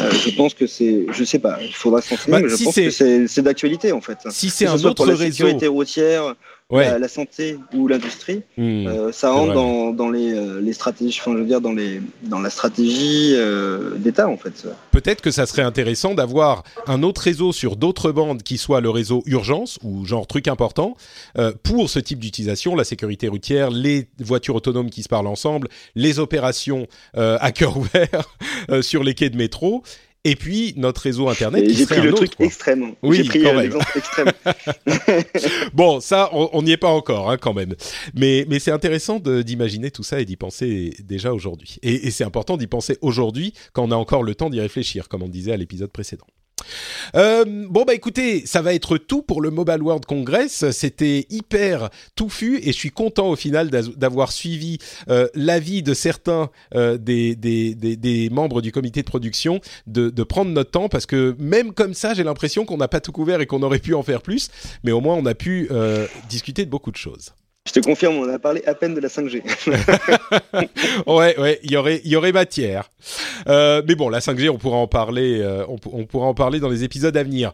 euh, 0.00 0.10
je 0.10 0.30
pense 0.34 0.54
que 0.54 0.66
c'est, 0.66 1.06
je 1.12 1.22
sais 1.22 1.38
pas, 1.38 1.58
il 1.62 1.72
faudra 1.72 2.02
s'en 2.02 2.16
bah, 2.26 2.40
mais 2.40 2.48
je 2.48 2.64
pense 2.64 2.74
que 2.74 2.90
c'est 3.28 3.42
d'actualité 3.42 3.92
en 3.92 4.00
fait. 4.00 4.18
Si 4.30 4.50
c'est 4.50 4.66
un 4.66 4.74
autre 4.74 4.94
pour 4.94 5.06
la 5.06 5.14
réseau, 5.14 5.44
sécurité 5.44 5.68
routière, 5.68 6.34
la, 6.80 7.08
santé 7.08 7.58
ou 7.74 7.88
l'industrie, 7.88 8.42
hmm. 8.56 8.86
euh, 8.86 9.12
ça 9.12 9.32
rentre 9.32 9.52
dans, 9.52 9.90
dans 9.92 10.10
les, 10.10 10.32
euh, 10.32 10.60
les, 10.60 10.72
stratégies, 10.72 11.18
enfin, 11.20 11.32
je 11.32 11.38
veux 11.38 11.46
dire, 11.46 11.60
dans, 11.60 11.72
les, 11.72 12.00
dans 12.22 12.40
la 12.40 12.50
stratégie 12.50 13.34
euh, 13.34 13.96
d'État, 13.96 14.28
en 14.28 14.36
fait. 14.36 14.66
Peut-être 14.90 15.20
que 15.20 15.30
ça 15.30 15.46
serait 15.46 15.62
intéressant 15.62 16.14
d'avoir 16.14 16.64
un 16.86 17.02
autre 17.02 17.22
réseau 17.22 17.52
sur 17.52 17.76
d'autres 17.76 18.12
bandes 18.12 18.42
qui 18.42 18.58
soit 18.58 18.80
le 18.80 18.90
réseau 18.90 19.22
urgence 19.26 19.78
ou 19.82 20.04
genre 20.04 20.26
truc 20.26 20.48
important 20.48 20.96
pour 21.62 21.90
ce 21.90 21.98
type 21.98 22.18
d'utilisation, 22.18 22.74
la 22.74 22.84
sécurité 22.84 23.28
routière, 23.28 23.70
les 23.70 24.08
voitures 24.18 24.54
autonomes 24.54 24.90
qui 24.90 25.02
se 25.02 25.08
parlent 25.08 25.26
ensemble, 25.26 25.68
les 25.94 26.18
opérations 26.18 26.86
à 27.14 27.52
cœur 27.52 27.76
ouvert 27.76 28.36
sur 28.82 29.02
les 29.02 29.14
quais 29.14 29.30
de 29.30 29.36
métro 29.36 29.82
et 30.24 30.36
puis 30.36 30.74
notre 30.76 31.02
réseau 31.02 31.28
internet. 31.28 31.68
J'ai 31.68 31.86
pris 31.86 32.00
le 32.00 32.12
truc 32.12 32.32
extrême. 32.38 32.94
Oui, 33.02 33.18
J'ai 33.18 33.24
pris 33.24 33.40
l'exemple 33.40 33.86
extrême. 33.96 34.32
bon, 35.72 36.00
ça, 36.00 36.30
on 36.32 36.62
n'y 36.62 36.72
est 36.72 36.76
pas 36.76 36.88
encore 36.88 37.30
hein, 37.30 37.38
quand 37.38 37.54
même. 37.54 37.74
Mais, 38.14 38.46
mais 38.48 38.58
c'est 38.58 38.70
intéressant 38.70 39.18
d'imaginer 39.18 39.90
tout 39.90 40.02
ça 40.02 40.20
et 40.20 40.24
d'y 40.24 40.36
penser 40.36 40.94
déjà 41.02 41.32
aujourd'hui. 41.32 41.78
Et, 41.82 42.06
et 42.06 42.10
c'est 42.10 42.24
important 42.24 42.56
d'y 42.56 42.66
penser 42.66 42.98
aujourd'hui 43.00 43.52
quand 43.72 43.84
on 43.84 43.90
a 43.90 43.96
encore 43.96 44.22
le 44.22 44.34
temps 44.34 44.50
d'y 44.50 44.60
réfléchir, 44.60 45.08
comme 45.08 45.22
on 45.22 45.28
disait 45.28 45.52
à 45.52 45.56
l'épisode 45.56 45.90
précédent. 45.90 46.26
Euh, 47.14 47.44
bon 47.68 47.84
bah 47.84 47.94
écoutez, 47.94 48.46
ça 48.46 48.62
va 48.62 48.74
être 48.74 48.98
tout 48.98 49.22
pour 49.22 49.40
le 49.40 49.50
Mobile 49.50 49.82
World 49.82 50.04
Congress. 50.06 50.70
C'était 50.70 51.26
hyper 51.30 51.90
touffu 52.16 52.58
et 52.58 52.72
je 52.72 52.78
suis 52.78 52.90
content 52.90 53.28
au 53.28 53.36
final 53.36 53.70
d'avoir 53.70 54.32
suivi 54.32 54.78
euh, 55.08 55.28
l'avis 55.34 55.82
de 55.82 55.94
certains 55.94 56.50
euh, 56.74 56.98
des, 56.98 58.28
membres 58.30 58.62
du 58.62 58.72
comité 58.72 59.02
de 59.02 59.06
production 59.06 59.60
de, 59.86 60.10
prendre 60.22 60.50
notre 60.52 60.70
temps 60.70 60.88
parce 60.88 61.06
que 61.06 61.34
même 61.38 61.72
comme 61.72 61.94
ça, 61.94 62.14
j'ai 62.14 62.24
l'impression 62.24 62.64
qu'on 62.64 62.76
n'a 62.76 62.88
pas 62.88 63.00
tout 63.00 63.12
couvert 63.12 63.40
et 63.40 63.46
qu'on 63.46 63.62
aurait 63.62 63.80
pu 63.80 63.94
en 63.94 64.02
faire 64.02 64.22
plus, 64.22 64.48
mais 64.84 64.92
au 64.92 65.00
moins 65.00 65.16
on 65.16 65.26
a 65.26 65.34
pu 65.34 65.68
discuter 66.28 66.64
de 66.64 66.70
beaucoup 66.70 66.90
de 66.90 66.96
choses. 66.96 67.32
Je 67.64 67.72
te 67.72 67.80
confirme, 67.80 68.16
on 68.16 68.28
a 68.28 68.40
parlé 68.40 68.62
à 68.66 68.74
peine 68.74 68.94
de 68.94 69.00
la 69.00 69.08
5G. 69.08 69.42
ouais, 71.06 71.38
ouais, 71.38 71.60
il 71.62 71.70
y 71.70 71.76
aurait, 71.76 72.00
y 72.04 72.16
aurait 72.16 72.32
matière. 72.32 72.90
Euh, 73.48 73.82
mais 73.86 73.94
bon, 73.94 74.08
la 74.08 74.18
5G, 74.18 74.48
on 74.48 74.58
pourra 74.58 74.78
en 74.78 74.88
parler, 74.88 75.40
euh, 75.40 75.64
on, 75.68 75.76
on, 75.92 76.04
pourra 76.04 76.26
en 76.26 76.34
parler 76.34 76.58
dans 76.58 76.68
les 76.68 76.82
épisodes 76.82 77.16
à 77.16 77.22
venir. 77.22 77.52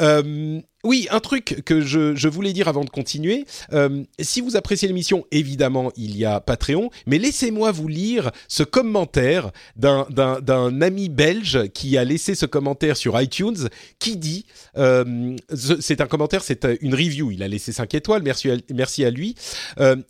Euh, 0.00 0.60
oui, 0.82 1.08
un 1.10 1.20
truc 1.20 1.62
que 1.64 1.80
je, 1.82 2.28
voulais 2.28 2.52
dire 2.52 2.68
avant 2.68 2.84
de 2.84 2.90
continuer. 2.90 3.44
Euh, 3.72 4.02
si 4.18 4.40
vous 4.40 4.56
appréciez 4.56 4.88
l'émission, 4.88 5.26
évidemment, 5.30 5.92
il 5.96 6.16
y 6.16 6.24
a 6.24 6.40
Patreon, 6.40 6.90
mais 7.06 7.18
laissez-moi 7.18 7.70
vous 7.70 7.88
lire 7.88 8.30
ce 8.48 8.62
commentaire 8.62 9.50
d'un 9.76 10.80
ami 10.80 11.08
belge 11.08 11.68
qui 11.74 11.98
a 11.98 12.04
laissé 12.04 12.34
ce 12.34 12.46
commentaire 12.46 12.96
sur 12.96 13.20
iTunes, 13.20 13.68
qui 13.98 14.16
dit, 14.16 14.46
euh, 14.78 15.36
c'est 15.54 16.00
un 16.00 16.06
commentaire, 16.06 16.42
c'est 16.42 16.66
une 16.80 16.94
review, 16.94 17.30
il 17.30 17.42
a 17.42 17.48
laissé 17.48 17.72
5 17.72 17.94
étoiles, 17.94 18.22
merci 18.22 18.50
à, 18.50 18.56
merci 18.72 19.04
à 19.04 19.10
lui. 19.10 19.34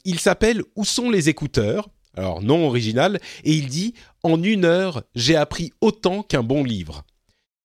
il 0.05 0.21
s'appelle 0.21 0.63
Où 0.77 0.85
sont 0.85 1.11
les 1.11 1.29
écouteurs? 1.29 1.89
Alors 2.17 2.43
non 2.43 2.67
original, 2.67 3.21
et 3.45 3.53
il 3.53 3.69
dit 3.69 3.95
en 4.23 4.43
une 4.43 4.65
heure, 4.65 5.03
j'ai 5.15 5.37
appris 5.37 5.73
autant 5.81 6.23
qu'un 6.23 6.43
bon 6.43 6.65
livre. 6.65 7.05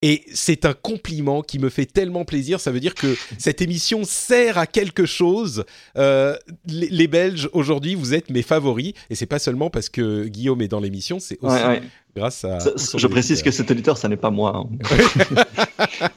Et 0.07 0.23
c'est 0.31 0.65
un 0.65 0.73
compliment 0.73 1.41
qui 1.41 1.57
me 1.57 1.69
fait 1.69 1.87
tellement 1.87 2.25
plaisir. 2.25 2.59
Ça 2.59 2.69
veut 2.69 2.79
dire 2.79 2.93
que 2.93 3.17
cette 3.39 3.59
émission 3.59 4.03
sert 4.03 4.59
à 4.59 4.67
quelque 4.67 5.07
chose. 5.07 5.65
Euh, 5.97 6.37
les, 6.67 7.07
Belges 7.07 7.49
aujourd'hui, 7.53 7.95
vous 7.95 8.13
êtes 8.13 8.29
mes 8.29 8.43
favoris, 8.43 8.93
et 9.09 9.15
c'est 9.15 9.25
pas 9.25 9.39
seulement 9.39 9.71
parce 9.71 9.89
que 9.89 10.25
Guillaume 10.25 10.61
est 10.61 10.67
dans 10.67 10.79
l'émission, 10.79 11.19
c'est 11.19 11.39
aussi. 11.41 11.57
Grâce 12.15 12.43
à. 12.45 12.59
Ça- 12.59 12.71
Je 12.97 13.07
précise 13.07 13.41
que 13.43 13.51
cet 13.51 13.69
auditeur, 13.71 13.97
ça 13.97 14.07
n'est 14.07 14.17
pas 14.17 14.31
moi. 14.31 14.55
hein. 14.55 14.69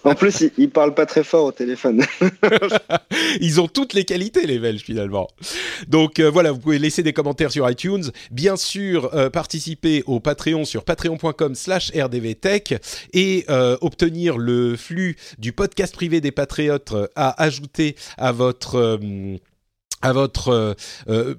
En 0.04 0.14
plus, 0.14 0.40
il, 0.40 0.52
il 0.58 0.70
parle 0.70 0.94
pas 0.94 1.06
très 1.06 1.22
fort 1.24 1.44
au 1.46 1.52
téléphone. 1.52 2.02
Ils 3.40 3.60
ont 3.60 3.68
toutes 3.68 3.92
les 3.92 4.04
qualités, 4.04 4.46
les 4.46 4.58
Belges, 4.58 4.82
finalement. 4.82 5.28
Donc 5.86 6.18
euh, 6.18 6.30
voilà, 6.30 6.52
vous 6.52 6.58
pouvez 6.58 6.78
laisser 6.78 7.02
des 7.02 7.12
commentaires 7.12 7.52
sur 7.52 7.68
iTunes. 7.68 8.04
Bien 8.30 8.56
sûr, 8.56 9.10
euh, 9.14 9.28
participer 9.30 10.02
au 10.06 10.20
Patreon 10.20 10.64
sur 10.64 10.84
patreon.com 10.84 11.54
slash 11.54 11.92
rdvtech 11.94 12.74
et 13.12 13.44
euh, 13.50 13.76
obtenir 13.80 14.38
le 14.38 14.76
flux 14.76 15.16
du 15.38 15.52
podcast 15.52 15.94
privé 15.94 16.20
des 16.20 16.32
Patriotes 16.32 16.92
euh, 16.92 17.06
à 17.16 17.40
ajouter 17.42 17.96
à 18.16 18.32
votre... 18.32 18.76
euh, 18.76 19.36
à 20.00 20.12
votre 20.12 20.48
euh, 20.50 20.74
euh, 21.08 21.34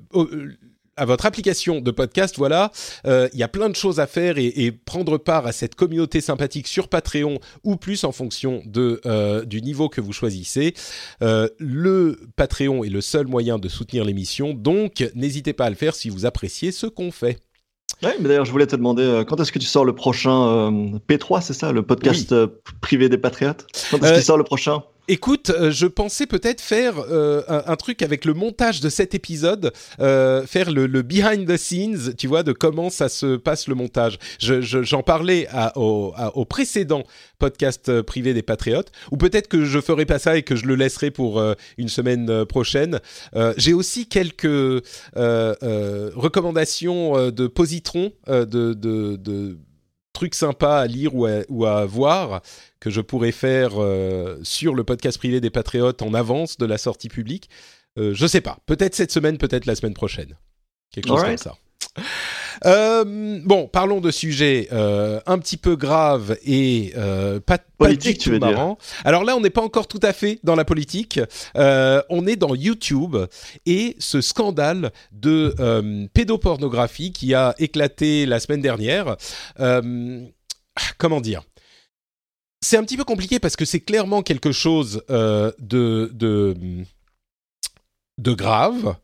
à 1.00 1.06
votre 1.06 1.26
application 1.26 1.80
de 1.82 1.92
podcast, 1.92 2.36
voilà, 2.38 2.72
Euh, 3.06 3.30
il 3.34 3.40
y 3.40 3.44
a 3.44 3.48
plein 3.48 3.70
de 3.70 3.76
choses 3.76 4.00
à 4.00 4.08
faire 4.08 4.38
et, 4.38 4.48
et 4.48 4.72
prendre 4.72 5.18
part 5.18 5.46
à 5.48 5.52
cette 5.52 5.76
communauté 5.76 6.20
sympathique 6.22 6.68
sur 6.68 6.88
Patreon 6.90 7.40
ou 7.64 7.78
plus 7.78 8.04
en 8.04 8.12
fonction 8.12 8.62
de, 8.66 9.00
euh, 9.06 9.46
du 9.46 9.62
niveau 9.62 9.88
que 9.90 10.02
vous 10.02 10.12
choisissez. 10.14 10.74
Euh, 11.22 11.48
le 11.58 12.20
Patreon 12.36 12.84
est 12.84 12.90
le 12.90 13.02
seul 13.02 13.28
moyen 13.28 13.58
de 13.58 13.70
soutenir 13.70 14.04
l'émission, 14.04 14.54
donc 14.54 15.10
n'hésitez 15.16 15.54
pas 15.54 15.66
à 15.66 15.70
le 15.70 15.76
faire 15.76 15.96
si 15.96 16.10
vous 16.10 16.26
appréciez 16.26 16.72
ce 16.72 16.88
qu'on 16.88 17.12
fait. 17.12 17.38
Ouais, 18.04 18.16
mais 18.20 18.28
d'ailleurs, 18.30 18.46
je 18.46 18.52
voulais 18.52 18.68
te 18.68 18.76
demander 18.76 19.04
euh, 19.04 19.24
quand 19.24 19.40
est-ce 19.40 19.52
que 19.52 19.60
tu 19.60 19.66
sors 19.66 19.84
le 19.86 19.94
prochain 19.94 20.48
euh, 20.48 21.00
P3, 21.08 21.42
c'est 21.42 21.54
ça, 21.54 21.72
le 21.72 21.82
podcast 21.82 22.32
euh, 22.32 22.48
privé 22.82 23.10
des 23.10 23.18
Patriotes? 23.18 23.66
Quand 23.92 23.98
est-ce 24.04 24.14
qu'il 24.14 24.24
sort 24.24 24.38
le 24.38 24.44
prochain? 24.44 24.84
Écoute, 25.12 25.50
euh, 25.50 25.72
je 25.72 25.88
pensais 25.88 26.28
peut-être 26.28 26.62
faire 26.62 27.00
euh, 27.00 27.42
un, 27.48 27.76
truc 27.78 28.04
avec 28.04 28.26
le 28.26 28.36
montage 28.36 28.80
de 28.80 28.90
cet 28.90 29.16
épisode, 29.16 29.74
euh, 30.00 30.46
faire 30.46 30.70
le, 30.70 30.86
behind 31.02 31.52
the 31.52 31.58
scenes, 31.58 32.14
tu 32.16 32.28
vois, 32.28 32.44
de 32.44 32.52
comment 32.52 32.92
ça 32.92 33.10
se 33.10 33.36
passe 33.36 33.68
le 33.68 33.74
montage. 33.74 34.20
Je- 34.40 34.62
je- 34.62 34.84
J'en 34.84 35.02
parlais 35.02 35.48
au, 35.76 36.14
précédent 36.48 37.02
podcast 37.40 38.04
privé 38.04 38.36
des 38.36 38.44
Patriotes, 38.44 38.92
ou 39.12 39.18
peut-être 39.18 39.48
que 39.48 39.66
je 39.66 39.82
ferai 39.82 40.06
pas 40.06 40.20
ça 40.20 40.38
et 40.38 40.44
que 40.44 40.56
je 40.56 40.68
le 40.68 40.76
laisserai 40.76 41.10
pour 41.10 41.42
une 41.80 41.90
semaine 41.90 42.46
prochaine. 42.46 43.00
J'ai 43.58 43.74
aussi 43.74 44.06
quelques 44.08 44.84
recommandations 45.16 47.32
de 47.32 47.48
positrons, 47.48 48.12
de, 48.28 48.44
de, 48.46 49.16
de 49.16 49.58
trucs 50.20 50.36
sympas 50.36 50.82
à 50.82 50.86
lire 50.86 51.16
ou 51.16 51.26
à, 51.26 51.44
ou 51.48 51.66
à 51.66 51.86
voir 51.86 52.42
que 52.82 52.90
je 52.90 53.00
pourrais 53.00 53.32
faire 53.32 53.82
euh, 53.82 54.38
sur 54.44 54.76
le 54.76 54.84
podcast 54.84 55.18
privé 55.18 55.40
des 55.40 55.50
Patriotes 55.50 56.02
en 56.02 56.14
avance 56.14 56.58
de 56.58 56.66
la 56.66 56.78
sortie 56.78 57.08
publique. 57.08 57.50
Euh, 57.98 58.14
je 58.14 58.28
sais 58.28 58.42
pas. 58.42 58.58
Peut-être 58.66 58.96
cette 58.96 59.14
semaine, 59.14 59.38
peut-être 59.38 59.66
la 59.66 59.76
semaine 59.76 59.94
prochaine. 59.94 60.36
Quelque 60.92 61.08
chose 61.08 61.24
comme 61.24 61.38
ça. 61.38 61.56
Euh, 62.66 63.40
bon, 63.44 63.68
parlons 63.68 64.02
de 64.02 64.12
sujets 64.12 64.68
euh, 64.72 65.20
un 65.26 65.40
petit 65.40 65.58
peu 65.58 65.76
graves 65.76 66.38
et 66.44 66.94
euh, 66.98 67.40
pas, 67.40 67.58
pas 67.58 67.86
Politique, 67.86 68.20
tu 68.20 68.38
dire. 68.38 68.76
Alors 69.06 69.24
là, 69.24 69.36
on 69.36 69.42
n'est 69.42 69.50
pas 69.50 69.62
encore 69.62 69.88
tout 69.88 70.00
à 70.04 70.14
fait 70.14 70.40
dans 70.44 70.56
la 70.56 70.66
politique. 70.66 71.20
On 71.56 72.28
est 72.28 72.36
dans 72.36 72.56
YouTube 72.56 73.16
et 73.66 73.96
ce 74.00 74.22
scandale 74.22 74.92
de 75.12 76.08
pédopornographie 76.14 77.12
qui 77.12 77.34
a 77.34 77.56
éclaté 77.60 78.26
la 78.26 78.40
semaine 78.40 78.62
dernière. 78.62 79.16
Euh, 79.60 80.26
comment 80.98 81.22
dire? 81.22 81.44
C'est 82.62 82.76
un 82.76 82.84
petit 82.84 82.98
peu 82.98 83.06
compliqué 83.06 83.40
parce 83.40 83.56
que 83.56 83.64
c'est 83.64 83.80
clairement 83.80 84.22
quelque 84.22 84.52
chose 84.52 85.04
de, 85.08 85.56
de, 86.14 86.56
de 88.18 88.34
grave. 88.34 88.96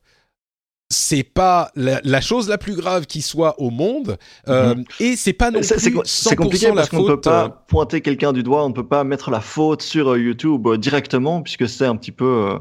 C'est 0.98 1.24
pas 1.24 1.72
la, 1.76 2.00
la 2.04 2.22
chose 2.22 2.48
la 2.48 2.58
plus 2.58 2.76
grave 2.76 3.06
qui 3.06 3.22
soit 3.22 3.60
au 3.60 3.70
monde 3.70 4.18
euh, 4.48 4.76
et 5.00 5.16
c'est 5.16 5.34
pas 5.34 5.52
non 5.52 5.60
plus 5.76 5.92
co- 5.92 6.04
100% 6.04 6.30
c'est 6.30 6.36
compliqué 6.36 6.68
la 6.68 6.74
parce 6.76 6.90
qu'on 6.90 7.00
ne 7.00 7.04
peut 7.04 7.16
faute. 7.16 7.28
euh, 7.28 7.50
pas 7.50 7.50
pointer 7.68 8.02
quelqu'un 8.02 8.34
du 8.34 8.44
doigt, 8.44 8.64
on 8.66 8.70
ne 8.70 8.74
peut 8.74 8.88
pas 8.88 9.04
mettre 9.04 9.30
la 9.32 9.42
faute 9.42 9.82
sur 9.82 10.12
euh, 10.14 10.20
YouTube 10.20 10.68
directement, 10.78 11.42
puisque 11.42 11.68
c'est 11.68 11.86
un 11.86 11.96
petit 11.98 12.12
peu. 12.12 12.26
euh, 12.26 12.60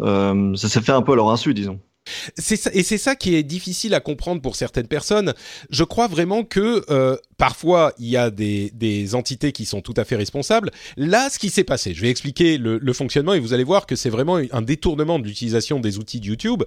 euh, 0.00 0.54
ça 0.56 0.68
s'est 0.68 0.80
fait 0.80 0.92
un 0.92 1.02
peu 1.02 1.12
à 1.12 1.16
leur 1.16 1.30
insu, 1.30 1.54
disons. 1.54 1.80
Ça, 2.36 2.70
et 2.72 2.82
c'est 2.82 2.98
ça 2.98 3.16
qui 3.16 3.34
est 3.34 3.42
difficile 3.42 3.94
à 3.94 4.00
comprendre 4.00 4.40
pour 4.40 4.56
certaines 4.56 4.86
personnes. 4.88 5.34
Je 5.70 5.84
crois 5.84 6.08
vraiment 6.08 6.44
que 6.44 6.84
euh, 6.90 7.16
parfois 7.36 7.92
il 7.98 8.08
y 8.08 8.16
a 8.16 8.30
des, 8.30 8.70
des 8.74 9.14
entités 9.14 9.52
qui 9.52 9.64
sont 9.64 9.80
tout 9.80 9.94
à 9.96 10.04
fait 10.04 10.16
responsables. 10.16 10.70
Là, 10.96 11.30
ce 11.30 11.38
qui 11.38 11.50
s'est 11.50 11.64
passé, 11.64 11.94
je 11.94 12.00
vais 12.00 12.10
expliquer 12.10 12.58
le, 12.58 12.78
le 12.78 12.92
fonctionnement 12.92 13.34
et 13.34 13.40
vous 13.40 13.52
allez 13.52 13.64
voir 13.64 13.86
que 13.86 13.96
c'est 13.96 14.10
vraiment 14.10 14.36
un 14.36 14.62
détournement 14.62 15.18
de 15.18 15.24
l'utilisation 15.24 15.80
des 15.80 15.98
outils 15.98 16.20
de 16.20 16.26
YouTube. 16.26 16.62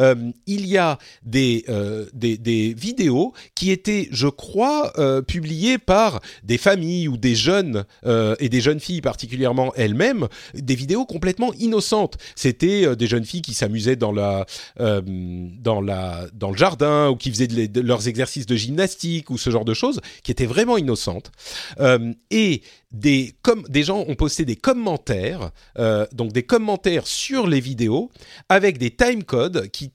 Euh, 0.00 0.14
il 0.46 0.66
y 0.66 0.78
a 0.78 0.98
des, 1.24 1.64
euh, 1.68 2.06
des, 2.12 2.36
des 2.38 2.74
vidéos 2.74 3.32
qui 3.54 3.70
étaient, 3.70 4.08
je 4.10 4.28
crois, 4.28 4.92
euh, 4.98 5.22
publiées 5.22 5.78
par 5.78 6.20
des 6.42 6.58
familles 6.58 7.08
ou 7.08 7.16
des 7.16 7.34
jeunes 7.34 7.84
euh, 8.06 8.36
et 8.38 8.48
des 8.48 8.60
jeunes 8.60 8.80
filles 8.80 9.00
particulièrement 9.00 9.72
elles-mêmes, 9.76 10.28
des 10.54 10.74
vidéos 10.74 11.04
complètement 11.04 11.52
innocentes. 11.54 12.16
C'était 12.36 12.86
euh, 12.86 12.94
des 12.94 13.06
jeunes 13.06 13.24
filles 13.24 13.42
qui 13.42 13.54
s'amusaient 13.54 13.96
dans 13.96 14.12
la 14.12 14.46
euh, 14.84 15.00
dans, 15.02 15.80
le 15.80 16.56
jardin 16.56 17.08
ou 17.08 17.16
qui 17.16 17.30
faisaient 17.30 17.48
leurs 17.76 18.06
exercices 18.06 18.44
de 18.44 18.54
gymnastique 18.54 19.30
ou 19.30 19.38
ce 19.38 19.48
genre 19.48 19.64
de 19.64 19.72
choses 19.72 20.00
qui 20.22 20.30
étaient 20.30 20.44
vraiment 20.44 20.76
innocentes. 20.76 21.32
Euh, 21.80 22.12
et 22.30 22.60
des, 22.92 23.34
des 23.70 23.82
gens 23.82 24.04
ont 24.06 24.14
posté 24.14 24.44
des 24.44 24.56
commentaires, 24.56 25.52
euh, 25.78 26.06
donc 26.12 26.32
des 26.32 26.42
commentaires 26.42 27.06
sur 27.06 27.46
les 27.46 27.60
vidéos 27.60 28.10
avec 28.50 28.76
des 28.76 28.90
timecodes 28.90 29.68
qui, 29.70 29.90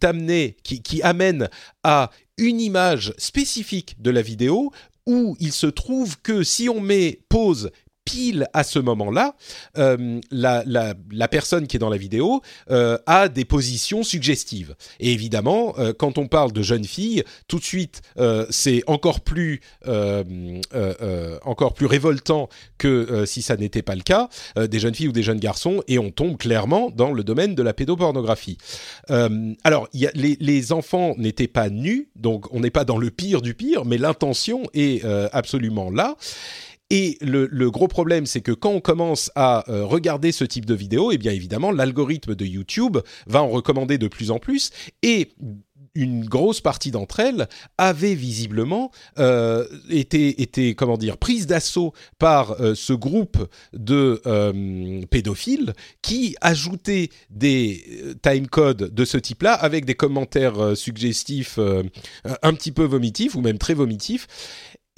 qui, 0.63 0.81
qui 0.81 1.01
amènent 1.03 1.49
à 1.83 2.09
une 2.39 2.59
image 2.59 3.13
spécifique 3.19 4.01
de 4.01 4.09
la 4.09 4.23
vidéo 4.23 4.71
où 5.05 5.37
il 5.39 5.51
se 5.51 5.67
trouve 5.67 6.19
que 6.21 6.41
si 6.41 6.67
on 6.67 6.81
met 6.81 7.19
pause 7.29 7.69
pile 8.09 8.47
à 8.53 8.63
ce 8.63 8.79
moment-là, 8.79 9.35
euh, 9.77 10.19
la, 10.31 11.27
personne 11.27 11.67
qui 11.67 11.77
est 11.77 11.79
dans 11.79 11.89
la 11.89 11.97
vidéo 11.97 12.41
euh, 12.71 12.97
a 13.05 13.29
des 13.29 13.45
positions 13.45 14.03
suggestives. 14.03 14.75
Et 14.99 15.13
évidemment, 15.13 15.75
euh, 15.77 15.93
quand 15.93 16.17
on 16.17 16.27
parle 16.27 16.51
de 16.51 16.63
jeunes 16.63 16.85
filles, 16.85 17.23
tout 17.47 17.59
de 17.59 17.63
suite, 17.63 18.01
c'est 18.49 18.83
encore 18.87 19.21
plus 19.21 19.61
encore 21.45 21.73
plus 21.73 21.85
révoltant 21.85 22.49
que 22.77 23.25
si 23.25 23.41
ça 23.41 23.55
n'était 23.57 23.81
pas 23.81 23.95
le 23.95 24.01
cas, 24.01 24.29
des 24.55 24.79
jeunes 24.79 24.95
filles 24.95 25.09
ou 25.09 25.11
des 25.11 25.23
jeunes 25.23 25.39
garçons, 25.39 25.83
et 25.87 25.99
on 25.99 26.11
tombe 26.11 26.37
clairement 26.37 26.89
dans 26.89 27.11
le 27.11 27.23
domaine 27.23 27.55
de 27.55 27.63
la 27.63 27.73
pédopornographie. 27.73 28.57
Alors, 29.63 29.87
les, 29.93 30.71
enfants 30.71 31.15
n'étaient 31.17 31.47
pas 31.47 31.69
nus, 31.69 32.09
donc 32.15 32.51
on 32.53 32.59
n'est 32.59 32.69
pas 32.69 32.85
dans 32.85 32.97
le 32.97 33.09
pire 33.09 33.41
du 33.41 33.53
pire, 33.53 33.85
mais 33.85 33.97
l'intention 33.97 34.63
est 34.73 35.03
absolument 35.31 35.89
là. 35.89 36.15
Et 36.89 37.17
le, 37.21 37.47
le 37.51 37.71
gros 37.71 37.87
problème, 37.87 38.25
c'est 38.25 38.41
que 38.41 38.51
quand 38.51 38.71
on 38.71 38.81
commence 38.81 39.31
à 39.35 39.69
euh, 39.69 39.85
regarder 39.85 40.31
ce 40.31 40.43
type 40.43 40.65
de 40.65 40.73
vidéo, 40.73 41.11
eh 41.11 41.17
bien 41.17 41.31
évidemment, 41.31 41.71
l'algorithme 41.71 42.35
de 42.35 42.45
YouTube 42.45 42.97
va 43.27 43.43
en 43.43 43.49
recommander 43.49 43.97
de 43.97 44.07
plus 44.07 44.31
en 44.31 44.39
plus. 44.39 44.71
Et 45.03 45.31
une 45.95 46.25
grosse 46.25 46.61
partie 46.61 46.91
d'entre 46.91 47.19
elles 47.19 47.47
avaient 47.77 48.15
visiblement 48.15 48.91
euh, 49.17 49.65
été, 49.89 50.75
comment 50.75 50.97
dire, 50.97 51.17
prises 51.17 51.47
d'assaut 51.47 51.93
par 52.17 52.61
euh, 52.61 52.75
ce 52.75 52.93
groupe 52.93 53.37
de 53.73 54.21
euh, 54.25 55.01
pédophiles 55.09 55.73
qui 56.01 56.35
ajoutaient 56.41 57.09
des 57.29 57.83
euh, 58.03 58.13
timecodes 58.21 58.93
de 58.93 59.05
ce 59.05 59.17
type-là 59.17 59.53
avec 59.53 59.85
des 59.85 59.95
commentaires 59.95 60.75
suggestifs 60.75 61.59
un 61.59 62.53
petit 62.53 62.71
peu 62.71 62.83
vomitifs 62.83 63.35
ou 63.35 63.41
même 63.41 63.57
très 63.57 63.73
vomitifs. 63.73 64.27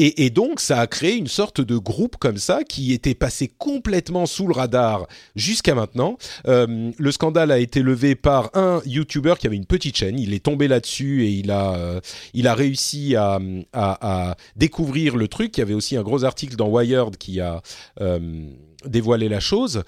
Et, 0.04 0.32
donc, 0.32 0.60
ça 0.60 0.80
a 0.80 0.88
créé 0.88 1.16
une 1.16 1.28
sorte 1.28 1.62
de 1.62 1.78
groupe 1.78 2.18
comme 2.18 2.38
ça 2.38 2.64
qui 2.64 2.92
était 2.92 3.14
passé 3.14 3.48
complètement 3.48 4.26
sous 4.26 4.48
le 4.48 4.54
radar 4.54 5.06
jusqu'à 5.36 5.76
maintenant. 5.76 6.18
Euh, 6.48 6.92
le 6.98 7.12
scandale 7.12 7.52
a 7.52 7.60
été 7.60 7.84
levé 7.84 8.16
par 8.16 8.50
un 8.56 8.82
YouTuber 8.88 9.36
qui 9.38 9.46
avait 9.46 9.58
une 9.58 9.68
petite 9.68 9.96
chaîne. 9.96 10.18
Il 10.18 10.34
est 10.34 10.44
tombé 10.44 10.68
là-dessus 10.68 11.26
et 11.26 11.30
il 11.30 11.52
a, 11.52 11.76
euh, 11.76 12.00
il 12.34 12.48
a 12.48 12.56
réussi 12.56 13.16
à, 13.16 13.40
à, 13.74 14.36
découvrir 14.56 15.18
le 15.18 15.28
truc. 15.28 15.56
Il 15.58 15.60
y 15.60 15.64
avait 15.64 15.76
aussi 15.76 15.96
un 15.96 16.02
gros 16.02 16.24
article 16.24 16.56
dans 16.56 16.70
Wired 16.70 17.18
qui 17.18 17.40
a 17.40 17.62
euh, 18.00 18.50
dévoilé 18.88 19.30
la 19.30 19.40
chose. 19.40 19.84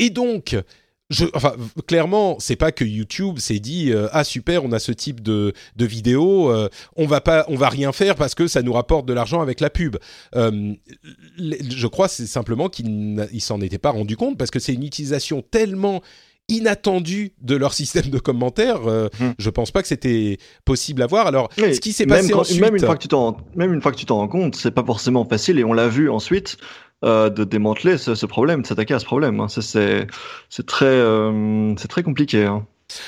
Et 0.00 0.10
donc, 0.10 0.56
je, 1.10 1.24
enfin, 1.34 1.54
clairement, 1.86 2.36
c'est 2.38 2.56
pas 2.56 2.70
que 2.72 2.84
YouTube 2.84 3.38
s'est 3.38 3.60
dit 3.60 3.92
euh, 3.92 4.08
ah 4.12 4.24
super, 4.24 4.64
on 4.64 4.72
a 4.72 4.78
ce 4.78 4.92
type 4.92 5.22
de, 5.22 5.52
de 5.76 5.86
vidéo, 5.86 6.50
euh, 6.50 6.68
on 6.96 7.06
va 7.06 7.20
pas, 7.20 7.44
on 7.48 7.56
va 7.56 7.68
rien 7.70 7.92
faire 7.92 8.14
parce 8.14 8.34
que 8.34 8.46
ça 8.46 8.62
nous 8.62 8.72
rapporte 8.74 9.06
de 9.06 9.12
l'argent 9.14 9.40
avec 9.40 9.60
la 9.60 9.70
pub. 9.70 9.96
Euh, 10.36 10.74
je 11.38 11.86
crois 11.86 12.08
c'est 12.08 12.26
simplement 12.26 12.68
qu'ils 12.68 13.26
s'en 13.40 13.60
étaient 13.60 13.78
pas 13.78 13.90
rendu 13.90 14.16
compte 14.16 14.36
parce 14.36 14.50
que 14.50 14.58
c'est 14.58 14.74
une 14.74 14.84
utilisation 14.84 15.42
tellement 15.42 16.02
inattendu 16.50 17.32
de 17.42 17.56
leur 17.56 17.74
système 17.74 18.06
de 18.06 18.18
commentaires. 18.18 18.86
Euh, 18.88 19.08
Hmm. 19.20 19.32
Je 19.38 19.50
pense 19.50 19.70
pas 19.70 19.82
que 19.82 19.88
c'était 19.88 20.38
possible 20.64 21.02
à 21.02 21.06
voir. 21.06 21.26
Alors, 21.26 21.48
Oui, 21.58 21.74
ce 21.74 21.80
qui 21.80 21.92
s'est 21.92 22.06
passé 22.06 22.30
quand- 22.30 22.40
ensuite, 22.40 22.60
Même 22.60 22.74
une 22.76 22.84
fois 22.84 22.96
que 22.96 23.02
tu 23.02 23.08
t'en, 23.08 23.36
même 23.56 23.72
une 23.74 23.82
fois 23.82 23.92
que 23.92 23.96
tu 23.96 24.06
t'en 24.06 24.16
rends 24.16 24.28
compte, 24.28 24.54
c'est 24.56 24.70
pas 24.70 24.84
forcément 24.84 25.24
facile 25.26 25.58
et 25.58 25.64
on 25.64 25.72
l'a 25.72 25.88
vu 25.88 26.08
ensuite 26.10 26.56
euh, 27.04 27.30
de 27.30 27.44
démanteler 27.44 27.98
ce, 27.98 28.14
ce 28.14 28.26
problème, 28.26 28.62
de 28.62 28.66
s'attaquer 28.66 28.94
à 28.94 28.98
ce 28.98 29.04
problème. 29.04 29.40
hein. 29.40 29.48
C'est, 29.48 30.66
très, 30.66 30.86
euh, 30.86 31.74
très 31.88 32.02
compliqué. 32.02 32.44
hein. 32.44 32.66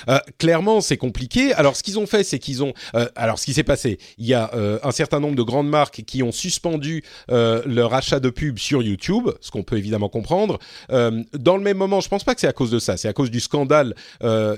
Euh, 0.08 0.18
clairement, 0.38 0.80
c'est 0.80 0.96
compliqué. 0.96 1.52
Alors, 1.54 1.76
ce 1.76 1.82
qu'ils 1.82 1.98
ont 1.98 2.06
fait, 2.06 2.24
c'est 2.24 2.38
qu'ils 2.38 2.62
ont. 2.62 2.72
euh, 2.94 3.08
alors, 3.16 3.38
ce 3.38 3.44
qui 3.44 3.54
s'est 3.54 3.64
passé, 3.64 3.98
il 4.18 4.26
y 4.26 4.34
a 4.34 4.50
euh, 4.54 4.78
un 4.82 4.92
certain 4.92 5.20
nombre 5.20 5.36
de 5.36 5.42
grandes 5.42 5.68
marques 5.68 6.02
qui 6.06 6.22
ont 6.22 6.32
suspendu 6.32 7.02
leur 7.28 7.94
achat 7.94 8.20
de 8.20 8.30
pub 8.30 8.58
sur 8.58 8.82
YouTube, 8.82 9.30
ce 9.40 9.50
qu'on 9.50 9.62
peut 9.62 9.76
évidemment 9.76 10.08
comprendre. 10.08 10.58
Dans 10.88 11.56
le 11.56 11.62
même 11.62 11.76
moment, 11.76 12.00
je 12.00 12.08
pense 12.08 12.24
pas 12.24 12.34
que 12.34 12.40
c'est 12.40 12.46
à 12.48 12.52
cause 12.52 12.70
de 12.70 12.78
ça. 12.78 12.96
C'est 12.96 13.08
à 13.08 13.12
cause 13.12 13.30
du 13.30 13.40
scandale 13.40 13.94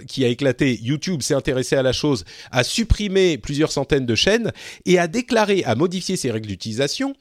qui 0.07 0.24
a 0.24 0.28
éclaté. 0.28 0.78
YouTube 0.82 1.23
s'est 1.23 1.35
intéressé 1.35 1.77
à 1.77 1.82
la 1.82 1.93
chose, 1.93 2.24
a 2.51 2.65
supprimé 2.65 3.39
plusieurs 3.39 3.73
centaines 3.73 4.07
de 4.07 4.15
chaînes 4.15 4.53
et 4.86 4.99
a 4.99 5.07
déclaré, 5.07 5.62
a 5.65 5.74
modifié 5.74 6.16
ses 6.16 6.31
règles 6.31 6.49
d'utilisation 6.49 7.15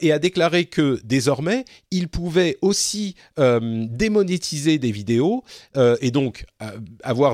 et 0.00 0.12
a 0.12 0.18
déclaré 0.18 0.66
que 0.66 1.00
désormais, 1.04 1.64
il 1.90 2.08
pouvait 2.08 2.58
aussi 2.60 3.14
démonétiser 3.36 4.78
des 4.78 4.92
vidéos 4.92 5.44
et 6.00 6.10
donc 6.10 6.44
euh, 6.62 6.70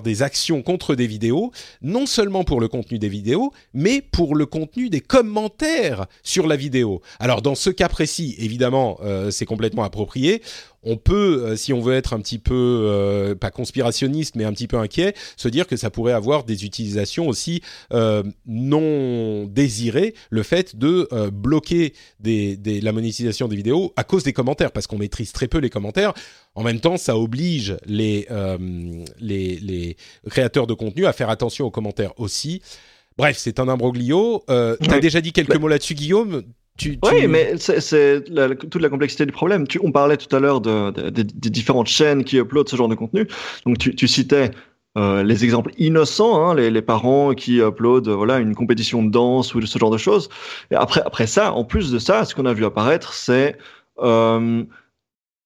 des 0.02 0.22
actions 0.22 0.62
contre 0.62 0.94
des 0.94 1.06
vidéos, 1.06 1.52
non 1.82 2.06
seulement 2.06 2.44
pour 2.44 2.60
le 2.60 2.68
contenu 2.68 2.98
des 2.98 3.08
vidéos, 3.08 3.52
mais 3.74 4.00
pour 4.00 4.34
le 4.34 4.46
contenu 4.46 4.90
des 4.90 5.00
commentaires 5.00 6.06
sur 6.22 6.46
la 6.46 6.56
vidéo. 6.56 7.00
Alors 7.18 7.42
dans 7.42 7.54
ce 7.54 7.70
cas 7.70 7.88
précis, 7.88 8.36
évidemment, 8.38 8.98
euh, 9.02 9.30
c'est 9.30 9.46
complètement 9.46 9.84
approprié. 9.84 10.42
On 10.82 10.96
peut, 10.96 11.44
euh, 11.44 11.56
si 11.56 11.74
on 11.74 11.80
veut 11.80 11.94
être 11.94 12.14
un 12.14 12.20
petit 12.20 12.38
peu, 12.38 12.54
euh, 12.54 13.34
pas 13.34 13.50
conspirationniste, 13.50 14.34
mais 14.36 14.44
un 14.44 14.52
petit 14.52 14.66
peu 14.66 14.78
inquiet, 14.78 15.14
se 15.36 15.48
dire 15.48 15.66
que 15.66 15.76
ça 15.76 15.90
pourrait 15.90 16.14
avoir 16.14 16.44
des 16.44 16.64
utilisations 16.64 17.28
aussi 17.28 17.62
non 18.46 19.44
désirées, 19.46 20.14
le 20.30 20.42
fait 20.42 20.76
de 20.76 21.08
bloquer 21.30 21.92
la 22.24 22.92
monétisation 22.92 23.48
des 23.48 23.56
vidéos 23.56 23.92
à 23.96 24.04
cause 24.04 24.22
des 24.22 24.32
commentaires, 24.32 24.72
parce 24.72 24.86
qu'on 24.86 24.98
maîtrise 24.98 25.32
très 25.32 25.48
peu 25.48 25.58
les 25.58 25.70
commentaires. 25.70 26.14
En 26.54 26.62
même 26.64 26.80
temps, 26.80 26.96
ça 26.96 27.16
oblige 27.16 27.76
les, 27.86 28.26
euh, 28.30 28.58
les, 29.20 29.56
les 29.60 29.96
créateurs 30.28 30.66
de 30.66 30.74
contenu 30.74 31.06
à 31.06 31.12
faire 31.12 31.30
attention 31.30 31.66
aux 31.66 31.70
commentaires 31.70 32.12
aussi. 32.18 32.60
Bref, 33.16 33.36
c'est 33.38 33.60
un 33.60 33.68
imbroglio. 33.68 34.42
Euh, 34.50 34.76
T'as 34.82 34.94
Ouais. 34.94 35.00
déjà 35.00 35.20
dit 35.20 35.32
quelques 35.32 35.50
Bah- 35.52 35.58
mots 35.58 35.68
là-dessus, 35.68 35.94
Guillaume 35.94 36.42
tu, 36.78 36.98
tu- 36.98 37.14
Oui, 37.14 37.26
mais 37.26 37.54
c'est, 37.58 38.24
toute 38.24 38.80
la 38.80 38.88
complexité 38.88 39.26
du 39.26 39.32
problème. 39.32 39.66
Tu, 39.66 39.78
on 39.82 39.92
parlait 39.92 40.16
tout 40.16 40.34
à 40.34 40.40
l'heure 40.40 40.62
de, 40.62 40.90
de- 40.92 41.10
des- 41.10 41.24
des 41.24 41.50
différentes 41.50 41.88
chaînes 41.88 42.24
qui 42.24 42.38
uploadent 42.38 42.68
ce 42.70 42.76
genre 42.76 42.88
de 42.88 42.94
contenu. 42.94 43.26
Donc 43.66 43.76
tu, 43.76 43.94
tu 43.94 44.08
citais 44.08 44.50
euh, 44.96 45.22
les 45.22 45.44
exemples 45.44 45.72
innocents, 45.78 46.42
hein, 46.48 46.54
les, 46.54 46.70
les 46.70 46.80
parents 46.82 47.34
qui 47.34 47.58
uploadent 47.58 48.08
euh, 48.08 48.14
voilà 48.16 48.38
une 48.38 48.54
compétition 48.54 49.02
de 49.04 49.10
danse 49.10 49.54
ou 49.54 49.60
ce 49.64 49.78
genre 49.78 49.90
de 49.90 49.98
choses. 49.98 50.30
Et 50.70 50.74
après, 50.74 51.02
après 51.04 51.26
ça, 51.26 51.52
en 51.52 51.64
plus 51.64 51.92
de 51.92 51.98
ça, 51.98 52.24
ce 52.24 52.34
qu'on 52.34 52.46
a 52.46 52.54
vu 52.54 52.64
apparaître, 52.64 53.12
c'est 53.12 53.58
euh, 53.98 54.64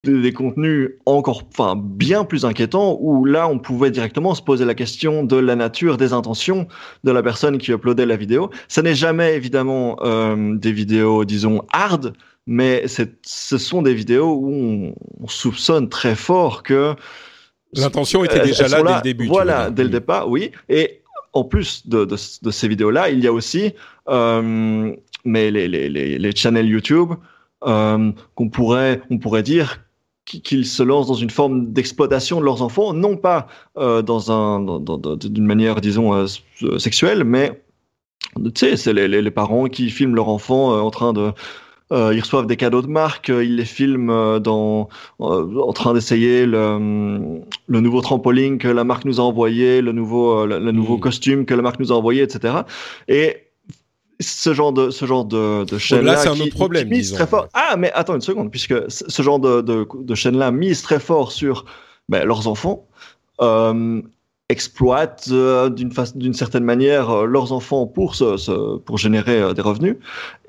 des, 0.05 0.20
des 0.20 0.32
contenus 0.32 0.90
encore, 1.06 1.43
enfin 1.51 1.74
bien 1.76 2.24
plus 2.24 2.44
inquiétants 2.44 2.97
où 3.01 3.24
là, 3.24 3.48
on 3.48 3.59
pouvait 3.59 3.90
directement 3.90 4.35
se 4.35 4.43
poser 4.43 4.64
la 4.64 4.74
question 4.74 5.24
de 5.24 5.36
la 5.36 5.56
nature 5.56 5.97
des 5.97 6.12
intentions 6.12 6.66
de 7.02 7.10
la 7.10 7.22
personne 7.22 7.59
qui 7.59 7.72
uploadait 7.72 8.06
la 8.06 8.16
vidéo. 8.16 8.51
Ça 8.68 8.82
n'est 8.82 8.94
jamais 8.94 9.35
évidemment 9.35 9.97
euh, 10.02 10.56
des 10.56 10.72
vidéos, 10.72 11.24
disons, 11.24 11.62
hard, 11.72 12.12
mais 12.47 12.85
ce 12.86 13.59
sont 13.59 13.82
des 13.82 13.94
vidéos 13.94 14.35
où 14.35 14.51
on, 14.52 14.94
on 15.22 15.26
soupçonne 15.28 15.89
très 15.89 16.14
fort 16.14 16.62
que 16.62 16.94
L'intention 17.76 18.22
était 18.24 18.36
elles- 18.39 18.47
déjà 18.47 18.68
là 18.68 18.82
dès 18.82 18.94
le 18.94 19.02
début. 19.02 19.26
Voilà, 19.26 19.70
dès 19.70 19.82
le 19.82 19.89
départ, 19.90 20.31
oui. 20.31 20.52
Et 20.68 21.01
en 21.32 21.43
plus 21.43 21.89
de, 21.89 22.05
de, 22.05 22.14
de 22.43 22.51
ces 22.52 22.68
vidéos-là, 22.68 23.10
il 23.10 23.18
y 23.18 23.26
a 23.26 23.32
aussi 23.32 23.72
euh, 24.09 24.94
mais 25.24 25.51
les, 25.51 25.66
les, 25.66 25.89
les, 25.89 26.18
les 26.18 26.36
channels 26.36 26.68
YouTube 26.68 27.14
euh, 27.66 28.12
qu'on 28.35 28.48
pourrait, 28.51 29.01
on 29.10 29.18
pourrait 29.18 29.43
dire 29.43 29.84
qu'ils 30.25 30.67
se 30.67 30.83
lancent 30.83 31.07
dans 31.09 31.15
une 31.15 31.31
forme 31.31 31.73
d'exploitation 31.73 32.41
de 32.41 32.45
leurs 32.45 32.63
enfants, 32.63 32.93
non 32.95 33.17
pas 33.17 33.47
euh, 33.79 34.03
dans 34.03 34.33
un, 34.33 34.61
dans- 34.61 34.81
dans- 34.81 35.17
d'une 35.17 35.45
manière, 35.47 35.81
disons, 35.81 36.15
euh, 36.15 36.25
s- 36.25 36.43
sexuelle, 36.79 37.25
mais 37.25 37.63
tu 38.37 38.51
sais, 38.57 38.77
c'est 38.77 38.93
les, 38.93 39.09
les, 39.09 39.23
les 39.23 39.31
parents 39.31 39.67
qui 39.69 39.91
filment 39.91 40.15
leur 40.17 40.29
enfant 40.29 40.75
euh, 40.75 40.81
en 40.81 40.91
train 40.91 41.13
de 41.13 41.33
euh, 41.93 42.13
ils 42.15 42.21
reçoivent 42.21 42.47
des 42.47 42.57
cadeaux 42.57 42.83
de 42.83 42.89
marque, 42.89 43.31
euh, 43.31 43.45
ils 43.45 43.57
les 43.57 43.67
filment 43.67 44.11
euh, 44.11 44.41
dans, 44.41 44.89
euh, 45.21 45.59
en 45.61 45.73
train 45.75 45.95
d'essayer 45.95 46.47
le, 46.47 47.41
le 47.67 47.81
nouveau 47.81 48.01
trampoline 48.01 48.59
que 48.59 48.69
la 48.69 48.85
marque 48.85 49.05
nous 49.05 49.21
a 49.21 49.23
envoyé, 49.25 49.83
le 49.83 49.93
nouveau, 49.93 50.41
euh, 50.41 50.47
le, 50.47 50.59
le 50.61 50.73
nouveau 50.73 50.97
Mm. 50.97 51.01
costume 51.01 51.47
que 51.47 51.55
la 51.55 51.63
marque 51.63 51.79
nous 51.81 51.93
a 51.93 51.97
envoyé, 51.97 52.23
etc. 52.23 52.65
Et 53.09 53.44
ce 54.27 54.55
genre 54.55 54.73
de 54.73 54.91
ce 54.91 55.05
genre 55.07 55.25
de, 55.25 55.65
de 55.65 55.79
chaîne 55.79 56.05
là 56.05 56.13
là, 56.13 56.19
c'est 56.19 56.29
un 56.29 56.35
qui, 56.35 56.43
autre 56.43 56.55
problème, 56.55 56.85
qui 56.89 56.91
mise 56.95 57.07
disons. 57.09 57.17
très 57.17 57.27
fort. 57.27 57.49
Ah, 57.55 57.77
mais 57.79 57.91
attends 57.93 58.15
une 58.15 58.21
seconde, 58.21 58.51
puisque 58.51 58.75
ce 58.91 59.05
ce 59.09 59.23
genre 59.23 59.39
de, 59.39 59.61
de, 59.61 59.87
de 59.95 60.15
chaîne 60.15 60.37
là 60.37 60.51
mise 60.51 60.83
très 60.83 61.01
fort 61.01 61.33
sur 61.33 61.65
ben, 62.09 62.25
leurs 62.25 62.47
enfants. 62.49 62.87
Euh, 63.41 64.01
exploitent 64.51 65.29
euh, 65.33 65.71
d'une 65.71 66.35
certaine 66.35 66.65
manière 66.65 67.11
euh, 67.11 67.25
leurs 67.25 67.53
enfants 67.53 67.87
pour 67.87 68.15
se- 68.15 68.77
pour 68.77 68.99
générer 68.99 69.41
euh, 69.41 69.55
des 69.55 69.63
revenus 69.63 69.97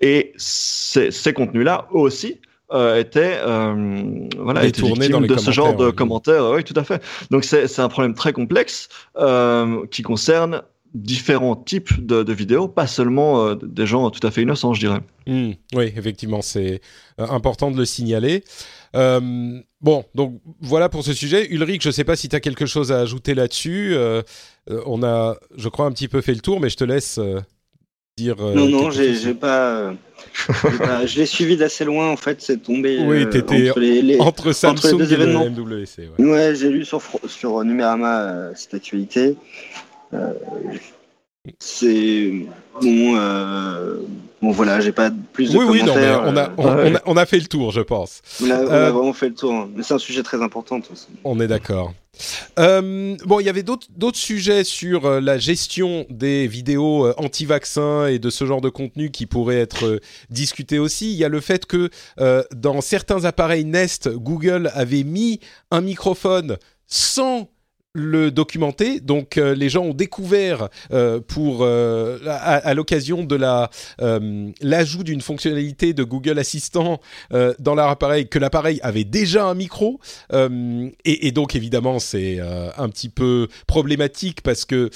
et 0.02 0.34
ces, 0.36 1.12
ces 1.12 1.32
contenus-là 1.34 1.88
aussi 1.92 2.42
euh, 2.74 3.00
étaient 3.00 3.40
voilà 4.38 4.66
étaient 4.66 4.82
victimes 4.82 5.26
de 5.28 5.38
ce 5.38 5.50
genre 5.52 5.76
de 5.76 5.92
commentaires, 5.92 6.40
commentaires 6.40 6.52
oui 6.58 6.64
tout 6.66 6.74
à 6.78 6.84
fait 6.84 7.02
donc 7.32 7.46
c'est 7.46 7.68
c'est 7.68 7.82
un 7.82 7.88
problème 7.88 8.14
très 8.14 8.34
complexe 8.34 8.90
qui 9.92 10.02
concerne 10.04 10.62
différents 10.96 11.56
types 11.56 12.04
de, 12.06 12.24
de 12.24 12.34
vidéos 12.34 12.68
pas 12.68 12.88
seulement 12.88 13.46
euh, 13.46 13.56
des 13.62 13.86
gens 13.86 14.10
tout 14.10 14.26
à 14.26 14.32
fait 14.32 14.42
innocents 14.44 14.74
je 14.74 14.80
dirais 14.80 15.02
Hmm, 15.28 15.52
oui, 15.74 15.92
effectivement, 15.98 16.42
c'est 16.44 16.82
euh, 17.20 17.26
important 17.28 17.72
de 17.72 17.78
le 17.78 17.86
signaler. 17.86 18.44
Euh, 18.96 19.60
bon, 19.82 20.06
donc 20.14 20.40
voilà 20.62 20.88
pour 20.88 21.04
ce 21.04 21.14
sujet. 21.14 21.48
Ulrich, 21.52 21.82
je 21.82 21.90
ne 21.90 21.92
sais 21.94 22.04
pas 22.04 22.16
si 22.16 22.30
tu 22.30 22.36
as 22.36 22.40
quelque 22.40 22.68
chose 22.68 22.92
à 22.92 23.00
ajouter 23.00 23.34
là-dessus. 23.34 23.96
Euh, 23.96 24.22
on 24.86 25.02
a, 25.02 25.36
je 25.58 25.68
crois, 25.68 25.88
un 25.88 25.92
petit 25.92 26.08
peu 26.08 26.22
fait 26.22 26.34
le 26.36 26.42
tour, 26.42 26.60
mais 26.60 26.70
je 26.70 26.78
te 26.78 26.84
laisse 26.84 27.18
euh, 27.18 27.40
dire. 28.18 28.36
euh, 28.40 28.54
non, 28.54 28.68
non, 28.70 28.92
j'ai 28.92 29.34
pas, 29.34 29.94
pas- 30.78 31.06
Je 31.08 31.18
l'ai 31.20 31.26
suivi 31.26 31.58
d'assez 31.58 31.86
loin, 31.86 32.08
en 32.12 32.18
fait, 32.18 32.40
c'est 32.44 32.62
tombé 32.62 33.00
Oui, 33.04 33.24
euh, 33.24 33.26
t'étais 33.26 33.72
entre 33.72 33.80
les, 33.80 34.02
les- 34.04 34.20
Entre 34.20 34.52
Samsung 34.54 34.98
deux 35.00 35.12
et 35.12 35.18
le 35.18 35.24
événements. 35.24 35.46
MWC. 35.50 36.10
ouais. 36.20 36.26
Ouais, 36.26 36.56
j'ai 36.56 36.70
lu 36.70 36.86
sur, 36.86 37.02
sur 37.28 37.64
Numérama 37.64 38.22
euh, 38.22 38.52
cette 38.56 38.76
actualité. 38.76 39.36
C'est 41.60 42.32
bon, 42.82 43.16
euh, 43.16 43.98
bon 44.42 44.52
voilà, 44.52 44.80
j'ai 44.82 44.92
pas 44.92 45.12
plus 45.34 45.52
de 45.52 45.58
Oui, 45.58 45.66
oui, 45.70 45.84
non, 45.84 45.96
mais 45.96 46.10
on 46.10 46.36
a, 46.36 46.44
euh, 46.44 46.50
on, 46.58 46.64
ouais. 46.76 46.92
on 46.92 46.96
a, 46.96 47.02
on 47.06 47.18
a 47.18 47.26
fait 47.26 47.38
le 47.40 47.46
tour, 47.46 47.72
je 47.72 47.82
pense. 47.82 48.22
on 48.44 48.50
a, 48.50 48.56
euh, 48.56 48.92
vraiment 48.92 49.14
fait 49.14 49.30
le 49.30 49.36
tour, 49.36 49.54
hein. 49.54 49.70
mais 49.76 49.84
c'est 49.84 49.94
un 49.94 50.00
sujet 50.00 50.24
très 50.24 50.42
important. 50.42 50.82
façon. 50.82 51.08
On 51.24 51.40
est 51.40 51.48
d'accord. 51.48 51.94
Euh, 52.60 53.16
bon, 53.26 53.40
il 53.40 53.46
y 53.46 53.50
avait 53.50 53.64
d'autres 53.64 53.88
d'autres 53.96 54.18
sujets 54.18 54.64
sur 54.64 55.06
euh, 55.06 55.20
la 55.20 55.38
gestion 55.38 56.06
des 56.10 56.48
vidéos 56.48 57.06
euh, 57.06 57.14
anti-vaccins 57.18 58.08
et 58.08 58.20
de 58.20 58.30
ce 58.30 58.46
genre 58.46 58.62
de 58.62 58.70
contenu 58.70 59.12
qui 59.12 59.26
pourraient 59.26 59.60
être 59.60 60.00
discutés 60.30 60.80
aussi. 60.80 61.12
Il 61.12 61.18
y 61.18 61.26
a 61.26 61.30
le 61.30 61.42
fait 61.42 61.66
que 61.66 61.90
dans 62.54 62.82
certains 62.82 63.26
appareils 63.26 63.66
Nest, 63.66 64.10
Google 64.10 64.72
avait 64.74 65.04
mis 65.04 65.40
un 65.72 65.82
microphone 65.82 66.58
sans 66.88 67.50
le 67.96 68.30
documenter, 68.30 69.00
donc 69.00 69.38
euh, 69.38 69.56
les 69.56 69.70
gens 69.70 69.84
ont 69.86 69.94
découvert 69.94 70.68
euh, 70.92 71.22
euh, 71.38 72.20
à, 72.28 72.74
l'occasion 72.74 73.24
de 73.24 73.36
la 73.36 73.70
l'ajout 74.62 75.04
d'une 75.04 75.22
fonctionnalité 75.22 75.94
de 75.94 76.04
Google 76.04 76.38
Assistant 76.38 77.00
dans 77.32 77.76
leur 77.76 77.88
appareil 77.88 78.28
que 78.28 78.38
l'appareil 78.38 78.80
avait 78.84 79.06
déjà 79.06 79.46
un 79.46 79.54
micro. 79.54 80.00
Et, 81.06 81.32
donc 81.32 81.56
évidemment 81.56 82.00
c'est 82.00 82.40
un 82.40 82.90
petit 82.90 83.10
peu 83.10 83.48
problématique 83.66 84.42
parce 84.42 84.66
que 84.66 84.90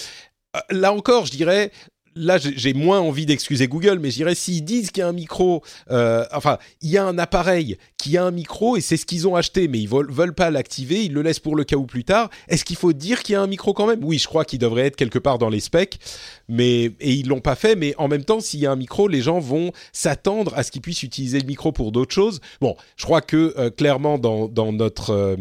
là 0.70 0.92
encore 0.92 1.26
je 1.26 1.32
dirais 1.32 1.72
là 2.16 2.38
j'ai 2.38 2.74
moins 2.74 3.00
envie 3.00 3.26
d'excuser 3.26 3.68
Google 3.68 4.00
mais 4.00 4.12
je 4.12 4.16
dirais 4.16 4.36
s'ils 4.36 4.64
disent 4.64 4.92
qu'il 4.92 5.02
y 5.02 5.04
a 5.04 5.08
un 5.08 5.14
micro 5.14 5.64
euh, 5.92 6.26
enfin 6.34 6.58
il 6.82 6.90
y 6.90 6.98
a 6.98 7.06
un 7.06 7.18
appareil 7.18 7.78
qui 7.98 8.18
a 8.18 8.24
un 8.24 8.32
micro 8.32 8.78
et 8.78 8.82
c'est 8.82 8.98
ce 8.98 9.06
qu'ils 9.06 9.28
ont 9.28 9.36
acheté 9.36 9.68
mais 9.68 9.80
ils 9.80 9.90
veulent, 9.90 10.12
veulent 10.12 10.34
pas 10.34 10.52
l'activer 10.52 11.06
ils 11.06 11.14
le 11.14 11.22
laissent 11.22 11.40
pour 11.40 11.56
le 11.56 11.64
cas 11.64 11.76
où 11.76 11.86
plus 11.86 12.04
tard. 12.04 12.30
Est-ce 12.48 12.66
qu'il 12.66 12.76
faut 12.76 12.94
dire 12.94 13.24
qu'il 13.24 13.34
y 13.34 13.36
a 13.36 13.42
un 13.42 13.48
micro 13.48 13.74
quand 13.74 13.88
même? 13.88 14.04
Oui 14.04 14.18
je 14.18 14.28
crois 14.28 14.46
qu'il 14.46 14.60
devrait 14.60 14.88
être 14.88 14.96
quelque 14.96 15.20
part 15.20 15.38
dans 15.38 15.50
les 15.50 15.60
specs 15.60 16.00
mais 16.48 16.92
et 17.00 17.14
ils 17.14 17.28
l'ont 17.28 17.42
pas 17.42 17.56
fait 17.56 17.76
mais 17.76 17.94
en 17.98 18.08
même 18.08 18.24
temps 18.24 18.40
s'il 18.40 18.60
y 18.60 18.66
a 18.66 18.72
un 18.72 18.76
micro 18.76 19.08
les 19.08 19.22
gens 19.22 19.40
vont 19.40 19.72
s'attendre 19.94 20.54
à 20.56 20.64
ce 20.64 20.72
qu'ils 20.72 20.82
puissent 20.82 21.04
utiliser 21.04 21.40
le 21.40 21.46
micro 21.46 21.72
pour 21.72 21.92
d'autres 21.92 22.14
choses. 22.14 22.40
Bon 22.62 22.76
je 22.96 23.06
crois 23.06 23.22
que 23.22 23.54
euh, 23.58 23.70
clairement 23.70 24.18
dans, 24.18 24.48
dans 24.48 24.72
notre 24.72 25.12
euh, 25.12 25.36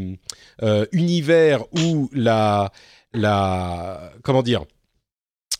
euh, 0.62 0.86
univers 0.92 1.64
où 1.72 2.10
la 2.12 2.72
la 3.12 4.12
comment 4.22 4.42
dire 4.42 4.64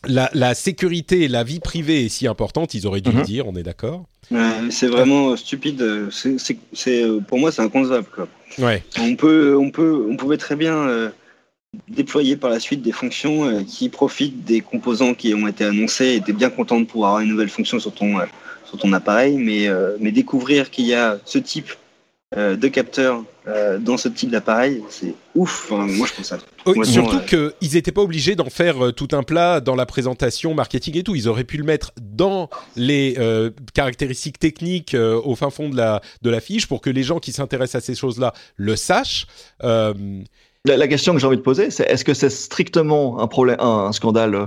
la, 0.07 0.29
la 0.33 0.55
sécurité 0.55 1.23
et 1.23 1.27
la 1.27 1.43
vie 1.43 1.59
privée 1.59 2.05
est 2.05 2.09
si 2.09 2.27
importante, 2.27 2.73
ils 2.73 2.87
auraient 2.87 3.01
dû 3.01 3.11
le 3.11 3.17
Mhm. 3.17 3.23
dire, 3.23 3.47
on 3.47 3.55
est 3.55 3.63
d'accord 3.63 4.05
Ouais, 4.31 4.69
c'est 4.69 4.87
vraiment 4.87 5.29
euh, 5.31 5.35
stupide. 5.35 5.81
euh, 5.81 6.09
euh, 6.87 7.19
pour 7.21 7.39
moi, 7.39 7.51
c'est 7.51 7.61
inconcevable. 7.61 8.07
Quoi. 8.13 8.27
Ouais. 8.59 8.83
On 8.99 9.15
peut, 9.15 9.57
on 9.57 9.71
peut, 9.71 10.05
on 10.09 10.15
pouvait 10.17 10.37
très 10.37 10.55
bien 10.55 10.75
euh, 10.87 11.09
déployer 11.87 12.35
par 12.37 12.49
la 12.49 12.59
suite 12.59 12.81
des 12.81 12.91
fonctions 12.91 13.63
qui 13.65 13.89
profitent 13.89 14.43
des 14.45 14.61
composants 14.61 15.13
qui 15.13 15.33
ont 15.33 15.47
été 15.47 15.63
annoncés 15.65 16.15
et 16.15 16.21
tu 16.21 16.31
es 16.31 16.33
bien 16.33 16.49
content 16.49 16.79
de 16.79 16.85
pouvoir 16.85 17.11
avoir 17.11 17.23
une 17.23 17.29
nouvelle 17.29 17.49
fonction 17.49 17.79
sur 17.79 17.93
ton, 17.93 18.17
sur 18.65 18.77
ton 18.77 18.93
appareil, 18.93 19.37
mais, 19.37 19.67
mais 19.99 20.11
découvrir 20.11 20.71
qu'il 20.71 20.85
y 20.85 20.93
a 20.95 21.19
ce 21.25 21.37
type 21.37 21.71
de 22.35 22.67
capteur 22.67 23.23
dans 23.79 23.97
ce 23.97 24.07
type 24.07 24.29
d'appareil, 24.29 24.83
c'est 24.89 25.15
ouf. 25.33 25.71
moi, 25.71 26.07
je 26.07 26.13
pense 26.13 26.27
ça. 26.27 26.37
surtout 26.83 27.19
qu'ils 27.21 27.73
n'étaient 27.73 27.91
pas 27.91 28.03
obligés 28.03 28.35
d'en 28.35 28.51
faire 28.51 28.93
tout 28.95 29.07
un 29.13 29.23
plat 29.23 29.61
dans 29.61 29.75
la 29.75 29.87
présentation, 29.87 30.53
marketing 30.53 30.97
et 30.97 31.03
tout. 31.03 31.15
Ils 31.15 31.27
auraient 31.27 31.43
pu 31.43 31.57
le 31.57 31.63
mettre 31.63 31.91
dans 31.99 32.49
les 32.75 33.17
caractéristiques 33.73 34.37
techniques 34.37 34.95
au 34.95 35.35
fin 35.35 35.49
fond 35.49 35.69
de 35.69 35.75
la, 35.75 36.01
de 36.21 36.29
la 36.29 36.39
fiche 36.39 36.67
pour 36.67 36.81
que 36.81 36.91
les 36.91 37.03
gens 37.03 37.19
qui 37.19 37.31
s'intéressent 37.31 37.81
à 37.81 37.85
ces 37.85 37.95
choses-là 37.95 38.33
le 38.57 38.75
sachent. 38.75 39.25
La, 40.65 40.87
question 40.87 41.13
que 41.13 41.19
j'ai 41.19 41.27
envie 41.27 41.37
de 41.37 41.41
poser, 41.41 41.71
c'est 41.71 41.89
est-ce 41.89 42.03
que 42.03 42.13
c'est 42.13 42.29
strictement 42.29 43.21
un 43.21 43.27
problème, 43.27 43.57
un, 43.59 43.93
scandale 43.93 44.35
euh, 44.35 44.45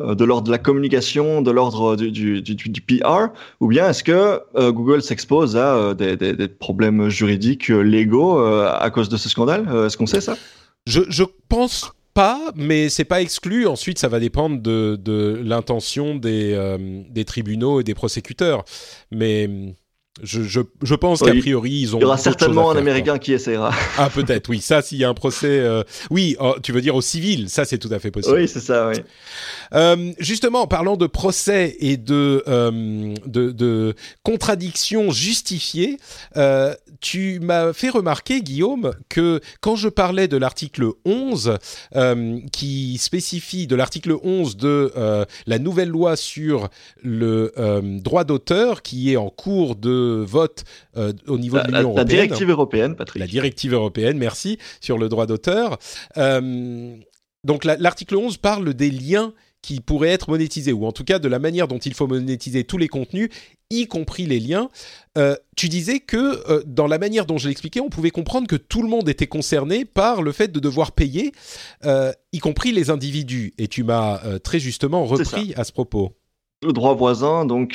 de 0.00 0.24
l'ordre 0.24 0.46
de 0.46 0.50
la 0.50 0.58
communication, 0.58 1.42
de 1.42 1.50
l'ordre 1.50 1.96
du, 1.96 2.10
du, 2.10 2.54
du, 2.54 2.80
PR, 2.80 3.28
ou 3.60 3.68
bien 3.68 3.88
est-ce 3.88 4.02
que 4.02 4.40
euh, 4.56 4.72
Google 4.72 5.02
s'expose 5.02 5.56
à 5.56 5.74
euh, 5.76 5.94
des, 5.94 6.16
des, 6.16 6.32
des, 6.34 6.48
problèmes 6.48 7.08
juridiques 7.08 7.68
légaux 7.68 8.38
à 8.38 8.90
cause 8.90 9.08
de 9.08 9.16
ce 9.16 9.28
scandale 9.28 9.68
Est-ce 9.86 9.96
qu'on 9.96 10.06
sait 10.06 10.20
ça? 10.20 10.36
Je, 10.86 11.02
je 11.08 11.24
pense 11.48 11.92
pas, 12.14 12.52
mais 12.56 12.88
c'est 12.88 13.04
pas 13.04 13.20
exclu. 13.20 13.66
Ensuite, 13.66 13.98
ça 13.98 14.08
va 14.08 14.18
dépendre 14.20 14.60
de, 14.60 14.96
de 14.96 15.40
l'intention 15.44 16.16
des, 16.16 16.76
des 17.10 17.24
tribunaux 17.24 17.80
et 17.80 17.84
des 17.84 17.94
prosécuteurs. 17.94 18.64
Mais 19.10 19.74
je, 20.22 20.42
je, 20.42 20.60
je 20.82 20.94
pense 20.96 21.20
qu'a 21.20 21.34
priori, 21.34 21.70
ils 21.70 21.94
ont. 21.94 21.98
Il 22.00 22.02
y 22.02 22.04
aura 22.04 22.18
certainement 22.18 22.70
un 22.70 22.76
Américain 22.76 23.18
qui 23.18 23.32
essaiera. 23.32 23.72
Ah, 23.98 24.08
peut-être, 24.08 24.48
oui. 24.48 24.60
Ça, 24.60 24.82
s'il 24.82 24.98
y 24.98 25.04
a 25.04 25.08
un 25.08 25.14
procès. 25.14 25.58
Euh, 25.60 25.82
oui, 26.10 26.36
oh, 26.40 26.54
tu 26.62 26.72
veux 26.72 26.80
dire 26.80 26.94
au 26.94 27.02
civil, 27.02 27.48
ça, 27.50 27.64
c'est 27.64 27.78
tout 27.78 27.92
à 27.92 27.98
fait 27.98 28.10
possible. 28.10 28.36
Oui, 28.36 28.48
c'est 28.48 28.60
ça, 28.60 28.88
oui. 28.88 28.96
Euh, 29.74 30.12
justement, 30.18 30.62
en 30.62 30.66
parlant 30.66 30.96
de 30.96 31.06
procès 31.06 31.76
et 31.80 31.96
de, 31.96 32.42
euh, 32.48 33.14
de, 33.26 33.50
de 33.52 33.94
contradictions 34.22 35.10
justifiées, 35.10 35.98
tu 37.00 37.40
m'as 37.40 37.72
fait 37.72 37.88
remarquer, 37.88 38.42
Guillaume, 38.42 38.92
que 39.08 39.40
quand 39.60 39.76
je 39.76 39.88
parlais 39.88 40.28
de 40.28 40.36
l'article 40.36 40.90
11, 41.04 41.58
euh, 41.96 42.38
qui 42.52 42.98
spécifie 42.98 43.66
de 43.66 43.76
l'article 43.76 44.16
11 44.22 44.56
de 44.56 44.92
la 45.46 45.58
nouvelle 45.58 45.88
loi 45.88 46.16
sur 46.16 46.68
le 47.02 47.52
droit 48.00 48.24
d'auteur, 48.24 48.82
qui 48.82 49.12
est 49.12 49.16
en 49.16 49.30
cours 49.30 49.76
de 49.76 49.99
vote 50.00 50.64
euh, 50.96 51.12
au 51.26 51.38
niveau 51.38 51.58
de 51.58 51.66
l'Union 51.66 51.82
européenne. 51.82 51.96
La 51.96 52.04
directive 52.04 52.50
européenne, 52.50 52.96
Patrick. 52.96 53.20
La 53.20 53.26
directive 53.26 53.74
européenne, 53.74 54.18
merci, 54.18 54.58
sur 54.80 54.98
le 54.98 55.08
droit 55.08 55.26
d'auteur. 55.26 55.78
Euh, 56.16 56.96
donc 57.44 57.64
l'article 57.64 58.16
11 58.16 58.36
parle 58.36 58.74
des 58.74 58.90
liens 58.90 59.32
qui 59.62 59.80
pourraient 59.80 60.08
être 60.08 60.30
monétisés, 60.30 60.72
ou 60.72 60.86
en 60.86 60.92
tout 60.92 61.04
cas 61.04 61.18
de 61.18 61.28
la 61.28 61.38
manière 61.38 61.68
dont 61.68 61.78
il 61.78 61.92
faut 61.92 62.06
monétiser 62.06 62.64
tous 62.64 62.78
les 62.78 62.88
contenus, 62.88 63.28
y 63.68 63.86
compris 63.86 64.24
les 64.24 64.40
liens. 64.40 64.70
Euh, 65.18 65.36
tu 65.54 65.68
disais 65.68 66.00
que 66.00 66.64
dans 66.64 66.86
la 66.86 66.98
manière 66.98 67.26
dont 67.26 67.36
je 67.36 67.46
l'expliquais, 67.46 67.80
on 67.80 67.90
pouvait 67.90 68.10
comprendre 68.10 68.46
que 68.46 68.56
tout 68.56 68.82
le 68.82 68.88
monde 68.88 69.08
était 69.08 69.26
concerné 69.26 69.84
par 69.84 70.22
le 70.22 70.32
fait 70.32 70.50
de 70.50 70.60
devoir 70.60 70.92
payer, 70.92 71.32
y 71.84 72.38
compris 72.38 72.72
les 72.72 72.88
individus. 72.88 73.52
Et 73.58 73.68
tu 73.68 73.84
m'as 73.84 74.38
très 74.38 74.60
justement 74.60 75.04
repris 75.04 75.52
à 75.56 75.64
ce 75.64 75.72
propos 75.72 76.14
le 76.62 76.72
droit 76.74 76.94
voisin, 76.94 77.46
donc, 77.46 77.74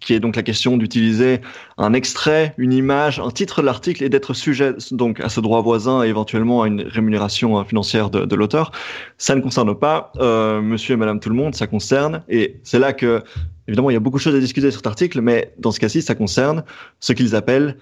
qui 0.00 0.14
est 0.14 0.20
donc 0.20 0.36
la 0.36 0.44
question 0.44 0.76
d'utiliser 0.76 1.40
un 1.78 1.92
extrait, 1.94 2.54
une 2.58 2.72
image, 2.72 3.18
un 3.18 3.30
titre 3.30 3.60
de 3.60 3.66
l'article 3.66 4.04
et 4.04 4.08
d'être 4.08 4.34
sujet 4.34 4.74
donc 4.92 5.18
à 5.18 5.28
ce 5.28 5.40
droit 5.40 5.62
voisin 5.62 6.04
et 6.04 6.08
éventuellement 6.08 6.62
à 6.62 6.68
une 6.68 6.82
rémunération 6.82 7.58
euh, 7.58 7.64
financière 7.64 8.10
de, 8.10 8.34
l'auteur, 8.36 8.70
ça 9.18 9.34
ne 9.34 9.40
concerne 9.40 9.74
pas 9.74 10.12
euh, 10.18 10.60
Monsieur 10.60 10.94
et 10.94 10.96
Madame 10.96 11.18
tout 11.18 11.28
le 11.28 11.34
monde, 11.34 11.56
ça 11.56 11.66
concerne 11.66 12.22
et 12.28 12.60
c'est 12.62 12.78
là 12.78 12.92
que 12.92 13.22
évidemment 13.66 13.90
il 13.90 13.94
y 13.94 13.96
a 13.96 14.00
beaucoup 14.00 14.18
de 14.18 14.22
choses 14.22 14.36
à 14.36 14.40
discuter 14.40 14.70
sur 14.70 14.78
cet 14.78 14.86
article, 14.86 15.20
mais 15.20 15.52
dans 15.58 15.72
ce 15.72 15.80
cas-ci, 15.80 16.00
ça 16.00 16.14
concerne 16.14 16.62
ce 17.00 17.12
qu'ils 17.12 17.34
appellent 17.34 17.78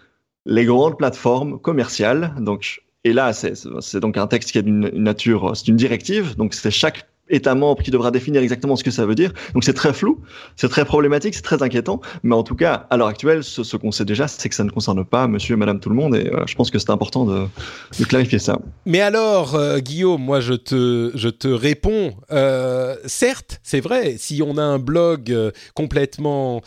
les 0.47 0.65
grandes 0.65 0.97
plateformes 0.97 1.59
commerciales. 1.59 2.35
Donc 2.41 2.83
et 3.05 3.13
là, 3.13 3.33
c'est 3.33 4.01
donc 4.01 4.17
un 4.17 4.29
texte 4.29 4.53
qui 4.53 4.59
a 4.59 4.63
une 4.63 4.89
nature, 4.95 5.55
c'est 5.57 5.69
une 5.69 5.77
directive, 5.77 6.37
donc 6.37 6.55
c'est 6.55 6.71
chaque 6.71 7.07
État 7.33 7.55
membre 7.55 7.83
qui 7.83 7.91
devra 7.91 8.11
définir 8.11 8.43
exactement 8.43 8.77
ce 8.77 8.85
que 8.85 8.91
ça 8.91 9.07
veut 9.07 9.15
dire. 9.15 9.33
Donc 9.55 9.65
c'est 9.65 9.73
très 9.73 9.93
flou, 9.93 10.21
c'est 10.57 10.69
très 10.69 10.85
problématique, 10.85 11.35
c'est 11.35 11.43
très 11.43 11.63
inquiétant. 11.63 12.01
Mais 12.23 12.35
en 12.35 12.43
tout 12.43 12.55
cas, 12.55 12.87
à 12.91 12.97
l'heure 12.97 13.09
actuelle, 13.09 13.43
ce, 13.43 13.77
qu'on 13.77 13.91
sait 13.91 14.05
déjà, 14.05 14.29
c'est 14.29 14.49
que 14.49 14.55
ça 14.55 14.65
ne 14.65 14.71
concerne 14.71 15.05
pas 15.05 15.27
monsieur 15.27 15.55
et 15.55 15.57
madame 15.57 15.81
tout 15.81 15.89
le 15.89 15.97
monde. 15.97 16.15
Et 16.15 16.29
euh, 16.29 16.45
je 16.47 16.55
pense 16.55 16.71
que 16.71 16.79
c'est 16.79 16.91
important 16.91 17.25
de, 17.25 17.47
clarifier 18.05 18.39
ça. 18.39 18.59
Mais 18.85 19.01
alors, 19.01 19.55
euh, 19.55 19.79
Guillaume, 19.79 20.23
moi 20.23 20.41
je 20.41 20.53
te, 20.53 21.11
je 21.15 21.29
te 21.31 21.49
réponds. 21.49 22.15
Euh, 22.31 22.97
certes, 23.07 23.61
c'est 23.63 23.81
vrai, 23.81 24.17
si 24.19 24.43
on 24.43 24.59
a 24.59 24.63
un 24.63 24.79
blog 24.79 25.35
complètement 25.75 26.61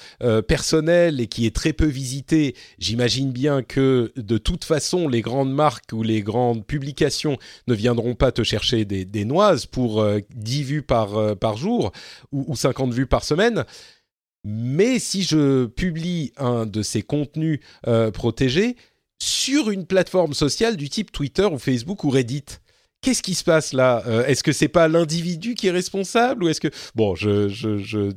personnel 0.48 1.22
et 1.22 1.28
qui 1.28 1.46
est 1.46 1.56
très 1.56 1.74
peu 1.74 1.86
visité, 1.86 2.56
j'imagine 2.80 3.32
bien 3.32 3.62
que 3.62 4.12
de 4.16 4.38
toute 4.38 4.64
façon, 4.64 5.08
les 5.08 5.22
grandes 5.22 5.54
marques 5.54 5.92
ou 5.94 6.02
les 6.02 6.22
grandes 6.22 6.66
publications 6.66 7.38
ne 7.68 7.76
viendront 7.76 8.16
pas 8.16 8.32
te 8.32 8.44
chercher 8.44 8.86
des, 8.86 9.06
des 9.06 9.26
noises 9.26 9.66
pour 9.66 10.06
10 10.56 10.64
vues 10.64 10.82
par, 10.82 11.18
euh, 11.18 11.36
par 11.36 11.58
jour 11.58 11.92
ou, 12.32 12.46
ou, 12.48 12.56
50 12.56 12.94
vues 12.94 13.08
par 13.08 13.24
semaine. 13.24 13.66
Mais 14.44 15.00
si 15.00 15.24
je 15.24 15.66
publie 15.66 16.32
un 16.38 16.66
de 16.66 16.82
ces 16.82 17.02
contenus 17.02 17.60
euh, 17.88 18.12
protégés 18.12 18.76
sur 19.20 19.72
une 19.72 19.86
plateforme 19.86 20.34
sociale 20.34 20.78
du 20.78 20.90
type 20.90 21.12
Twitter 21.12 21.46
ou 21.46 21.58
Facebook 21.58 22.04
ou 22.04 22.10
Reddit, 22.10 22.46
qu'est-ce 23.02 23.24
qui 23.24 23.36
se 23.36 23.44
passe 23.44 23.74
là 23.74 24.04
euh, 24.08 24.26
Est-ce 24.26 24.44
que 24.44 24.52
c'est 24.52 24.68
pas 24.68 24.88
l'individu 24.88 25.56
qui 25.56 25.68
est 25.68 25.72
responsable 25.72 26.44
ou 26.44 26.50
est-ce 26.50 26.62
que 26.62 26.70
bon, 26.94 27.16
je 27.16 27.50
je, 27.50 27.78
je, 27.78 28.12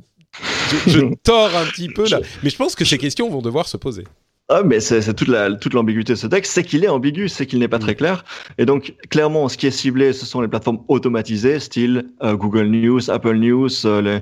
je, 0.85 0.89
je 0.89 1.13
tords 1.23 1.55
un 1.55 1.65
petit 1.65 1.89
peu 1.89 2.07
là, 2.07 2.21
mais 2.43 2.49
je 2.49 2.57
pense 2.57 2.75
que 2.75 2.85
ces 2.85 2.97
questions 2.97 3.29
vont 3.29 3.41
devoir 3.41 3.67
se 3.67 3.77
poser. 3.77 4.03
Ah, 4.51 4.63
mais 4.65 4.79
c'est 4.79 5.13
toute 5.13 5.27
la 5.27 5.51
toute 5.53 5.75
l'ambiguïté 5.75 6.13
de 6.13 6.17
ce 6.17 6.25
texte, 6.25 6.53
c'est 6.53 6.63
qu'il 6.63 6.83
est 6.83 6.87
ambigu, 6.87 7.29
c'est 7.29 7.45
qu'il 7.45 7.59
n'est 7.59 7.67
pas 7.67 7.77
très 7.77 7.91
mm. 7.91 7.97
clair. 7.97 8.25
Et 8.57 8.65
donc 8.65 8.95
clairement, 9.11 9.47
ce 9.47 9.57
qui 9.57 9.67
est 9.67 9.71
ciblé, 9.71 10.11
ce 10.11 10.25
sont 10.25 10.41
les 10.41 10.47
plateformes 10.47 10.79
automatisées, 10.87 11.59
style 11.59 12.05
euh, 12.23 12.35
Google 12.35 12.65
News, 12.65 13.11
Apple 13.11 13.35
News, 13.35 13.69
euh, 13.85 14.01
les 14.01 14.19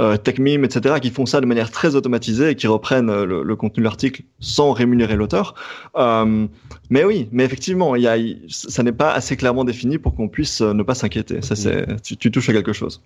euh, 0.00 0.16
TechMeme, 0.16 0.64
etc., 0.64 0.96
qui 1.00 1.10
font 1.10 1.26
ça 1.26 1.40
de 1.40 1.46
manière 1.46 1.70
très 1.70 1.94
automatisée 1.94 2.50
et 2.50 2.54
qui 2.56 2.66
reprennent 2.66 3.08
euh, 3.08 3.24
le, 3.24 3.44
le, 3.44 3.56
contenu 3.56 3.82
de 3.82 3.84
l'article 3.84 4.22
sans 4.40 4.72
rémunérer 4.72 5.14
l'auteur. 5.14 5.54
mais 6.90 7.04
oui, 7.04 7.28
mais 7.30 7.44
effectivement, 7.44 7.94
il 7.94 8.02
y 8.02 8.08
a, 8.08 8.16
ça 8.48 8.82
n'est 8.82 8.90
pas 8.90 9.12
assez 9.12 9.36
clairement 9.36 9.64
défini 9.64 9.98
pour 9.98 10.16
qu'on 10.16 10.28
puisse 10.28 10.60
ne 10.60 10.82
pas 10.82 10.96
s'inquiéter. 10.96 11.40
Ça, 11.40 11.54
c'est 11.54 11.88
mm. 11.88 12.00
tu, 12.02 12.16
tu, 12.16 12.32
touches 12.32 12.48
à 12.48 12.52
quelque 12.52 12.72
chose. 12.72 13.00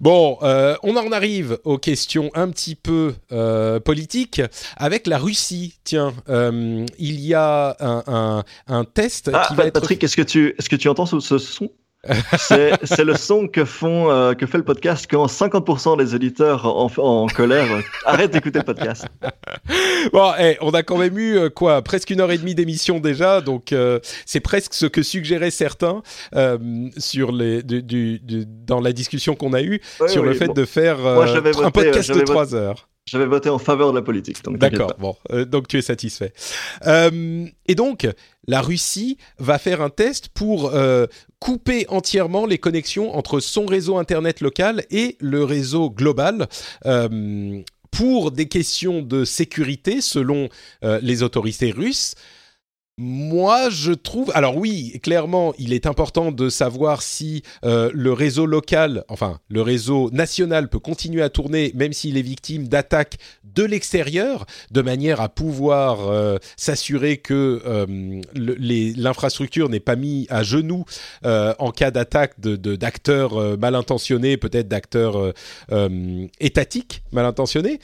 Bon, 0.00 0.38
on 0.40 0.96
en 0.96 1.10
arrive 1.10 1.58
aux 1.64 1.78
questions 1.78 2.30
un 2.34 2.50
petit 2.50 2.76
peu 2.76 3.14
politiques 3.84 4.42
avec 4.76 5.08
la 5.08 5.18
Russie 5.18 5.74
tiens, 5.88 6.12
euh, 6.28 6.84
il 6.98 7.20
y 7.20 7.32
a 7.32 7.74
un, 7.80 8.44
un, 8.66 8.84
test 8.84 9.30
ah, 9.32 9.46
qui 9.48 9.54
va 9.54 9.70
Patrick, 9.70 10.04
est-ce 10.04 10.18
que 10.18 10.22
tu 10.22 10.54
est-ce 10.58 10.68
que 10.68 10.76
tu 10.76 10.86
entends 10.86 11.06
ce, 11.06 11.18
ce 11.18 11.38
son? 11.38 11.70
C'est 12.38 13.04
le 13.04 13.16
son 13.16 13.48
que 13.48 13.64
font 13.64 14.10
euh, 14.10 14.34
que 14.34 14.46
fait 14.46 14.58
le 14.58 14.64
podcast 14.64 15.06
quand 15.10 15.26
50% 15.26 15.96
des 15.96 16.14
auditeurs 16.14 16.66
en, 16.66 16.90
en 16.98 17.26
colère 17.26 17.66
arrêtent 18.04 18.32
d'écouter 18.32 18.58
le 18.58 18.64
podcast. 18.66 19.06
Bon, 20.12 20.32
hey, 20.34 20.58
on 20.60 20.70
a 20.70 20.82
quand 20.82 20.98
même 20.98 21.18
eu 21.18 21.38
euh, 21.38 21.48
quoi, 21.48 21.80
presque 21.80 22.10
une 22.10 22.20
heure 22.20 22.30
et 22.30 22.38
demie 22.38 22.54
d'émission 22.54 23.00
déjà, 23.00 23.40
donc 23.40 23.72
euh, 23.72 23.98
c'est 24.26 24.40
presque 24.40 24.74
ce 24.74 24.86
que 24.86 25.02
suggéraient 25.02 25.50
certains 25.50 26.02
sur 26.98 27.32
les 27.32 27.62
du, 27.62 27.82
du, 27.82 28.20
du, 28.20 28.44
dans 28.46 28.80
la 28.80 28.92
discussion 28.92 29.34
qu'on 29.34 29.54
a 29.54 29.62
eue 29.62 29.80
oui, 30.00 30.08
sur 30.10 30.22
oui, 30.22 30.28
le 30.28 30.34
fait 30.34 30.48
bon. 30.48 30.52
de 30.52 30.64
faire 30.66 30.98
Moi, 30.98 31.24
voté, 31.26 31.64
un 31.64 31.70
podcast 31.70 32.12
de 32.12 32.20
3 32.20 32.54
heures. 32.54 32.88
J'avais 33.10 33.26
voté 33.26 33.48
en 33.48 33.58
faveur 33.58 33.92
de 33.92 33.98
la 33.98 34.02
politique. 34.02 34.36
D'accord, 34.50 34.92
bon, 34.98 35.16
euh, 35.32 35.44
donc 35.44 35.66
tu 35.66 35.78
es 35.78 35.82
satisfait. 35.82 36.32
Euh, 36.86 37.46
et 37.66 37.74
donc, 37.74 38.06
la 38.46 38.60
Russie 38.60 39.16
va 39.38 39.58
faire 39.58 39.80
un 39.80 39.88
test 39.88 40.28
pour 40.28 40.74
euh, 40.74 41.06
couper 41.38 41.86
entièrement 41.88 42.44
les 42.44 42.58
connexions 42.58 43.16
entre 43.16 43.40
son 43.40 43.64
réseau 43.64 43.96
Internet 43.96 44.40
local 44.40 44.84
et 44.90 45.16
le 45.20 45.44
réseau 45.44 45.90
global. 45.90 46.48
Pour 47.90 48.30
des 48.30 48.46
questions 48.46 49.00
de 49.00 49.24
sécurité, 49.24 50.00
selon 50.02 50.50
les 50.82 51.22
autorités 51.22 51.70
russes, 51.70 52.14
moi, 52.98 53.70
je 53.70 53.92
trouve. 53.92 54.32
Alors 54.34 54.56
oui, 54.56 54.98
clairement, 55.04 55.54
il 55.56 55.72
est 55.72 55.86
important 55.86 56.32
de 56.32 56.48
savoir 56.48 57.00
si 57.02 57.44
euh, 57.64 57.90
le 57.94 58.12
réseau 58.12 58.44
local, 58.44 59.04
enfin 59.08 59.38
le 59.48 59.62
réseau 59.62 60.10
national, 60.10 60.68
peut 60.68 60.80
continuer 60.80 61.22
à 61.22 61.30
tourner, 61.30 61.70
même 61.76 61.92
s'il 61.92 62.18
est 62.18 62.22
victime 62.22 62.66
d'attaques 62.66 63.18
de 63.44 63.62
l'extérieur, 63.62 64.46
de 64.72 64.82
manière 64.82 65.20
à 65.20 65.28
pouvoir 65.28 66.08
euh, 66.08 66.38
s'assurer 66.56 67.18
que 67.18 67.62
euh, 67.64 68.20
l'infrastructure 68.34 69.68
n'est 69.68 69.78
pas 69.78 69.94
mise 69.94 70.26
à 70.28 70.42
genoux 70.42 70.84
en 71.24 71.70
cas 71.70 71.92
d'attaque 71.92 72.40
de 72.40 72.56
d'acteurs 72.74 73.58
mal 73.58 73.76
intentionnés, 73.76 74.36
peut-être 74.36 74.66
d'acteurs 74.66 75.32
étatiques 76.40 77.02
mal 77.12 77.26
intentionnés. 77.26 77.78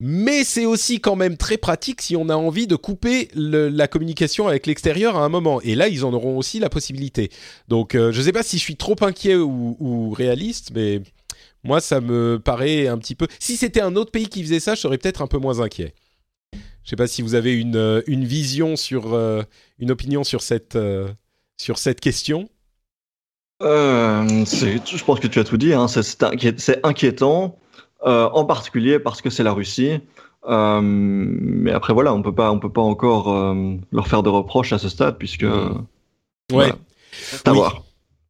Mais 0.00 0.42
c'est 0.44 0.66
aussi 0.66 1.00
quand 1.00 1.16
même 1.16 1.36
très 1.36 1.56
pratique 1.56 2.02
si 2.02 2.16
on 2.16 2.28
a 2.28 2.34
envie 2.34 2.66
de 2.66 2.76
couper 2.76 3.28
la 3.34 3.88
communication 3.88 4.48
avec 4.48 4.66
l'extérieur 4.66 5.16
à 5.16 5.24
un 5.24 5.28
moment. 5.28 5.60
Et 5.62 5.74
là, 5.74 5.88
ils 5.88 6.04
en 6.04 6.12
auront 6.12 6.36
aussi 6.36 6.58
la 6.58 6.68
possibilité. 6.68 7.30
Donc, 7.68 7.94
euh, 7.94 8.10
je 8.10 8.18
ne 8.18 8.24
sais 8.24 8.32
pas 8.32 8.42
si 8.42 8.58
je 8.58 8.62
suis 8.62 8.76
trop 8.76 8.96
inquiet 9.02 9.36
ou, 9.36 10.10
réaliste, 10.10 10.72
mais 10.74 11.00
moi, 11.62 11.80
ça 11.80 12.00
me 12.00 12.38
paraît 12.38 12.88
un 12.88 12.98
petit 12.98 13.14
peu. 13.14 13.28
Si 13.38 13.56
c'était 13.56 13.80
un 13.80 13.94
autre 13.96 14.10
pays 14.10 14.28
qui 14.28 14.42
faisait 14.42 14.60
ça, 14.60 14.74
je 14.74 14.80
serais 14.80 14.98
peut-être 14.98 15.22
un 15.22 15.28
peu 15.28 15.38
moins 15.38 15.60
inquiet. 15.60 15.94
Je 16.52 16.58
ne 16.58 16.90
sais 16.90 16.96
pas 16.96 17.06
si 17.06 17.22
vous 17.22 17.34
avez 17.34 17.54
une, 17.54 17.76
euh, 17.76 18.02
vision 18.06 18.76
sur, 18.76 19.14
euh, 19.14 19.42
une 19.78 19.90
opinion 19.90 20.24
sur 20.24 20.42
cette, 20.42 20.76
sur 21.56 21.78
cette 21.78 22.00
question. 22.00 22.48
je 23.60 25.04
pense 25.04 25.20
que 25.20 25.28
tu 25.28 25.38
as 25.38 25.44
tout 25.44 25.56
dit. 25.56 25.72
Hein. 25.72 25.86
C'est 25.86 26.80
inquiétant. 26.82 27.56
Euh, 28.06 28.28
en 28.32 28.44
particulier 28.44 28.98
parce 28.98 29.22
que 29.22 29.30
c'est 29.30 29.42
la 29.42 29.52
Russie. 29.52 29.98
Euh, 30.46 30.80
mais 30.82 31.72
après 31.72 31.94
voilà, 31.94 32.12
on 32.12 32.20
peut 32.20 32.34
pas, 32.34 32.50
on 32.52 32.58
peut 32.58 32.72
pas 32.72 32.82
encore 32.82 33.32
euh, 33.32 33.76
leur 33.92 34.08
faire 34.08 34.22
de 34.22 34.28
reproches 34.28 34.74
à 34.74 34.78
ce 34.78 34.90
stade 34.90 35.16
puisque. 35.16 35.46
Ouais. 36.52 36.70
Voilà. 37.46 37.72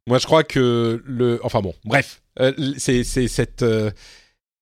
Moi, 0.07 0.19
je 0.19 0.25
crois 0.25 0.43
que 0.43 1.01
le, 1.03 1.39
enfin 1.43 1.61
bon, 1.61 1.73
bref, 1.83 2.21
c'est 2.77 3.03
cette 3.03 3.65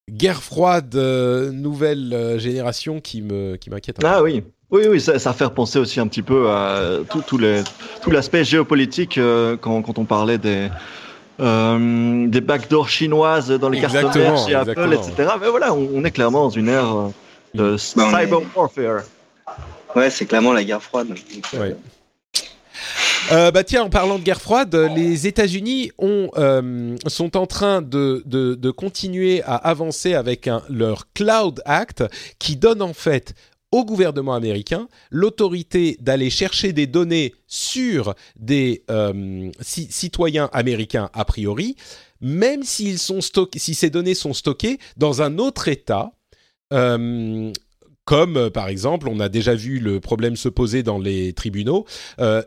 guerre 0.09 0.41
froide 0.41 0.95
nouvelle 0.95 2.39
génération 2.39 2.99
qui 2.99 3.21
me 3.21 3.55
qui 3.57 3.69
m'inquiète. 3.69 3.97
Ah 4.03 4.23
oui. 4.23 4.43
Oui, 4.71 4.87
oui, 4.89 4.99
ça, 4.99 5.19
ça 5.19 5.33
fait 5.33 5.47
penser 5.53 5.77
aussi 5.77 5.99
un 5.99 6.07
petit 6.07 6.23
peu 6.23 6.49
à 6.49 6.97
tout, 7.07 7.21
tout 7.21 7.37
l'aspect 8.09 8.43
géopolitique 8.43 9.19
quand, 9.61 9.83
quand 9.83 9.99
on 9.99 10.05
parlait 10.05 10.39
des, 10.39 10.69
euh, 11.39 12.27
des 12.27 12.41
backdoors 12.41 12.89
chinoises 12.89 13.49
dans 13.49 13.69
les 13.69 13.81
cartes 13.81 14.13
chez 14.45 14.53
Apple, 14.53 14.93
etc. 14.93 15.33
Mais 15.41 15.49
voilà, 15.49 15.73
on, 15.73 16.03
est 16.03 16.11
clairement 16.11 16.43
dans 16.43 16.49
une 16.49 16.69
ère 16.69 16.95
euh, 16.95 17.07
de 17.53 17.75
bah, 17.95 18.19
cyber 18.19 18.39
warfare. 18.55 19.03
Ouais, 19.95 20.09
c'est 20.09 20.25
clairement 20.25 20.53
la 20.53 20.63
guerre 20.63 20.81
froide. 20.81 21.15
Ouais. 21.53 21.75
Euh, 23.31 23.51
bah 23.51 23.63
tiens, 23.63 23.83
en 23.83 23.89
parlant 23.89 24.19
de 24.19 24.23
guerre 24.23 24.41
froide, 24.41 24.75
les 24.95 25.27
États-Unis 25.27 25.91
ont 25.97 26.29
sont 27.07 27.37
en 27.37 27.47
train 27.47 27.81
de, 27.81 28.21
de, 28.25 28.53
de, 28.53 28.71
continuer 28.71 29.41
à 29.43 29.55
avancer 29.55 30.13
avec 30.13 30.47
un, 30.47 30.61
leur 30.69 31.07
Cloud 31.13 31.61
Act 31.65 32.03
qui 32.37 32.57
donne 32.57 32.81
en 32.81 32.93
fait 32.93 33.33
au 33.73 33.83
gouvernement 33.83 34.35
américain 34.35 34.87
l'autorité 35.09 35.97
d'aller 35.99 36.29
chercher 36.29 36.73
des 36.73 36.85
données 36.85 37.33
sur 37.47 38.13
des 38.35 38.83
euh, 38.91 39.49
citoyens 39.61 40.47
américains 40.53 41.09
a 41.13 41.25
priori, 41.25 41.75
même 42.21 42.61
s'ils 42.61 42.99
sont 42.99 43.19
si 43.55 43.73
ces 43.73 43.89
données 43.89 44.13
sont 44.13 44.33
stockées 44.33 44.77
dans 44.95 45.23
un 45.23 45.39
autre 45.39 45.67
État. 45.67 46.11
Euh, 46.71 47.51
comme 48.05 48.37
euh, 48.37 48.49
par 48.51 48.67
exemple, 48.67 49.09
on 49.09 49.19
a 49.19 49.27
déjà 49.27 49.55
vu 49.55 49.79
le 49.79 49.99
problème 49.99 50.35
se 50.35 50.49
poser 50.49 50.83
dans 50.83 50.99
les 50.99 51.33
tribunaux, 51.33 51.85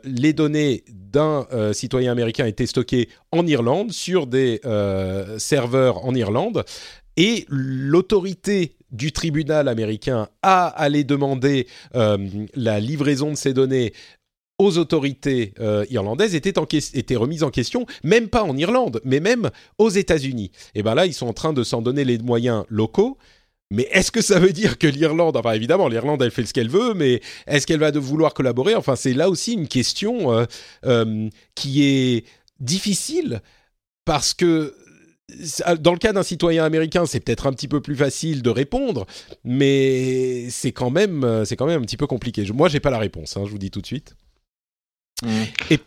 les 0.05 0.31
données 0.31 0.85
d'un 0.87 1.45
citoyen 1.73 2.13
américain 2.13 2.45
étaient 2.45 2.67
stockées 2.67 3.09
en 3.33 3.45
Irlande 3.45 3.91
sur 3.91 4.27
des 4.27 4.61
serveurs 5.37 6.05
en 6.05 6.15
Irlande, 6.15 6.63
et 7.17 7.45
l'autorité 7.49 8.76
du 8.91 9.11
tribunal 9.11 9.67
américain 9.67 10.29
à 10.41 10.67
aller 10.67 11.03
demander 11.03 11.67
euh, 11.95 12.17
la 12.55 12.79
livraison 12.79 13.31
de 13.31 13.35
ces 13.35 13.53
données 13.53 13.93
aux 14.59 14.77
autorités 14.77 15.53
euh, 15.59 15.85
irlandaises 15.89 16.33
était, 16.33 16.57
en 16.57 16.65
était 16.65 17.15
remise 17.15 17.43
en 17.43 17.51
question, 17.51 17.85
même 18.03 18.27
pas 18.27 18.43
en 18.43 18.57
Irlande, 18.57 19.01
mais 19.03 19.19
même 19.19 19.51
aux 19.77 19.89
États-Unis. 19.89 20.51
Et 20.73 20.81
bien 20.81 20.95
là, 20.95 21.05
ils 21.05 21.13
sont 21.13 21.27
en 21.27 21.33
train 21.33 21.53
de 21.53 21.63
s'en 21.63 21.81
donner 21.81 22.03
les 22.05 22.17
moyens 22.17 22.65
locaux. 22.69 23.17
Mais 23.69 23.87
est-ce 23.91 24.11
que 24.11 24.21
ça 24.21 24.39
veut 24.39 24.53
dire 24.53 24.77
que 24.77 24.87
l'Irlande, 24.87 25.35
enfin 25.35 25.51
évidemment, 25.51 25.89
l'Irlande, 25.89 26.21
elle 26.21 26.31
fait 26.31 26.45
ce 26.45 26.53
qu'elle 26.53 26.69
veut, 26.69 26.93
mais 26.93 27.21
est-ce 27.47 27.67
qu'elle 27.67 27.81
va 27.81 27.91
de 27.91 27.99
vouloir 27.99 28.33
collaborer? 28.33 28.75
Enfin, 28.75 28.95
c'est 28.95 29.13
là 29.13 29.29
aussi 29.29 29.53
une 29.53 29.67
question 29.67 30.47
euh, 30.85 31.29
qui 31.53 31.83
est 31.83 32.25
difficile 32.61 33.41
parce 34.05 34.33
que 34.33 34.73
dans 35.79 35.91
le 35.91 35.97
cas 35.97 36.13
d'un 36.13 36.23
citoyen 36.23 36.63
américain, 36.63 37.05
c'est 37.05 37.19
peut-être 37.19 37.47
un 37.47 37.53
petit 37.53 37.67
peu 37.67 37.81
plus 37.81 37.95
facile 37.95 38.41
de 38.41 38.49
répondre, 38.49 39.05
mais 39.43 40.49
c'est 40.49 40.71
quand 40.71 40.89
même, 40.89 41.23
euh, 41.23 41.43
c'est 41.43 41.55
quand 41.55 41.65
même 41.65 41.81
un 41.81 41.85
petit 41.85 41.97
peu 41.97 42.07
compliqué. 42.07 42.45
Moi, 42.53 42.69
j'ai 42.69 42.79
pas 42.79 42.89
la 42.89 42.97
réponse, 42.97 43.35
hein, 43.35 43.43
je 43.45 43.51
vous 43.51 43.57
dis 43.57 43.71
tout 43.71 43.81
de 43.81 43.85
suite. 43.85 44.15
Mmh. 45.23 45.43
Et 45.71 45.79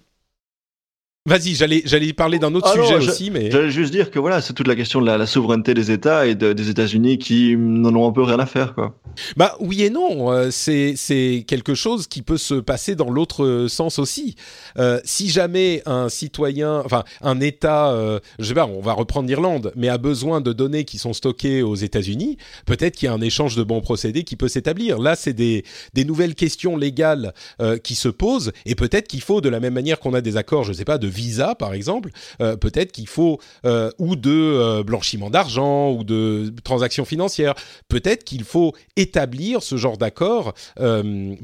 Vas-y, 1.26 1.54
j'allais, 1.54 1.82
j'allais 1.84 2.14
parler 2.14 2.38
d'un 2.38 2.54
autre 2.54 2.72
sujet 2.72 2.94
aussi, 2.94 3.30
mais 3.30 3.50
j'allais 3.50 3.70
juste 3.70 3.92
dire 3.92 4.10
que 4.10 4.18
voilà, 4.18 4.40
c'est 4.40 4.54
toute 4.54 4.66
la 4.66 4.74
question 4.74 5.02
de 5.02 5.06
la, 5.06 5.26
souveraineté 5.26 5.74
des 5.74 5.90
États 5.90 6.26
et 6.26 6.34
des 6.34 6.70
États-Unis 6.70 7.18
qui 7.18 7.58
n'en 7.58 7.94
ont 7.94 8.08
un 8.08 8.12
peu 8.12 8.22
rien 8.22 8.38
à 8.38 8.46
faire, 8.46 8.74
quoi. 8.74 8.96
Bah 9.36 9.54
oui 9.60 9.82
et 9.82 9.90
non, 9.90 10.32
euh, 10.32 10.50
c'est 10.50 10.94
c'est 10.96 11.44
quelque 11.46 11.74
chose 11.74 12.06
qui 12.06 12.22
peut 12.22 12.38
se 12.38 12.54
passer 12.54 12.94
dans 12.94 13.10
l'autre 13.10 13.66
sens 13.68 13.98
aussi. 13.98 14.34
Euh, 14.78 14.98
si 15.04 15.28
jamais 15.28 15.82
un 15.84 16.08
citoyen, 16.08 16.80
enfin 16.86 17.04
un 17.20 17.40
État, 17.40 17.90
euh, 17.90 18.20
je 18.38 18.46
sais 18.46 18.54
pas, 18.54 18.66
on 18.66 18.80
va 18.80 18.92
reprendre 18.94 19.28
l'Irlande, 19.28 19.72
mais 19.76 19.88
a 19.88 19.98
besoin 19.98 20.40
de 20.40 20.54
données 20.54 20.84
qui 20.84 20.96
sont 20.96 21.12
stockées 21.12 21.62
aux 21.62 21.74
États-Unis, 21.74 22.38
peut-être 22.64 22.96
qu'il 22.96 23.06
y 23.06 23.08
a 23.08 23.12
un 23.12 23.20
échange 23.20 23.56
de 23.56 23.62
bons 23.62 23.82
procédés 23.82 24.24
qui 24.24 24.36
peut 24.36 24.48
s'établir. 24.48 24.98
Là, 24.98 25.16
c'est 25.16 25.34
des 25.34 25.64
des 25.92 26.04
nouvelles 26.04 26.34
questions 26.34 26.78
légales 26.78 27.34
euh, 27.60 27.76
qui 27.76 27.94
se 27.94 28.08
posent 28.08 28.52
et 28.64 28.74
peut-être 28.74 29.06
qu'il 29.06 29.20
faut 29.20 29.42
de 29.42 29.50
la 29.50 29.60
même 29.60 29.74
manière 29.74 30.00
qu'on 30.00 30.14
a 30.14 30.22
des 30.22 30.38
accords, 30.38 30.64
je 30.64 30.72
sais 30.72 30.86
pas, 30.86 30.96
de 30.96 31.09
visa 31.10 31.54
par 31.54 31.74
exemple, 31.74 32.10
euh, 32.40 32.56
peut-être 32.56 32.92
qu'il 32.92 33.08
faut 33.08 33.38
euh, 33.64 33.90
ou 33.98 34.16
de 34.16 34.30
euh, 34.30 34.82
blanchiment 34.82 35.30
d'argent 35.30 35.92
ou 35.92 36.04
de 36.04 36.52
transactions 36.64 37.04
financières, 37.04 37.54
peut-être 37.88 38.24
qu'il 38.24 38.44
faut 38.44 38.74
établir 38.96 39.62
ce 39.62 39.76
genre 39.76 39.98
d'accord 39.98 40.54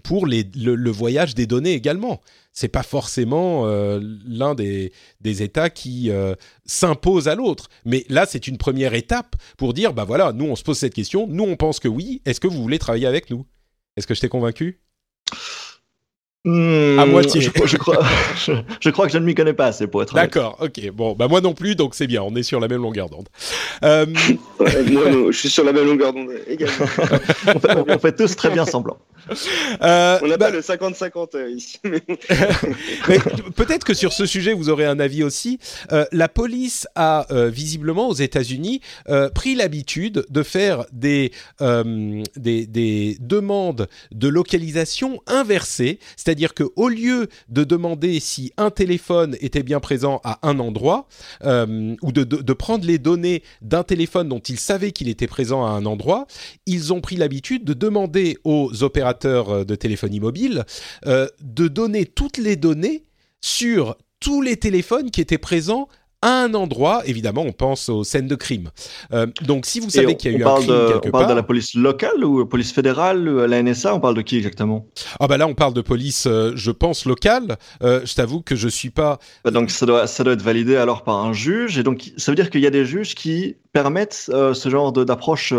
pour 0.02 0.26
le, 0.26 0.90
voyage 0.90 1.34
des 1.34 1.46
données 1.46 1.74
également. 1.74 2.20
C'est 2.52 2.68
pas 2.68 2.82
forcément 2.82 3.66
l'un 3.66 4.54
des, 4.54 4.92
des 5.20 5.42
États 5.42 5.68
qui 5.68 6.10
s'impose 6.64 7.28
à 7.28 7.34
l'autre, 7.34 7.68
mais 7.84 8.06
là 8.08 8.24
c'est 8.26 8.46
une 8.46 8.56
première 8.56 8.94
étape 8.94 9.36
pour 9.58 9.74
dire 9.74 9.92
bah 9.92 10.04
voilà, 10.04 10.32
nous 10.32 10.46
on 10.46 10.56
se 10.56 10.62
pose 10.62 10.78
cette 10.78 10.94
question, 10.94 11.26
nous 11.28 11.44
on 11.44 11.56
pense 11.56 11.80
que 11.80 11.88
oui. 11.88 12.22
Est-ce 12.24 12.40
que 12.40 12.48
vous 12.48 12.62
voulez 12.62 12.78
travailler 12.78 13.06
avec 13.06 13.30
nous? 13.30 13.44
Est-ce 13.96 14.06
que 14.06 14.14
je 14.14 14.20
t'ai 14.20 14.28
convaincu? 14.28 14.80
À 16.46 17.06
hmm, 17.06 17.10
moitié. 17.10 17.40
Je, 17.40 17.50
crois, 17.50 17.66
je, 18.80 18.90
crois, 18.90 19.06
que 19.06 19.12
je 19.12 19.18
ne 19.18 19.24
m'y 19.24 19.34
connais 19.34 19.52
pas 19.52 19.66
assez 19.66 19.88
pour 19.88 20.02
être. 20.02 20.14
D'accord, 20.14 20.56
ok. 20.60 20.90
Bon, 20.92 21.14
bah 21.14 21.26
moi 21.26 21.40
non 21.40 21.54
plus, 21.54 21.74
donc 21.74 21.96
c'est 21.96 22.06
bien. 22.06 22.22
On 22.22 22.36
est 22.36 22.44
sur 22.44 22.60
la 22.60 22.68
même 22.68 22.82
longueur 22.82 23.08
d'onde. 23.08 23.28
Euh... 23.82 24.06
moi, 24.60 24.70
je 25.30 25.36
suis 25.36 25.48
sur 25.48 25.64
la 25.64 25.72
même 25.72 25.86
longueur 25.86 26.12
d'onde 26.12 26.30
également. 26.46 26.86
on, 27.88 27.98
fait, 27.98 28.14
tous 28.14 28.36
très 28.36 28.50
bien 28.50 28.64
semblant. 28.64 28.96
Euh, 29.82 30.20
on 30.22 30.28
n'a 30.28 30.38
pas 30.38 30.50
bah- 30.50 30.56
le 30.56 30.60
50-50 30.60 31.30
euh, 31.34 31.50
ici. 31.50 31.80
Peut-être 33.56 33.84
que 33.84 33.94
sur 33.94 34.12
ce 34.12 34.24
sujet, 34.24 34.52
vous 34.52 34.68
aurez 34.68 34.86
un 34.86 35.00
avis 35.00 35.24
aussi. 35.24 35.58
Euh, 35.90 36.04
la 36.12 36.28
police 36.28 36.86
a 36.94 37.26
euh, 37.32 37.48
visiblement 37.48 38.08
aux 38.08 38.14
États-Unis 38.14 38.82
euh, 39.08 39.28
pris 39.30 39.56
l'habitude 39.56 40.24
de 40.30 40.42
faire 40.44 40.84
des, 40.92 41.32
des, 41.60 42.66
des 42.66 43.16
demandes 43.18 43.88
de 44.12 44.28
localisation 44.28 45.20
inversées, 45.26 45.98
c'est-à-dire 46.16 46.35
c'est-à-dire 46.36 46.54
qu'au 46.54 46.88
lieu 46.88 47.28
de 47.48 47.64
demander 47.64 48.20
si 48.20 48.52
un 48.58 48.70
téléphone 48.70 49.38
était 49.40 49.62
bien 49.62 49.80
présent 49.80 50.20
à 50.22 50.38
un 50.46 50.58
endroit, 50.58 51.08
euh, 51.44 51.96
ou 52.02 52.12
de, 52.12 52.52
prendre 52.52 52.84
les 52.84 52.98
données 52.98 53.42
d'un 53.62 53.84
téléphone 53.84 54.28
dont 54.28 54.40
ils 54.40 54.58
savaient 54.58 54.92
qu'il 54.92 55.08
était 55.08 55.26
présent 55.26 55.64
à 55.64 55.70
un 55.70 55.86
endroit, 55.86 56.26
ils 56.66 56.92
ont 56.92 57.00
pris 57.00 57.16
l'habitude 57.16 57.64
de 57.64 57.72
demander 57.72 58.36
aux 58.44 58.82
opérateurs 58.82 59.48
euh, 59.48 59.64
de 59.64 59.74
téléphonie 59.74 60.20
mobile 60.20 60.66
euh, 61.06 61.26
de 61.40 61.68
donner 61.68 62.04
toutes 62.04 62.36
les 62.36 62.56
données 62.56 63.04
sur 63.40 63.96
tous 64.20 64.42
les 64.42 64.58
téléphones 64.58 65.10
qui 65.10 65.22
étaient 65.22 65.38
présents 65.38 65.88
à 66.22 66.42
un 66.42 66.54
endroit, 66.54 67.02
évidemment, 67.06 67.42
on 67.42 67.52
pense 67.52 67.88
aux 67.88 68.04
scènes 68.04 68.26
de 68.26 68.34
crime. 68.34 68.70
Euh, 69.12 69.26
donc, 69.42 69.66
si 69.66 69.80
vous 69.80 69.90
savez 69.90 70.16
qu'il 70.16 70.32
y 70.32 70.34
a 70.34 70.38
eu 70.38 70.44
un 70.44 70.54
crime 70.56 70.66
de, 70.66 70.92
quelque 70.94 71.08
on 71.08 71.10
parle 71.10 71.28
de 71.28 71.34
la 71.34 71.42
police 71.42 71.74
locale 71.74 72.24
ou 72.24 72.44
police 72.46 72.72
fédérale, 72.72 73.24
la 73.24 73.62
NSA, 73.62 73.94
on 73.94 74.00
parle 74.00 74.14
de 74.14 74.22
qui 74.22 74.36
exactement? 74.38 74.86
Ah 75.20 75.26
bah 75.26 75.36
là, 75.36 75.46
on 75.46 75.54
parle 75.54 75.74
de 75.74 75.82
police, 75.82 76.26
euh, 76.26 76.52
je 76.54 76.70
pense 76.70 77.04
locale. 77.04 77.56
Euh, 77.82 78.00
je 78.04 78.14
t'avoue 78.14 78.40
que 78.40 78.56
je 78.56 78.68
suis 78.68 78.90
pas. 78.90 79.18
Bah, 79.44 79.50
donc 79.50 79.70
ça 79.70 79.86
doit, 79.86 80.06
ça 80.06 80.24
doit 80.24 80.32
être 80.32 80.42
validé 80.42 80.76
alors 80.76 81.04
par 81.04 81.16
un 81.16 81.32
juge, 81.32 81.78
et 81.78 81.82
donc 81.82 82.12
ça 82.16 82.32
veut 82.32 82.36
dire 82.36 82.50
qu'il 82.50 82.60
y 82.60 82.66
a 82.66 82.70
des 82.70 82.84
juges 82.84 83.14
qui 83.14 83.56
permettent 83.72 84.14
ce 84.14 84.68
genre 84.68 84.92
d'approche 84.92 85.52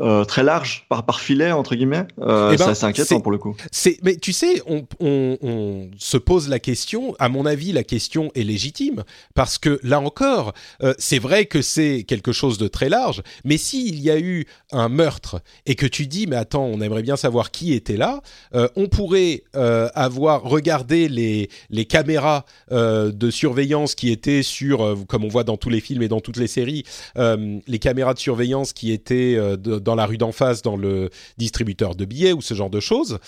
euh, 0.00 0.24
très 0.24 0.42
large 0.42 0.86
par, 0.88 1.04
par 1.04 1.20
filet 1.20 1.52
entre 1.52 1.74
guillemets 1.74 2.06
euh, 2.22 2.52
eh 2.54 2.56
ben, 2.56 2.74
c'est 2.74 2.86
inquiétant 2.86 3.20
pour 3.20 3.32
le 3.32 3.38
coup. 3.38 3.54
mais 4.02 4.16
tu 4.16 4.32
sais 4.32 4.62
on, 4.66 4.86
on, 4.98 5.36
on, 5.42 5.90
se 5.98 6.16
pose 6.16 6.48
la 6.48 6.58
question 6.58 7.14
à 7.18 7.28
mon 7.28 7.44
avis 7.44 7.72
la 7.72 7.84
question 7.84 8.30
est 8.34 8.42
légitime 8.42 9.04
parce 9.34 9.58
que 9.58 9.78
là 9.82 10.00
encore 10.00 10.54
euh, 10.82 10.94
c'est 10.98 11.18
vrai 11.18 11.44
que 11.44 11.60
c'est 11.60 12.04
quelque 12.04 12.32
chose 12.32 12.56
de 12.56 12.68
très 12.68 12.88
large 12.88 13.22
mais 13.44 13.58
s'il 13.58 14.00
y 14.00 14.10
a 14.10 14.18
eu 14.18 14.46
un 14.72 14.88
meurtre 14.88 15.42
et 15.66 15.74
que 15.74 15.86
tu 15.86 16.06
dis 16.06 16.26
mais 16.26 16.36
attends 16.36 16.64
on 16.64 16.80
aimerait 16.80 17.02
bien 17.02 17.16
savoir 17.16 17.50
qui 17.50 17.74
était 17.74 17.98
là 17.98 18.22
euh, 18.54 18.68
on 18.76 18.88
pourrait 18.88 19.42
avoir 19.52 20.42
regardé 20.42 21.08
les 21.08 21.50
les 21.68 21.84
caméras 21.84 22.44
de 22.70 23.30
surveillance 23.30 23.94
qui 23.94 24.10
étaient 24.10 24.42
sur 24.42 24.96
comme 25.08 25.24
on 25.24 25.28
voit 25.28 25.44
dans 25.44 25.56
tous 25.56 25.70
les 25.70 25.80
films 25.80 26.02
et 26.02 26.08
dans 26.08 26.20
toutes 26.20 26.36
les 26.36 26.46
séries 26.46 26.84
les 27.16 27.78
caméras 27.78 28.14
de 28.14 28.18
surveillance 28.18 28.72
qui 28.72 28.92
étaient 28.92 29.38
dans 29.58 29.89
dans 29.90 29.96
la 29.96 30.06
rue 30.06 30.18
d'en 30.18 30.30
face, 30.30 30.62
dans 30.62 30.76
le 30.76 31.10
distributeur 31.36 31.96
de 31.96 32.04
billets 32.04 32.32
ou 32.32 32.40
ce 32.40 32.54
genre 32.54 32.70
de 32.70 32.80
choses. 32.80 33.18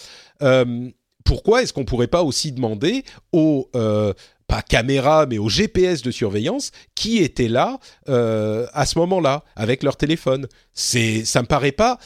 pourquoi 1.25 1.63
est-ce 1.63 1.73
qu'on 1.73 1.85
pourrait 1.85 2.07
pas 2.07 2.23
aussi 2.23 2.53
demander 2.53 3.05
aux 3.33 3.69
pas 3.73 4.63
caméra, 4.63 5.27
mais 5.27 5.39
aux 5.39 5.49
GPS 5.49 6.03
de 6.03 6.11
surveillance 6.11 6.71
qui 6.95 7.19
étaient 7.19 7.49
là 7.49 7.79
à 8.07 8.87
ce 8.87 8.99
moment-là 9.01 9.45
avec 9.57 9.83
leur 9.83 9.97
téléphone? 9.97 10.47
C'est, 10.73 11.25
ça 11.25 11.43
me 11.43 11.47
paraît 11.49 11.73
pas, 11.73 11.99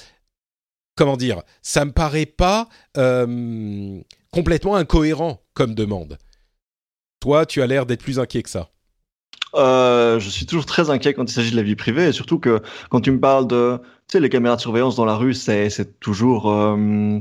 comment 0.97 1.19
dire, 1.19 1.43
ça 1.61 1.85
me 1.85 1.93
paraît 1.93 2.27
pas 2.27 2.69
complètement 4.33 4.77
incohérent 4.77 5.43
comme 5.53 5.74
demande. 5.74 6.19
Toi, 7.20 7.45
tu 7.45 7.61
as 7.61 7.66
l'air 7.66 7.87
d'être 7.87 8.03
plus 8.03 8.19
inquiet 8.19 8.43
que 8.43 8.51
ça. 8.51 8.70
Euh, 9.55 10.20
je 10.20 10.28
suis 10.28 10.47
toujours 10.47 10.66
très 10.66 10.91
inquiet 10.91 11.15
quand 11.15 11.24
il 11.24 11.33
s'agit 11.33 11.51
de 11.51 11.57
la 11.57 11.62
vie 11.62 11.77
privée, 11.77 12.09
et 12.09 12.12
surtout 12.12 12.39
que 12.39 12.61
quand 12.91 13.01
tu 13.01 13.11
me 13.11 13.20
parles 13.20 13.47
de, 13.47 13.81
sais, 14.12 14.20
les 14.20 14.28
caméras 14.28 14.57
de 14.57 14.61
surveillance 14.61 14.97
dans 14.97 15.05
la 15.05 15.16
rue, 15.16 15.35
c'est 15.35 16.01
toujours, 16.01 16.51
euh, 16.51 17.19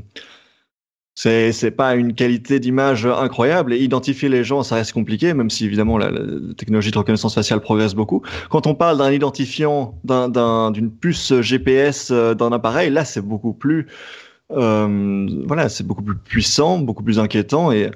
c'est 1.16 1.72
pas 1.72 1.96
une 1.96 2.14
qualité 2.14 2.60
d'image 2.60 3.06
incroyable. 3.06 3.74
Et 3.74 3.78
identifier 3.78 4.30
les 4.30 4.44
gens, 4.44 4.64
ça 4.64 4.76
reste 4.76 4.94
compliqué, 4.94 5.34
même 5.34 5.50
si 5.50 5.66
évidemment 5.66 5.98
la, 5.98 6.12
technologie 6.58 6.92
de 6.92 6.98
reconnaissance 6.98 7.36
faciale 7.36 7.62
progresse 7.62 7.96
beaucoup. 7.96 8.22
Quand 8.50 8.68
on 8.68 8.76
parle 8.76 8.98
d'un 8.98 9.12
identifiant, 9.12 9.96
d'une 10.04 10.92
puce 10.92 11.40
GPS 11.42 12.12
euh, 12.12 12.34
d'un 12.34 12.52
appareil, 12.52 12.90
là, 12.92 13.06
c'est 13.06 13.22
beaucoup 13.22 13.54
plus, 13.54 13.88
euh, 14.52 15.28
voilà, 15.48 15.70
c'est 15.70 15.86
beaucoup 15.86 16.04
plus 16.04 16.18
puissant, 16.18 16.80
beaucoup 16.80 17.04
plus 17.04 17.18
inquiétant. 17.18 17.72
Et 17.72 17.90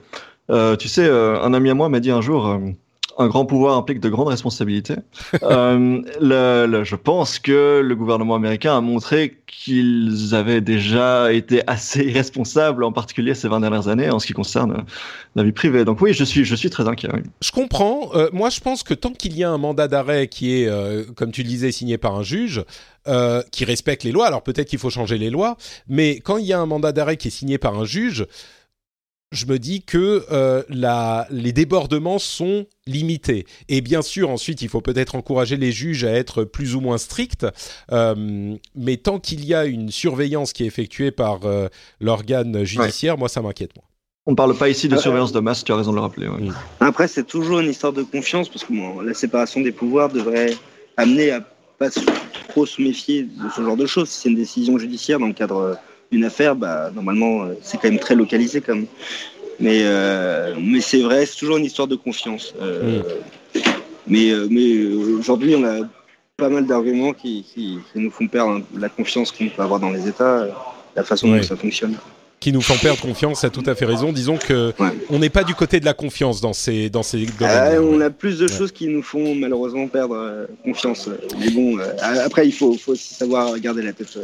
euh, 0.50 0.76
tu 0.78 0.88
sais, 0.88 1.08
un 1.10 1.54
ami 1.54 1.70
à 1.70 1.74
moi 1.74 1.90
m'a 1.90 2.00
dit 2.00 2.12
un 2.12 2.22
jour 2.22 2.58
un 3.20 3.28
grand 3.28 3.46
pouvoir 3.46 3.78
implique 3.78 4.00
de 4.00 4.10
grandes 4.10 4.30
responsabilités. 4.30 4.96
euh, 5.44 6.02
je 6.84 6.96
pense 6.96 7.38
que 7.38 7.82
le 7.82 7.96
gouvernement 7.96 8.36
américain 8.36 8.78
a 8.78 8.82
montré 8.82 9.38
qu'ils 9.46 10.34
avaient 10.34 10.62
déjà 10.62 11.34
été 11.34 11.62
assez 11.68 12.06
irresponsables, 12.06 12.84
en 12.84 12.94
particulier 12.94 13.36
ces 13.36 13.50
20 13.50 13.60
dernières 13.60 13.90
années, 13.90 14.10
en 14.10 14.20
ce 14.20 14.26
qui 14.26 14.34
concerne 14.34 14.86
la 15.36 15.44
vie 15.44 15.52
privée. 15.52 15.84
Donc 15.84 16.00
oui, 16.00 16.14
je 16.14 16.24
suis, 16.24 16.46
je 16.46 16.56
suis 16.56 16.70
très 16.70 16.88
inquiet. 16.88 17.10
Je 17.42 17.52
comprends. 17.52 18.12
Euh, 18.16 18.30
moi, 18.32 18.50
je 18.50 18.62
pense 18.62 18.84
que 18.84 18.94
tant 18.94 19.12
qu'il 19.12 19.38
y 19.38 19.44
a 19.44 19.50
un 19.52 19.58
mandat 19.58 19.90
d'arrêt 19.90 20.30
qui 20.30 20.62
est, 20.62 20.68
euh, 20.68 21.04
comme 21.16 21.32
tu 21.32 21.44
le 21.44 21.50
disais, 21.50 21.74
signé 21.74 21.98
par 21.98 22.16
un 22.16 22.24
juge, 22.24 22.64
qui 23.52 23.66
respecte 23.66 24.04
les 24.04 24.12
lois, 24.12 24.28
alors 24.28 24.44
peut-être 24.44 24.68
qu'il 24.68 24.78
faut 24.78 24.92
changer 24.92 25.18
les 25.18 25.32
lois, 25.32 25.58
mais 25.88 26.20
quand 26.20 26.38
il 26.38 26.46
y 26.46 26.54
a 26.54 26.60
un 26.60 26.68
mandat 26.68 26.92
d'arrêt 26.92 27.18
qui 27.18 27.30
est 27.30 27.32
signé 27.32 27.58
par 27.58 27.76
un 27.76 27.84
juge, 27.84 28.28
je 29.32 29.46
me 29.46 29.60
dis 29.60 29.84
que 29.84 30.26
euh, 30.32 30.64
la, 30.70 31.28
les 31.30 31.52
débordements 31.52 32.20
sont 32.20 32.66
limités. 32.88 33.46
Et 33.68 33.82
bien 33.82 34.02
sûr, 34.02 34.30
ensuite, 34.30 34.62
il 34.62 34.70
faut 34.70 34.82
peut-être 34.82 35.16
encourager 35.16 35.56
les 35.56 35.72
juges 35.72 36.04
à 36.04 36.12
être 36.12 36.44
plus 36.44 36.76
ou 36.76 36.82
moins 36.82 36.98
stricts, 36.98 37.46
euh, 37.92 38.56
mais 38.76 38.98
tant 38.98 39.20
qu'il 39.20 39.46
y 39.46 39.54
a 39.54 39.66
une 39.66 39.92
surveillance 39.92 40.54
qui 40.54 40.64
est 40.64 40.68
effectuée 40.68 41.12
par 41.12 41.46
euh, 41.46 41.68
l'organe 42.00 42.64
judiciaire, 42.64 43.18
moi, 43.18 43.30
ça 43.30 43.42
m'inquiète. 43.42 43.72
Moi. 43.76 43.86
On 44.26 44.32
ne 44.32 44.36
parle 44.36 44.56
pas 44.58 44.70
ici 44.70 44.88
de 44.88 44.98
surveillance 44.98 45.32
de 45.32 45.40
masse, 45.40 45.64
tu 45.64 45.72
as 45.72 45.76
raison 45.76 45.92
de 45.92 45.96
le 45.96 46.02
rappeler. 46.02 46.28
Mm. 46.28 46.54
Après, 46.80 47.08
c'est 47.08 47.24
toujours 47.24 47.60
une 47.60 47.70
histoire 47.70 47.94
de 47.94 48.04
confiance, 48.04 48.50
parce 48.50 48.64
que 48.64 48.74
la 49.06 49.14
séparation 49.14 49.62
des 49.62 49.72
pouvoirs 49.72 50.10
devrait 50.10 50.56
amener 50.98 51.32
à 51.32 51.42
pas 51.78 51.90
trop 52.50 52.66
se 52.66 52.82
méfier 52.82 53.24
de 53.24 53.50
ce 53.56 53.62
genre 53.62 53.78
de 53.78 53.86
choses. 53.86 54.10
Si 54.10 54.22
c'est 54.22 54.30
une 54.30 54.36
décision 54.36 54.78
judiciaire 54.78 55.18
dans 55.18 55.28
le 55.28 55.34
cadre 55.34 55.78
une 56.12 56.24
affaire, 56.24 56.56
bah, 56.56 56.92
normalement, 56.94 57.44
euh, 57.44 57.54
c'est 57.62 57.78
quand 57.78 57.90
même 57.90 58.00
très 58.00 58.16
localisé 58.16 58.62
comme. 58.62 58.86
Mais, 59.60 59.82
euh, 59.84 60.56
mais 60.60 60.80
c'est 60.80 61.02
vrai, 61.02 61.26
c'est 61.26 61.36
toujours 61.36 61.58
une 61.58 61.66
histoire 61.66 61.88
de 61.88 61.96
confiance. 61.96 62.54
Euh, 62.62 63.00
mm. 63.00 63.60
Mais, 64.08 64.32
mais 64.50 64.86
aujourd'hui, 64.86 65.56
on 65.56 65.64
a 65.66 65.88
pas 66.38 66.50
mal 66.50 66.66
d'arguments 66.66 67.14
qui, 67.14 67.46
qui, 67.54 67.80
nous 67.96 68.10
font 68.10 68.28
perdre 68.28 68.62
la 68.76 68.90
confiance 68.90 69.32
qu'on 69.32 69.50
peut 69.50 69.62
avoir 69.62 69.80
dans 69.80 69.92
les 69.92 70.08
États, 70.08 70.48
la 70.96 71.04
façon 71.04 71.28
dont 71.28 71.44
ça 71.44 71.56
fonctionne 71.56 71.96
qui 72.40 72.54
nous 72.54 72.62
font 72.62 72.78
perdre 72.78 73.02
confiance, 73.02 73.44
a 73.44 73.50
tout 73.50 73.66
à 73.66 73.76
fait 73.76 73.84
raison. 73.84 74.14
Disons 74.14 74.38
que 74.38 74.72
on 75.10 75.20
n'est 75.20 75.30
pas 75.30 75.44
du 75.44 75.54
côté 75.54 75.82
de 75.82 75.86
la 75.86 75.94
confiance 75.94 76.40
dans 76.40 76.54
ces 76.54 76.90
dans 76.90 77.04
ces 77.04 77.26
domaines. 77.26 77.80
on 77.80 78.00
a 78.00 78.10
plus 78.10 78.40
de 78.40 78.48
choses 78.48 78.72
qui 78.72 78.88
nous 78.88 79.04
font 79.04 79.36
malheureusement 79.36 79.90
perdre 79.90 80.48
confiance. 80.64 81.10
Mais 81.38 81.50
bon, 81.50 81.78
après 82.24 82.48
il 82.48 82.54
faut, 82.54 82.76
faut 82.76 82.94
aussi 82.94 83.14
savoir 83.14 83.60
garder 83.60 83.82
la 83.82 83.92
tête 83.92 84.18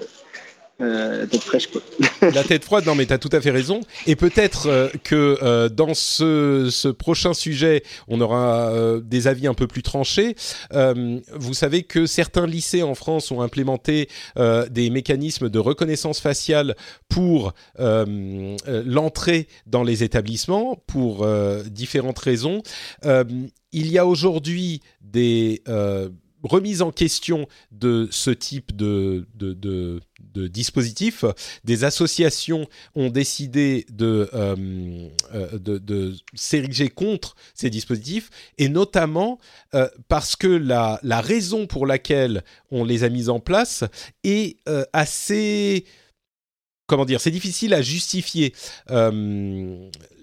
euh, 0.82 1.20
la 1.20 1.28
tête 1.28 1.44
fraîche 1.44 1.68
quoi. 1.68 1.82
la 2.22 2.44
tête 2.44 2.66
froide, 2.66 2.86
non 2.86 2.96
mais 2.96 3.06
tu 3.06 3.14
as 3.14 3.18
tout 3.18 3.30
à 3.32 3.40
fait 3.40 3.52
raison. 3.52 3.80
Et 4.08 4.18
peut-être 4.18 4.68
euh, 4.68 4.90
que 5.04 5.38
euh, 5.42 5.70
dans 5.70 5.94
ce, 5.94 6.68
ce, 6.70 6.90
prochain 6.90 7.34
sujet, 7.34 7.84
on 8.10 8.20
aura 8.20 8.74
des 9.02 9.28
avis 9.28 9.48
un 9.48 9.54
peu 9.54 9.68
plus 9.68 9.84
tranchés. 9.84 10.36
vous 10.72 11.54
savez 11.54 11.84
que 11.84 12.06
certains 12.06 12.46
lycées 12.46 12.84
en 12.84 12.96
France 12.96 13.32
ont 13.32 13.42
implémenté 13.42 14.10
des 14.70 14.90
mécanismes 14.90 15.50
de 15.50 15.60
reconnaissance 15.60 16.20
faciale 16.20 16.76
pour 17.10 17.54
l'entrée 17.78 19.48
dans 19.66 19.84
les 19.84 20.04
établissements 20.04 20.82
pour 20.88 21.28
différentes 21.66 22.20
raisons. 22.20 22.64
il 23.04 23.92
y 23.92 23.98
a 23.98 24.06
aujourd'hui 24.06 24.82
des 25.02 25.62
remise 26.46 26.82
en 26.82 26.92
question 26.92 27.48
de 27.72 28.08
ce 28.12 28.32
type 28.32 28.76
de, 28.76 29.28
de, 29.36 29.54
de, 29.54 30.00
de 30.36 30.48
dispositif. 30.48 31.26
Des 31.64 31.84
associations 31.84 32.68
ont 32.94 33.10
décidé 33.10 33.86
de, 33.92 34.30
euh, 34.34 35.10
euh, 35.34 36.14
s'ériger 36.34 36.90
contre 36.90 37.36
ces 37.54 37.70
dispositifs, 37.70 38.30
et 38.58 38.70
notamment 38.70 39.40
euh, 39.74 39.88
parce 40.08 40.36
que 40.36 40.48
la, 40.48 41.00
la, 41.04 41.22
raison 41.22 41.66
pour 41.66 41.88
laquelle 41.88 42.44
on 42.70 42.84
les 42.84 43.04
a 43.04 43.10
mis 43.10 43.30
en 43.30 43.40
place 43.40 43.84
est 44.24 44.58
assez 44.94 45.86
comment 46.88 47.06
dire, 47.06 47.20
c'est 47.20 47.32
difficile 47.32 47.74
à 47.74 47.82
justifier 47.82 48.54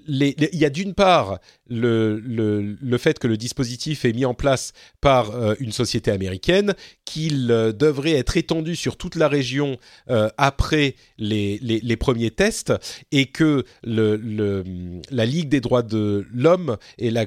il 0.08 0.34
y 0.52 0.64
a 0.64 0.70
d'une 0.70 0.94
part 0.94 1.38
le, 1.68 2.18
le, 2.18 2.98
fait 2.98 3.18
que 3.18 3.26
le 3.26 3.36
dispositif 3.36 4.04
est 4.04 4.12
mis 4.12 4.24
en 4.24 4.34
place 4.34 4.72
par 5.00 5.30
euh, 5.30 5.54
une 5.60 5.72
société 5.72 6.10
américaine, 6.10 6.74
qu'il 7.04 7.50
euh, 7.50 7.72
devrait 7.72 8.12
être 8.12 8.36
étendu 8.36 8.76
sur 8.76 8.96
toute 8.96 9.16
la 9.16 9.28
région 9.28 9.78
euh, 10.10 10.28
après 10.38 10.94
les, 11.18 11.58
les, 11.60 11.96
premiers 11.96 12.30
tests, 12.30 12.72
et 13.10 13.26
que 13.26 13.64
le, 13.82 14.62
la 15.10 15.26
Ligue 15.26 15.48
des 15.48 15.60
droits 15.60 15.82
de 15.82 16.26
l'homme 16.32 16.76
et 16.98 17.10
la, 17.10 17.26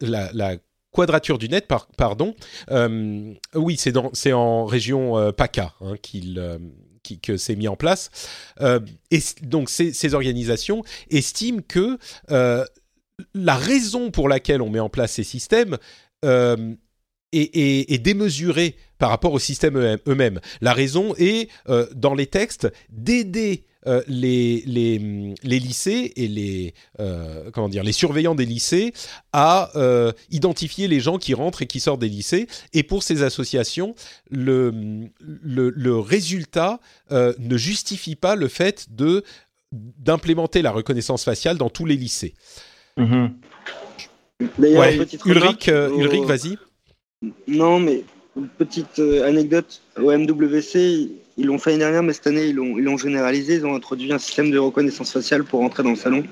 la, 0.00 0.56
Quadrature 0.90 1.38
du 1.38 1.48
Net, 1.48 1.66
par, 1.68 1.86
pardon. 1.96 2.34
oui, 3.54 3.76
c'est 3.76 4.32
en 4.32 4.64
région 4.64 5.32
PACA 5.32 5.74
hein, 5.80 5.94
qu'il 6.00 6.58
que 7.16 7.36
c'est 7.38 7.56
mis 7.56 7.68
en 7.68 7.76
place. 7.76 8.10
Euh, 8.60 8.80
et 9.10 9.20
donc 9.42 9.70
ces, 9.70 10.14
organisations 10.14 10.84
estiment 11.10 11.60
que 11.66 11.98
euh, 12.30 12.64
la 13.34 13.56
raison 13.56 14.10
pour 14.10 14.28
laquelle 14.28 14.60
on 14.60 14.68
met 14.68 14.80
en 14.80 14.88
place 14.88 15.12
ces 15.12 15.24
systèmes 15.24 15.78
euh, 16.24 16.74
est, 17.32 18.02
démesurée 18.02 18.76
par 18.98 19.10
rapport 19.10 19.32
au 19.32 19.38
système 19.38 19.98
eux-mêmes. 20.06 20.40
La 20.60 20.72
raison 20.72 21.14
est, 21.18 21.50
dans 21.94 22.14
les 22.14 22.26
textes, 22.26 22.68
d'aider 22.90 23.64
euh, 23.86 24.02
les, 24.08 24.64
les, 24.66 25.34
les, 25.44 25.58
lycées 25.60 26.12
et 26.16 26.26
les, 26.26 26.74
euh, 26.98 27.48
comment 27.52 27.68
dire, 27.68 27.84
les 27.84 27.92
surveillants 27.92 28.34
des 28.34 28.44
lycées 28.44 28.92
à 29.32 29.70
euh, 29.76 30.10
identifier 30.30 30.88
les 30.88 30.98
gens 30.98 31.16
qui 31.16 31.32
rentrent 31.32 31.62
et 31.62 31.66
qui 31.66 31.78
sortent 31.78 32.00
des 32.00 32.08
lycées. 32.08 32.48
Et 32.72 32.82
pour 32.82 33.04
ces 33.04 33.22
associations, 33.22 33.94
le, 34.32 34.72
le, 35.20 35.70
le 35.70 35.98
résultat 35.98 36.80
ne 37.10 37.56
justifie 37.56 38.16
pas 38.16 38.34
le 38.34 38.48
fait 38.48 38.88
de 38.90 39.22
d'implémenter 39.70 40.60
la 40.60 40.72
reconnaissance 40.72 41.24
faciale 41.24 41.56
dans 41.56 41.70
tous 41.70 41.84
les 41.84 41.96
lycées. 41.96 42.34
Mm-hmm. 42.96 43.30
Ulrich, 45.24 45.68
Ulrich 45.68 46.24
vas-y. 46.24 46.58
Non, 47.46 47.78
mais 47.78 48.02
une 48.36 48.48
petite 48.48 48.98
anecdote. 48.98 49.82
Au 49.96 50.10
MWC, 50.10 51.10
ils 51.38 51.46
l'ont 51.46 51.58
fait 51.58 51.70
l'année 51.70 51.84
dernière, 51.84 52.02
mais 52.02 52.12
cette 52.12 52.26
année, 52.26 52.46
ils 52.46 52.56
l'ont, 52.56 52.76
ils 52.78 52.98
généralisé. 52.98 53.54
Ils 53.54 53.64
ont 53.64 53.74
introduit 53.74 54.12
un 54.12 54.18
système 54.18 54.50
de 54.50 54.58
reconnaissance 54.58 55.12
faciale 55.12 55.44
pour 55.44 55.62
entrer 55.62 55.84
dans 55.84 55.90
le 55.90 55.96
salon 55.96 56.24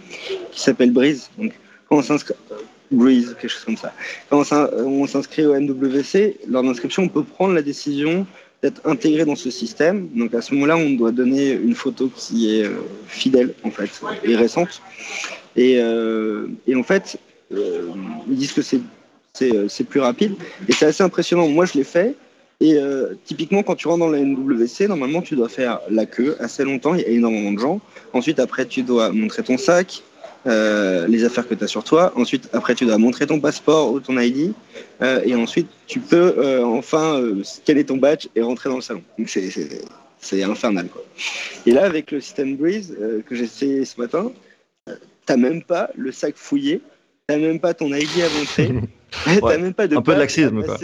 qui 0.51 0.61
s'appelle 0.61 0.91
Breeze. 0.91 1.31
Donc, 1.39 1.53
quand 1.89 1.99
on 1.99 2.03
s'inscrit, 2.03 2.35
Breeze, 2.91 3.37
quelque 3.41 3.51
chose 3.51 3.65
comme 3.65 3.77
ça. 3.77 3.93
Quand 4.29 4.43
on 4.53 5.07
s'inscrit 5.07 5.47
au 5.47 5.55
MWC, 5.55 6.39
lors 6.49 6.65
d'inscription, 6.65 7.05
on 7.05 7.09
peut 7.09 7.23
prendre 7.23 7.55
la 7.55 7.63
décision 7.63 8.27
d'être 8.63 8.81
intégré 8.85 9.25
dans 9.25 9.37
ce 9.37 9.51
système. 9.51 10.09
Donc, 10.15 10.35
à 10.35 10.43
ce 10.43 10.53
moment-là, 10.55 10.77
on 10.77 10.91
doit 10.91 11.13
donner 11.13 11.53
une 11.53 11.75
photo 11.75 12.11
qui 12.15 12.59
est 12.59 12.65
euh, 12.65 12.75
fidèle, 13.07 13.55
en 13.63 13.71
fait, 13.71 13.91
et 14.25 14.35
récente. 14.35 14.83
Et, 15.55 15.79
euh, 15.79 16.49
en 16.75 16.83
fait, 16.83 17.17
euh, 17.55 17.91
ils 18.29 18.37
disent 18.37 18.53
que 18.53 18.63
c'est, 18.63 18.81
c'est 19.69 19.85
plus 19.85 20.01
rapide. 20.01 20.35
Et 20.69 20.73
c'est 20.73 20.87
assez 20.87 21.05
impressionnant. 21.05 21.47
Moi, 21.49 21.67
je 21.67 21.75
l'ai 21.75 21.85
fait. 21.85 22.17
Et 22.61 22.75
euh, 22.75 23.15
typiquement, 23.25 23.63
quand 23.63 23.75
tu 23.75 23.89
rentres 23.89 24.01
dans 24.01 24.11
la 24.11 24.21
NWC, 24.21 24.89
normalement, 24.89 25.21
tu 25.21 25.37
dois 25.37 25.49
faire 25.49 25.81
la 25.91 26.07
queue 26.07 26.37
assez 26.41 26.65
longtemps. 26.65 26.95
Il 26.95 27.03
y 27.03 27.05
a 27.05 27.09
énormément 27.09 27.53
de 27.53 27.59
gens. 27.59 27.81
Ensuite, 28.13 28.39
après, 28.41 28.67
tu 28.67 28.83
dois 28.83 29.13
montrer 29.13 29.43
ton 29.43 29.59
sac, 29.59 30.03
euh, 30.47 31.07
les 31.07 31.25
affaires 31.25 31.47
que 31.47 31.55
tu 31.55 31.65
as 31.65 31.67
sur 31.67 31.85
toi. 31.85 32.13
Ensuite, 32.17 32.49
après, 32.53 32.75
tu 32.75 32.87
dois 32.87 32.97
montrer 32.99 33.27
ton 33.27 33.41
passeport 33.41 33.93
ou 33.93 34.01
ton 34.01 34.19
ID. 34.19 34.53
Euh, 35.03 35.21
et 35.25 35.35
ensuite, 35.35 35.69
tu 35.87 36.01
peux 36.01 36.63
enfin 36.65 37.23
scanner 37.43 37.85
ton 37.85 37.99
badge 37.99 38.29
et 38.35 38.41
rentrer 38.41 38.71
dans 38.71 38.77
le 38.77 38.83
salon. 38.83 39.03
Donc, 39.19 39.29
c'est 39.29 39.51
c'est 40.27 40.43
infernal. 40.43 40.89
Quoi. 40.89 41.03
Et 41.65 41.71
là, 41.73 41.85
avec 41.85 42.11
le 42.11 42.21
système 42.21 42.57
Breeze 42.57 42.97
euh, 43.01 43.23
que 43.23 43.35
j'ai 43.35 43.45
essayé 43.45 43.85
ce 43.85 44.01
matin, 44.01 44.33
t'as 45.25 45.37
même 45.37 45.63
pas 45.63 45.91
le 45.97 46.13
sac 46.13 46.35
fouillé, 46.37 46.81
t'as 47.27 47.39
même 47.39 47.61
pas 47.61 47.75
ton 47.75 47.93
ID 47.93 48.23
avancé, 48.23 48.71
t'as 49.41 49.59
même 49.59 49.75
pas 49.75 49.87
de 49.87 49.97
un 49.97 50.03
peu 50.03 50.15
de 50.15 50.21
laxisme 50.21 50.63
quoi. 50.63 50.79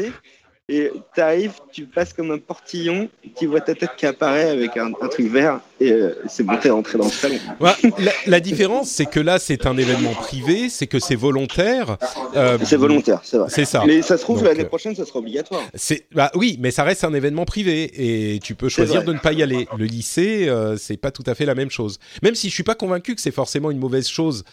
Et 0.69 0.93
tu 1.13 1.21
arrives, 1.21 1.55
tu 1.73 1.87
passes 1.87 2.13
comme 2.13 2.31
un 2.31 2.39
portillon, 2.39 3.09
tu 3.37 3.47
vois 3.47 3.61
ta 3.61 3.75
tête 3.75 3.91
qui 3.97 4.07
apparaît 4.07 4.49
avec 4.49 4.77
un, 4.77 4.93
truc 5.11 5.27
vert 5.27 5.61
et 5.81 5.91
euh, 5.91 6.15
c'est 6.29 6.45
bon, 6.45 6.57
t'es 6.57 6.71
rentré 6.71 6.99
dans 6.99 7.07
le 7.07 7.11
salon. 7.11 7.35
la, 7.61 8.13
la, 8.29 8.41
différence, 8.41 8.89
c'est 8.89 9.07
que 9.07 9.19
là, 9.19 9.41
c'est 9.41 9.67
un 9.67 9.77
événement 9.77 10.15
privé, 10.15 10.69
c'est 10.69 10.87
que 10.87 11.01
c'est 11.01 11.17
volontaire. 11.17 11.97
Euh, 12.37 12.59
c'est 12.65 12.77
volontaire, 12.77 13.21
c'est 13.25 13.39
vrai. 13.39 13.49
C'est 13.51 13.65
ça. 13.65 13.83
Mais 13.85 14.03
ça 14.03 14.17
se 14.17 14.23
trouve, 14.23 14.45
l'année 14.45 14.63
euh, 14.63 14.69
prochaine, 14.69 14.95
ça 14.95 15.05
sera 15.05 15.19
obligatoire. 15.19 15.63
C'est, 15.75 16.07
bah 16.15 16.31
oui, 16.37 16.57
mais 16.61 16.71
ça 16.71 16.85
reste 16.85 17.03
un 17.03 17.13
événement 17.13 17.45
privé 17.45 18.35
et 18.35 18.39
tu 18.39 18.55
peux 18.55 18.69
choisir 18.69 19.03
de 19.03 19.13
ne 19.13 19.19
pas 19.19 19.33
y 19.33 19.43
aller. 19.43 19.67
Le 19.77 19.85
lycée, 19.85 20.49
euh, 20.49 20.77
c'est 20.77 20.97
pas 20.97 21.11
tout 21.11 21.25
à 21.27 21.35
fait 21.35 21.45
la 21.45 21.57
même 21.57 21.71
chose. 21.71 21.99
Même 22.23 22.37
si 22.37 22.49
je 22.49 22.55
suis 22.55 22.63
pas 22.63 22.77
convaincu 22.77 23.17
que 23.17 23.21
c'est 23.21 23.33
forcément 23.33 23.73
une 23.73 23.79
mauvaise 23.79 24.07
chose 24.07 24.45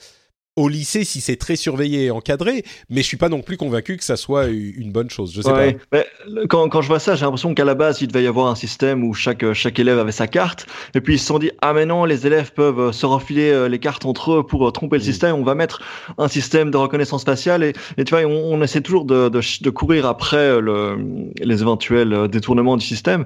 au 0.55 0.67
lycée 0.67 1.03
si 1.03 1.21
c'est 1.21 1.37
très 1.37 1.55
surveillé 1.55 2.05
et 2.05 2.11
encadré, 2.11 2.63
mais 2.89 3.01
je 3.01 3.07
suis 3.07 3.17
pas 3.17 3.29
non 3.29 3.41
plus 3.41 3.55
convaincu 3.55 3.97
que 3.97 4.03
ça 4.03 4.17
soit 4.17 4.47
une 4.47 4.91
bonne 4.91 5.09
chose. 5.09 5.33
Je 5.33 5.41
sais 5.41 5.51
pas. 5.51 5.67
Mais 5.91 6.05
quand, 6.49 6.67
quand, 6.69 6.81
je 6.81 6.87
vois 6.87 6.99
ça, 6.99 7.15
j'ai 7.15 7.23
l'impression 7.23 7.53
qu'à 7.53 7.65
la 7.65 7.75
base, 7.75 8.01
il 8.01 8.07
devait 8.07 8.23
y 8.23 8.27
avoir 8.27 8.47
un 8.47 8.55
système 8.55 9.03
où 9.03 9.13
chaque, 9.13 9.53
chaque 9.53 9.79
élève 9.79 9.99
avait 9.99 10.11
sa 10.11 10.27
carte, 10.27 10.65
et 10.95 11.01
puis 11.01 11.15
ils 11.15 11.19
se 11.19 11.25
sont 11.25 11.39
dit 11.39 11.51
ah 11.61 11.73
mais 11.73 11.85
non, 11.85 12.05
les 12.05 12.27
élèves 12.27 12.51
peuvent 12.53 12.79
euh, 12.79 12.91
se 12.91 13.05
refiler 13.05 13.49
euh, 13.51 13.69
les 13.69 13.79
cartes 13.79 14.05
entre 14.05 14.33
eux 14.33 14.45
pour 14.45 14.67
euh, 14.67 14.71
tromper 14.71 14.97
le 14.97 15.03
système. 15.03 15.35
On 15.35 15.43
va 15.43 15.55
mettre 15.55 15.81
un 16.17 16.27
système 16.27 16.71
de 16.71 16.77
reconnaissance 16.77 17.23
faciale 17.23 17.63
et, 17.63 17.73
et 17.97 18.03
tu 18.03 18.13
vois, 18.13 18.25
on, 18.25 18.53
on, 18.53 18.61
essaie 18.61 18.81
toujours 18.81 19.05
de, 19.05 19.29
de, 19.29 19.39
de 19.61 19.69
courir 19.69 20.05
après 20.05 20.59
le, 20.59 20.97
les 21.41 21.61
éventuels 21.61 22.27
détournements 22.27 22.75
du 22.75 22.85
système. 22.85 23.25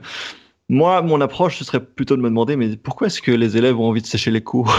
Moi, 0.70 1.02
mon 1.02 1.20
approche, 1.20 1.58
ce 1.60 1.66
serait 1.66 1.84
plutôt 1.84 2.16
de 2.16 2.22
me 2.22 2.30
demander, 2.30 2.56
mais 2.56 2.78
pourquoi 2.78 3.08
est-ce 3.08 3.22
que 3.22 3.32
les 3.32 3.58
élèves 3.58 3.78
ont 3.78 3.90
envie 3.90 4.02
de 4.02 4.08
sécher 4.08 4.32
les 4.32 4.42
cours 4.42 4.74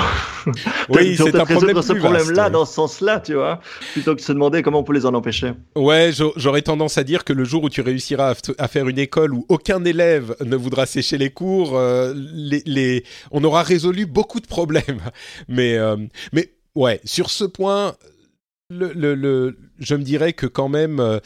Oui, 0.89 1.15
c'est 1.17 1.35
un 1.35 1.45
problème 1.45 1.81
ce 1.83 1.93
problème-là, 1.93 2.49
dans 2.49 2.65
ce 2.65 2.73
sens-là, 2.75 3.21
tu 3.21 3.35
vois, 3.35 3.61
plutôt 3.93 4.13
que 4.15 4.21
de 4.21 4.25
se 4.25 4.33
demander 4.33 4.63
comment 4.63 4.79
on 4.79 4.83
peut 4.83 4.95
les 4.95 5.05
en 5.05 5.13
empêcher. 5.13 5.53
Ouais, 5.77 6.11
j'aurais 6.37 6.63
tendance 6.63 6.97
à 6.97 7.05
dire 7.05 7.23
que 7.23 7.35
le 7.35 7.45
jour 7.45 7.65
où 7.65 7.69
tu 7.69 7.83
réussiras 7.83 8.35
à, 8.59 8.69
faire 8.69 8.89
une 8.89 8.99
école 8.99 9.35
où 9.35 9.45
aucun 9.51 9.85
élève 9.85 10.35
ne 10.43 10.57
voudra 10.57 10.87
sécher 10.87 11.19
les 11.19 11.31
cours, 11.31 11.77
euh, 11.77 12.15
les, 12.17 12.63
les, 12.65 13.05
on 13.31 13.45
aura 13.45 13.63
résolu 13.63 14.07
beaucoup 14.07 14.41
de 14.41 14.47
problèmes. 14.47 15.01
Mais, 15.49 15.77
euh, 15.77 15.97
mais 16.33 16.51
ouais, 16.75 17.01
sur 17.05 17.31
ce 17.31 17.45
point, 17.45 17.95
le, 18.71 18.93
le, 18.95 19.15
le, 19.15 19.57
je 19.79 19.95
me 19.95 20.03
dirais 20.03 20.33
que 20.33 20.47
quand 20.47 20.69
même 20.69 20.99
euh, 21.01 21.19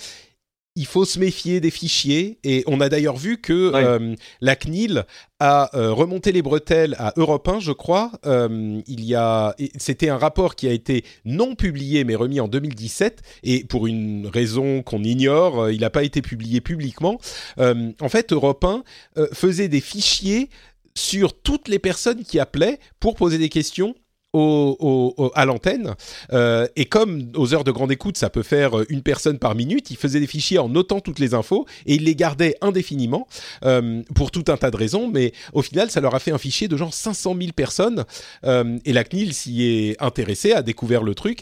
il 0.79 0.87
faut 0.87 1.05
se 1.05 1.19
méfier 1.19 1.61
des 1.61 1.73
fichiers. 1.73 2.39
Et 2.45 2.63
on 2.69 2.81
a 2.81 2.89
d'ailleurs 2.89 3.17
vu 3.17 3.39
que 3.39 3.73
euh, 3.75 4.15
la 4.41 4.55
CNIL 4.55 5.05
a 5.41 5.77
euh, 5.77 5.93
remonté 5.93 6.31
les 6.31 6.41
bretelles 6.41 6.95
à 6.99 7.13
Europe 7.17 7.49
1, 7.49 7.59
je 7.59 7.73
crois. 7.73 8.13
Euh, 8.27 8.81
il 8.87 9.05
y 9.05 9.17
a, 9.17 9.57
c'était 9.77 10.09
un 10.09 10.17
rapport 10.17 10.55
qui 10.55 10.69
a 10.69 10.73
été 10.73 11.05
non 11.25 11.57
publié 11.57 12.05
mais 12.05 12.15
remis 12.15 12.39
en 12.39 12.47
2017 12.47 13.23
et 13.43 13.65
pour 13.65 13.89
une 13.89 14.29
raison 14.33 14.83
qu'on 14.83 15.03
ignore, 15.03 15.69
il 15.69 15.81
n'a 15.81 15.91
pas 15.91 16.05
été 16.05 16.23
publié 16.23 16.61
publiquement. 16.61 17.19
en 17.59 18.09
fait, 18.09 18.33
Europe 18.33 18.65
1 18.65 18.85
faisait 19.33 19.69
des 19.69 19.81
fichiers 19.81 20.49
sur 20.95 21.33
toutes 21.33 21.67
les 21.69 21.81
personnes 21.81 22.23
qui 22.23 22.39
appelaient 22.39 22.79
pour 23.01 23.17
poser 23.17 23.39
des 23.39 23.49
questions 23.49 23.95
à 24.35 25.45
l'antenne. 25.47 25.95
Euh, 26.33 26.67
et 26.77 26.85
comme 26.85 27.33
aux 27.35 27.55
heures 27.55 27.65
de 27.65 27.71
grande 27.71 27.91
écoute, 27.91 28.19
ça 28.19 28.29
peut 28.29 28.43
faire 28.43 28.73
une 28.91 29.03
personne 29.03 29.39
par 29.39 29.55
minute, 29.55 29.91
il 29.91 29.97
faisait 29.97 30.21
des 30.21 30.27
fichiers 30.27 30.59
en 30.59 30.69
notant 30.69 31.01
toutes 31.01 31.19
les 31.19 31.33
infos 31.33 31.67
et 31.87 31.95
il 31.95 32.05
les 32.05 32.15
gardait 32.15 32.57
indéfiniment 32.61 33.27
euh, 33.65 34.03
pour 34.15 34.31
tout 34.31 34.45
un 34.49 34.57
tas 34.57 34.71
de 34.71 34.77
raisons. 34.77 35.09
Mais 35.09 35.33
au 35.55 35.63
final, 35.63 35.91
ça 35.91 36.01
leur 36.01 36.15
a 36.15 36.19
fait 36.19 36.31
un 36.31 36.39
fichier 36.39 36.69
de 36.69 36.77
genre 36.77 36.93
500 36.93 37.37
000 37.39 37.53
personnes. 37.53 38.05
Euh, 38.45 38.79
et 38.85 38.93
la 38.93 39.05
CNIL 39.05 39.33
s'y 39.33 39.65
est 39.65 40.03
intéressée, 40.03 40.53
a 40.53 40.63
découvert 40.63 41.03
le 41.03 41.15
truc. 41.15 41.41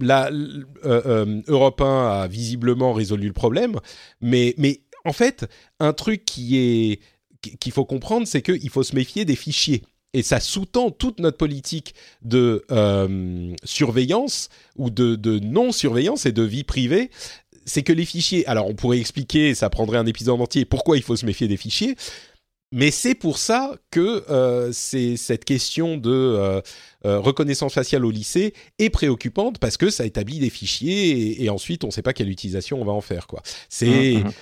La, 0.00 0.30
Europe 0.84 1.80
1 1.80 2.22
a 2.22 2.28
visiblement 2.28 2.92
résolu 2.92 3.26
le 3.26 3.32
problème. 3.32 3.80
Mais, 4.20 4.54
mais 4.56 4.82
en 5.04 5.12
fait, 5.12 5.46
un 5.80 5.92
truc 5.92 6.24
qui 6.24 6.58
est 6.58 7.00
qu'il 7.60 7.72
faut 7.72 7.84
comprendre, 7.84 8.26
c'est 8.26 8.42
qu'il 8.42 8.68
faut 8.68 8.82
se 8.82 8.96
méfier 8.96 9.24
des 9.24 9.36
fichiers 9.36 9.82
et 10.14 10.22
ça 10.22 10.40
sous-tend 10.40 10.90
toute 10.90 11.20
notre 11.20 11.36
politique 11.36 11.94
de 12.22 12.64
euh, 12.70 13.54
surveillance 13.64 14.48
ou 14.76 14.90
de, 14.90 15.16
de 15.16 15.38
non-surveillance 15.38 16.26
et 16.26 16.32
de 16.32 16.42
vie 16.42 16.64
privée, 16.64 17.10
c'est 17.66 17.82
que 17.82 17.92
les 17.92 18.06
fichiers, 18.06 18.46
alors 18.46 18.66
on 18.66 18.74
pourrait 18.74 18.98
expliquer, 18.98 19.54
ça 19.54 19.68
prendrait 19.68 19.98
un 19.98 20.06
épisode 20.06 20.40
entier, 20.40 20.64
pourquoi 20.64 20.96
il 20.96 21.02
faut 21.02 21.16
se 21.16 21.26
méfier 21.26 21.48
des 21.48 21.58
fichiers, 21.58 21.96
mais 22.72 22.90
c'est 22.90 23.14
pour 23.14 23.38
ça 23.38 23.76
que 23.90 24.24
euh, 24.30 24.70
c'est 24.72 25.16
cette 25.16 25.44
question 25.44 25.96
de 25.96 26.10
euh, 26.10 26.60
reconnaissance 27.02 27.74
faciale 27.74 28.04
au 28.04 28.10
lycée 28.10 28.52
est 28.78 28.90
préoccupante 28.90 29.58
parce 29.58 29.76
que 29.76 29.88
ça 29.88 30.04
établit 30.04 30.38
des 30.38 30.50
fichiers 30.50 31.42
et, 31.42 31.48
ensuite 31.48 31.84
on 31.84 31.88
ne 31.88 31.92
sait 31.92 32.02
pas 32.02 32.12
quelle 32.12 32.28
utilisation 32.28 32.80
on 32.80 32.84
va 32.84 32.92
en 32.92 33.00
faire 33.00 33.26
quoi. 33.26 33.42
C'est 33.70 34.16
mmh, 34.16 34.24
mmh. 34.24 34.32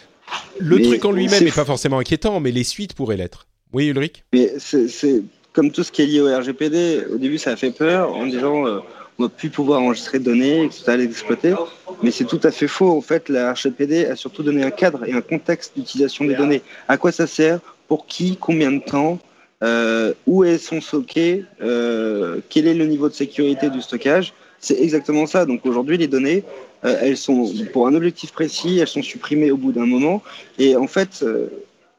le 0.58 0.82
truc 0.82 1.04
en 1.04 1.12
lui-même 1.12 1.44
n'est 1.44 1.52
pas 1.52 1.64
forcément 1.64 1.98
inquiétant, 1.98 2.40
mais 2.40 2.50
les 2.50 2.64
suites 2.64 2.94
pourraient 2.94 3.16
l'être. 3.16 3.46
Oui, 3.72 3.88
Ulrich? 3.88 4.24
Mais 4.32 4.52
c'est 4.58 5.22
comme 5.56 5.70
tout 5.72 5.82
ce 5.82 5.90
qui 5.90 6.02
est 6.02 6.06
lié 6.06 6.20
au 6.20 6.26
RGPD, 6.26 7.06
au 7.14 7.16
début 7.16 7.38
ça 7.38 7.52
a 7.52 7.56
fait 7.56 7.70
peur 7.70 8.14
en 8.14 8.26
disant 8.26 8.66
euh, 8.66 8.80
on 9.18 9.22
va 9.22 9.28
plus 9.30 9.48
pouvoir 9.48 9.80
enregistrer 9.80 10.18
de 10.18 10.24
données, 10.24 10.68
que 10.68 10.74
ça 10.74 10.92
allait 10.92 11.04
exploiter. 11.04 11.54
Mais 12.02 12.10
c'est 12.10 12.26
tout 12.26 12.40
à 12.42 12.50
fait 12.50 12.68
faux. 12.68 12.90
En 12.94 13.00
fait, 13.00 13.30
la 13.30 13.54
RGPD 13.54 14.04
a 14.04 14.16
surtout 14.16 14.42
donné 14.42 14.62
un 14.62 14.70
cadre 14.70 15.08
et 15.08 15.14
un 15.14 15.22
contexte 15.22 15.72
d'utilisation 15.74 16.26
des 16.26 16.34
données. 16.34 16.60
À 16.86 16.98
quoi 16.98 17.10
ça 17.10 17.26
sert? 17.26 17.60
Pour 17.88 18.06
qui? 18.06 18.36
Combien 18.36 18.70
de 18.70 18.80
temps? 18.80 19.18
Euh, 19.62 20.12
Où 20.26 20.44
est 20.44 20.58
son 20.58 20.82
stocké 20.82 21.44
euh, 21.62 22.40
Quel 22.50 22.66
est 22.68 22.74
le 22.74 22.84
niveau 22.84 23.08
de 23.08 23.14
sécurité 23.14 23.70
du 23.70 23.80
stockage? 23.80 24.34
C'est 24.60 24.78
exactement 24.78 25.26
ça. 25.26 25.46
Donc 25.46 25.64
aujourd'hui, 25.64 25.96
les 25.96 26.08
données, 26.08 26.44
elles 26.82 27.16
sont 27.16 27.50
pour 27.72 27.86
un 27.86 27.94
objectif 27.94 28.32
précis, 28.32 28.78
elles 28.80 28.88
sont 28.88 29.02
supprimées 29.02 29.50
au 29.50 29.56
bout 29.56 29.72
d'un 29.72 29.86
moment. 29.86 30.22
Et 30.58 30.76
en 30.76 30.86
fait, 30.86 31.24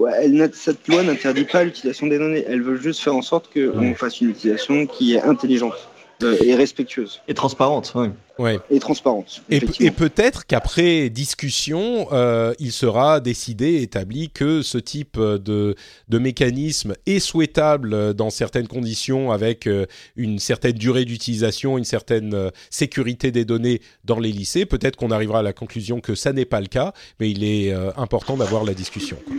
elle, 0.05 0.49
cette 0.53 0.87
loi 0.87 1.03
n'interdit 1.03 1.45
pas 1.45 1.63
l'utilisation 1.63 2.07
des 2.07 2.19
données. 2.19 2.45
Elle 2.47 2.61
veut 2.61 2.77
juste 2.77 2.99
faire 2.99 3.15
en 3.15 3.21
sorte 3.21 3.51
qu'on 3.51 3.95
fasse 3.95 4.21
une 4.21 4.29
utilisation 4.29 4.85
qui 4.85 5.15
est 5.15 5.21
intelligente 5.21 5.89
euh, 6.23 6.37
et 6.43 6.55
respectueuse. 6.55 7.21
Et 7.27 7.33
transparente, 7.33 7.91
oui. 7.95 8.09
Ouais. 8.37 8.59
Et 8.69 8.79
transparente. 8.79 9.41
Et, 9.49 9.59
et 9.79 9.89
peut-être 9.89 10.45
qu'après 10.45 11.09
discussion, 11.09 12.07
euh, 12.11 12.53
il 12.59 12.71
sera 12.71 13.19
décidé, 13.19 13.81
établi 13.81 14.29
que 14.29 14.61
ce 14.61 14.77
type 14.77 15.19
de, 15.19 15.75
de 16.07 16.17
mécanisme 16.19 16.93
est 17.07 17.19
souhaitable 17.19 18.13
dans 18.13 18.29
certaines 18.29 18.67
conditions, 18.67 19.31
avec 19.31 19.65
euh, 19.65 19.87
une 20.15 20.37
certaine 20.37 20.73
durée 20.73 21.05
d'utilisation, 21.05 21.79
une 21.79 21.85
certaine 21.85 22.51
sécurité 22.69 23.31
des 23.31 23.45
données 23.45 23.81
dans 24.05 24.19
les 24.19 24.31
lycées. 24.31 24.67
Peut-être 24.67 24.95
qu'on 24.95 25.09
arrivera 25.09 25.39
à 25.39 25.43
la 25.43 25.53
conclusion 25.53 25.99
que 25.99 26.13
ça 26.13 26.33
n'est 26.33 26.45
pas 26.45 26.61
le 26.61 26.67
cas, 26.67 26.93
mais 27.19 27.31
il 27.31 27.43
est 27.43 27.73
important 27.95 28.37
d'avoir 28.37 28.63
la 28.63 28.75
discussion. 28.75 29.17
Quoi. 29.25 29.35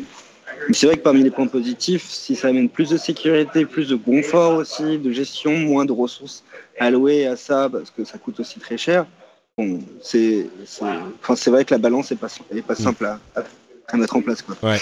C'est 0.73 0.87
vrai 0.87 0.97
que 0.97 1.03
parmi 1.03 1.23
les 1.23 1.31
points 1.31 1.47
positifs, 1.47 2.09
si 2.09 2.37
ça 2.37 2.49
amène 2.49 2.69
plus 2.69 2.91
de 2.91 2.97
sécurité, 2.97 3.65
plus 3.65 3.89
de 3.89 3.97
confort 3.97 4.55
aussi, 4.55 4.99
de 4.99 5.11
gestion, 5.13 5.57
moins 5.57 5.85
de 5.85 5.93
ressources 5.93 6.45
allouées 6.79 7.27
à 7.27 7.37
ça, 7.37 7.69
parce 7.71 7.91
que 7.91 8.05
ça 8.05 8.19
coûte 8.19 8.41
aussi 8.41 8.59
très 8.59 8.77
cher, 8.77 9.07
bon, 9.57 9.81
c'est 10.03 10.47
enfin, 10.63 11.51
vrai 11.51 11.65
que 11.65 11.75
la 11.75 11.79
balance 11.79 12.11
n'est 12.11 12.17
pas, 12.17 12.29
est 12.55 12.63
pas 12.63 12.75
simple 12.75 13.07
à, 13.07 13.21
à, 13.89 13.97
mettre 13.97 14.17
en 14.17 14.23
place. 14.23 14.43
Quoi. 14.43 14.57
Ouais. 14.63 14.79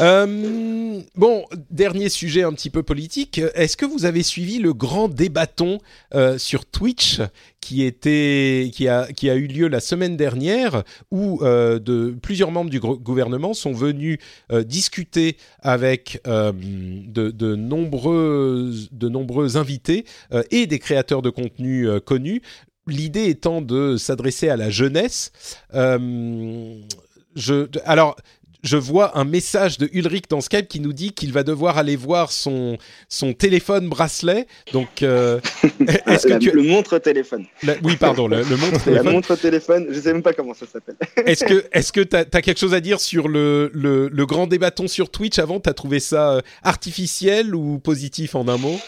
Euh, 0.00 1.00
bon, 1.16 1.44
dernier 1.70 2.08
sujet 2.08 2.42
un 2.42 2.52
petit 2.52 2.70
peu 2.70 2.82
politique. 2.82 3.40
Est-ce 3.54 3.76
que 3.76 3.84
vous 3.84 4.04
avez 4.04 4.22
suivi 4.22 4.58
le 4.58 4.72
grand 4.72 5.08
débatton 5.08 5.78
euh, 6.14 6.38
sur 6.38 6.66
Twitch 6.66 7.20
qui 7.60 7.82
était 7.84 8.70
qui 8.72 8.88
a 8.88 9.34
eu 9.34 9.46
lieu 9.46 9.68
la 9.68 9.80
semaine 9.80 10.16
dernière 10.16 10.84
où 11.10 11.40
euh, 11.42 11.78
de 11.78 12.16
plusieurs 12.22 12.50
membres 12.50 12.70
du 12.70 12.80
gouvernement 12.80 13.52
sont 13.52 13.72
venus 13.72 14.18
discuter 14.64 15.36
avec 15.60 16.20
de, 16.24 17.54
nombreux 17.54 18.72
de 18.92 19.08
nombreux 19.08 19.56
invités 19.56 20.04
et 20.50 20.66
des 20.66 20.78
créateurs 20.78 21.22
de 21.22 21.30
contenu 21.30 21.88
connus. 22.06 22.42
L'idée 22.86 23.26
étant 23.26 23.60
de 23.60 23.96
s'adresser 23.98 24.48
à 24.48 24.56
la 24.56 24.70
jeunesse. 24.70 25.32
je, 25.74 27.66
alors, 27.84 28.16
je 28.62 28.76
vois 28.76 29.16
un 29.18 29.24
message 29.24 29.78
de 29.78 29.88
Ulrich 29.92 30.24
dans 30.28 30.40
Skype 30.40 30.68
qui 30.68 30.80
nous 30.80 30.92
dit 30.92 31.12
qu'il 31.12 31.32
va 31.32 31.42
devoir 31.42 31.78
aller 31.78 31.96
voir 31.96 32.32
son, 32.32 32.76
son 33.08 33.32
téléphone 33.32 33.88
bracelet. 33.88 34.46
Donc, 34.72 35.02
euh, 35.02 35.40
est-ce 36.06 36.26
que 36.26 36.38
tu... 36.38 36.50
le 36.50 36.62
montre 36.62 36.98
téléphone 36.98 37.46
Oui, 37.82 37.96
pardon, 37.96 38.26
le, 38.26 38.38
montre 38.38 38.84
téléphone. 38.84 38.94
La 38.94 39.02
montre 39.02 39.36
téléphone, 39.36 39.86
je 39.90 40.00
sais 40.00 40.12
même 40.12 40.22
pas 40.22 40.32
comment 40.32 40.54
ça 40.54 40.66
s'appelle. 40.66 40.96
est-ce 41.26 41.44
que 41.44 41.64
est-ce 41.72 41.92
que 41.92 42.00
t'as 42.00 42.24
as 42.32 42.42
quelque 42.42 42.58
chose 42.58 42.74
à 42.74 42.80
dire 42.80 43.00
sur 43.00 43.28
le, 43.28 43.70
le, 43.72 44.08
le 44.08 44.26
grand 44.26 44.46
débatton 44.46 44.88
sur 44.88 45.10
Twitch 45.10 45.38
avant? 45.38 45.60
T'as 45.60 45.74
trouvé 45.74 46.00
ça 46.00 46.34
euh, 46.34 46.40
artificiel 46.62 47.54
ou 47.54 47.78
positif 47.78 48.34
en 48.34 48.48
un 48.48 48.56
mot? 48.56 48.78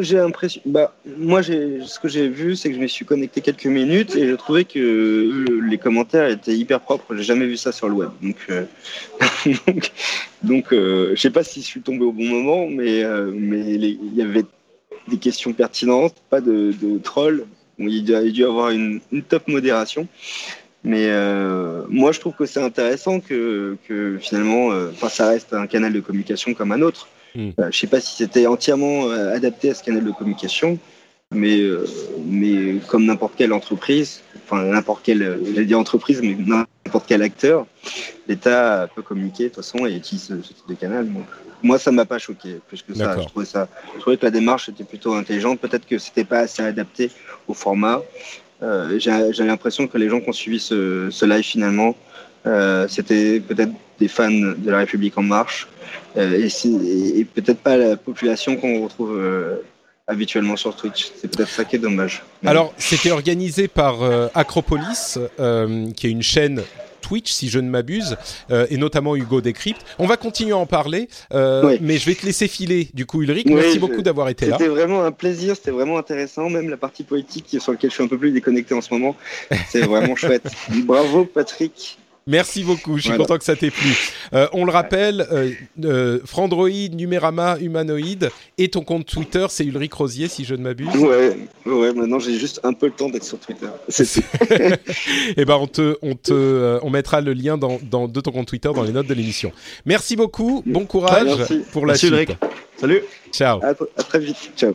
J'ai 0.00 0.16
l'impression. 0.16 0.60
Bah, 0.64 0.94
moi, 1.18 1.42
ce 1.42 1.98
que 1.98 2.08
j'ai 2.08 2.28
vu, 2.28 2.56
c'est 2.56 2.70
que 2.70 2.76
je 2.76 2.80
me 2.80 2.86
suis 2.86 3.04
connecté 3.04 3.40
quelques 3.40 3.66
minutes 3.66 4.16
et 4.16 4.26
je 4.26 4.34
trouvais 4.34 4.64
que 4.64 5.46
les 5.62 5.78
commentaires 5.78 6.28
étaient 6.28 6.56
hyper 6.56 6.80
propres. 6.80 7.14
J'ai 7.14 7.22
jamais 7.22 7.46
vu 7.46 7.56
ça 7.56 7.72
sur 7.72 7.88
le 7.88 7.94
web. 7.94 8.10
Donc, 8.22 8.36
euh, 8.50 8.64
donc, 10.42 10.72
euh, 10.72 11.10
je 11.14 11.20
sais 11.20 11.30
pas 11.30 11.44
si 11.44 11.60
je 11.60 11.66
suis 11.66 11.80
tombé 11.80 12.04
au 12.04 12.12
bon 12.12 12.24
moment, 12.24 12.66
mais 12.66 13.04
euh, 13.04 13.30
mais 13.34 13.74
il 13.74 14.14
y 14.14 14.22
avait 14.22 14.44
des 15.08 15.18
questions 15.18 15.52
pertinentes, 15.52 16.14
pas 16.30 16.40
de, 16.40 16.72
de 16.72 16.98
trolls. 16.98 17.46
il, 17.78 18.14
a 18.14 18.22
dû 18.24 18.44
avoir 18.44 18.70
une, 18.70 19.00
top 19.28 19.48
modération. 19.48 20.06
Mais 20.84 21.08
moi, 21.88 22.12
je 22.12 22.20
trouve 22.20 22.34
que 22.34 22.46
c'est 22.46 22.62
intéressant 22.62 23.20
que, 23.20 23.76
que 23.86 24.16
finalement, 24.20 24.70
ça 25.08 25.28
reste 25.28 25.52
un 25.52 25.66
canal 25.66 25.92
de 25.92 26.00
communication 26.00 26.54
comme 26.54 26.72
un 26.72 26.82
autre. 26.82 27.08
Hmm. 27.34 27.48
Euh, 27.48 27.52
je 27.58 27.66
ne 27.66 27.72
sais 27.72 27.86
pas 27.86 28.00
si 28.00 28.16
c'était 28.16 28.46
entièrement 28.46 29.06
euh, 29.06 29.34
adapté 29.34 29.70
à 29.70 29.74
ce 29.74 29.82
canal 29.82 30.04
de 30.04 30.10
communication, 30.10 30.78
mais, 31.30 31.60
euh, 31.60 31.86
mais 32.24 32.76
comme 32.88 33.04
n'importe 33.04 33.34
quelle 33.36 33.52
entreprise, 33.52 34.22
enfin 34.44 34.64
n'importe 34.64 35.02
quelle, 35.02 35.38
j'allais 35.44 35.66
dire 35.66 35.78
entreprise, 35.78 36.20
mais 36.22 36.34
n'importe 36.34 37.04
quel 37.06 37.22
acteur, 37.22 37.66
l'État 38.28 38.88
peut 38.94 39.02
communiquer 39.02 39.44
de 39.44 39.48
toute 39.48 39.56
façon 39.56 39.86
et 39.86 39.94
utilise 39.94 40.28
ce, 40.28 40.34
type 40.34 40.68
de 40.68 40.74
canal. 40.74 41.12
Donc, 41.12 41.26
moi, 41.62 41.78
ça 41.78 41.90
ne 41.90 41.96
m'a 41.96 42.04
pas 42.04 42.18
choqué 42.18 42.60
plus 42.68 42.82
que 42.82 42.94
ça. 42.94 43.16
Je 43.20 43.26
trouvais 43.26 43.44
ça. 43.44 43.68
Je 43.96 44.00
trouvais 44.00 44.16
que 44.16 44.24
la 44.24 44.30
démarche 44.30 44.68
était 44.68 44.84
plutôt 44.84 45.14
intelligente. 45.14 45.58
Peut-être 45.58 45.86
que 45.86 45.98
c'était 45.98 46.24
pas 46.24 46.38
assez 46.38 46.62
adapté 46.62 47.10
au 47.48 47.54
format. 47.54 48.00
J'ai 48.62 49.44
l'impression 49.44 49.88
que 49.88 49.98
les 49.98 50.08
gens 50.08 50.20
qui 50.20 50.28
ont 50.28 50.32
suivi 50.32 50.60
ce, 50.60 51.08
ce 51.10 51.26
live 51.26 51.42
finalement, 51.42 51.96
c'était 52.88 53.40
peut-être 53.40 53.72
des 53.98 54.06
fans 54.06 54.30
de 54.30 54.70
la 54.70 54.78
République 54.78 55.18
en 55.18 55.24
marche 55.24 55.66
euh, 56.16 56.48
et, 56.64 57.24
peut-être 57.24 57.60
pas 57.60 57.76
la 57.76 57.96
population 57.96 58.56
qu'on 58.56 58.82
retrouve 58.82 59.16
euh, 59.18 59.56
habituellement 60.06 60.56
sur 60.56 60.74
Twitch. 60.74 61.12
C'est 61.20 61.28
peut-être 61.28 61.50
ça 61.50 61.64
qui 61.64 61.76
est 61.76 61.80
dommage. 61.80 62.22
Alors, 62.44 62.72
c'était 62.78 63.10
organisé 63.10 63.68
par 63.68 64.02
euh, 64.02 64.28
Acropolis, 64.34 65.18
qui 65.96 66.06
est 66.06 66.10
une 66.10 66.22
chaîne 66.22 66.62
Twitch, 67.00 67.30
si 67.30 67.48
je 67.48 67.58
ne 67.58 67.70
m'abuse, 67.70 68.16
et 68.50 68.76
notamment 68.76 69.16
Hugo 69.16 69.40
Décrypte. 69.40 69.82
On 69.98 70.06
va 70.06 70.16
continuer 70.16 70.52
à 70.52 70.56
en 70.56 70.66
parler, 70.66 71.08
mais 71.32 71.96
je 71.96 72.06
vais 72.06 72.14
te 72.14 72.26
laisser 72.26 72.48
filer. 72.48 72.88
Du 72.92 73.06
coup, 73.06 73.22
Ulrich, 73.22 73.46
merci 73.46 73.78
beaucoup 73.78 74.02
d'avoir 74.02 74.28
été 74.28 74.46
là. 74.46 74.56
C'était 74.58 74.70
vraiment 74.70 75.04
un 75.04 75.12
plaisir, 75.12 75.56
c'était 75.56 75.70
vraiment 75.70 75.98
intéressant. 75.98 76.50
Même 76.50 76.68
la 76.68 76.76
partie 76.76 77.04
politique 77.04 77.56
sur 77.60 77.72
laquelle 77.72 77.90
je 77.90 77.94
suis 77.94 78.04
un 78.04 78.08
peu 78.08 78.18
plus 78.18 78.32
déconnecté 78.32 78.74
en 78.74 78.80
ce 78.80 78.92
moment, 78.92 79.16
c'est 79.68 79.82
vraiment 79.82 80.16
chouette. 80.16 80.50
Bravo, 80.84 81.24
Patrick. 81.24 81.98
Merci 82.28 82.62
beaucoup, 82.62 82.98
je 82.98 83.04
suis 83.04 83.16
content 83.16 83.38
que 83.38 83.44
ça 83.44 83.56
t'ait 83.56 83.70
plu. 83.70 83.88
Euh, 84.34 84.46
on 84.52 84.66
le 84.66 84.70
rappelle, 84.70 85.26
euh, 85.32 85.50
euh, 85.82 86.18
Frandroid, 86.26 86.68
Numérama, 86.68 87.56
Humanoid 87.58 88.28
et 88.58 88.68
ton 88.68 88.82
compte 88.82 89.06
Twitter, 89.06 89.46
c'est 89.48 89.64
Ulrich 89.64 89.94
Rosier, 89.94 90.28
si 90.28 90.44
je 90.44 90.54
ne 90.54 90.62
m'abuse. 90.62 90.94
Ouais, 90.94 91.38
ouais, 91.64 91.94
maintenant 91.94 92.18
j'ai 92.18 92.38
juste 92.38 92.60
un 92.64 92.74
peu 92.74 92.86
le 92.86 92.92
temps 92.92 93.08
d'être 93.08 93.24
sur 93.24 93.38
Twitter. 93.38 93.68
Eh 95.38 95.44
ben, 95.46 95.54
on 95.54 95.66
te, 95.66 95.96
on 96.02 96.14
te, 96.14 96.32
euh, 96.34 96.78
on 96.82 96.90
mettra 96.90 97.22
le 97.22 97.32
lien 97.32 97.56
dans, 97.56 97.78
dans, 97.82 98.08
de 98.08 98.20
ton 98.20 98.30
compte 98.30 98.48
Twitter 98.48 98.70
dans 98.74 98.82
les 98.82 98.92
notes 98.92 99.06
de 99.06 99.14
l'émission. 99.14 99.50
Merci 99.86 100.14
beaucoup, 100.14 100.62
bon 100.66 100.84
courage 100.84 101.46
pour 101.72 101.86
la 101.86 101.94
suite. 101.94 102.10
Ulrich. 102.10 102.30
Salut. 102.76 103.02
Ciao. 103.32 103.60
à 103.64 104.02
très 104.02 104.18
vite. 104.18 104.50
Ciao. 104.54 104.74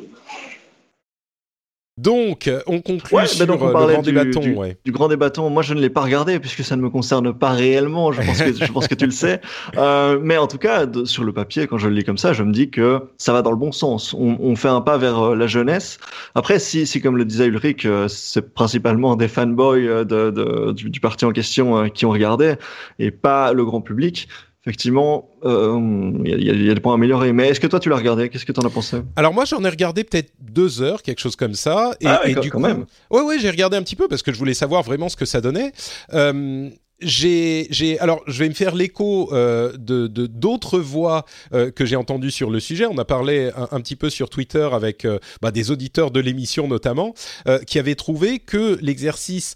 Donc, 1.98 2.50
on 2.66 2.82
conclut 2.82 3.16
bah 3.16 3.28
sur 3.28 3.48
on 3.48 3.52
euh, 3.52 3.56
le 3.56 3.58
grand 3.58 4.02
du, 4.02 4.12
débatton. 4.12 4.40
Du, 4.40 4.56
ouais. 4.56 4.78
du, 4.84 4.92
grand 4.92 5.10
débatton, 5.10 5.48
moi 5.52 5.62
je 5.62 5.76
ne 5.76 5.80
l'ai 5.80 5.92
pas 5.92 6.02
regardé 6.02 6.40
puisque 6.40 6.64
ça 6.64 6.76
ne 6.76 6.82
me 6.82 6.90
concerne 6.90 7.32
pas 7.34 7.52
réellement, 7.52 8.12
je 8.12 8.24
pense 8.24 8.42
que, 8.42 8.54
je 8.66 8.72
pense 8.72 8.88
que 8.88 8.96
tu 8.96 9.06
le 9.06 9.12
sais. 9.12 9.42
Euh, 9.78 10.18
mais 10.20 10.38
en 10.38 10.48
tout 10.48 10.58
cas, 10.58 10.88
sur 11.06 11.24
le 11.24 11.34
papier, 11.34 11.68
quand 11.68 11.78
je 11.78 11.88
le 11.88 11.94
lis 11.94 12.04
comme 12.04 12.18
ça, 12.18 12.34
je 12.34 12.42
me 12.42 12.52
dis 12.52 12.72
que 12.72 13.00
ça 13.18 13.32
va 13.32 13.44
dans 13.44 13.52
le 13.52 13.58
bon 13.58 13.72
sens. 13.72 14.16
On, 14.16 14.38
on 14.40 14.56
fait 14.56 14.70
un 14.70 14.82
pas 14.82 14.98
vers 14.98 15.20
euh, 15.20 15.36
la 15.36 15.46
jeunesse. 15.46 16.00
Après, 16.34 16.58
si, 16.58 16.88
si 16.88 17.00
comme 17.00 17.16
le 17.16 17.26
disait 17.26 17.46
Ulrich, 17.46 17.86
euh, 17.86 18.08
c'est 18.08 18.54
principalement 18.54 19.16
des 19.16 19.28
fanboys 19.28 20.04
de, 20.04 20.32
de, 20.32 20.72
du, 20.72 20.90
du, 20.90 21.00
parti 21.00 21.26
en 21.26 21.32
question 21.32 21.90
qui 21.90 22.08
ont 22.08 22.12
regardé 22.12 22.56
et 22.98 23.12
pas 23.12 23.54
le 23.54 23.66
grand 23.66 23.82
public, 23.82 24.28
effectivement, 24.66 25.30
il 25.44 25.50
euh, 25.50 26.12
y, 26.24 26.66
y, 26.66 26.70
a 26.70 26.74
des 26.74 26.80
points 26.80 26.94
à 26.94 26.96
améliorer. 26.96 27.34
Mais 27.34 27.50
est-ce 27.50 27.60
que 27.60 27.68
toi, 27.68 27.80
tu 27.80 27.90
l'as 27.90 27.98
regardé? 27.98 28.30
Qu'est-ce 28.30 28.46
que 28.46 28.52
tu 28.54 28.60
en 28.62 28.66
as 28.66 28.70
pensé? 28.70 28.98
Alors 29.18 29.34
moi, 29.34 29.44
j'en 29.44 29.64
ai 29.64 29.70
regardé 29.70 30.06
peut-être 30.06 30.32
deux 30.40 30.82
heures, 30.82 31.02
quelque 31.02 31.20
chose 31.20 31.36
comme 31.36 31.54
ça. 31.54 31.92
Et, 32.00 32.08
ah, 32.08 32.22
et 32.26 32.36
du 32.36 32.50
quand 32.50 32.60
coup, 32.60 32.64
même. 32.64 32.86
Ouais, 33.12 33.22
ouais, 33.22 33.40
j'ai 33.40 33.50
regardé 33.50 33.76
un 33.76 33.84
petit 33.84 33.98
peu 33.98 34.08
parce 34.08 34.22
que 34.22 34.32
je 34.32 34.38
voulais 34.38 34.54
savoir 34.54 34.82
vraiment 34.84 35.10
ce 35.10 35.18
que 35.18 35.26
ça 35.26 35.42
donnait. 35.42 35.74
Euh, 36.14 36.70
j'ai, 37.04 37.68
j'ai, 37.70 38.00
alors 38.00 38.22
je 38.28 38.40
vais 38.40 38.50
me 38.50 38.54
faire 38.54 38.76
l'écho 38.76 39.34
euh, 39.34 39.74
de, 39.78 40.08
d'autres 40.08 40.80
voix 40.80 41.26
euh, 41.54 41.72
que 41.72 41.86
j'ai 41.86 41.96
entendues 41.96 42.32
sur 42.32 42.50
le 42.50 42.60
sujet. 42.60 42.86
On 42.86 42.98
a 42.98 43.06
parlé 43.06 43.52
un, 43.56 43.82
petit 43.82 43.96
peu 43.96 44.10
sur 44.10 44.30
Twitter 44.30 44.68
avec 44.72 45.06
euh, 45.06 45.20
bah, 45.42 45.52
des 45.52 45.72
auditeurs 45.72 46.12
de 46.12 46.20
l'émission 46.20 46.68
notamment, 46.68 47.14
euh, 47.48 47.60
qui 47.60 47.80
avaient 47.80 47.96
trouvé 47.96 48.40
que 48.40 48.78
l'exercice 48.82 49.56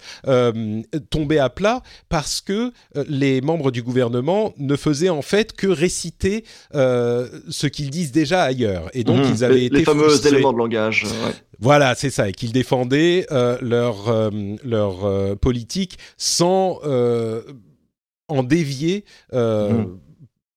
tombait 1.10 1.40
à 1.40 1.50
plat 1.50 1.82
parce 2.10 2.42
que 2.42 2.72
les 3.08 3.42
membres 3.42 3.72
du 3.72 3.82
gouvernement 3.82 4.54
ne 4.58 4.76
faisaient 4.76 5.10
en 5.10 5.22
fait 5.22 5.54
que 5.54 5.68
réciter 5.68 6.44
ce 6.74 7.68
qu'ils 7.68 7.90
disent 7.90 8.12
déjà 8.12 8.44
ailleurs, 8.44 8.90
et 8.94 9.04
donc 9.04 9.26
mmh. 9.26 9.32
ils 9.32 9.44
avaient 9.44 9.56
les, 9.56 9.66
été 9.66 9.78
les 9.78 9.84
fameux 9.84 10.28
éléments 10.28 10.54
de 10.54 10.58
langage. 10.58 11.04
Ouais. 11.04 11.34
Voilà, 11.60 11.96
c'est 11.96 12.10
ça, 12.10 12.30
et 12.30 12.34
qu'ils 12.34 12.52
défendaient 12.52 13.26
euh, 13.32 13.58
leur 13.62 14.10
euh, 14.10 14.30
leur 14.64 15.06
euh, 15.06 15.36
politique 15.36 15.98
sans 16.18 16.80
en 18.30 18.44
dévier. 18.44 19.06
Mmh 19.34 19.86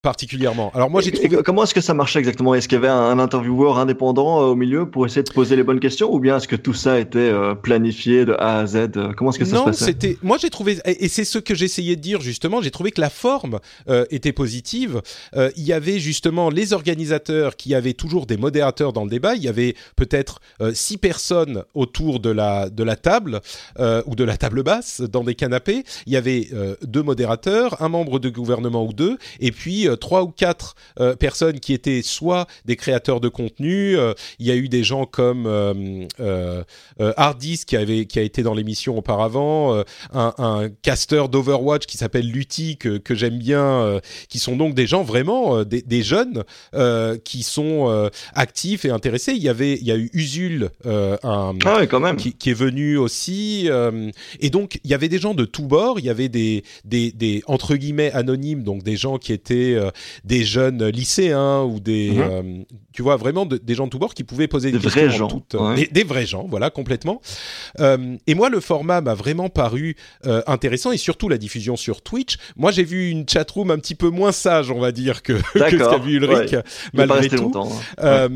particulièrement. 0.03 0.71
Alors 0.75 0.89
moi 0.89 1.03
j'ai 1.03 1.11
trouvé... 1.11 1.43
Comment 1.45 1.65
est-ce 1.65 1.75
que 1.75 1.81
ça 1.83 1.93
marchait 1.93 2.19
exactement? 2.19 2.55
Est-ce 2.55 2.69
qu'il 2.69 2.77
y 2.77 2.79
avait 2.79 2.89
un, 2.89 3.19
intervieweur 3.19 3.79
indépendant 3.79 4.41
euh, 4.41 4.47
au 4.47 4.55
milieu 4.55 4.89
pour 4.89 5.05
essayer 5.05 5.23
de 5.23 5.31
poser 5.31 5.57
les 5.57 5.63
bonnes 5.63 5.81
questions? 5.81 6.13
Ou 6.13 6.19
bien 6.19 6.39
est-ce 6.39 6.49
que 6.49 6.57
tout 6.57 6.73
ça 6.73 6.99
était 6.99 7.19
euh, 7.19 7.55
planifié 7.55 8.25
de 8.25 8.33
A 8.33 8.61
à 8.61 8.67
Z? 8.67 8.89
Comment 9.17 9.31
est-ce 9.31 9.39
que 9.39 9.45
ça 9.45 9.57
non, 9.57 9.65
se 9.65 9.71
passait? 9.71 9.85
c'était... 9.85 10.17
Moi 10.23 10.39
j'ai 10.41 10.49
trouvé, 10.49 10.79
et 10.87 11.09
c'est 11.09 11.25
ce 11.25 11.39
que 11.39 11.55
j'essayais 11.55 11.97
de 11.97 12.01
dire 12.01 12.23
justement, 12.23 12.63
j'ai 12.63 12.71
trouvé 12.71 12.93
que 12.93 13.01
la 13.01 13.11
forme 13.11 13.61
euh, 13.89 14.07
était 14.11 14.33
positive. 14.33 15.03
Euh, 15.37 15.51
il 15.57 15.65
y 15.65 15.73
avait 15.75 15.99
justement 15.99 16.49
les 16.49 16.73
organisateurs 16.73 17.57
qui 17.57 17.75
avaient 17.75 17.93
toujours 17.93 18.25
des 18.25 18.39
modérateurs 18.39 18.95
dans 18.95 19.05
le 19.05 19.11
débat. 19.11 19.35
Il 19.35 19.43
y 19.43 19.49
avait 19.49 19.75
peut-être 19.97 20.41
euh, 20.63 20.73
six 20.73 20.97
personnes 20.97 21.65
autour 21.75 22.21
de 22.21 22.31
la, 22.31 22.71
de 22.71 22.85
la 22.85 22.97
table 22.97 23.41
ou 24.07 24.15
de 24.15 24.25
la 24.25 24.37
table 24.37 24.63
basse 24.63 25.01
dans 25.01 25.25
des 25.25 25.35
canapés. 25.35 25.85
Il 26.07 26.13
y 26.13 26.17
avait 26.17 26.49
deux 26.83 27.03
modérateurs, 27.03 27.81
un 27.83 27.89
membre 27.89 28.19
de 28.19 28.29
gouvernement 28.29 28.85
ou 28.85 28.93
deux, 28.93 29.19
et 29.41 29.53
puis 29.53 29.89
euh, 29.90 29.90
trois 29.97 30.23
ou 30.23 30.29
quatre 30.29 30.75
euh, 30.99 31.17
personnes 31.17 31.61
qui 31.61 31.73
étaient 31.73 32.03
soit 32.03 32.47
des 32.65 32.77
créateurs 32.77 33.21
de 33.21 33.29
contenu. 33.29 33.97
Euh, 33.97 34.13
il 34.39 34.47
y 34.47 34.51
a 34.51 34.57
eu 34.57 34.69
des 34.69 34.85
gens 34.85 35.07
comme 35.07 35.47
Hardis 37.17 37.65
qui 37.67 37.77
avait 37.77 38.07
qui 38.07 38.19
a 38.19 38.23
été 38.23 38.43
dans 38.43 38.55
l'émission 38.55 38.99
auparavant, 38.99 39.83
un, 40.13 40.35
un 40.39 40.69
caster 40.83 41.25
d'Overwatch 41.31 41.87
qui 41.87 41.97
s'appelle 41.97 42.31
Lutti 42.31 42.77
que, 42.77 42.99
que 42.99 43.15
j'aime 43.15 43.39
bien, 43.39 44.01
qui 44.29 44.39
sont 44.39 44.57
donc 44.57 44.75
des 44.75 44.87
gens 44.87 45.03
vraiment 45.03 45.65
des, 45.65 45.83
des, 45.83 46.03
jeunes 46.03 46.45
qui 47.25 47.43
sont 47.43 48.11
actifs 48.35 48.85
et 48.85 48.91
intéressés. 48.91 49.33
Il 49.33 49.43
y 49.43 49.49
avait 49.49 49.75
il 49.75 49.87
y 49.87 49.93
a 49.93 49.97
eu 49.97 50.11
Usul 50.13 50.71
un 50.85 51.19
ah 51.65 51.77
ouais, 51.79 51.87
quand 51.87 52.01
même. 52.01 52.17
Qui, 52.17 52.33
qui, 52.35 52.51
est 52.51 52.55
venu 52.55 52.97
aussi 52.97 53.69
et 54.41 54.51
donc 54.51 54.81
il 54.85 54.91
y 54.91 54.95
avait 54.95 55.09
des 55.09 55.19
gens 55.19 55.35
de 55.35 55.45
tous 55.45 55.67
bords. 55.67 55.99
Il 55.99 56.05
y 56.05 56.11
avait 56.11 56.29
des 56.29 56.65
des, 56.85 57.13
des 57.13 57.43
entre 57.47 57.77
guillemets 57.77 58.13
anonymes 58.13 58.63
donc 58.63 58.83
des 58.83 58.97
gens 58.97 59.19
qui 59.19 59.33
étaient 59.33 59.77
euh, 59.81 59.91
des 60.25 60.45
jeunes 60.45 60.87
lycéens 60.87 61.63
ou 61.63 61.81
des, 61.81 62.13
mhm. 62.13 62.21
euh, 62.21 62.43
tu 62.93 63.03
vois, 63.03 63.17
vraiment 63.17 63.47
des 63.47 63.75
gens 63.75 63.87
de 63.87 63.91
tous 63.91 63.99
bords 63.99 64.15
qui 64.15 64.25
pouvaient 64.25 64.49
poser 64.49 64.71
des, 64.71 64.79
des 64.79 64.89
vrais 64.89 65.11
gens, 65.11 65.43
des, 65.91 66.05
vrais 66.05 66.27
gens, 66.27 66.47
voilà, 66.49 66.71
complètement. 66.71 67.21
Euh, 67.81 68.17
et 68.27 68.35
moi, 68.35 68.51
le 68.51 68.61
format 68.61 69.01
m'a 69.01 69.15
vraiment 69.15 69.49
paru 69.49 69.97
intéressant 70.47 70.93
et 70.93 70.97
surtout 70.97 71.29
la 71.29 71.39
diffusion 71.39 71.77
sur 71.77 72.03
Twitch. 72.03 72.37
Moi, 72.57 72.71
j'ai 72.71 72.85
vu 72.85 73.11
une 73.11 73.29
chatroom 73.29 73.71
un 73.71 73.79
petit 73.79 73.95
peu 73.95 74.11
moins 74.11 74.33
sage, 74.33 74.71
on 74.71 74.81
va 74.81 74.93
dire, 74.93 75.23
que, 75.23 75.33
que 75.55 75.71
ce 75.71 75.77
qu'a 75.77 75.99
vu 75.99 76.17
Ulrich, 76.17 76.55
malgré 76.93 77.29
tout. 77.29 77.37
Longtemps, 77.37 77.71
hein. 77.99 78.29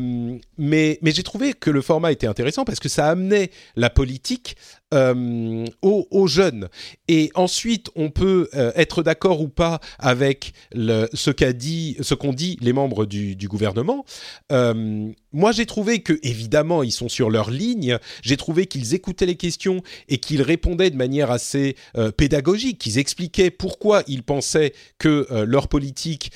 mais 0.57 0.99
mais 1.01 1.11
j'ai 1.11 1.23
trouvé 1.23 1.53
que 1.53 1.69
le 1.69 1.81
format 1.81 2.11
était 2.11 2.27
intéressant 2.27 2.65
parce 2.65 2.79
que 2.79 2.89
ça 2.89 3.07
amenait 3.07 3.51
la 3.75 3.89
politique 3.89 4.55
euh, 4.93 5.65
aux, 5.81 6.27
jeunes. 6.27 6.69
Et 7.07 7.31
ensuite, 7.33 7.89
on 7.95 8.11
peut 8.11 8.47
euh, 8.53 8.71
être 8.75 9.01
d'accord 9.01 9.41
ou 9.41 9.47
pas 9.47 9.79
avec 9.97 10.53
ce 10.73 11.31
qu'a 11.31 11.53
dit, 11.53 11.97
ce 12.01 12.13
qu'ont 12.13 12.33
dit 12.33 12.57
les 12.61 12.71
membres 12.71 13.05
du, 13.05 13.35
gouvernement. 13.47 14.05
Euh, 14.51 15.09
moi, 15.33 15.51
j'ai 15.51 15.65
trouvé 15.65 15.99
que, 15.99 16.19
évidemment, 16.21 16.83
ils 16.83 16.91
sont 16.91 17.09
sur 17.09 17.31
leur 17.31 17.49
ligne. 17.49 17.97
J'ai 18.21 18.37
trouvé 18.37 18.67
qu'ils 18.67 18.93
écoutaient 18.93 19.25
les 19.25 19.35
questions 19.35 19.81
et 20.07 20.19
qu'ils 20.19 20.43
répondaient 20.43 20.91
de 20.91 20.97
manière 20.97 21.31
assez 21.31 21.75
pédagogique. 22.15 22.77
Qu'ils 22.77 22.99
expliquaient 22.99 23.51
pourquoi 23.51 24.03
ils 24.07 24.23
pensaient 24.23 24.73
que 24.97 25.27
leur 25.45 25.67
politique 25.67 26.31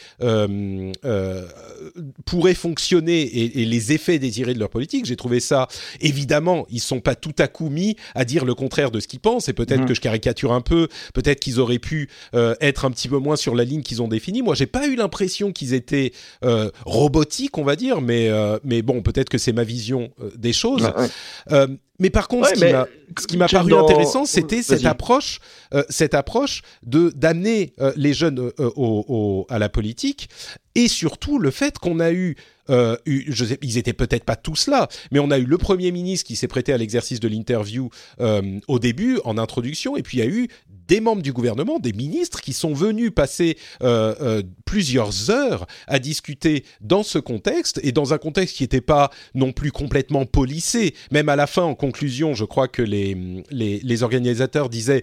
pourrait 2.25 2.53
fonctionner 2.55 3.21
et, 3.21 3.61
et, 3.61 3.65
les 3.65 3.93
effets 3.93 4.19
désirés 4.19 4.53
de 4.53 4.59
leur 4.59 4.69
politique. 4.69 5.05
J'ai 5.05 5.15
trouvé 5.15 5.39
ça, 5.39 5.67
évidemment, 6.01 6.65
ils 6.69 6.81
sont 6.81 6.99
pas 6.99 7.15
tout 7.15 7.35
à 7.37 7.47
coup 7.47 7.69
mis 7.69 7.95
à 8.15 8.25
dire 8.25 8.39
le 8.49 8.55
contraire 8.55 8.91
de 8.91 8.99
ce 8.99 9.07
qu'ils 9.07 9.19
pensent, 9.21 9.47
et 9.49 9.53
peut-être 9.53 9.81
Mhm. 9.81 9.87
que 9.87 9.93
je 9.93 10.01
caricature 10.01 10.51
un 10.51 10.61
peu, 10.61 10.87
peut-être 11.13 11.39
qu'ils 11.39 11.59
auraient 11.59 11.79
pu 11.79 12.09
euh, 12.33 12.55
être 12.59 12.83
un 12.85 12.91
petit 12.91 13.07
peu 13.07 13.17
moins 13.17 13.35
sur 13.37 13.55
la 13.55 13.63
ligne 13.63 13.81
qu'ils 13.83 14.01
ont 14.01 14.07
définie. 14.07 14.41
Moi, 14.41 14.55
j'ai 14.55 14.65
pas 14.67 14.87
eu 14.87 14.95
l'impression 14.95 15.51
qu'ils 15.53 15.73
étaient 15.73 16.11
euh, 16.43 16.69
robotiques, 16.85 17.57
on 17.57 17.63
va 17.63 17.75
dire, 17.75 18.01
mais 18.01 18.27
euh, 18.29 18.57
mais 18.63 18.81
bon, 18.81 19.01
peut-être 19.01 19.29
que 19.29 19.37
c'est 19.37 19.53
ma 19.53 19.63
vision 19.63 20.09
des 20.35 20.53
choses. 20.53 20.83
Ouais. 21.49 21.67
Mais 21.99 22.09
par 22.09 22.27
contre, 22.27 22.49
Ouais, 22.49 22.55
ce 23.19 23.27
qui 23.27 23.37
m'a 23.37 23.47
paru 23.47 23.71
dans- 23.71 23.83
intéressant, 23.85 24.25
c'était 24.25 24.61
cette 24.63 24.85
approche, 24.85 25.39
euh, 25.73 25.83
cette 25.89 26.13
approche 26.13 26.61
de 26.83 27.11
d'amener 27.15 27.73
euh, 27.81 27.91
les 27.95 28.13
jeunes 28.13 28.39
euh, 28.39 28.51
au- 28.75 29.05
au- 29.07 29.45
à 29.49 29.59
la 29.59 29.67
politique, 29.69 30.29
et 30.75 30.87
surtout 30.87 31.39
le 31.39 31.51
fait 31.51 31.77
qu'on 31.77 31.99
a 31.99 32.11
eu, 32.11 32.35
eu- 33.05 33.25
je 33.27 33.45
sais, 33.45 33.57
ils 33.61 33.77
étaient 33.77 33.93
peut-être 33.93 34.23
pas 34.23 34.35
tous 34.35 34.67
là, 34.67 34.87
mais 35.11 35.19
on 35.19 35.31
a 35.31 35.37
eu 35.39 35.45
le 35.45 35.57
premier 35.57 35.91
ministre 35.91 36.25
qui 36.27 36.35
s'est 36.35 36.47
prêté 36.47 36.71
à 36.71 36.77
l'exercice 36.77 37.19
de 37.19 37.27
l'interview 37.27 37.89
au 38.67 38.79
début, 38.79 39.19
en 39.25 39.37
introduction, 39.37 39.97
et 39.97 40.03
puis 40.03 40.19
il 40.19 40.23
y 40.23 40.23
a 40.23 40.29
eu 40.29 40.47
des 40.89 40.99
membres 40.99 41.21
du 41.21 41.31
gouvernement, 41.31 41.79
des 41.79 41.93
ministres 41.93 42.41
qui 42.41 42.51
sont 42.51 42.73
venus 42.73 43.11
passer 43.15 43.57
euh, 43.81 44.15
euh, 44.21 44.43
plusieurs 44.65 45.29
heures 45.29 45.67
à 45.87 45.99
discuter 45.99 46.65
dans 46.81 47.03
ce 47.03 47.19
contexte 47.19 47.79
et 47.83 47.91
dans 47.91 48.13
un 48.13 48.17
contexte 48.17 48.57
qui 48.57 48.63
n'était 48.63 48.81
pas 48.81 49.11
non 49.35 49.53
plus 49.53 49.71
complètement 49.71 50.25
policé. 50.25 50.95
Même 51.11 51.29
à 51.29 51.35
la 51.35 51.47
fin, 51.47 51.63
en 51.63 51.75
conclusion, 51.75 52.33
je 52.33 52.43
crois 52.43 52.67
que 52.67 52.81
les, 52.81 53.15
les, 53.51 53.79
les 53.79 54.03
organisateurs 54.03 54.67
disaient 54.67 55.01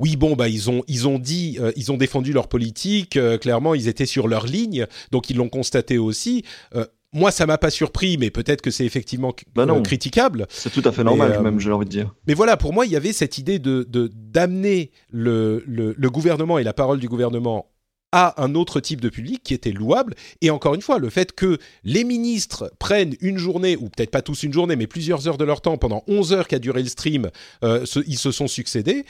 oui, 0.00 0.16
bon, 0.16 0.34
bah 0.34 0.48
ils 0.48 0.70
ont 0.70 0.82
ils 0.88 1.06
ont 1.06 1.18
dit, 1.18 1.58
euh, 1.60 1.72
ils 1.76 1.92
ont 1.92 1.96
défendu 1.96 2.32
leur 2.32 2.48
politique. 2.48 3.16
euh, 3.16 3.38
clairement, 3.38 3.74
ils 3.74 3.86
étaient 3.86 4.06
sur 4.06 4.28
leur 4.28 4.46
ligne, 4.46 4.86
donc 5.12 5.30
ils 5.30 5.36
l'ont 5.36 5.50
constaté 5.50 5.98
aussi. 5.98 6.44
Euh, 6.74 6.86
moi, 7.12 7.30
ça 7.30 7.44
m'a 7.46 7.58
pas 7.58 7.70
surpris, 7.70 8.16
mais 8.18 8.30
peut-être 8.30 8.62
que 8.62 8.70
c'est 8.70 8.84
effectivement 8.84 9.34
Bah 9.54 9.66
non. 9.66 9.78
euh, 9.78 9.82
critiquable. 9.82 10.46
C'est 10.48 10.72
tout 10.72 10.82
à 10.84 10.92
fait 10.92 11.02
normal, 11.04 11.32
euh, 11.32 11.40
même, 11.42 11.58
j'ai 11.58 11.72
envie 11.72 11.84
de 11.86 11.90
dire. 11.90 12.14
Mais 12.28 12.34
voilà, 12.34 12.56
pour 12.56 12.72
moi, 12.72 12.86
il 12.86 12.92
y 12.92 12.96
avait 12.96 13.12
cette 13.12 13.38
idée 13.38 13.58
de 13.58 13.84
de- 13.88 14.10
d'amener 14.14 14.92
le, 15.10 15.64
le, 15.66 15.94
le 15.98 16.10
gouvernement 16.10 16.58
et 16.58 16.64
la 16.64 16.72
parole 16.72 17.00
du 17.00 17.08
gouvernement 17.08 17.66
à 18.12 18.42
un 18.42 18.56
autre 18.56 18.80
type 18.80 19.00
de 19.00 19.08
public 19.08 19.40
qui 19.44 19.54
était 19.54 19.70
louable. 19.70 20.14
Et 20.40 20.50
encore 20.50 20.74
une 20.74 20.82
fois, 20.82 20.98
le 20.98 21.10
fait 21.10 21.30
que 21.32 21.58
les 21.84 22.02
ministres 22.02 22.72
prennent 22.80 23.14
une 23.20 23.38
journée, 23.38 23.76
ou 23.76 23.88
peut-être 23.88 24.10
pas 24.10 24.20
tous 24.22 24.42
une 24.42 24.52
journée, 24.52 24.74
mais 24.74 24.88
plusieurs 24.88 25.28
heures 25.28 25.38
de 25.38 25.44
leur 25.44 25.60
temps, 25.60 25.78
pendant 25.78 26.02
11 26.08 26.32
heures 26.32 26.48
qu'a 26.48 26.58
duré 26.58 26.82
le 26.82 26.88
stream, 26.88 27.30
euh, 27.62 27.86
se- 27.86 28.00
ils 28.08 28.18
se 28.18 28.32
sont 28.32 28.48
succédés, 28.48 29.04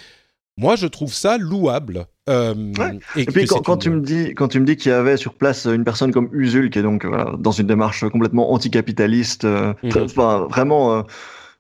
moi, 0.61 0.77
je 0.77 0.87
trouve 0.87 1.13
ça 1.13 1.39
louable. 1.39 2.07
Euh, 2.29 2.55
Ouais. 2.79 2.99
et 3.17 3.23
Et 3.23 3.25
puis 3.25 3.47
quand, 3.47 3.57
c'est 3.57 3.65
quand 3.65 3.75
une- 3.75 3.81
tu 3.81 3.91
me 3.91 4.01
dis 4.01 4.35
quand 4.35 4.49
tu 4.49 4.61
me 4.61 4.65
dis 4.67 4.77
qu'il 4.77 4.93
y 4.93 4.95
avait 4.95 5.17
sur 5.17 5.35
place 5.35 5.67
une 5.67 5.85
personne 5.85 6.13
comme 6.13 6.29
Usul 6.33 6.71
qui 6.71 6.79
est 6.79 6.83
donc 6.83 7.05
voilà, 7.05 7.33
dans 7.39 7.51
une 7.51 7.67
démarche 7.67 8.09
complètement 8.09 8.53
anticapitaliste, 8.53 9.45
euh, 9.45 9.73
Mhm. 9.83 9.91
très- 9.91 10.03
enfin 10.03 10.47
vraiment 10.49 10.95
euh, 10.95 11.03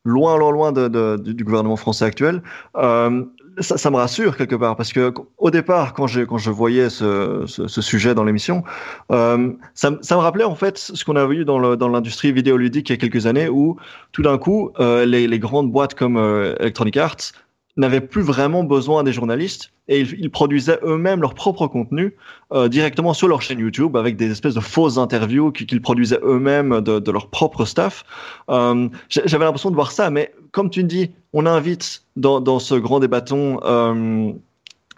loin 0.04 0.36
loin 0.38 0.52
loin 0.52 0.70
de, 0.72 0.86
de- 0.88 1.16
du, 1.16 1.34
du 1.34 1.44
gouvernement 1.44 1.76
français 1.76 2.04
actuel, 2.04 2.42
euh, 2.76 3.24
ça, 3.58 3.76
ça 3.78 3.90
me 3.90 3.96
rassure 3.96 4.36
quelque 4.36 4.54
part 4.54 4.76
parce 4.76 4.92
que 4.92 5.12
au 5.38 5.50
départ 5.50 5.92
quand 5.92 6.06
je 6.06 6.20
quand 6.22 6.38
je 6.38 6.50
voyais 6.50 6.88
ce, 6.88 7.42
ce, 7.46 7.66
ce 7.66 7.82
sujet 7.82 8.14
dans 8.14 8.24
l'émission, 8.24 8.62
euh, 9.10 9.52
ça, 9.74 9.90
me- 9.90 9.98
ça 10.02 10.14
me 10.16 10.20
rappelait 10.20 10.44
en 10.44 10.54
fait 10.54 10.78
ce 10.78 11.04
qu'on 11.04 11.16
avait 11.16 11.36
eu 11.36 11.44
dans 11.44 11.58
le- 11.58 11.76
dans 11.76 11.88
l'industrie 11.88 12.32
vidéoludique 12.32 12.88
il 12.90 12.92
y 12.92 12.94
a 12.94 12.98
quelques 12.98 13.26
années 13.26 13.48
où 13.48 13.76
tout 14.12 14.22
d'un 14.22 14.38
coup 14.38 14.70
euh, 14.78 15.04
les, 15.04 15.26
les 15.26 15.38
grandes 15.40 15.70
boîtes 15.72 15.94
comme 15.94 16.16
euh, 16.16 16.54
Electronic 16.60 16.96
Arts 16.96 17.32
n'avaient 17.76 18.00
plus 18.00 18.22
vraiment 18.22 18.64
besoin 18.64 19.04
des 19.04 19.12
journalistes 19.12 19.72
et 19.88 20.00
ils, 20.00 20.30
produisaient 20.30 20.78
eux-mêmes 20.84 21.20
leur 21.20 21.34
propre 21.34 21.66
contenu 21.66 22.14
euh, 22.52 22.68
directement 22.68 23.12
sur 23.12 23.26
leur 23.26 23.42
chaîne 23.42 23.58
YouTube 23.58 23.96
avec 23.96 24.16
des 24.16 24.30
espèces 24.30 24.54
de 24.54 24.60
fausses 24.60 24.98
interviews 24.98 25.50
qu'ils 25.50 25.80
produisaient 25.82 26.20
eux-mêmes 26.22 26.80
de, 26.80 27.10
leur 27.10 27.28
propre 27.28 27.64
staff. 27.64 28.04
Euh, 28.50 28.88
J'avais 29.08 29.44
l'impression 29.44 29.70
de 29.70 29.74
voir 29.74 29.90
ça, 29.90 30.10
mais 30.10 30.32
comme 30.52 30.70
tu 30.70 30.84
dis, 30.84 31.10
on 31.32 31.44
invite 31.46 32.04
dans, 32.16 32.58
ce 32.58 32.74
grand 32.76 33.00
débatton 33.00 33.60
euh, 33.64 34.32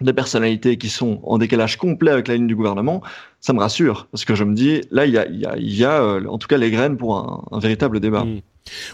des 0.03 0.13
personnalités 0.13 0.77
qui 0.77 0.91
sont 0.91 1.21
en 1.23 1.39
décalage 1.39 1.77
complet 1.79 2.11
avec 2.11 2.29
la 2.29 2.35
ligne 2.35 2.47
du 2.47 2.57
gouvernement. 2.57 3.03
Ça 3.41 3.53
me 3.53 3.61
rassure 3.61 4.09
parce 4.13 4.25
que 4.25 4.35
je 4.35 4.45
me 4.45 4.55
dis 4.55 4.83
là, 4.91 5.07
il 5.07 5.13
y 5.13 5.19
a, 5.19 5.27
y 5.29 5.85
a, 5.85 6.21
en 6.29 6.39
tout 6.39 6.49
cas 6.49 6.59
les 6.59 6.71
graines 6.71 6.97
pour 6.97 7.17
un, 7.17 7.59
véritable 7.59 8.01
débat. 8.01 8.25
Mm. 8.25 8.41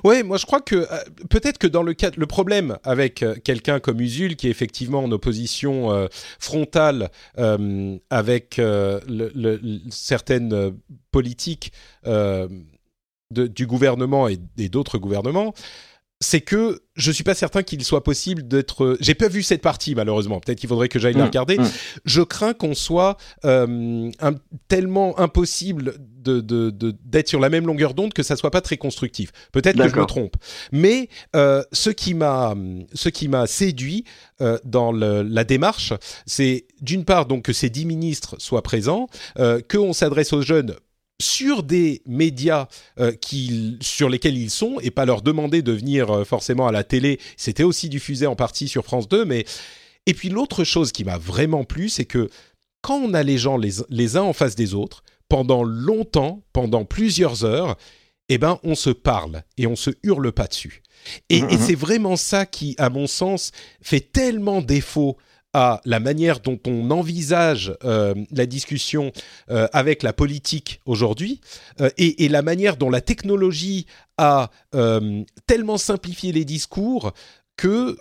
Ouais, 0.05 0.23
moi 0.23 0.37
je 0.37 0.47
crois 0.47 0.61
que 0.61 0.77
euh, 0.77 0.87
peut-être 1.31 1.59
que 1.59 1.67
dans 1.67 1.83
le 1.83 1.95
cas, 1.95 2.11
le 2.17 2.27
problème 2.27 2.79
avec 2.85 3.23
euh, 3.23 3.35
quelqu'un 3.43 3.81
comme 3.81 4.01
Usul, 4.01 4.37
qui 4.37 4.49
est 4.49 4.51
effectivement 4.51 5.01
en 5.03 5.13
opposition 5.13 5.93
euh, 5.93 6.07
frontale 6.39 7.11
avec 8.11 8.61
certaines 9.91 10.77
politiques 11.11 11.73
du 13.31 13.67
gouvernement 13.67 14.29
et 14.29 14.69
d'autres 14.69 14.99
gouvernements, 14.99 15.55
c'est 16.21 16.41
que 16.41 16.81
je 16.97 17.13
suis 17.13 17.23
pas 17.23 17.35
certain 17.35 17.63
qu'il 17.63 17.85
soit 17.85 18.03
possible 18.03 18.47
d'être. 18.49 18.97
J'ai 19.01 19.15
pas 19.15 19.29
vu 19.29 19.43
cette 19.45 19.63
partie 19.63 19.95
malheureusement. 19.95 20.41
Peut-être 20.41 20.59
qu'il 20.59 20.69
faudrait 20.69 20.89
que 20.89 20.99
j'aille 20.99 21.15
la 21.15 21.23
Mm, 21.25 21.27
regarder. 21.27 21.59
mm. 21.59 21.69
Je 22.05 22.23
crains 22.23 22.55
qu'on 22.55 22.75
soit 22.75 23.17
euh, 23.45 24.11
un- 24.21 24.35
tellement 24.67 25.17
impossible 25.21 25.95
de 25.99 26.41
de- 26.41 26.71
de- 26.71 26.95
d'être 27.05 27.29
sur 27.29 27.39
la 27.39 27.49
même 27.49 27.67
longueur 27.67 27.95
d'onde 27.95 28.13
que 28.13 28.25
ça 28.25 28.35
soit 28.35 28.51
pas 28.51 28.61
très 28.61 28.77
constructif. 28.77 29.31
Peut-être 29.53 29.77
que 29.77 29.89
je 29.89 29.95
me 29.97 30.07
trompe. 30.07 30.35
Mais 30.73 31.09
euh, 31.37 31.63
ce 31.73 31.91
qui 31.91 32.15
m'a 32.15 32.55
ce 32.95 33.09
qui 33.09 33.29
m'a 33.29 33.47
séduit 33.47 34.03
euh, 34.41 34.59
dans 34.65 34.91
le- 34.91 35.23
la 35.23 35.45
démarche, 35.45 35.93
c'est 36.27 36.67
d'une 36.81 37.05
part 37.05 37.27
donc 37.27 37.45
que 37.45 37.53
ces 37.53 37.71
dix 37.71 37.87
ministres 37.87 38.35
soient 38.39 38.63
présents, 38.63 39.07
euh, 39.39 39.61
qu'on 39.71 39.93
s'adresse 39.93 40.33
aux 40.33 40.43
jeunes 40.43 40.75
sur 41.21 41.63
des 41.63 42.03
médias 42.07 42.69
euh, 43.01 43.13
qui, 43.13 43.77
sur 43.81 44.09
lesquels 44.09 44.39
ils 44.39 44.51
sont 44.51 44.79
et 44.81 44.91
pas 44.91 45.05
leur 45.05 45.23
demander 45.23 45.63
de 45.63 45.73
venir 45.73 46.11
euh, 46.11 46.25
forcément 46.25 46.69
à 46.69 46.73
la 46.73 46.85
télé. 46.85 47.19
C'était 47.37 47.65
aussi 47.65 47.89
diffusé 47.89 48.27
en 48.27 48.37
partie 48.37 48.69
sur 48.69 48.85
France 48.85 49.09
2, 49.09 49.25
mais 49.25 49.45
et 50.07 50.15
puis 50.15 50.29
l'autre 50.29 50.65
chose 50.65 50.93
qui 50.93 51.05
m'a 51.05 51.19
vraiment 51.19 51.65
plu, 51.65 51.89
c'est 51.89 52.05
que 52.05 52.31
quand 52.83 52.99
on 52.99 53.15
a 53.15 53.23
les 53.23 53.39
gens 53.39 53.57
les, 53.57 53.73
les 53.91 54.17
uns 54.17 54.23
en 54.23 54.33
face 54.33 54.55
des 54.55 54.75
autres 54.75 55.03
pendant 55.29 55.65
longtemps, 55.65 56.43
pendant 56.53 56.85
plusieurs 56.85 57.45
heures, 57.45 57.77
eh 58.29 58.39
ben 58.39 58.61
on 58.63 58.75
se 58.75 58.91
parle 58.91 59.43
et 59.57 59.67
on 59.67 59.77
se 59.77 59.91
hurle 60.05 60.31
pas 60.33 60.47
dessus. 60.47 60.83
Et, 61.31 61.39
et 61.39 61.43
mhm. 61.43 61.59
c'est 61.59 61.75
vraiment 61.75 62.17
ça 62.17 62.47
qui, 62.47 62.75
à 62.79 62.91
mon 62.91 63.07
sens, 63.07 63.51
fait 63.83 64.01
tellement 64.01 64.63
défaut 64.63 65.17
à 65.55 65.81
la 65.85 65.99
manière 65.99 66.41
dont 66.41 66.59
on 66.67 66.91
envisage 66.91 67.75
euh, 67.85 68.15
la 68.31 68.47
discussion 68.47 69.13
euh, 69.51 69.67
avec 69.73 70.03
la 70.03 70.13
politique 70.13 70.81
aujourd'hui 70.85 71.41
euh, 71.81 71.89
et, 71.97 72.25
et 72.25 72.29
la 72.29 72.43
manière 72.43 72.77
dont 72.77 72.91
la 72.91 73.01
technologie 73.01 73.87
a 74.19 74.51
tellement 75.47 75.79
simplifié 75.79 76.33
les 76.33 76.45
discours 76.45 77.13
que 77.57 77.97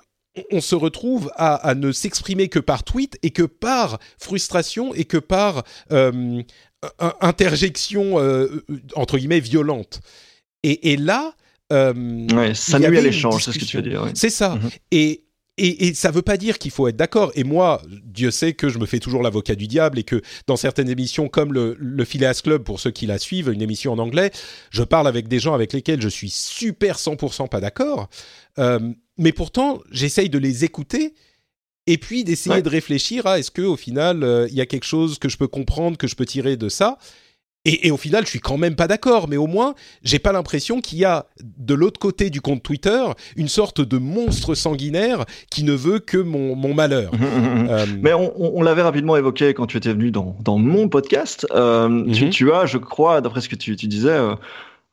on 0.52 0.62
se 0.62 0.76
retrouve 0.76 1.32
à, 1.36 1.56
à 1.56 1.74
ne 1.76 1.92
s'exprimer 1.92 2.48
que 2.50 2.60
par 2.60 2.84
tweet 2.84 3.18
et 3.24 3.30
que 3.32 3.44
par 3.44 4.00
frustration 4.20 4.94
et 4.94 5.06
que 5.06 5.18
par 5.18 5.64
interjection 7.22 8.16
entre 8.96 9.18
guillemets 9.18 9.40
violente. 9.40 10.02
Et, 10.64 10.94
et 10.94 10.98
là, 10.98 11.34
Ouais, 11.70 12.54
ça 12.56 12.80
nuit 12.80 12.98
à 12.98 13.02
l'échange, 13.02 13.44
c'est 13.44 13.52
ce 13.52 13.60
que 13.60 13.66
tu 13.66 13.78
veux 13.78 13.84
dire. 13.84 14.04
ouais. 14.04 14.12
c'est 14.16 14.30
ça. 14.30 14.56
Mhm. 14.56 14.70
Et, 14.92 15.24
et, 15.58 15.88
et 15.88 15.94
ça 15.94 16.12
veut 16.12 16.22
pas 16.22 16.38
dire 16.38 16.58
qu'il 16.60 16.72
faut 16.72 16.88
être 16.88 16.96
d'accord. 16.96 17.32
Et 17.36 17.44
moi, 17.44 17.82
Dieu 18.04 18.32
sait 18.32 18.54
que 18.54 18.70
je 18.70 18.78
me 18.80 18.86
fais 18.86 19.00
toujours 19.00 19.24
l'avocat 19.24 19.56
du 19.56 19.68
diable 19.68 19.98
et 20.00 20.04
que 20.04 20.22
dans 20.46 20.56
certaines 20.56 20.90
émissions 20.90 21.30
comme 21.30 21.54
le, 21.54 21.76
le 21.80 22.06
Phileas 22.06 22.42
Club, 22.44 22.64
pour 22.64 22.80
ceux 22.80 22.92
qui 22.92 23.06
la 23.08 23.18
suivent, 23.18 23.50
une 23.50 23.62
émission 23.62 23.94
en 23.94 24.00
anglais, 24.00 24.32
je 24.70 24.84
parle 24.84 25.08
avec 25.08 25.28
des 25.28 25.40
gens 25.40 25.54
avec 25.54 25.74
lesquels 25.74 26.02
je 26.02 26.10
suis 26.10 26.30
super 26.30 26.98
100% 26.98 27.50
pas 27.50 27.60
d'accord. 27.60 28.10
Euh, 28.60 28.80
mais 29.18 29.32
pourtant, 29.32 29.82
j'essaye 29.92 30.30
de 30.30 30.38
les 30.38 30.64
écouter 30.64 31.14
et 31.88 31.98
puis 31.98 32.24
d'essayer 32.24 32.56
Ouais. 32.58 32.62
de 32.62 32.70
réfléchir 32.70 33.26
à 33.28 33.40
est-ce 33.40 33.50
que 33.52 33.62
au 33.62 33.78
final, 33.78 34.24
euh, 34.24 34.48
il 34.50 34.56
y 34.56 34.62
a 34.62 34.66
quelque 34.66 34.86
chose 34.86 35.20
que 35.20 35.30
je 35.30 35.38
peux 35.38 35.48
comprendre, 35.48 35.98
que 35.98 36.08
je 36.08 36.16
peux 36.16 36.26
tirer 36.26 36.58
de 36.58 36.70
ça. 36.70 36.98
Et, 37.68 37.88
et 37.88 37.92
au 37.92 37.98
final, 37.98 38.24
je 38.26 38.30
suis 38.30 38.40
quand 38.40 38.58
même 38.58 38.76
pas 38.76 38.88
d'accord, 38.88 39.28
mais 39.28 39.38
au 39.38 39.46
moins, 39.48 39.76
j'ai 40.04 40.20
pas 40.20 40.32
l'impression 40.32 40.82
qu'il 40.82 40.98
y 41.00 41.06
a 41.06 41.26
de 41.58 41.74
l'autre 41.74 42.00
côté 42.00 42.30
du 42.30 42.42
compte 42.42 42.64
Twitter 42.64 43.04
une 43.36 43.48
sorte 43.48 43.82
de 43.82 43.98
monstre 43.98 44.56
sanguinaire 44.56 45.26
qui 45.52 45.64
ne 45.64 45.74
veut 45.74 46.00
que 46.00 46.18
mon, 46.18 46.56
mon 46.56 46.74
malheur. 46.74 47.12
Euh, 47.70 47.86
Mais 48.02 48.14
on, 48.14 48.32
on- 48.42 48.52
on 48.56 48.62
l'avait 48.62 48.82
rapidement 48.82 49.18
évoqué 49.18 49.54
quand 49.54 49.66
tu 49.68 49.78
étais 49.78 49.92
venu 49.92 50.10
dans, 50.12 50.36
dans 50.42 50.58
mon 50.58 50.88
podcast. 50.88 51.46
Euh, 51.54 52.06
tu, 52.14 52.26
Mhm. 52.26 52.30
tu 52.30 52.52
as, 52.54 52.66
je 52.66 52.78
crois, 52.78 53.20
d'après 53.22 53.42
ce 53.42 53.50
que 53.50 53.56
tu, 53.58 53.76
tu 53.76 53.88
disais, 53.88 54.10
euh, 54.12 54.36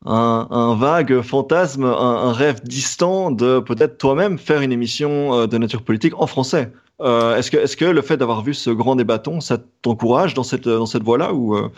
un, 0.06 0.48
un 0.50 0.74
vague 0.74 1.20
fantasme, 1.22 1.84
un, 1.84 1.90
un 2.28 2.32
rêve 2.32 2.60
distant 2.64 3.30
de 3.30 3.60
peut-être 3.60 3.96
toi-même 3.98 4.38
faire 4.38 4.60
une 4.60 4.72
émission 4.72 5.34
euh, 5.38 5.46
de 5.46 5.56
nature 5.56 5.82
politique 5.82 6.14
en 6.20 6.26
français. 6.26 6.72
Euh, 7.00 7.36
est-ce 7.36 7.50
que, 7.50 7.56
est-ce 7.58 7.76
que 7.76 7.84
le 7.84 8.02
fait 8.02 8.16
d'avoir 8.16 8.42
vu 8.42 8.54
ce 8.54 8.70
grand 8.70 8.96
débatton, 8.96 9.40
ça 9.40 9.58
t'encourage 9.82 10.34
dans 10.34 10.42
cette, 10.44 10.68
dans 10.68 10.86
cette 10.86 11.02
voie-là 11.04 11.32
ou 11.32 11.56
euh, 11.56 11.68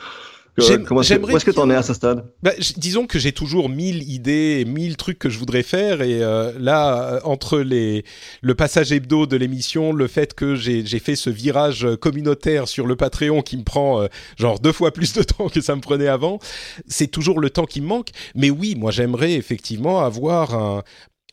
comment 0.86 1.02
est-ce 1.02 1.44
que- 1.44 1.50
tu 1.50 1.58
en 1.58 1.70
es 1.70 1.74
à 1.74 1.82
ce 1.82 1.94
stade? 1.94 2.24
Bah, 2.42 2.52
disons 2.76 3.06
que 3.06 3.18
j'ai 3.18 3.32
toujours 3.32 3.68
mille 3.68 4.08
idées, 4.08 4.58
et 4.60 4.64
mille 4.64 4.96
trucs 4.96 5.18
que 5.18 5.28
je 5.28 5.38
voudrais 5.38 5.62
faire, 5.62 6.02
et 6.02 6.22
euh, 6.22 6.52
là, 6.58 7.14
euh, 7.14 7.20
entre 7.24 7.58
les 7.58 8.04
le 8.40 8.54
passage 8.54 8.92
hebdo 8.92 9.26
de 9.26 9.36
l'émission, 9.36 9.92
le 9.92 10.06
fait 10.06 10.34
que 10.34 10.54
j'ai 10.54 10.84
fait 10.98 11.16
ce 11.16 11.30
virage 11.30 11.86
communautaire 12.00 12.68
sur 12.68 12.86
le 12.86 12.96
Patreon 12.96 13.42
qui 13.42 13.56
me 13.56 13.64
prend 13.64 14.02
euh, 14.02 14.06
genre 14.36 14.58
deux 14.58 14.72
fois 14.72 14.92
plus 14.92 15.12
de 15.12 15.22
temps 15.22 15.48
que 15.48 15.60
ça 15.60 15.76
me 15.76 15.80
prenait 15.80 16.08
avant, 16.08 16.38
c'est 16.86 17.08
toujours 17.08 17.40
le 17.40 17.50
temps 17.50 17.66
qui 17.66 17.80
me 17.80 17.86
manque. 17.86 18.10
Mais 18.34 18.50
oui, 18.50 18.74
moi 18.76 18.90
j'aimerais 18.90 19.34
effectivement 19.34 20.00
avoir 20.00 20.54
un 20.54 20.82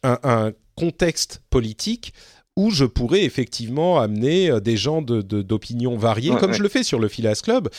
un, 0.04 0.20
un 0.24 0.52
contexte 0.76 1.42
politique 1.50 2.14
où 2.56 2.70
je 2.70 2.86
pourrais 2.86 3.24
effectivement 3.24 4.00
amener 4.00 4.50
euh, 4.52 4.60
des 4.60 4.78
gens 4.78 5.02
d'opinions 5.02 5.96
de, 5.96 6.00
variées, 6.00 6.36
comme 6.40 6.54
je 6.54 6.62
le 6.62 6.70
fais 6.70 6.84
sur 6.84 7.00
le 7.00 7.08
Phileas 7.08 7.42
Club, 7.44 7.70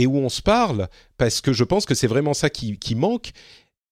et 0.00 0.06
où 0.06 0.16
on 0.16 0.30
se 0.30 0.40
parle, 0.40 0.88
parce 1.18 1.42
que 1.42 1.52
je 1.52 1.62
pense 1.62 1.84
que 1.84 1.94
c'est 1.94 2.06
vraiment 2.06 2.32
ça 2.32 2.48
qui, 2.48 2.78
qui 2.78 2.94
manque. 2.94 3.32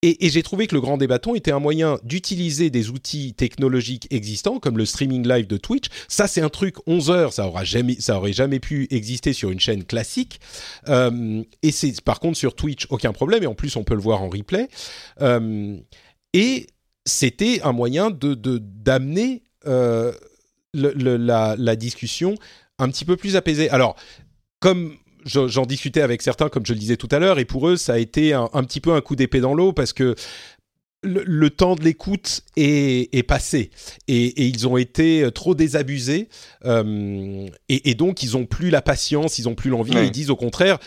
Et, 0.01 0.17
j'ai 0.31 0.43
trouvé 0.45 0.69
que 0.69 0.75
le 0.75 0.81
grand 0.81 0.97
débatton 0.97 1.35
était 1.35 1.51
un 1.51 1.59
moyen 1.59 1.99
d'utiliser 2.05 2.71
des 2.71 2.89
outils 2.89 3.35
technologiques 3.35 4.07
existants, 4.11 4.61
comme 4.61 4.79
le 4.79 4.87
streaming 4.87 5.27
live 5.27 5.47
de 5.49 5.57
Twitch. 5.57 5.87
Ça, 6.07 6.29
c'est 6.29 6.41
un 6.41 6.49
truc 6.49 6.77
11 6.87 7.11
heures, 7.11 7.33
ça 7.33 7.47
aura 7.47 7.65
jamais, 7.65 7.99
aurait 8.11 8.33
jamais 8.33 8.61
pu 8.61 8.87
exister 8.91 9.33
sur 9.33 9.51
une 9.51 9.59
chaîne 9.59 9.85
classique. 9.85 10.41
Euh, 10.89 11.43
et 11.63 11.73
c'est 11.73 12.01
par 12.01 12.21
contre 12.21 12.39
sur 12.39 12.55
Twitch 12.55 12.87
aucun 12.91 13.13
problème. 13.13 13.43
Et 13.43 13.49
en 13.49 13.55
plus, 13.55 13.75
on 13.77 13.83
peut 13.83 13.95
le 13.95 14.01
voir 14.01 14.23
en 14.23 14.29
replay. 14.29 14.69
Euh, 15.21 15.77
et 16.33 16.69
c'était 17.05 17.61
un 17.63 17.73
moyen 17.73 18.11
de 18.11 18.35
d'amener 18.35 19.43
euh, 19.67 20.13
la, 20.73 21.57
la, 21.59 21.77
discussion 21.77 22.37
un 22.79 22.89
petit 22.89 23.05
peu 23.05 23.17
plus 23.17 23.35
apaisée. 23.35 23.69
Alors, 23.71 23.97
comme 24.61 24.97
j'en 25.25 25.67
discutais 25.67 26.01
avec 26.01 26.23
certains, 26.23 26.49
comme 26.49 26.67
je 26.67 26.73
le 26.73 26.79
disais 26.79 26.97
tout 26.97 27.09
à 27.11 27.19
l'heure, 27.19 27.39
et 27.39 27.45
pour 27.45 27.69
eux, 27.69 27.77
ça 27.77 27.95
a 27.95 27.99
été 27.99 28.33
un, 28.33 28.49
petit 28.65 28.81
peu 28.81 28.93
un 28.93 29.01
coup 29.01 29.17
d'épée 29.17 29.41
dans 29.41 29.55
l'eau 29.55 29.73
parce 29.73 29.93
que 29.93 30.15
le, 31.03 31.51
temps 31.51 31.77
de 31.77 31.85
l'écoute 31.85 32.43
est, 32.57 33.27
passé 33.27 33.71
et, 34.09 34.47
ils 34.47 34.67
ont 34.67 34.77
été 34.77 35.29
trop 35.33 35.55
désabusés 35.55 36.29
euh, 36.65 37.47
et, 37.69 37.95
donc 37.95 38.23
ils 38.23 38.37
ont 38.37 38.47
plus 38.47 38.71
la 38.71 38.83
patience, 38.83 39.39
ils 39.39 39.49
ont 39.49 39.55
plus 39.55 39.71
l'envie. 39.71 39.93
Ils 39.93 40.11
disent 40.11 40.31
au 40.31 40.37
contraire, 40.37 40.79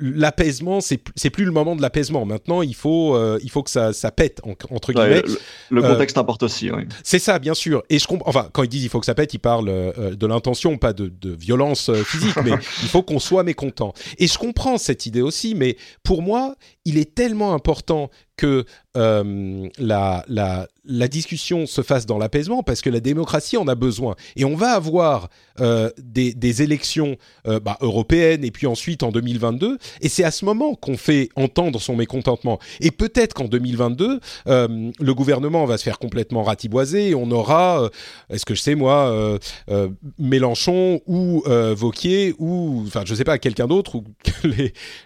l'apaisement, 0.00 0.80
c'est 0.80 1.00
c'est 1.14 1.30
plus 1.30 1.44
le 1.44 1.50
moment 1.50 1.76
de 1.76 1.82
l'apaisement. 1.82 2.24
Maintenant, 2.24 2.62
il 2.62 2.74
faut 2.74 3.14
euh, 3.14 3.38
il 3.42 3.50
faut 3.50 3.62
que 3.62 3.70
ça 3.70 3.92
ça 3.92 4.10
pète 4.10 4.40
entre 4.70 4.92
guillemets. 4.92 5.22
le, 5.70 5.84
euh, 5.84 5.92
contexte 5.92 6.16
importe 6.16 6.42
aussi. 6.42 6.70
Oui. 6.70 6.84
C'est 7.02 7.18
ça, 7.18 7.38
bien 7.38 7.54
sûr. 7.54 7.82
Et 7.90 7.98
je 7.98 8.06
comprends. 8.06 8.28
Enfin, 8.28 8.48
quand 8.52 8.62
ils 8.62 8.68
disent 8.68 8.84
il 8.84 8.88
faut 8.88 9.00
que 9.00 9.06
ça 9.06 9.14
pète, 9.14 9.34
ils 9.34 9.38
parlent 9.38 9.68
euh, 9.68 10.14
de 10.14 10.26
l'intention, 10.26 10.78
pas 10.78 10.92
de, 10.92 11.08
de 11.08 11.30
violence 11.30 11.90
physique, 12.04 12.36
mais 12.44 12.52
il 12.82 12.88
faut 12.88 13.02
qu'on 13.02 13.18
soit 13.18 13.42
mécontent. 13.42 13.92
Et 14.18 14.26
je 14.26 14.38
comprends 14.38 14.78
cette 14.78 15.04
idée 15.04 15.22
aussi, 15.22 15.54
mais 15.54 15.76
pour 16.02 16.22
moi, 16.22 16.54
il 16.88 16.98
est 16.98 17.14
tellement 17.14 17.54
important 17.54 18.10
que 18.36 18.64
la, 18.94 20.24
la, 20.28 21.08
discussion 21.08 21.66
se 21.66 21.82
fasse 21.82 22.06
dans 22.06 22.18
l'apaisement 22.18 22.62
parce 22.62 22.80
que 22.80 22.90
la 22.90 23.00
démocratie 23.00 23.56
en 23.56 23.68
a 23.68 23.74
besoin. 23.74 24.16
Et 24.36 24.44
on 24.44 24.56
va 24.56 24.70
avoir 24.70 25.28
euh, 25.60 25.90
des, 25.98 26.62
élections 26.62 27.16
euh, 27.46 27.60
bah, 27.60 27.76
européennes 27.80 28.44
et 28.44 28.50
puis 28.50 28.66
ensuite 28.66 29.02
en 29.02 29.10
2022. 29.10 29.78
Et 30.00 30.08
c'est 30.08 30.24
à 30.24 30.30
ce 30.30 30.44
moment 30.44 30.74
qu'on 30.74 30.96
fait 30.96 31.28
entendre 31.36 31.80
son 31.80 31.96
mécontentement. 31.96 32.58
Et 32.80 32.90
peut-être 32.90 33.34
qu'en 33.34 33.44
2022, 33.44 34.20
euh, 34.46 34.90
le 34.98 35.14
gouvernement 35.14 35.64
va 35.66 35.78
se 35.78 35.82
faire 35.82 35.98
complètement 35.98 36.42
ratiboiser 36.42 37.10
et 37.10 37.14
on 37.14 37.30
aura, 37.30 37.82
euh, 37.82 37.88
est-ce 38.30 38.46
que 38.46 38.54
je 38.54 38.62
sais 38.62 38.74
moi, 38.74 39.10
euh, 39.10 39.88
Mélenchon 40.18 41.00
ou 41.06 41.42
Vauquier 41.46 42.34
ou, 42.38 42.84
enfin 42.86 43.02
je 43.04 43.14
sais 43.14 43.24
pas, 43.24 43.38
quelqu'un 43.38 43.66
d'autre 43.66 43.96
ou 43.96 44.04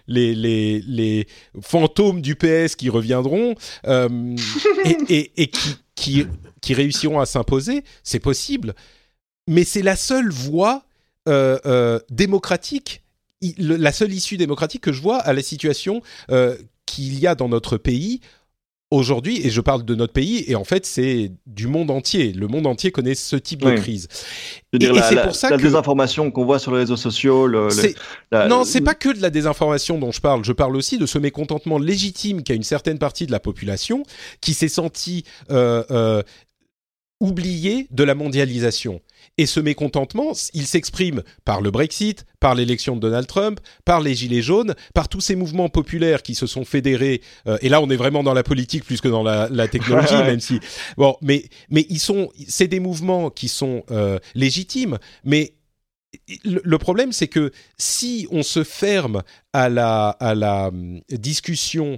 les, 0.07 1.27
fantômes 1.73 2.21
du 2.21 2.35
PS 2.35 2.75
qui 2.75 2.89
reviendront 2.89 3.55
et, 5.09 5.31
et, 5.37 5.51
qui 5.95 6.73
réussiront 6.73 7.19
à 7.19 7.25
s'imposer, 7.25 7.83
c'est 8.03 8.19
possible. 8.19 8.75
Mais 9.47 9.63
c'est 9.63 9.81
la 9.81 9.95
seule 9.95 10.29
voie 10.29 10.85
euh, 11.29 11.57
euh, 11.65 11.99
démocratique, 12.09 13.01
la 13.57 13.93
seule 13.93 14.11
issue 14.11 14.35
démocratique 14.35 14.81
que 14.81 14.91
je 14.91 15.01
vois 15.01 15.19
à 15.19 15.31
la 15.31 15.41
situation 15.41 16.01
euh, 16.29 16.57
qu'il 16.85 17.17
y 17.17 17.27
a 17.27 17.33
dans 17.33 17.47
notre 17.47 17.77
pays 17.77 18.19
aujourd'hui, 18.93 19.45
et 19.45 19.49
je 19.49 19.59
parle 19.59 19.83
de 19.83 19.95
notre 19.95 20.13
pays, 20.13 20.43
et 20.47 20.55
en 20.55 20.63
fait 20.63 20.85
c'est 20.85 21.31
du 21.47 21.67
monde 21.67 21.89
entier. 21.89 22.31
Le 22.31 22.47
monde 22.47 22.67
entier 22.67 22.91
connaît 22.91 23.15
ce 23.15 23.35
type 23.35 23.63
de 23.63 23.75
crise. 23.75 24.07
et, 24.73 24.85
c'est 25.01 25.21
pour 25.23 25.35
ça 25.35 25.49
la 25.49 25.57
que... 25.57 25.63
désinformation 25.63 26.29
qu'on 26.29 26.45
voit 26.45 26.59
sur 26.59 26.71
les 26.71 26.79
réseaux 26.79 26.95
sociaux. 26.95 27.47
Le, 27.47 27.69
Non, 28.47 28.63
c'est 28.63 28.81
pas 28.81 28.93
que 28.93 29.09
de 29.09 29.21
la 29.21 29.29
désinformation 29.29 29.97
dont 29.97 30.11
je 30.11 30.21
parle. 30.21 30.45
Je 30.45 30.51
parle 30.51 30.75
aussi 30.75 30.97
de 30.97 31.05
ce 31.05 31.17
mécontentement 31.17 31.79
légitime 31.79 32.43
qu'a 32.43 32.53
une 32.53 32.63
certaine 32.63 32.99
partie 32.99 33.25
de 33.25 33.31
la 33.31 33.39
population 33.39 34.03
qui 34.41 34.53
s'est 34.53 34.67
sentie 34.67 35.23
euh, 35.49 35.83
euh, 35.89 36.21
oubliée 37.19 37.87
de 37.89 38.03
la 38.03 38.13
mondialisation. 38.13 39.01
Et 39.37 39.47
ce 39.47 39.59
mécontentement, 39.59 40.33
il 40.53 40.67
s'exprime 40.67 41.23
par 41.43 41.61
le 41.61 41.71
Brexit, 41.71 42.25
par 42.39 42.53
l'élection 42.53 42.95
de 42.95 43.01
Donald 43.01 43.25
Trump, 43.25 43.59
par 43.83 43.99
les 43.99 44.13
Gilets 44.13 44.43
jaunes, 44.43 44.75
par 44.93 45.09
tous 45.09 45.21
ces 45.21 45.35
mouvements 45.35 45.69
populaires 45.69 46.21
qui 46.21 46.35
se 46.35 46.45
sont 46.45 46.65
fédérés. 46.65 47.21
Euh, 47.47 47.57
et 47.61 47.69
là, 47.69 47.81
on 47.81 47.89
est 47.89 47.95
vraiment 47.95 48.21
dans 48.21 48.35
la 48.35 48.43
politique 48.43 48.85
plus 48.85 49.01
que 49.01 49.07
dans 49.07 49.23
la, 49.23 49.67
technologie, 49.67 50.13
même 50.17 50.39
si 50.39 50.59
bon, 50.97 51.15
mais 51.21 51.45
mais 51.69 51.87
ils 51.89 51.99
sont, 51.99 52.29
c'est 52.47 52.67
des 52.67 52.79
mouvements 52.79 53.31
qui 53.31 53.47
sont 53.47 53.83
euh, 53.89 54.19
légitimes, 54.35 54.99
mais 55.23 55.53
le 56.43 56.77
problème, 56.77 57.11
c'est 57.11 57.27
que 57.27 57.51
si 57.77 58.27
on 58.29 58.43
se 58.43 58.63
ferme 58.63 59.23
à 59.51 59.67
la, 59.67 60.09
à 60.09 60.35
la 60.35 60.67
hum, 60.67 61.01
discussion 61.09 61.97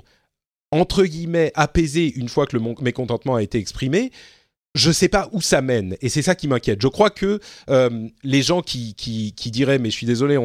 entre 0.72 1.04
guillemets 1.06 1.52
apaisée 1.56 2.12
une 2.16 2.28
fois 2.30 2.46
que 2.48 2.58
le 2.58 2.64
mécontentement 2.82 3.36
a 3.36 3.44
été 3.44 3.58
exprimé, 3.58 4.12
je 4.76 4.92
sais 4.92 5.08
pas 5.08 5.30
où 5.32 5.42
ça 5.42 5.62
mène 5.62 5.96
et 6.02 6.10
c'est 6.10 6.22
ça 6.22 6.36
qui 6.36 6.48
m'inquiète. 6.48 6.82
Je 6.82 6.90
crois 6.90 7.10
que 7.10 7.40
euh, 7.70 8.08
les 8.24 8.42
gens 8.42 8.62
qui, 8.62 8.94
qui, 8.94 9.52
diraient 9.52 9.80
mais 9.80 9.90
je 9.90 9.96
suis 9.96 10.06
désolé, 10.06 10.38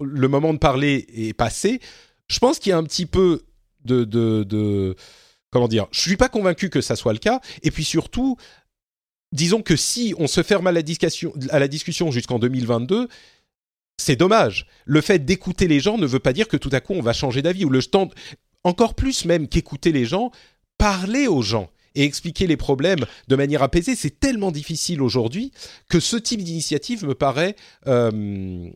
le 0.00 0.28
moment 0.28 0.52
de 0.52 0.58
parler 0.58 1.06
est 1.14 1.32
passé. 1.32 1.80
Je 2.28 2.38
pense 2.38 2.58
qu'il 2.58 2.70
y 2.70 2.72
a 2.74 2.78
un 2.78 2.84
petit 2.84 3.06
peu 3.06 3.42
de, 3.86 4.04
de, 4.04 4.44
de 4.44 4.94
comment 5.50 5.66
dire. 5.66 5.86
Je 5.92 6.00
suis 6.00 6.18
pas 6.18 6.28
convaincu 6.28 6.68
que 6.68 6.82
ça 6.82 6.94
soit 6.94 7.14
le 7.14 7.18
cas. 7.18 7.40
Et 7.62 7.70
puis 7.70 7.84
surtout, 7.84 8.36
disons 9.32 9.62
que 9.62 9.76
si 9.76 10.14
on 10.18 10.26
se 10.26 10.42
ferme 10.42 10.66
à 10.66 10.72
la 10.72 10.82
discussion, 10.82 11.32
à 11.48 11.58
la 11.58 11.66
discussion 11.66 12.10
jusqu'en 12.10 12.38
2022. 12.38 13.08
C'est 13.96 14.16
dommage. 14.16 14.66
Le 14.86 15.02
fait 15.02 15.18
d'écouter 15.18 15.68
les 15.68 15.78
gens 15.78 15.98
ne 15.98 16.06
veut 16.06 16.20
pas 16.20 16.32
dire 16.32 16.48
que 16.48 16.56
tout 16.56 16.70
à 16.72 16.80
coup 16.80 16.94
on 16.94 17.02
va 17.02 17.12
changer 17.12 17.42
d'avis 17.42 17.66
ou 17.66 17.68
le 17.68 17.82
temps, 17.82 18.08
encore 18.64 18.94
plus 18.94 19.26
même 19.26 19.46
qu'écouter 19.46 19.92
les 19.92 20.06
gens, 20.06 20.30
parler 20.78 21.26
aux 21.28 21.42
gens 21.42 21.70
et 21.94 22.04
expliquer 22.04 22.46
les 22.46 22.56
problèmes 22.56 23.04
de 23.28 23.36
manière 23.36 23.62
apaisée, 23.62 23.94
c'est 23.94 24.20
tellement 24.20 24.50
difficile 24.50 25.02
aujourd'hui 25.02 25.52
que 25.88 26.00
ce 26.00 26.16
type 26.16 26.42
d'initiative 26.42 27.04
me 27.04 27.14
paraît 27.14 27.56
euh, 27.86 28.68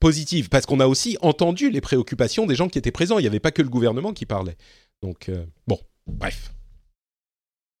positive, 0.00 0.48
parce 0.48 0.66
qu'on 0.66 0.80
a 0.80 0.86
aussi 0.86 1.16
entendu 1.20 1.70
les 1.70 1.80
préoccupations 1.80 2.46
des 2.46 2.54
gens 2.54 2.68
qui 2.68 2.78
étaient 2.78 2.90
présents. 2.90 3.18
Il 3.18 3.22
n'y 3.22 3.28
avait 3.28 3.40
pas 3.40 3.52
que 3.52 3.62
le 3.62 3.68
gouvernement 3.68 4.12
qui 4.12 4.26
parlait. 4.26 4.56
Donc, 5.02 5.28
euh, 5.28 5.44
bon, 5.66 5.78
bref. 6.06 6.52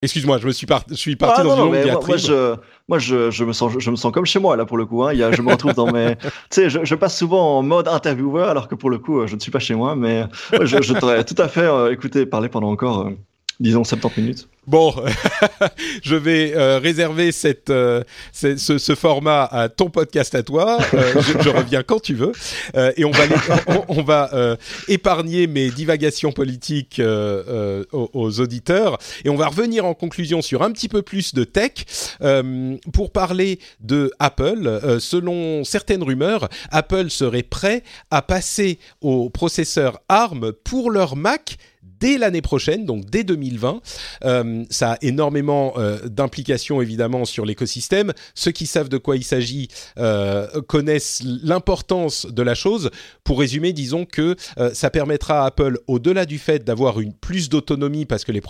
Excuse-moi, 0.02 0.38
je 0.38 0.46
me 0.46 0.52
suis, 0.52 0.66
je 0.90 0.94
suis 0.94 1.16
parti 1.16 1.40
ah, 1.40 1.44
dans 1.44 1.56
une 1.56 1.72
longue 1.72 2.06
moi, 2.06 2.16
je, 2.18 2.54
moi 2.86 2.98
je, 2.98 3.30
je, 3.30 3.44
me 3.44 3.54
sens, 3.54 3.72
je, 3.78 3.90
me 3.90 3.96
sens 3.96 4.12
comme 4.12 4.26
chez 4.26 4.38
moi 4.38 4.54
là 4.54 4.66
pour 4.66 4.76
le 4.76 4.84
coup. 4.84 5.02
Hein. 5.02 5.14
Il 5.14 5.18
y 5.18 5.22
a, 5.22 5.32
je 5.32 5.40
me 5.40 5.50
retrouve 5.50 5.72
dans 5.72 5.90
mes, 5.90 6.16
tu 6.16 6.28
sais, 6.50 6.68
je, 6.68 6.94
passe 6.94 7.16
souvent 7.16 7.58
en 7.58 7.62
mode 7.62 7.88
intervieweur 7.88 8.50
alors 8.50 8.68
que 8.68 8.74
pour 8.74 8.90
le 8.90 8.98
coup, 8.98 9.26
je 9.26 9.34
ne 9.34 9.40
suis 9.40 9.50
pas 9.50 9.58
chez 9.58 9.74
moi, 9.74 9.96
mais 9.96 10.24
je, 10.52 10.82
je 10.82 10.92
t'aurais 10.92 11.24
tout 11.24 11.40
à 11.40 11.48
fait 11.48 11.62
euh, 11.62 11.90
écouté 11.90 12.26
parler 12.26 12.50
pendant 12.50 12.70
encore, 12.70 13.06
euh, 13.06 13.18
disons, 13.60 13.84
70 13.84 14.20
minutes. 14.20 14.48
Bon, 14.66 14.92
je 16.02 16.16
vais 16.16 16.52
euh, 16.56 16.78
réserver 16.78 17.30
cette, 17.30 17.70
euh, 17.70 18.02
ce, 18.32 18.94
format 18.96 19.44
à 19.44 19.68
ton 19.68 19.90
podcast 19.90 20.34
à 20.34 20.42
toi. 20.42 20.78
Euh, 20.92 21.22
je, 21.40 21.48
reviens 21.48 21.84
quand 21.84 22.00
tu 22.00 22.14
veux. 22.14 22.32
et 22.96 23.04
on 23.04 23.12
va, 23.12 23.24
on, 23.88 24.02
va 24.02 24.56
épargner 24.88 25.46
mes 25.46 25.70
divagations 25.70 26.32
politiques 26.32 27.00
aux, 27.00 28.10
aux, 28.12 28.40
auditeurs. 28.40 28.98
Et 29.24 29.30
on 29.30 29.36
va 29.36 29.46
revenir 29.46 29.84
en 29.84 29.94
conclusion 29.94 30.42
sur 30.42 30.62
un 30.62 30.72
petit 30.72 30.88
peu 30.88 31.02
plus 31.02 31.32
de 31.34 31.44
tech 31.44 31.72
pour 32.92 33.12
parler 33.12 33.60
de 33.80 34.10
Apple. 34.18 34.98
selon 34.98 35.62
certaines 35.62 36.02
rumeurs, 36.02 36.48
Apple 36.70 37.10
serait 37.10 37.44
prêt 37.44 37.84
à 38.10 38.22
passer 38.22 38.78
au 39.00 39.30
processeur 39.30 40.00
ARM 40.08 40.52
pour 40.64 40.90
leur 40.90 41.14
Mac 41.14 41.56
dès 42.00 42.18
l'année 42.18 42.42
prochaine, 42.42 42.84
donc 42.84 43.04
dès 43.06 43.24
2020. 43.24 43.80
Euh, 44.24 44.64
ça 44.70 44.92
a 44.92 44.98
énormément 45.02 45.74
euh, 45.76 45.98
d'implications 46.08 46.80
évidemment 46.80 47.24
sur 47.24 47.44
l'écosystème. 47.44 48.12
Ceux 48.34 48.50
qui 48.50 48.66
savent 48.66 48.88
de 48.88 48.98
quoi 48.98 49.16
il 49.16 49.24
s'agit 49.24 49.68
euh, 49.98 50.46
connaissent 50.62 51.22
l'importance 51.24 52.26
de 52.26 52.42
la 52.42 52.54
chose. 52.54 52.90
Pour 53.24 53.40
résumer, 53.40 53.72
disons 53.72 54.04
que 54.04 54.36
ça 54.72 54.90
permettra 54.90 55.42
à 55.42 55.46
Apple, 55.46 55.78
au-delà 55.86 56.26
du 56.26 56.38
fait 56.38 56.64
d'avoir 56.64 57.00
une 57.00 57.12
plus 57.12 57.48
d'autonomie 57.48 58.06
parce 58.06 58.24
que 58.24 58.32
les, 58.32 58.40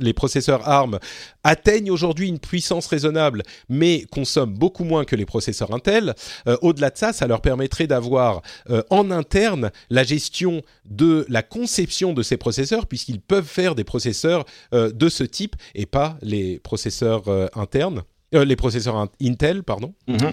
les 0.00 0.12
processeurs 0.12 0.68
ARM 0.68 0.98
atteignent 1.44 1.90
aujourd'hui 1.90 2.28
une 2.28 2.38
puissance 2.38 2.86
raisonnable, 2.86 3.42
mais 3.68 4.04
consomment 4.10 4.54
beaucoup 4.54 4.84
moins 4.84 5.04
que 5.04 5.16
les 5.16 5.26
processeurs 5.26 5.74
Intel. 5.74 6.14
au-delà 6.62 6.90
de 6.90 6.98
ça, 6.98 7.12
ça 7.12 7.26
leur 7.26 7.40
permettrait 7.40 7.86
d'avoir 7.86 8.42
en 8.90 9.10
interne 9.10 9.70
la 9.90 10.04
gestion 10.04 10.62
de 10.84 11.26
la 11.28 11.42
conception 11.42 12.12
de 12.12 12.22
ces 12.22 12.36
processeurs 12.36 12.86
puisqu'ils 12.90 13.22
peuvent 13.22 13.46
faire 13.46 13.74
des 13.74 13.84
processeurs 13.84 14.44
euh, 14.74 14.92
de 14.92 15.08
ce 15.08 15.24
type 15.24 15.56
et 15.74 15.86
pas 15.86 16.18
les 16.20 16.58
processeurs 16.58 17.28
euh, 17.28 17.46
internes, 17.54 18.02
euh, 18.34 18.44
les 18.44 18.56
processeurs 18.56 19.08
Intel, 19.22 19.62
pardon. 19.62 19.94
Mhm, 20.06 20.32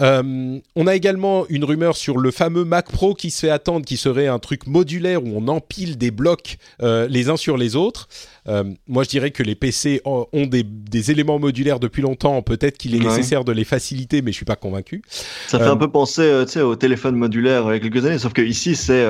Euh, 0.00 0.60
on 0.76 0.86
a 0.86 0.94
également 0.94 1.44
une 1.48 1.64
rumeur 1.64 1.96
sur 1.96 2.18
le 2.18 2.30
fameux 2.30 2.64
Mac 2.64 2.88
Pro 2.90 3.14
qui 3.14 3.32
se 3.32 3.40
fait 3.40 3.50
attendre, 3.50 3.84
qui 3.84 3.96
serait 3.96 4.28
un 4.28 4.38
truc 4.38 4.68
modulaire 4.68 5.24
où 5.24 5.32
on 5.34 5.48
empile 5.48 5.98
des 5.98 6.12
blocs 6.12 6.58
euh, 6.82 7.08
les 7.08 7.30
uns 7.30 7.36
sur 7.36 7.56
les 7.56 7.74
autres. 7.74 8.08
Euh, 8.46 8.62
moi, 8.86 9.02
je 9.02 9.08
dirais 9.08 9.32
que 9.32 9.42
les 9.42 9.56
PC 9.56 10.00
ont 10.04 10.26
des, 10.32 11.10
éléments 11.10 11.40
modulaires 11.40 11.80
depuis 11.80 12.00
longtemps. 12.00 12.42
Peut-être 12.42 12.78
qu'il 12.78 12.94
est 12.94 13.00
nécessaire 13.00 13.44
de 13.44 13.52
les 13.52 13.64
faciliter, 13.64 14.22
mais 14.22 14.30
je 14.30 14.36
suis 14.36 14.44
pas 14.44 14.56
convaincu. 14.56 15.02
Ça 15.48 15.58
fait 15.58 15.64
un 15.64 15.76
peu 15.76 15.90
penser, 15.90 16.44
au 16.60 16.76
téléphone 16.76 17.16
modulaire 17.16 17.64
il 17.66 17.72
y 17.72 17.76
a 17.76 17.80
quelques 17.80 18.04
années, 18.04 18.18
sauf 18.18 18.32
que 18.32 18.42
ici 18.42 18.76
c'est 18.76 19.06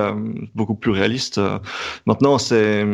beaucoup 0.55 0.75
plus 0.75 0.91
réaliste. 0.91 1.41
Maintenant, 2.07 2.39
c'est, 2.39 2.85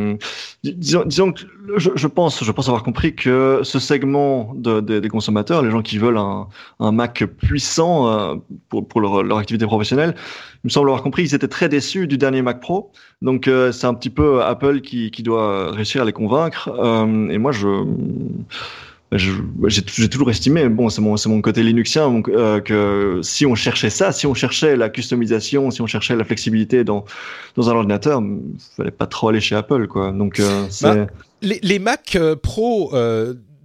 disons, 0.62 1.05
disons, 1.07 1.33
que 1.33 1.43
je, 1.77 2.07
pense, 2.07 2.45
je 2.45 2.53
pense 2.53 2.69
avoir 2.69 2.83
compris 2.83 3.15
que 3.15 3.61
ce 3.62 3.79
segment 3.79 4.53
de, 4.55 4.81
des 4.81 5.09
consommateurs, 5.09 5.62
les 5.62 5.71
gens 5.71 5.83
qui 5.83 5.99
veulent 5.99 6.19
un, 6.19 6.49
un 6.81 6.93
Mac 6.93 7.25
puissant 7.25 7.84
euh, 7.85 8.36
pour, 8.69 8.86
pour 8.86 9.01
leur, 9.01 9.39
activité 9.39 9.66
professionnelle. 9.66 10.15
Il 10.16 10.69
me 10.69 10.70
semble 10.70 10.89
avoir 10.89 11.02
compris, 11.02 11.23
ils 11.23 11.35
étaient 11.35 11.48
très 11.48 11.69
déçus 11.69 12.06
du 12.06 12.19
dernier 12.19 12.43
Mac 12.43 12.61
Pro. 12.61 12.90
Donc 13.23 13.48
euh, 13.48 13.73
c'est 13.73 13.86
un 13.86 13.94
petit 13.94 14.11
peu 14.11 14.43
Apple 14.43 14.81
qui, 14.81 15.11
qui 15.11 15.23
doit 15.23 15.73
réussir 15.73 16.02
à 16.02 16.05
les 16.05 16.12
convaincre. 16.12 16.69
Euh, 16.69 17.28
et 17.28 17.39
moi, 17.39 17.52
je 17.52 17.69
j'ai 19.16 20.09
toujours 20.09 20.28
estimé, 20.28 20.69
bon, 20.69 20.89
c'est 20.89 21.01
mon, 21.01 21.15
mon 21.27 21.40
côté 21.40 21.62
linuxien, 21.62 22.11
donc, 22.11 22.28
que 22.65 23.20
si 23.23 23.47
on 23.47 23.55
cherchait 23.55 23.90
ça, 23.90 24.11
si 24.11 24.27
on 24.27 24.35
cherchait 24.35 24.74
la 24.74 24.89
customisation, 24.89 25.70
si 25.70 25.81
on 25.82 25.86
cherchait 25.86 26.16
la 26.16 26.24
flexibilité 26.24 26.82
dans, 26.82 27.05
dans 27.55 27.70
un 27.70 27.74
ordinateur, 27.74 28.20
il 28.20 28.59
fallait 28.77 28.90
pas 28.90 29.06
trop 29.06 29.28
aller 29.28 29.40
chez 29.40 29.55
Apple, 29.55 29.86
quoi. 29.86 30.11
Donc, 30.11 30.43
bah, 30.82 31.06
les, 31.43 31.61
les, 31.62 31.78
Mac 31.78 32.19
Pro 32.43 32.93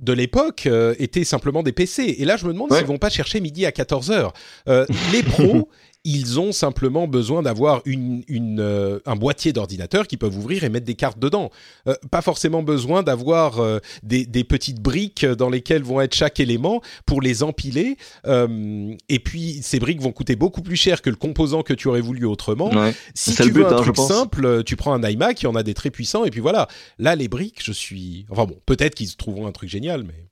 de 0.01 0.13
l'époque 0.13 0.65
euh, 0.65 0.95
étaient 0.99 1.23
simplement 1.23 1.63
des 1.63 1.71
PC. 1.71 2.15
Et 2.19 2.25
là, 2.25 2.37
je 2.37 2.45
me 2.45 2.53
demande 2.53 2.73
s'ils 2.73 2.85
vont 2.85 2.97
pas 2.97 3.09
chercher 3.09 3.39
midi 3.41 3.65
à 3.65 3.71
14 3.71 4.11
heures. 4.11 4.33
Euh, 4.67 4.85
les 5.11 5.23
pros, 5.23 5.69
ils 6.05 6.39
ont 6.39 6.51
simplement 6.51 7.07
besoin 7.07 7.41
d'avoir 7.41 7.81
une, 7.85 8.23
euh, 8.59 8.99
un 9.05 9.15
boîtier 9.15 9.51
d'ordinateur 9.51 10.07
qu'ils 10.07 10.17
peuvent 10.17 10.37
ouvrir 10.37 10.63
et 10.63 10.69
mettre 10.69 10.85
des 10.85 10.95
cartes 10.95 11.19
dedans. 11.19 11.51
Euh, 11.87 11.95
pas 12.09 12.21
forcément 12.21 12.63
besoin 12.63 13.03
d'avoir 13.03 13.59
euh, 13.59 13.79
des, 14.03 14.25
petites 14.45 14.81
briques 14.81 15.25
dans 15.25 15.49
lesquelles 15.49 15.83
vont 15.83 15.99
être 15.99 16.15
chaque 16.15 16.39
élément 16.39 16.81
pour 17.05 17.21
les 17.21 17.43
empiler. 17.43 17.97
et 18.25 19.19
puis 19.19 19.59
ces 19.61 19.79
briques 19.79 20.01
vont 20.01 20.11
coûter 20.11 20.35
beaucoup 20.35 20.61
plus 20.61 20.77
cher 20.77 21.01
que 21.01 21.09
le 21.09 21.15
composant 21.15 21.61
que 21.61 21.73
tu 21.73 21.87
aurais 21.87 22.01
voulu 22.01 22.25
autrement. 22.25 22.71
Si 23.13 23.35
tu 23.35 23.51
veux 23.51 23.65
un 23.65 23.77
hein, 23.77 23.81
truc 23.81 23.97
simple, 23.97 24.63
tu 24.63 24.75
prends 24.75 24.93
un 24.93 25.07
iMac, 25.07 25.41
il 25.41 25.45
y 25.45 25.47
en 25.47 25.55
a 25.55 25.63
des 25.63 25.73
très 25.73 25.89
puissants 25.89 26.23
et 26.23 26.31
puis 26.31 26.39
voilà. 26.39 26.67
Là, 26.97 27.15
les 27.15 27.27
briques, 27.27 27.63
je 27.63 27.71
suis. 27.71 28.25
Enfin 28.29 28.45
bon, 28.45 28.57
peut-être 28.65 28.95
qu'ils 28.95 29.15
trouveront 29.15 29.47
un 29.47 29.51
truc 29.51 29.69
génial, 29.69 30.03
mais. 30.03 30.28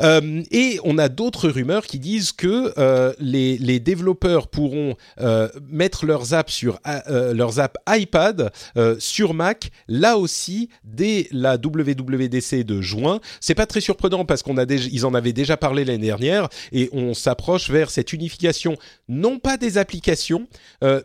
Euh, 0.00 0.42
et 0.50 0.78
on 0.84 0.98
a 0.98 1.08
d'autres 1.08 1.48
rumeurs 1.48 1.86
qui 1.86 1.98
disent 1.98 2.32
que 2.32 2.72
euh, 2.78 3.12
les, 3.18 3.80
développeurs 3.80 4.48
pourront 4.48 4.96
euh, 5.20 5.48
mettre 5.68 6.04
leurs 6.04 6.34
apps 6.34 6.52
sur 6.52 6.80
leurs 7.08 7.60
apps 7.60 7.76
iPad 7.88 8.50
sur 8.98 9.34
Mac 9.34 9.70
là 9.86 10.18
aussi 10.18 10.68
dès 10.84 11.28
la 11.30 11.54
WWDC 11.54 12.64
de 12.64 12.80
juin. 12.80 13.20
C'est 13.40 13.54
pas 13.54 13.66
très 13.66 13.80
surprenant 13.80 14.24
parce 14.24 14.42
qu'on 14.42 14.56
en 14.58 15.14
avaient 15.14 15.32
déjà 15.32 15.56
parlé 15.56 15.84
l'année 15.84 16.06
dernière 16.06 16.48
et 16.72 16.88
on 16.92 17.14
s'approche 17.14 17.70
vers 17.70 17.90
cette 17.90 18.12
unification 18.12 18.76
non 19.08 19.38
pas 19.38 19.56
des 19.56 19.78
applications 19.78 20.48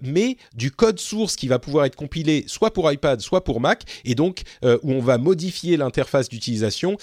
mais 0.01 0.37
du 0.55 0.71
code 0.71 0.99
source 0.99 1.35
qui 1.35 1.47
va 1.47 1.59
pouvoir 1.59 1.85
être 1.85 1.95
compilé 1.95 2.45
soit 2.47 2.73
pour 2.73 2.91
iPad 2.91 3.21
soit 3.21 3.43
pour 3.43 3.61
Mac 3.61 3.83
et 4.03 4.15
donc 4.15 4.41
où 4.63 4.91
on 4.91 5.01
va 5.01 5.17
modifier 5.17 5.77
l'interface 5.77 6.27
d'utilisation. 6.29 6.97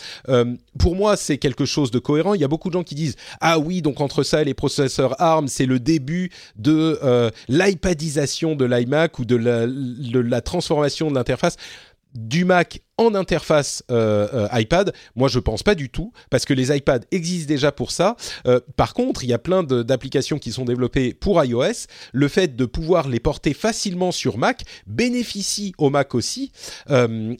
pour 0.78 0.96
moi 0.96 1.16
c'est 1.16 1.38
quelque 1.40 1.64
chose 1.64 1.90
de 1.90 1.98
cohérent. 1.98 2.34
Il 2.34 2.40
y 2.40 2.44
a 2.44 2.48
beaucoup 2.48 2.68
de 2.68 2.74
gens 2.74 2.84
qui 2.84 2.94
disent 2.94 3.16
ah 3.40 3.58
oui 3.58 3.82
donc 3.82 4.00
entre 4.00 4.22
ça 4.22 4.42
et 4.42 4.44
les 4.44 4.54
processeurs 4.54 5.20
ARM 5.20 5.48
c'est 5.48 5.66
le 5.66 5.80
début 5.80 6.30
de 6.56 6.98
euh, 7.02 7.30
l'iPadisation 7.48 8.54
de 8.54 8.64
l'iMac 8.64 9.18
ou 9.18 9.24
de 9.24 9.36
la, 9.36 9.66
de 9.66 10.18
la 10.18 10.40
transformation 10.40 11.10
de 11.10 11.14
l'interface 11.14 11.56
du 12.14 12.44
Mac 12.44 12.82
en 13.00 13.14
interface 13.14 13.82
euh, 13.90 14.28
euh, 14.34 14.48
iPad 14.52 14.92
Moi, 15.16 15.28
je 15.28 15.38
pense 15.38 15.62
pas 15.62 15.74
du 15.74 15.88
tout, 15.88 16.12
parce 16.28 16.44
que 16.44 16.52
les 16.52 16.76
iPads 16.76 17.00
existent 17.10 17.48
déjà 17.48 17.72
pour 17.72 17.92
ça. 17.92 18.14
Euh, 18.46 18.60
par 18.76 18.92
contre, 18.92 19.24
il 19.24 19.30
y 19.30 19.32
a 19.32 19.38
plein 19.38 19.62
d'applications 19.62 20.38
qui 20.38 20.52
sont 20.52 20.66
développées 20.66 21.14
pour 21.14 21.42
iOS. 21.42 21.86
Le 22.12 22.28
fait 22.28 22.54
de 22.54 22.66
pouvoir 22.66 23.08
les 23.08 23.18
porter 23.18 23.54
facilement 23.54 24.12
sur 24.12 24.36
Mac 24.36 24.64
bénéficie 24.86 25.72
au 25.78 25.88
Mac 25.88 26.14
aussi, 26.14 26.52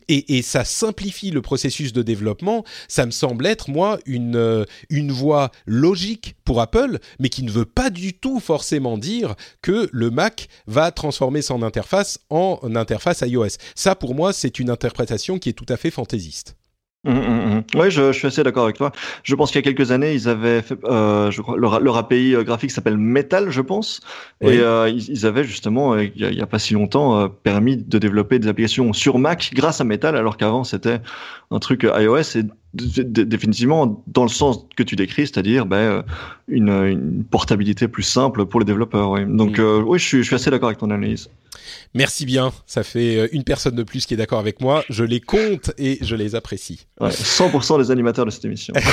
et, 0.09 0.43
ça 0.43 0.65
simplifie 0.65 1.31
le 1.31 1.43
processus 1.43 1.93
de 1.93 2.03
développement. 2.03 2.65
Ça 2.89 3.05
me 3.05 3.11
semble 3.11 3.47
être, 3.47 3.69
moi, 3.69 3.99
une, 4.07 4.65
une 4.89 5.13
voie 5.13 5.51
logique 5.67 6.37
pour 6.45 6.61
Apple, 6.61 6.99
mais 7.19 7.29
qui 7.29 7.43
ne 7.43 7.51
veut 7.51 7.67
pas 7.67 7.91
du 7.91 8.15
tout 8.15 8.41
forcément 8.41 8.97
dire 8.97 9.35
que 9.61 9.91
le 9.93 10.11
Mac 10.11 10.49
va 10.67 10.91
transformer 10.91 11.43
son 11.43 11.63
interface 11.63 12.21
en 12.31 12.59
interface 12.75 13.23
iOS. 13.27 13.59
Ça, 13.75 13.95
pour 13.95 14.15
moi, 14.15 14.33
c'est 14.33 14.59
une 14.59 14.71
interprétation 14.71 15.39
qui 15.39 15.50
tout 15.53 15.67
à 15.69 15.77
fait 15.77 15.91
fantaisiste. 15.91 16.57
Mmh, 17.05 17.13
mmh, 17.13 17.55
mmh. 17.55 17.63
Oui, 17.77 17.91
je, 17.91 18.13
suis 18.13 18.27
assez 18.27 18.43
d'accord 18.43 18.65
avec 18.65 18.77
toi. 18.77 18.93
Je 19.23 19.35
pense 19.35 19.51
qu'il 19.51 19.59
y 19.59 19.67
a 19.67 19.73
quelques 19.73 19.91
années, 19.91 20.13
ils 20.13 20.29
avaient 20.29 20.61
fait, 20.61 20.79
euh, 20.85 21.31
je 21.31 21.41
crois, 21.41 21.57
leur, 21.57 21.97
API 21.97 22.35
euh, 22.35 22.45
graphique 22.45 22.71
s'appelle 22.71 22.99
Metal, 22.99 23.49
je 23.49 23.63
pense, 23.63 24.01
et 24.43 24.59
euh, 24.59 24.91
ils, 24.91 25.25
avaient 25.25 25.45
justement, 25.45 25.97
il 25.97 26.13
n'y 26.15 26.43
a, 26.43 26.47
pas 26.47 26.59
si 26.59 26.75
longtemps, 26.75 27.27
permis 27.43 27.79
de 27.79 27.99
développer 27.99 28.39
des 28.39 28.49
applications 28.49 28.93
sur 28.93 29.19
Mac 29.19 29.51
grâce 29.55 29.81
à 29.81 29.85
Metal, 29.85 30.15
alors 30.15 30.37
qu'avant 30.37 30.63
c'était 30.63 31.01
un 31.51 31.59
truc 31.59 31.85
iOS 31.85 32.37
et 32.37 32.43
définitivement 32.73 34.05
dans 34.07 34.23
le 34.23 34.29
sens 34.29 34.67
que 34.77 34.83
tu 34.83 34.97
décris, 34.97 35.27
c'est-à-dire 35.27 35.67
ben, 35.67 36.05
une, 36.49 37.25
portabilité 37.31 37.89
plus 37.89 38.03
simple 38.03 38.47
pour 38.47 38.61
les 38.61 38.67
développeurs. 38.67 39.19
Donc 39.27 39.59
oui, 39.59 39.99
je 39.99 40.05
suis, 40.05 40.19
je 40.19 40.23
suis 40.25 40.37
assez 40.37 40.51
d'accord 40.51 40.69
avec 40.69 40.79
ton 40.79 40.91
analyse. 40.91 41.29
Merci 41.95 42.27
bien, 42.27 42.53
ça 42.67 42.83
fait 42.83 43.17
euh, 43.17 43.29
une 43.33 43.45
personne 43.45 43.75
de 43.75 43.83
plus 43.83 44.07
qui 44.07 44.15
est 44.15 44.17
d'accord 44.17 44.39
avec 44.39 44.61
moi. 44.61 44.85
Je 44.89 45.05
les 45.05 45.21
compte 45.21 45.73
et 45.79 45.99
je 46.03 46.15
les 46.15 46.35
apprécie. 46.35 46.87
100% 47.01 47.83
des 47.83 47.91
animateurs 47.91 48.27
de 48.27 48.31
cette 48.31 48.45
émission. 48.45 48.75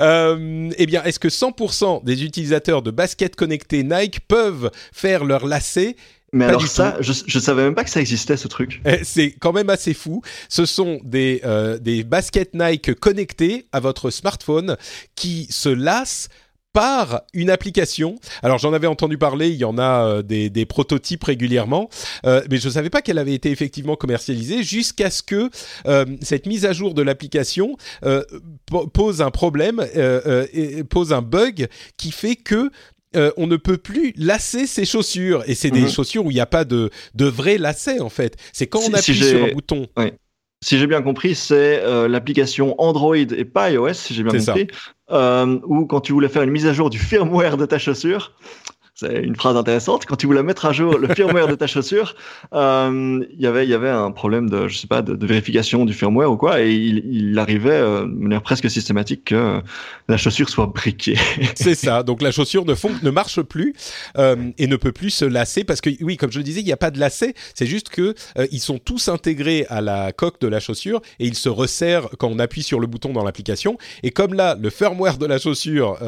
Euh, 0.00 0.70
eh 0.78 0.86
bien, 0.86 1.02
est-ce 1.04 1.18
que 1.18 1.28
100% 1.28 2.04
des 2.04 2.24
utilisateurs 2.24 2.80
de 2.80 2.90
baskets 2.90 3.36
connectées 3.36 3.82
Nike 3.84 4.20
peuvent 4.26 4.70
faire 4.92 5.26
leur 5.26 5.44
lacet 5.44 5.96
mais 6.32 6.46
alors 6.46 6.66
ça, 6.66 6.96
je, 7.00 7.12
je 7.26 7.38
savais 7.38 7.62
même 7.62 7.74
pas 7.74 7.84
que 7.84 7.90
ça 7.90 8.00
existait 8.00 8.36
ce 8.36 8.48
truc. 8.48 8.80
Eh, 8.86 9.04
c'est 9.04 9.32
quand 9.32 9.52
même 9.52 9.68
assez 9.68 9.92
fou. 9.92 10.22
Ce 10.48 10.64
sont 10.64 11.00
des 11.04 11.42
euh, 11.44 11.78
des 11.78 12.04
baskets 12.04 12.54
Nike 12.54 12.94
connectés 12.94 13.66
à 13.72 13.80
votre 13.80 14.10
smartphone 14.10 14.76
qui 15.14 15.46
se 15.50 15.68
lassent 15.68 16.28
par 16.72 17.22
une 17.34 17.50
application. 17.50 18.16
Alors 18.42 18.58
j'en 18.58 18.72
avais 18.72 18.86
entendu 18.86 19.18
parler, 19.18 19.50
il 19.50 19.56
y 19.56 19.64
en 19.64 19.78
a 19.78 20.06
euh, 20.06 20.22
des, 20.22 20.48
des, 20.50 20.64
prototypes 20.64 21.24
régulièrement, 21.24 21.88
euh, 22.24 22.42
mais 22.50 22.56
je 22.56 22.68
ne 22.68 22.72
savais 22.72 22.90
pas 22.90 23.02
qu'elle 23.02 23.18
avait 23.18 23.34
été 23.34 23.50
effectivement 23.50 23.96
commercialisée 23.96 24.62
jusqu'à 24.62 25.10
ce 25.10 25.22
que 25.22 25.50
euh, 25.86 26.06
cette 26.22 26.46
mise 26.46 26.64
à 26.64 26.72
jour 26.72 26.94
de 26.94 27.02
l'application 27.02 27.76
pose 28.92 29.22
un 29.22 29.30
problème, 29.30 29.84
et 30.52 30.84
pose 30.84 31.12
un 31.12 31.22
bug 31.22 31.68
qui 31.96 32.10
fait 32.10 32.36
que 32.36 32.70
on 33.36 33.46
ne 33.46 33.56
peut 33.56 33.78
plus 33.78 34.12
lasser 34.16 34.66
ses 34.66 34.84
chaussures. 34.84 35.44
Et 35.46 35.54
c'est 35.54 35.70
des 35.70 35.82
mhm. 35.82 35.90
chaussures 35.90 36.26
où 36.26 36.30
il 36.30 36.34
n'y 36.34 36.40
a 36.40 36.46
pas 36.46 36.64
de, 36.64 36.90
de 37.14 37.24
vrai 37.24 37.58
lacet 37.58 38.00
en 38.00 38.08
fait. 38.08 38.36
C'est 38.52 38.66
quand 38.66 38.80
on 38.80 38.94
appuie 38.94 39.14
sur 39.14 39.44
un 39.44 39.52
bouton. 39.52 39.86
Si 40.62 40.78
j'ai 40.78 40.86
bien 40.86 41.02
compris, 41.02 41.34
c'est 41.34 41.82
euh, 41.82 42.06
l'application 42.06 42.80
Android 42.80 43.16
et 43.16 43.44
pas 43.44 43.72
iOS, 43.72 43.94
si 43.94 44.14
j'ai 44.14 44.22
bien 44.22 44.38
compris, 44.38 44.68
euh, 45.10 45.58
où 45.64 45.86
quand 45.86 46.00
tu 46.00 46.12
voulais 46.12 46.28
faire 46.28 46.42
une 46.42 46.52
mise 46.52 46.66
à 46.68 46.72
jour 46.72 46.88
du 46.88 47.00
firmware 47.00 47.56
de 47.56 47.66
ta 47.66 47.80
chaussure, 47.80 48.32
c'est 49.02 49.22
une 49.22 49.36
phrase 49.36 49.56
intéressante. 49.56 50.06
Quand 50.06 50.16
tu 50.16 50.26
voulais 50.26 50.42
mettre 50.42 50.66
à 50.66 50.72
jour 50.72 50.98
le 50.98 51.08
firmware 51.14 51.48
de 51.48 51.54
ta 51.54 51.66
chaussure, 51.66 52.14
euh, 52.52 53.24
y 53.38 53.46
il 53.46 53.68
y 53.68 53.74
avait 53.74 53.90
un 53.90 54.10
problème 54.10 54.48
de, 54.48 54.68
je 54.68 54.78
sais 54.78 54.86
pas, 54.86 55.02
de, 55.02 55.26
vérification 55.26 55.84
du 55.84 55.92
firmware 55.92 56.30
ou 56.30 56.36
quoi, 56.36 56.62
et 56.62 56.72
il, 56.72 57.02
il 57.12 57.38
arrivait 57.38 57.70
euh, 57.70 58.02
de 58.02 58.06
manière 58.06 58.42
presque 58.42 58.70
systématique 58.70 59.24
que 59.26 59.60
la 60.08 60.16
chaussure 60.16 60.48
soit 60.48 60.66
briquée. 60.66 61.16
c'est 61.54 61.74
ça. 61.74 62.02
Donc 62.02 62.22
la 62.22 62.30
chaussure 62.30 62.64
ne, 62.64 62.74
ne 63.02 63.10
marche 63.10 63.40
plus 63.42 63.74
euh, 64.18 64.50
et 64.58 64.66
ne 64.66 64.76
peut 64.76 64.92
plus 64.92 65.10
se 65.10 65.24
lasser 65.24 65.64
parce 65.64 65.80
que 65.80 65.90
oui, 66.02 66.16
comme 66.16 66.32
je 66.32 66.38
le 66.38 66.44
disais, 66.44 66.60
il 66.60 66.66
n'y 66.66 66.72
a 66.72 66.76
pas 66.76 66.90
de 66.90 66.98
lacet. 66.98 67.34
C'est 67.54 67.66
juste 67.66 67.88
que 67.88 68.14
euh, 68.38 68.46
ils 68.50 68.60
sont 68.60 68.78
tous 68.78 69.08
intégrés 69.08 69.66
à 69.68 69.80
la 69.80 70.12
coque 70.12 70.40
de 70.40 70.48
la 70.48 70.60
chaussure 70.60 71.00
et 71.18 71.26
ils 71.26 71.34
se 71.34 71.48
resserrent 71.48 72.08
quand 72.18 72.28
on 72.28 72.38
appuie 72.38 72.62
sur 72.62 72.80
le 72.80 72.86
bouton 72.86 73.12
dans 73.12 73.24
l'application. 73.24 73.78
Et 74.02 74.10
comme 74.10 74.34
là, 74.34 74.56
le 74.60 74.70
firmware 74.70 75.18
de 75.18 75.26
la 75.26 75.38
chaussure 75.38 75.98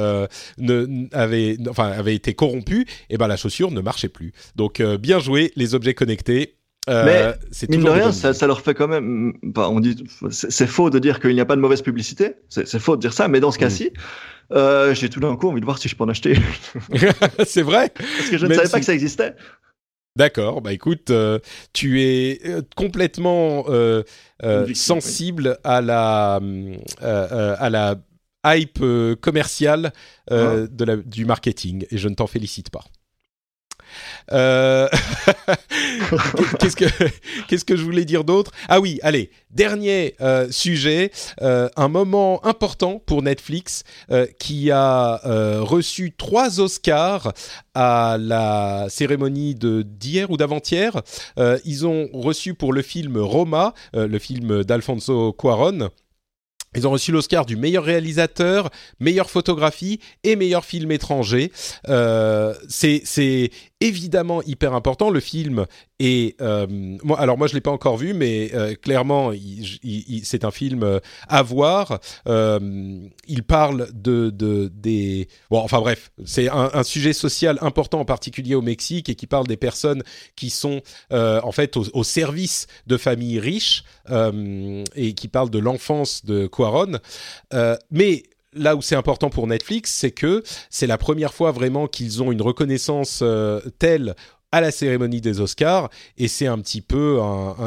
ne, 0.59 1.07
avait, 1.13 1.57
enfin, 1.69 1.91
avait 1.91 2.15
été 2.15 2.35
corrompu 2.35 2.84
et 2.85 3.15
eh 3.15 3.17
ben 3.19 3.29
la 3.29 3.37
chaussure 3.37 3.71
ne 3.71 3.81
marchait 3.81 4.09
plus. 4.09 4.33
Donc 4.57 4.81
euh, 4.81 4.99
bien 4.99 5.19
joué 5.19 5.53
les 5.57 5.75
objets 5.75 5.95
connectés. 5.95 6.57
Euh, 6.91 7.33
mais 7.47 7.69
mine 7.69 7.85
de 7.85 7.91
rien, 7.91 8.13
ça, 8.13 8.35
ça, 8.35 8.47
leur 8.47 8.61
fait 8.61 8.75
quand 8.75 8.89
même. 8.89 9.33
on 9.57 9.81
dit, 9.81 10.05
c'est 10.31 10.67
faux 10.67 10.91
de 10.91 10.99
dire 10.99 11.19
qu'il 11.19 11.35
n'y 11.35 11.41
a 11.41 11.47
pas 11.47 11.57
de 11.57 11.61
mauvaise 11.61 11.81
publicité. 11.81 12.35
C'est 12.49 12.79
faux 12.79 12.97
de 12.97 13.01
dire 13.01 13.15
ça, 13.15 13.27
mais 13.27 13.41
dans 13.41 13.51
ce 13.51 13.57
mm. 13.57 13.61
cas-ci, 13.61 13.91
euh, 14.53 14.95
j'ai 14.95 15.09
tout 15.09 15.21
d'un 15.21 15.35
coup 15.37 15.49
envie 15.49 15.61
de 15.61 15.65
voir 15.65 15.79
si 15.79 15.89
je 15.89 15.97
peux 15.97 16.05
en 16.05 16.09
acheter. 16.09 16.37
c'est 17.47 17.63
vrai. 17.63 17.91
Parce 17.95 18.29
que 18.29 18.37
je 18.37 18.47
ne 18.47 18.55
savais 18.55 18.69
pas 18.69 18.81
que 18.81 18.85
ça 18.85 18.95
existait. 18.95 19.35
D'accord, 20.17 20.61
bah 20.61 20.73
écoute, 20.73 21.11
euh, 21.11 21.41
tu 21.73 22.03
es 22.03 22.41
complètement 22.77 23.65
sensible 24.75 25.59
à 25.65 25.81
la 25.81 26.39
à 27.01 27.71
la 27.71 27.97
hype 28.45 28.85
commercial 29.21 29.93
ah. 30.31 30.67
de 30.71 30.85
la, 30.85 30.97
du 30.97 31.25
marketing 31.25 31.87
et 31.91 31.99
je 31.99 32.09
ne 32.09 32.15
t'en 32.15 32.27
félicite 32.27 32.71
pas. 32.71 32.85
Euh, 34.33 34.89
qu'est-ce 36.61 36.77
que 36.77 36.85
qu'est-ce 37.49 37.65
que 37.65 37.77
je 37.77 37.83
voulais 37.83 38.05
dire 38.05 38.25
d'autre? 38.25 38.51
Ah 38.69 38.81
oui, 38.81 38.99
allez, 39.03 39.31
dernier 39.51 40.15
euh, 40.21 40.51
sujet, 40.51 41.11
euh, 41.43 41.69
un 41.77 41.89
moment 41.89 42.45
important 42.45 43.01
pour 43.05 43.23
Netflix 43.23 43.85
qui 44.39 44.71
a 44.71 45.21
reçu 45.61 46.13
trois 46.17 46.61
Oscars 46.61 47.33
à 47.75 48.17
la 48.19 48.87
cérémonie 48.89 49.55
de 49.55 49.83
d'hier 49.83 50.31
ou 50.31 50.37
d'avant-hier. 50.37 51.03
ils 51.65 51.87
ont 51.87 52.09
reçu 52.13 52.55
pour 52.55 52.73
le 52.73 52.83
film 52.83 53.19
Roma, 53.19 53.75
le 53.93 54.19
film 54.19 54.65
d'Alfonso 54.65 55.33
Cuarón. 55.33 55.91
Ils 56.75 56.87
ont 56.87 56.91
reçu 56.91 57.13
l'Oscar 57.13 57.47
du 57.47 57.57
meilleur 57.57 57.85
réalisateur, 57.85 58.71
meilleure 59.01 59.31
photographie 59.31 60.01
et 60.23 60.37
meilleur 60.37 60.65
film 60.65 60.91
étranger. 60.91 61.53
Euh, 61.89 62.55
c'est 62.69 63.51
évidemment 63.81 64.43
hyper 64.43 64.75
important. 64.75 65.11
Le 65.11 65.21
film 65.21 65.67
est, 65.99 66.41
euh, 66.41 66.67
moi, 67.03 67.19
alors 67.21 67.37
moi 67.37 67.47
je 67.47 67.55
l'ai 67.55 67.61
pas 67.61 67.71
encore 67.71 67.97
vu, 67.97 68.15
mais 68.15 68.51
euh, 68.55 68.75
clairement, 68.75 69.33
c'est 70.23 70.45
un 70.45 70.51
film 70.51 70.83
euh, 70.83 71.01
à 71.29 71.43
voir. 71.43 72.01
il 72.27 73.43
parle 73.47 73.89
de, 73.93 74.31
de 74.31 74.71
des, 74.73 75.29
bon, 75.51 75.59
enfin 75.59 75.81
bref, 75.81 76.11
c'est 76.25 76.49
un, 76.49 76.83
sujet 76.83 77.13
social 77.13 77.59
important 77.61 78.01
en 78.01 78.05
particulier 78.05 78.55
au 78.55 78.63
Mexique 78.63 79.09
et 79.09 79.15
qui 79.15 79.27
parle 79.27 79.47
des 79.47 79.57
personnes 79.57 80.03
qui 80.37 80.51
sont 80.51 80.81
en 81.11 81.53
fait 81.53 81.77
au, 81.77 81.85
au, 81.93 82.05
service 82.05 82.67
de 82.87 82.97
familles 82.97 83.41
riches 83.41 83.85
et 84.11 85.15
qui 85.15 85.29
parle 85.29 85.51
de 85.51 85.59
l'enfance 85.59 86.25
de 86.25 86.47
Cuaron. 86.47 86.99
mais 87.91 88.23
là 88.55 88.77
où 88.77 88.83
c'est 88.83 88.97
important 88.97 89.31
pour 89.31 89.47
Netflix, 89.47 89.93
c'est 89.93 90.11
que 90.11 90.43
c'est 90.71 90.87
la 90.87 90.99
première 90.99 91.35
fois 91.35 91.53
vraiment 91.53 91.87
qu'ils 91.87 92.23
ont 92.23 92.33
une 92.33 92.43
reconnaissance 92.43 93.21
euh, 93.23 93.61
telle 93.79 94.15
à 94.53 94.61
la 94.61 94.71
cérémonie 94.71 95.21
des 95.21 95.41
Oscars, 95.41 95.91
et 96.17 96.29
c'est 96.29 96.47
un 96.47 96.59
petit 96.61 96.81
peu, 96.81 97.19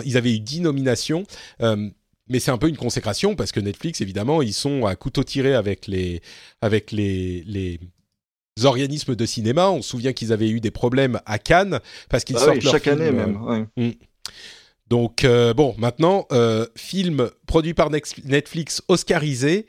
ils 0.05 0.15
avaient 0.15 0.33
eu 0.33 0.39
10 0.39 0.61
nominations. 0.61 1.25
Euh, 1.61 1.89
mais 2.29 2.39
c'est 2.39 2.51
un 2.51 2.57
peu 2.57 2.69
une 2.69 2.77
consécration 2.77 3.35
parce 3.35 3.51
que 3.51 3.59
Netflix, 3.59 3.99
évidemment, 3.99 4.41
ils 4.41 4.53
sont 4.53 4.85
à 4.85 4.95
couteau 4.95 5.23
tiré 5.23 5.53
avec 5.53 5.87
les, 5.87 6.21
avec 6.61 6.93
les, 6.93 7.43
les 7.45 7.79
organismes 8.63 9.15
de 9.15 9.25
cinéma. 9.25 9.69
On 9.69 9.81
se 9.81 9.89
souvient 9.89 10.13
qu'ils 10.13 10.31
avaient 10.31 10.49
eu 10.49 10.61
des 10.61 10.71
problèmes 10.71 11.19
à 11.25 11.39
Cannes 11.39 11.79
parce 12.09 12.23
qu'ils 12.23 12.37
ah 12.37 12.39
sortent 12.39 12.61
chaque 12.61 12.87
année 12.87 13.11
même. 13.11 13.67
Mm. 13.75 13.89
Donc 14.89 15.25
euh, 15.25 15.53
bon, 15.53 15.75
maintenant 15.77 16.25
film 16.75 17.29
produit 17.47 17.73
par 17.73 17.89
Netflix 17.89 18.81
oscarisé. 18.87 19.67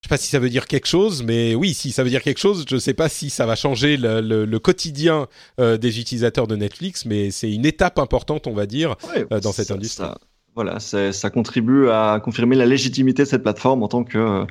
Je 0.00 0.06
sais 0.06 0.10
pas 0.10 0.16
si 0.16 0.28
ça 0.28 0.38
veut 0.38 0.48
dire 0.48 0.68
quelque 0.68 0.86
chose, 0.86 1.24
mais 1.24 1.56
oui, 1.56 1.74
si 1.74 1.90
ça 1.90 2.04
veut 2.04 2.08
dire 2.08 2.22
quelque 2.22 2.38
chose, 2.38 2.64
je 2.68 2.74
ne 2.76 2.80
sais 2.80 2.94
pas 2.94 3.08
si 3.08 3.30
ça 3.30 3.46
va 3.46 3.56
changer 3.56 3.96
le, 3.96 4.58
quotidien 4.58 5.26
euh, 5.58 5.76
des 5.76 5.98
utilisateurs 5.98 6.46
de 6.46 6.54
Netflix, 6.54 7.04
mais 7.04 7.32
c'est 7.32 7.52
une 7.52 7.66
étape 7.66 7.98
importante, 7.98 8.46
on 8.46 8.54
va 8.54 8.66
dire, 8.66 8.94
euh, 9.32 9.40
dans 9.40 9.50
cette 9.50 9.72
industrie. 9.72 10.06
voilà, 10.54 10.78
ça 10.78 11.30
contribue 11.30 11.88
à 11.88 12.20
confirmer 12.22 12.54
la 12.54 12.66
légitimité 12.66 13.24
de 13.24 13.28
cette 13.28 13.42
plateforme 13.42 13.82
en 13.82 13.88
tant 13.88 14.04
que 14.04 14.18
euh, 14.18 14.44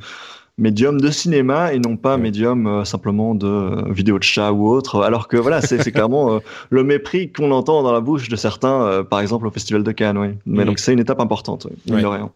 médium 0.57 0.99
de 0.99 1.11
cinéma 1.11 1.71
et 1.71 1.79
non 1.79 1.95
pas 1.95 2.17
médium 2.17 2.83
simplement 2.83 3.33
de 3.33 3.89
vidéo 3.93 4.19
de 4.19 4.23
chat 4.23 4.51
ou 4.51 4.67
autre. 4.67 5.01
Alors 5.03 5.29
que 5.29 5.37
voilà, 5.37 5.61
c'est 5.61 5.91
clairement 5.93 6.41
le 6.69 6.83
mépris 6.83 7.31
qu'on 7.31 7.51
entend 7.51 7.83
dans 7.83 7.93
la 7.93 8.01
bouche 8.01 8.27
de 8.27 8.35
certains, 8.35 9.05
par 9.09 9.21
exemple 9.21 9.47
au 9.47 9.51
Festival 9.51 9.83
de 9.83 9.91
Cannes. 9.93 10.17
Oui. 10.17 10.27
Mais 10.45 10.63
mm. 10.63 10.67
donc 10.67 10.79
c'est 10.79 10.91
une 10.91 10.99
étape 10.99 11.21
importante, 11.21 11.67
oui, 11.89 12.03
rien. 12.03 12.31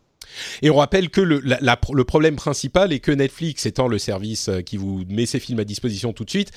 Et 0.61 0.69
on 0.69 0.75
rappelle 0.75 1.09
que 1.09 1.21
le, 1.21 1.41
le 1.41 2.03
problème 2.03 2.35
principal 2.35 2.93
est 2.93 2.99
que 2.99 3.11
Netflix 3.11 3.65
étant 3.65 3.87
le 3.87 3.97
service 3.97 4.49
euh, 4.49 4.61
qui 4.61 4.77
vous 4.77 5.03
met 5.09 5.25
ses 5.25 5.39
films 5.39 5.59
à 5.59 5.63
disposition 5.63 6.13
tout 6.13 6.23
de 6.23 6.29
suite, 6.29 6.51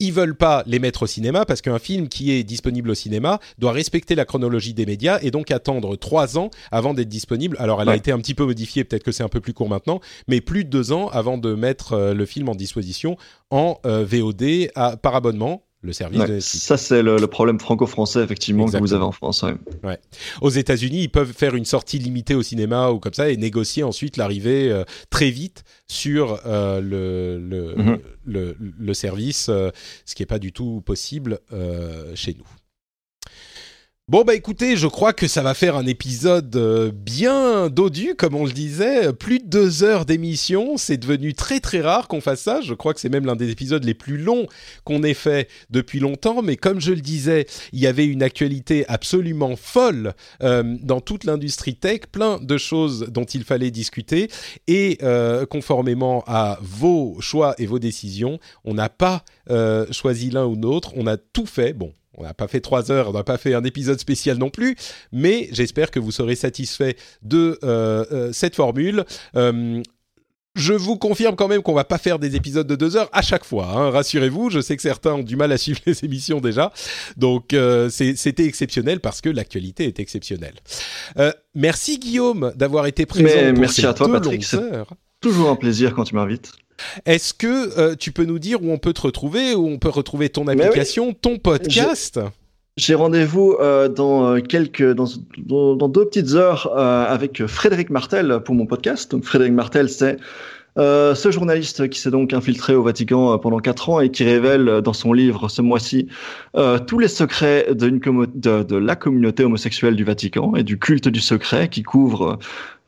ils 0.00 0.12
veulent 0.12 0.34
pas 0.34 0.64
les 0.66 0.78
mettre 0.78 1.02
au 1.02 1.06
cinéma 1.06 1.44
parce 1.44 1.60
qu'un 1.60 1.78
film 1.78 2.08
qui 2.08 2.32
est 2.32 2.42
disponible 2.42 2.90
au 2.90 2.94
cinéma 2.94 3.38
doit 3.58 3.72
respecter 3.72 4.14
la 4.14 4.24
chronologie 4.24 4.72
des 4.72 4.86
médias 4.86 5.18
et 5.22 5.30
donc 5.30 5.50
attendre 5.50 5.94
trois 5.96 6.38
ans 6.38 6.50
avant 6.72 6.94
d'être 6.94 7.08
disponible. 7.08 7.56
Alors 7.60 7.82
elle 7.82 7.90
a 7.90 7.96
été 7.96 8.10
un 8.10 8.18
petit 8.18 8.34
peu 8.34 8.44
modifiée, 8.44 8.82
peut-être 8.82 9.04
que 9.04 9.12
c'est 9.12 9.22
un 9.22 9.28
peu 9.28 9.40
plus 9.40 9.52
court 9.52 9.68
maintenant, 9.68 10.00
mais 10.26 10.40
plus 10.40 10.64
de 10.64 10.70
deux 10.70 10.92
ans 10.92 11.08
avant 11.08 11.36
de 11.36 11.54
mettre 11.54 11.92
euh, 11.92 12.14
le 12.14 12.24
film 12.24 12.48
en 12.48 12.54
disposition 12.54 13.16
en 13.50 13.78
euh, 13.84 14.04
VOD 14.04 14.70
par 15.02 15.14
abonnement 15.14 15.64
le 15.82 15.92
service. 15.92 16.44
ça, 16.44 16.76
c'est 16.76 17.02
le, 17.02 17.26
problème 17.26 17.58
franco-français, 17.58 18.22
effectivement, 18.22 18.66
que 18.66 18.76
vous 18.76 18.92
avez 18.92 19.04
en 19.04 19.12
France. 19.12 19.44
Ouais. 19.82 19.98
Aux 20.42 20.50
États-Unis, 20.50 21.04
ils 21.04 21.10
peuvent 21.10 21.32
faire 21.32 21.54
une 21.54 21.64
sortie 21.64 21.98
limitée 21.98 22.34
au 22.34 22.42
cinéma 22.42 22.90
ou 22.90 22.98
comme 22.98 23.14
ça 23.14 23.30
et 23.30 23.36
négocier 23.36 23.82
ensuite 23.82 24.16
l'arrivée 24.16 24.70
euh, 24.70 24.84
très 25.08 25.30
vite 25.30 25.64
sur 25.88 26.40
euh, 26.46 26.80
le, 26.80 27.38
le, 27.38 27.74
mhm. 27.76 27.98
le, 28.26 28.56
le, 28.58 28.94
service, 28.94 29.48
euh, 29.48 29.70
ce 30.04 30.14
qui 30.14 30.22
n'est 30.22 30.26
pas 30.26 30.38
du 30.38 30.52
tout 30.52 30.82
possible 30.84 31.38
chez 32.14 32.34
nous. 32.36 32.46
Bon 34.10 34.24
bah 34.24 34.34
écoutez, 34.34 34.76
je 34.76 34.88
crois 34.88 35.12
que 35.12 35.28
ça 35.28 35.40
va 35.40 35.54
faire 35.54 35.76
un 35.76 35.86
épisode 35.86 36.56
euh, 36.56 36.90
bien 36.92 37.68
dodu, 37.68 38.16
comme 38.16 38.34
on 38.34 38.44
le 38.44 38.50
disait. 38.50 39.12
Plus 39.12 39.38
de 39.38 39.44
deux 39.44 39.84
heures 39.84 40.04
d'émission, 40.04 40.76
c'est 40.76 40.96
devenu 40.96 41.32
très 41.32 41.60
très 41.60 41.80
rare 41.80 42.08
qu'on 42.08 42.20
fasse 42.20 42.40
ça. 42.40 42.60
Je 42.60 42.74
crois 42.74 42.92
que 42.92 42.98
c'est 42.98 43.08
même 43.08 43.24
l'un 43.24 43.36
des 43.36 43.50
épisodes 43.50 43.84
les 43.84 43.94
plus 43.94 44.18
longs 44.18 44.48
qu'on 44.82 45.04
ait 45.04 45.14
fait 45.14 45.48
depuis 45.70 46.00
longtemps. 46.00 46.42
Mais 46.42 46.56
comme 46.56 46.80
je 46.80 46.90
le 46.90 47.00
disais, 47.00 47.46
il 47.72 47.78
y 47.78 47.86
avait 47.86 48.04
une 48.04 48.24
actualité 48.24 48.84
absolument 48.88 49.54
folle 49.54 50.14
euh, 50.42 50.76
dans 50.82 51.00
toute 51.00 51.22
l'industrie 51.22 51.76
tech, 51.76 52.00
plein 52.10 52.40
de 52.40 52.58
choses 52.58 53.06
dont 53.10 53.26
il 53.26 53.44
fallait 53.44 53.70
discuter. 53.70 54.28
Et 54.66 54.98
euh, 55.04 55.46
conformément 55.46 56.24
à 56.26 56.58
vos 56.62 57.14
choix 57.20 57.54
et 57.58 57.66
vos 57.66 57.78
décisions, 57.78 58.40
on 58.64 58.74
n'a 58.74 58.88
pas 58.88 59.24
choisi 59.92 60.30
l'un 60.30 60.46
ou 60.46 60.56
l'autre. 60.56 60.94
On 60.96 61.06
a 61.06 61.16
tout 61.16 61.46
fait. 61.46 61.74
Bon, 61.74 61.92
on 62.20 62.24
n'a 62.24 62.34
pas 62.34 62.48
fait 62.48 62.60
trois 62.60 62.92
heures, 62.92 63.08
on 63.08 63.12
n'a 63.12 63.24
pas 63.24 63.38
fait 63.38 63.54
un 63.54 63.64
épisode 63.64 63.98
spécial 63.98 64.36
non 64.36 64.50
plus, 64.50 64.76
mais 65.12 65.48
j'espère 65.52 65.90
que 65.90 65.98
vous 65.98 66.12
serez 66.12 66.36
satisfait 66.36 66.96
de 67.22 67.58
euh, 67.64 68.04
euh, 68.12 68.32
cette 68.32 68.54
formule. 68.54 69.04
Euh, 69.36 69.82
je 70.56 70.74
vous 70.74 70.98
confirme 70.98 71.36
quand 71.36 71.48
même 71.48 71.62
qu'on 71.62 71.72
va 71.72 71.84
pas 71.84 71.96
faire 71.96 72.18
des 72.18 72.36
épisodes 72.36 72.66
de 72.66 72.74
deux 72.74 72.96
heures 72.96 73.08
à 73.12 73.22
chaque 73.22 73.44
fois. 73.44 73.68
Hein, 73.68 73.90
rassurez-vous, 73.90 74.50
je 74.50 74.60
sais 74.60 74.76
que 74.76 74.82
certains 74.82 75.14
ont 75.14 75.22
du 75.22 75.36
mal 75.36 75.50
à 75.52 75.56
suivre 75.56 75.80
les 75.86 76.04
émissions 76.04 76.40
déjà, 76.40 76.72
donc 77.16 77.56
c'était 77.90 78.44
exceptionnel 78.44 79.00
parce 79.00 79.20
que 79.20 79.30
l'actualité 79.30 79.86
est 79.86 79.98
exceptionnelle. 79.98 80.54
merci 81.54 81.98
Guillaume 81.98 82.52
d'avoir 82.56 82.86
été 82.86 83.06
présent. 83.06 83.52
merci 83.56 83.86
à 83.86 83.94
toi 83.94 84.10
Patrick. 84.12 84.44
C'est 84.44 84.60
toujours 85.20 85.50
un 85.50 85.56
plaisir 85.56 85.94
quand 85.94 86.04
tu 86.04 86.14
m'invites. 86.14 86.52
Est-ce 87.06 87.34
que 87.34 87.78
euh, 87.78 87.94
tu 87.96 88.12
peux 88.12 88.24
nous 88.24 88.38
dire 88.38 88.62
où 88.62 88.70
on 88.70 88.78
peut 88.78 88.92
te 88.92 89.02
retrouver, 89.02 89.54
où 89.54 89.66
on 89.66 89.78
peut 89.78 89.88
retrouver 89.88 90.28
ton 90.28 90.46
application, 90.48 91.12
ton 91.12 91.38
podcast? 91.38 92.20
J'ai 92.76 92.94
rendez-vous 92.94 93.56
euh, 93.60 93.88
dans 93.88 94.36
euh, 94.36 94.40
quelques 94.40 94.94
dans, 94.94 95.06
dans, 95.74 95.88
deux 95.88 96.06
petites 96.06 96.34
heures 96.34 96.76
avec 96.76 97.46
Frédéric 97.46 97.90
Martel 97.90 98.40
pour 98.44 98.54
mon 98.54 98.66
podcast. 98.66 99.10
Donc 99.10 99.24
Frédéric 99.24 99.54
Martel, 99.54 99.88
c'est 99.88 100.16
ce 100.76 101.30
journaliste 101.30 101.90
qui 101.90 102.00
s'est 102.00 102.10
donc 102.10 102.32
infiltré 102.32 102.74
au 102.74 102.82
Vatican 102.82 103.38
pendant 103.38 103.58
quatre 103.58 103.90
ans 103.90 104.00
et 104.00 104.10
qui 104.10 104.24
révèle 104.24 104.80
dans 104.82 104.94
son 104.94 105.12
livre 105.12 105.48
ce 105.48 105.60
mois-ci 105.60 106.08
tous 106.86 106.98
les 106.98 107.08
secrets 107.08 107.74
de, 107.74 107.90
de, 107.90 108.62
de, 108.62 108.76
la 108.76 108.96
communauté 108.96 109.44
homosexuelle 109.44 109.96
du 109.96 110.04
Vatican 110.04 110.54
et 110.56 110.62
du 110.62 110.78
culte 110.78 111.08
du 111.08 111.20
secret 111.20 111.68
qui 111.68 111.82
couvre 111.82 112.38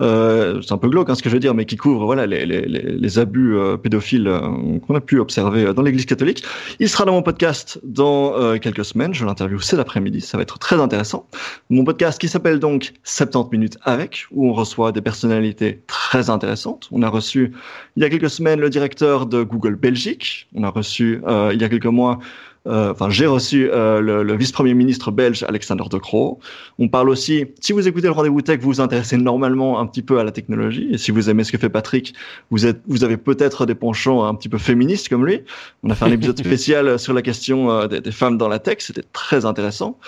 euh, 0.02 0.60
c'est 0.62 0.72
un 0.72 0.78
peu 0.78 0.88
glauque 0.88 1.08
hein, 1.10 1.14
ce 1.14 1.22
que 1.22 1.28
je 1.28 1.34
veux 1.34 1.40
dire, 1.40 1.54
mais 1.54 1.64
qui 1.64 1.76
couvre 1.76 2.04
voilà 2.04 2.26
les, 2.26 2.44
les, 2.44 2.62
les 2.62 3.18
abus 3.18 3.56
euh, 3.56 3.76
pédophiles 3.76 4.26
euh, 4.26 4.40
qu'on 4.86 4.94
a 4.94 5.00
pu 5.00 5.18
observer 5.18 5.72
dans 5.72 5.82
l'Église 5.82 6.06
catholique. 6.06 6.44
Il 6.80 6.88
sera 6.88 7.04
dans 7.04 7.12
mon 7.12 7.22
podcast 7.22 7.80
dans 7.84 8.58
quelques 8.58 8.84
semaines. 8.84 9.14
Je 9.14 9.24
l'interview 9.24 9.60
cet 9.60 9.78
après-midi. 9.78 10.20
Ça 10.20 10.36
va 10.36 10.42
être 10.42 10.58
très 10.58 10.80
intéressant. 10.80 11.28
Mon 11.70 11.84
podcast 11.84 12.20
qui 12.20 12.28
s'appelle 12.28 12.58
donc 12.58 12.92
70 13.04 13.50
minutes 13.52 13.78
avec, 13.82 14.26
où 14.30 14.48
on 14.48 14.52
reçoit 14.52 14.92
des 14.92 15.00
personnalités 15.00 15.82
très 15.86 16.30
intéressantes. 16.30 16.88
On 16.90 17.02
a 17.02 17.08
reçu 17.08 17.52
il 17.96 18.02
y 18.02 18.06
a 18.06 18.10
quelques 18.10 18.30
semaines 18.30 18.60
le 18.60 18.70
directeur 18.70 19.26
de 19.26 19.42
Google 19.42 19.76
Belgique. 19.76 20.48
On 20.54 20.64
a 20.64 20.70
reçu 20.70 21.20
il 21.52 21.60
y 21.60 21.64
a 21.64 21.68
quelques 21.68 21.86
mois 21.86 22.18
euh, 22.20 22.51
enfin, 22.66 23.10
j'ai 23.10 23.26
reçu 23.26 23.70
euh, 23.70 24.00
le, 24.00 24.22
le 24.22 24.36
vice-premier 24.36 24.74
ministre 24.74 25.10
belge 25.10 25.42
Alexander 25.42 25.84
De 25.90 25.98
Croo. 25.98 26.38
On 26.78 26.88
parle 26.88 27.08
aussi, 27.08 27.46
si 27.60 27.72
vous 27.72 27.88
écoutez 27.88 28.06
le 28.06 28.12
rendez-vous 28.12 28.40
tech, 28.40 28.60
vous 28.60 28.68
vous 28.68 28.80
intéressez 28.80 29.16
normalement 29.16 29.80
un 29.80 29.86
petit 29.86 30.02
peu 30.02 30.18
à 30.18 30.24
la 30.24 30.30
technologie. 30.30 30.88
Et 30.92 30.98
si 30.98 31.10
vous 31.10 31.28
aimez 31.28 31.44
ce 31.44 31.52
que 31.52 31.58
fait 31.58 31.68
Patrick, 31.68 32.14
vous 32.50 32.66
êtes, 32.66 32.80
vous 32.86 33.04
avez 33.04 33.16
peut-être 33.16 33.66
des 33.66 33.74
penchants 33.74 34.24
un 34.24 34.34
petit 34.34 34.48
peu 34.48 34.58
féministes 34.58 35.08
comme 35.08 35.26
lui. 35.26 35.42
On 35.82 35.90
a 35.90 35.94
fait 35.94 36.04
un 36.04 36.12
épisode 36.12 36.38
spécial 36.44 36.98
sur 36.98 37.12
la 37.12 37.22
question 37.22 37.70
euh, 37.70 37.88
des, 37.88 38.00
des, 38.00 38.12
femmes 38.12 38.38
dans 38.38 38.48
la 38.48 38.58
tech. 38.58 38.76
C'était 38.80 39.04
très 39.12 39.44
intéressant. 39.44 39.98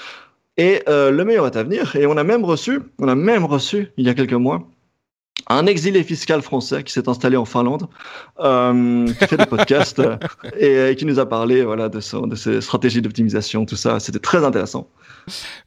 Et 0.57 0.83
le 0.87 1.23
meilleur 1.25 1.47
est 1.47 1.57
à 1.57 1.65
venir. 1.65 1.97
Et 1.97 2.07
on 2.07 2.17
a 2.17 2.23
même 2.23 2.45
reçu, 2.45 2.79
on 3.01 3.09
a 3.09 3.17
même 3.17 3.45
reçu 3.45 3.89
il 3.97 4.07
y 4.07 4.09
a 4.09 4.15
quelques 4.15 4.35
mois 4.35 4.69
un 5.49 5.67
exilé 5.67 6.03
fiscal 6.03 6.43
français 6.43 6.83
qui 6.83 6.93
s'est 6.93 7.09
installé 7.09 7.37
en 7.37 7.45
Finlande, 7.45 7.87
euh, 8.41 9.07
qui 9.07 9.27
fait 9.27 9.37
des 9.37 9.47
podcasts 9.47 10.01
et, 10.59 10.95
qui 10.97 11.05
nous 11.05 11.19
a 11.19 11.29
parlé 11.29 11.63
voilà 11.63 11.89
de, 11.89 12.01
son, 12.01 12.27
de 12.27 12.35
ses 12.35 12.61
stratégies 12.61 13.03
d'optimisation, 13.03 13.67
tout 13.67 13.77
ça. 13.77 14.01
C'était 14.01 14.19
très 14.19 14.45
intéressant. 14.45 14.89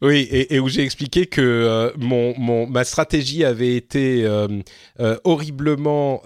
Oui, 0.01 0.27
et, 0.31 0.55
et, 0.55 0.59
où 0.59 0.69
j'ai 0.69 0.83
expliqué 0.83 1.25
que 1.25 1.41
euh, 1.41 1.91
mon, 1.97 2.37
mon, 2.37 2.67
ma 2.67 2.83
stratégie 2.83 3.43
avait 3.43 3.75
été 3.75 4.23
euh, 4.25 4.47
euh, 4.99 5.17
horriblement 5.23 6.21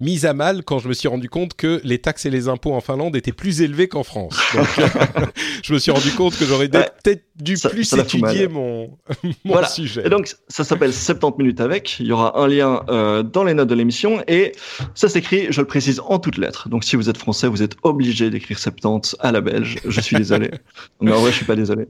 mise 0.00 0.26
à 0.26 0.34
mal 0.34 0.62
quand 0.64 0.78
je 0.78 0.88
me 0.88 0.92
suis 0.92 1.08
rendu 1.08 1.28
compte 1.28 1.54
que 1.54 1.80
les 1.84 1.98
taxes 1.98 2.26
et 2.26 2.30
les 2.30 2.48
impôts 2.48 2.74
en 2.74 2.80
Finlande 2.80 3.16
étaient 3.16 3.32
plus 3.32 3.62
élevés 3.62 3.88
qu'en 3.88 4.02
France. 4.02 4.36
Donc, 4.54 4.68
je 5.62 5.72
me 5.72 5.78
suis 5.78 5.90
rendu 5.90 6.10
compte 6.12 6.36
que 6.36 6.44
j'aurais 6.44 6.68
peut-être 6.68 7.24
dû 7.36 7.56
ça, 7.56 7.70
plus 7.70 7.84
ça 7.84 7.98
étudier 7.98 8.48
mon, 8.48 8.98
mon 9.44 9.52
voilà. 9.52 9.68
sujet. 9.68 10.02
Et 10.06 10.10
donc, 10.10 10.34
ça 10.48 10.64
s'appelle 10.64 10.92
70 10.92 11.38
minutes 11.38 11.60
avec. 11.60 11.98
Il 12.00 12.06
y 12.06 12.12
aura 12.12 12.38
un 12.40 12.48
lien 12.48 12.82
dans 13.24 13.44
les 13.44 13.54
notes 13.54 13.68
de 13.68 13.74
l'émission 13.74 14.22
et 14.28 14.52
ça 14.94 15.08
s'écrit, 15.08 15.46
je 15.50 15.60
le 15.60 15.66
précise, 15.66 16.00
en 16.06 16.18
toutes 16.18 16.38
lettres. 16.38 16.68
Donc, 16.68 16.84
si 16.84 16.96
vous 16.96 17.08
êtes 17.08 17.18
français, 17.18 17.48
vous 17.48 17.62
êtes 17.62 17.76
obligé 17.82 18.30
d'écrire 18.30 18.58
70 18.58 19.16
à 19.20 19.32
la 19.32 19.40
belge. 19.40 19.76
Je 19.86 20.00
suis 20.00 20.16
désolé. 20.16 20.50
Mais 21.00 21.12
en 21.12 21.20
vrai, 21.20 21.30
je 21.30 21.36
suis 21.36 21.46
pas 21.46 21.56
désolé. 21.56 21.86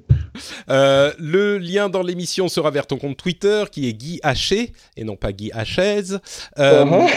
Euh, 0.70 1.12
le 1.18 1.58
lien 1.58 1.88
dans 1.88 2.02
l'émission 2.02 2.48
sera 2.48 2.70
vers 2.70 2.86
ton 2.86 2.96
compte 2.96 3.16
Twitter 3.16 3.64
qui 3.70 3.88
est 3.88 3.92
Guy 3.92 4.20
Haché 4.22 4.72
et 4.96 5.04
non 5.04 5.16
pas 5.16 5.32
Guy 5.32 5.50
Hachez. 5.52 6.16
Euh, 6.58 6.84
uh 6.84 6.88
-huh. 6.88 7.10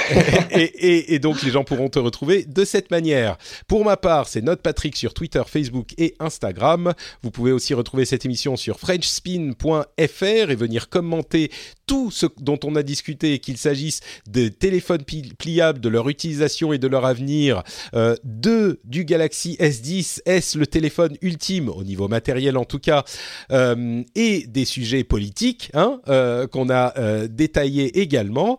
et, 0.52 0.64
et, 0.64 1.14
et, 1.14 1.20
donc 1.20 1.42
les 1.44 1.52
gens 1.52 1.64
pourront 1.64 1.90
te 1.90 2.00
retrouver 2.00 2.46
de 2.46 2.66
cette 2.66 2.92
manière. 2.92 3.38
Pour 3.68 3.86
ma 3.86 3.98
part, 3.98 4.28
c'est 4.28 4.42
Note 4.42 4.62
Patrick 4.62 4.96
sur 4.96 5.14
Twitter, 5.14 5.44
Facebook 5.46 5.94
et 5.98 6.16
Instagram. 6.20 6.94
Vous 7.22 7.32
pouvez 7.32 7.52
aussi 7.52 7.74
retrouver 7.74 8.06
cette 8.06 8.26
émission 8.26 8.58
sur 8.58 8.80
FrenchSpin.fr 8.80 10.50
et 10.50 10.56
venir 10.56 10.90
commenter 10.90 11.52
tout 11.86 12.12
ce 12.12 12.26
dont 12.40 12.60
on 12.64 12.76
a 12.76 12.84
discuté, 12.84 13.40
qu'il 13.40 13.58
s'agisse 13.58 14.00
de 14.28 14.48
téléphones 14.48 15.04
pliables, 15.38 15.80
de 15.80 15.90
leur 15.90 16.10
utilisation 16.10 16.74
et 16.74 16.78
de 16.78 16.88
leur 16.88 17.06
avenir, 17.06 17.64
euh, 17.94 18.16
de 18.24 18.80
du 18.84 19.06
Galaxy 19.06 19.58
S10, 19.60 20.22
S 20.26 20.56
le 20.56 20.68
téléphone 20.68 21.18
ultime 21.22 21.70
au 21.70 21.84
niveau 21.84 22.08
matériel 22.08 22.58
en 22.58 22.66
tout 22.66 22.80
cas, 22.80 23.04
et 23.50 24.48
des 24.48 24.66
sujets 24.66 25.04
politiques 25.04 25.72
hein, 25.74 26.00
euh, 26.08 26.48
qu'on 26.48 26.70
a 26.70 26.98
euh, 26.98 27.28
détaillés 27.28 28.00
également. 28.00 28.58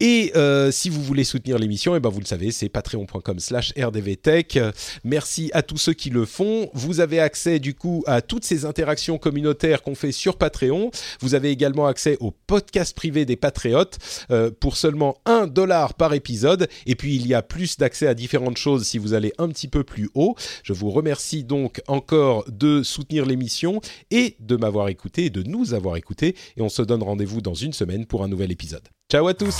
Et 0.00 0.32
euh, 0.34 0.70
si 0.70 0.88
vous 0.88 1.02
voulez 1.02 1.24
soutenir 1.24 1.58
l'émission, 1.58 1.94
eh 1.94 2.00
ben 2.00 2.08
vous 2.08 2.20
le 2.20 2.26
savez, 2.26 2.50
c'est 2.52 2.70
patreon.com 2.70 3.38
slash 3.38 3.74
rdvtech. 3.78 4.58
Merci 5.04 5.50
à 5.52 5.62
tous 5.62 5.76
ceux 5.76 5.92
qui 5.92 6.08
le 6.08 6.24
font. 6.24 6.70
Vous 6.72 7.00
avez 7.00 7.20
accès 7.20 7.58
du 7.58 7.74
coup 7.74 8.02
à 8.06 8.22
toutes 8.22 8.44
ces 8.44 8.64
interactions 8.64 9.18
communautaires 9.18 9.82
qu'on 9.82 9.94
fait 9.94 10.12
sur 10.12 10.38
Patreon. 10.38 10.90
Vous 11.20 11.34
avez 11.34 11.50
également 11.50 11.86
accès 11.86 12.16
au 12.20 12.30
podcast 12.30 12.96
privé 12.96 13.26
des 13.26 13.36
Patriotes 13.36 13.98
euh, 14.30 14.50
pour 14.50 14.78
seulement 14.78 15.18
un 15.26 15.46
dollar 15.46 15.92
par 15.94 16.14
épisode. 16.14 16.68
Et 16.86 16.94
puis 16.94 17.16
il 17.16 17.26
y 17.26 17.34
a 17.34 17.42
plus 17.42 17.76
d'accès 17.76 18.06
à 18.06 18.14
différentes 18.14 18.56
choses 18.56 18.86
si 18.86 18.96
vous 18.96 19.12
allez 19.12 19.32
un 19.36 19.48
petit 19.48 19.68
peu 19.68 19.84
plus 19.84 20.08
haut. 20.14 20.34
Je 20.62 20.72
vous 20.72 20.90
remercie 20.90 21.44
donc 21.44 21.82
encore 21.88 22.44
de 22.50 22.82
soutenir 22.82 23.26
l'émission 23.26 23.80
et 24.10 24.36
de 24.40 24.56
m'avoir 24.56 24.88
écouté, 24.88 25.28
de 25.28 25.42
nous 25.42 25.74
avoir 25.74 25.96
écouté. 25.96 26.36
Et 26.56 26.62
on 26.62 26.70
se 26.70 26.80
donne 26.80 27.02
rendez-vous 27.02 27.42
dans 27.42 27.54
une 27.54 27.74
semaine 27.74 28.06
pour 28.06 28.24
un 28.24 28.28
nouvel 28.28 28.50
épisode. 28.50 28.88
Ciao 29.10 29.26
à 29.26 29.34
tous 29.34 29.58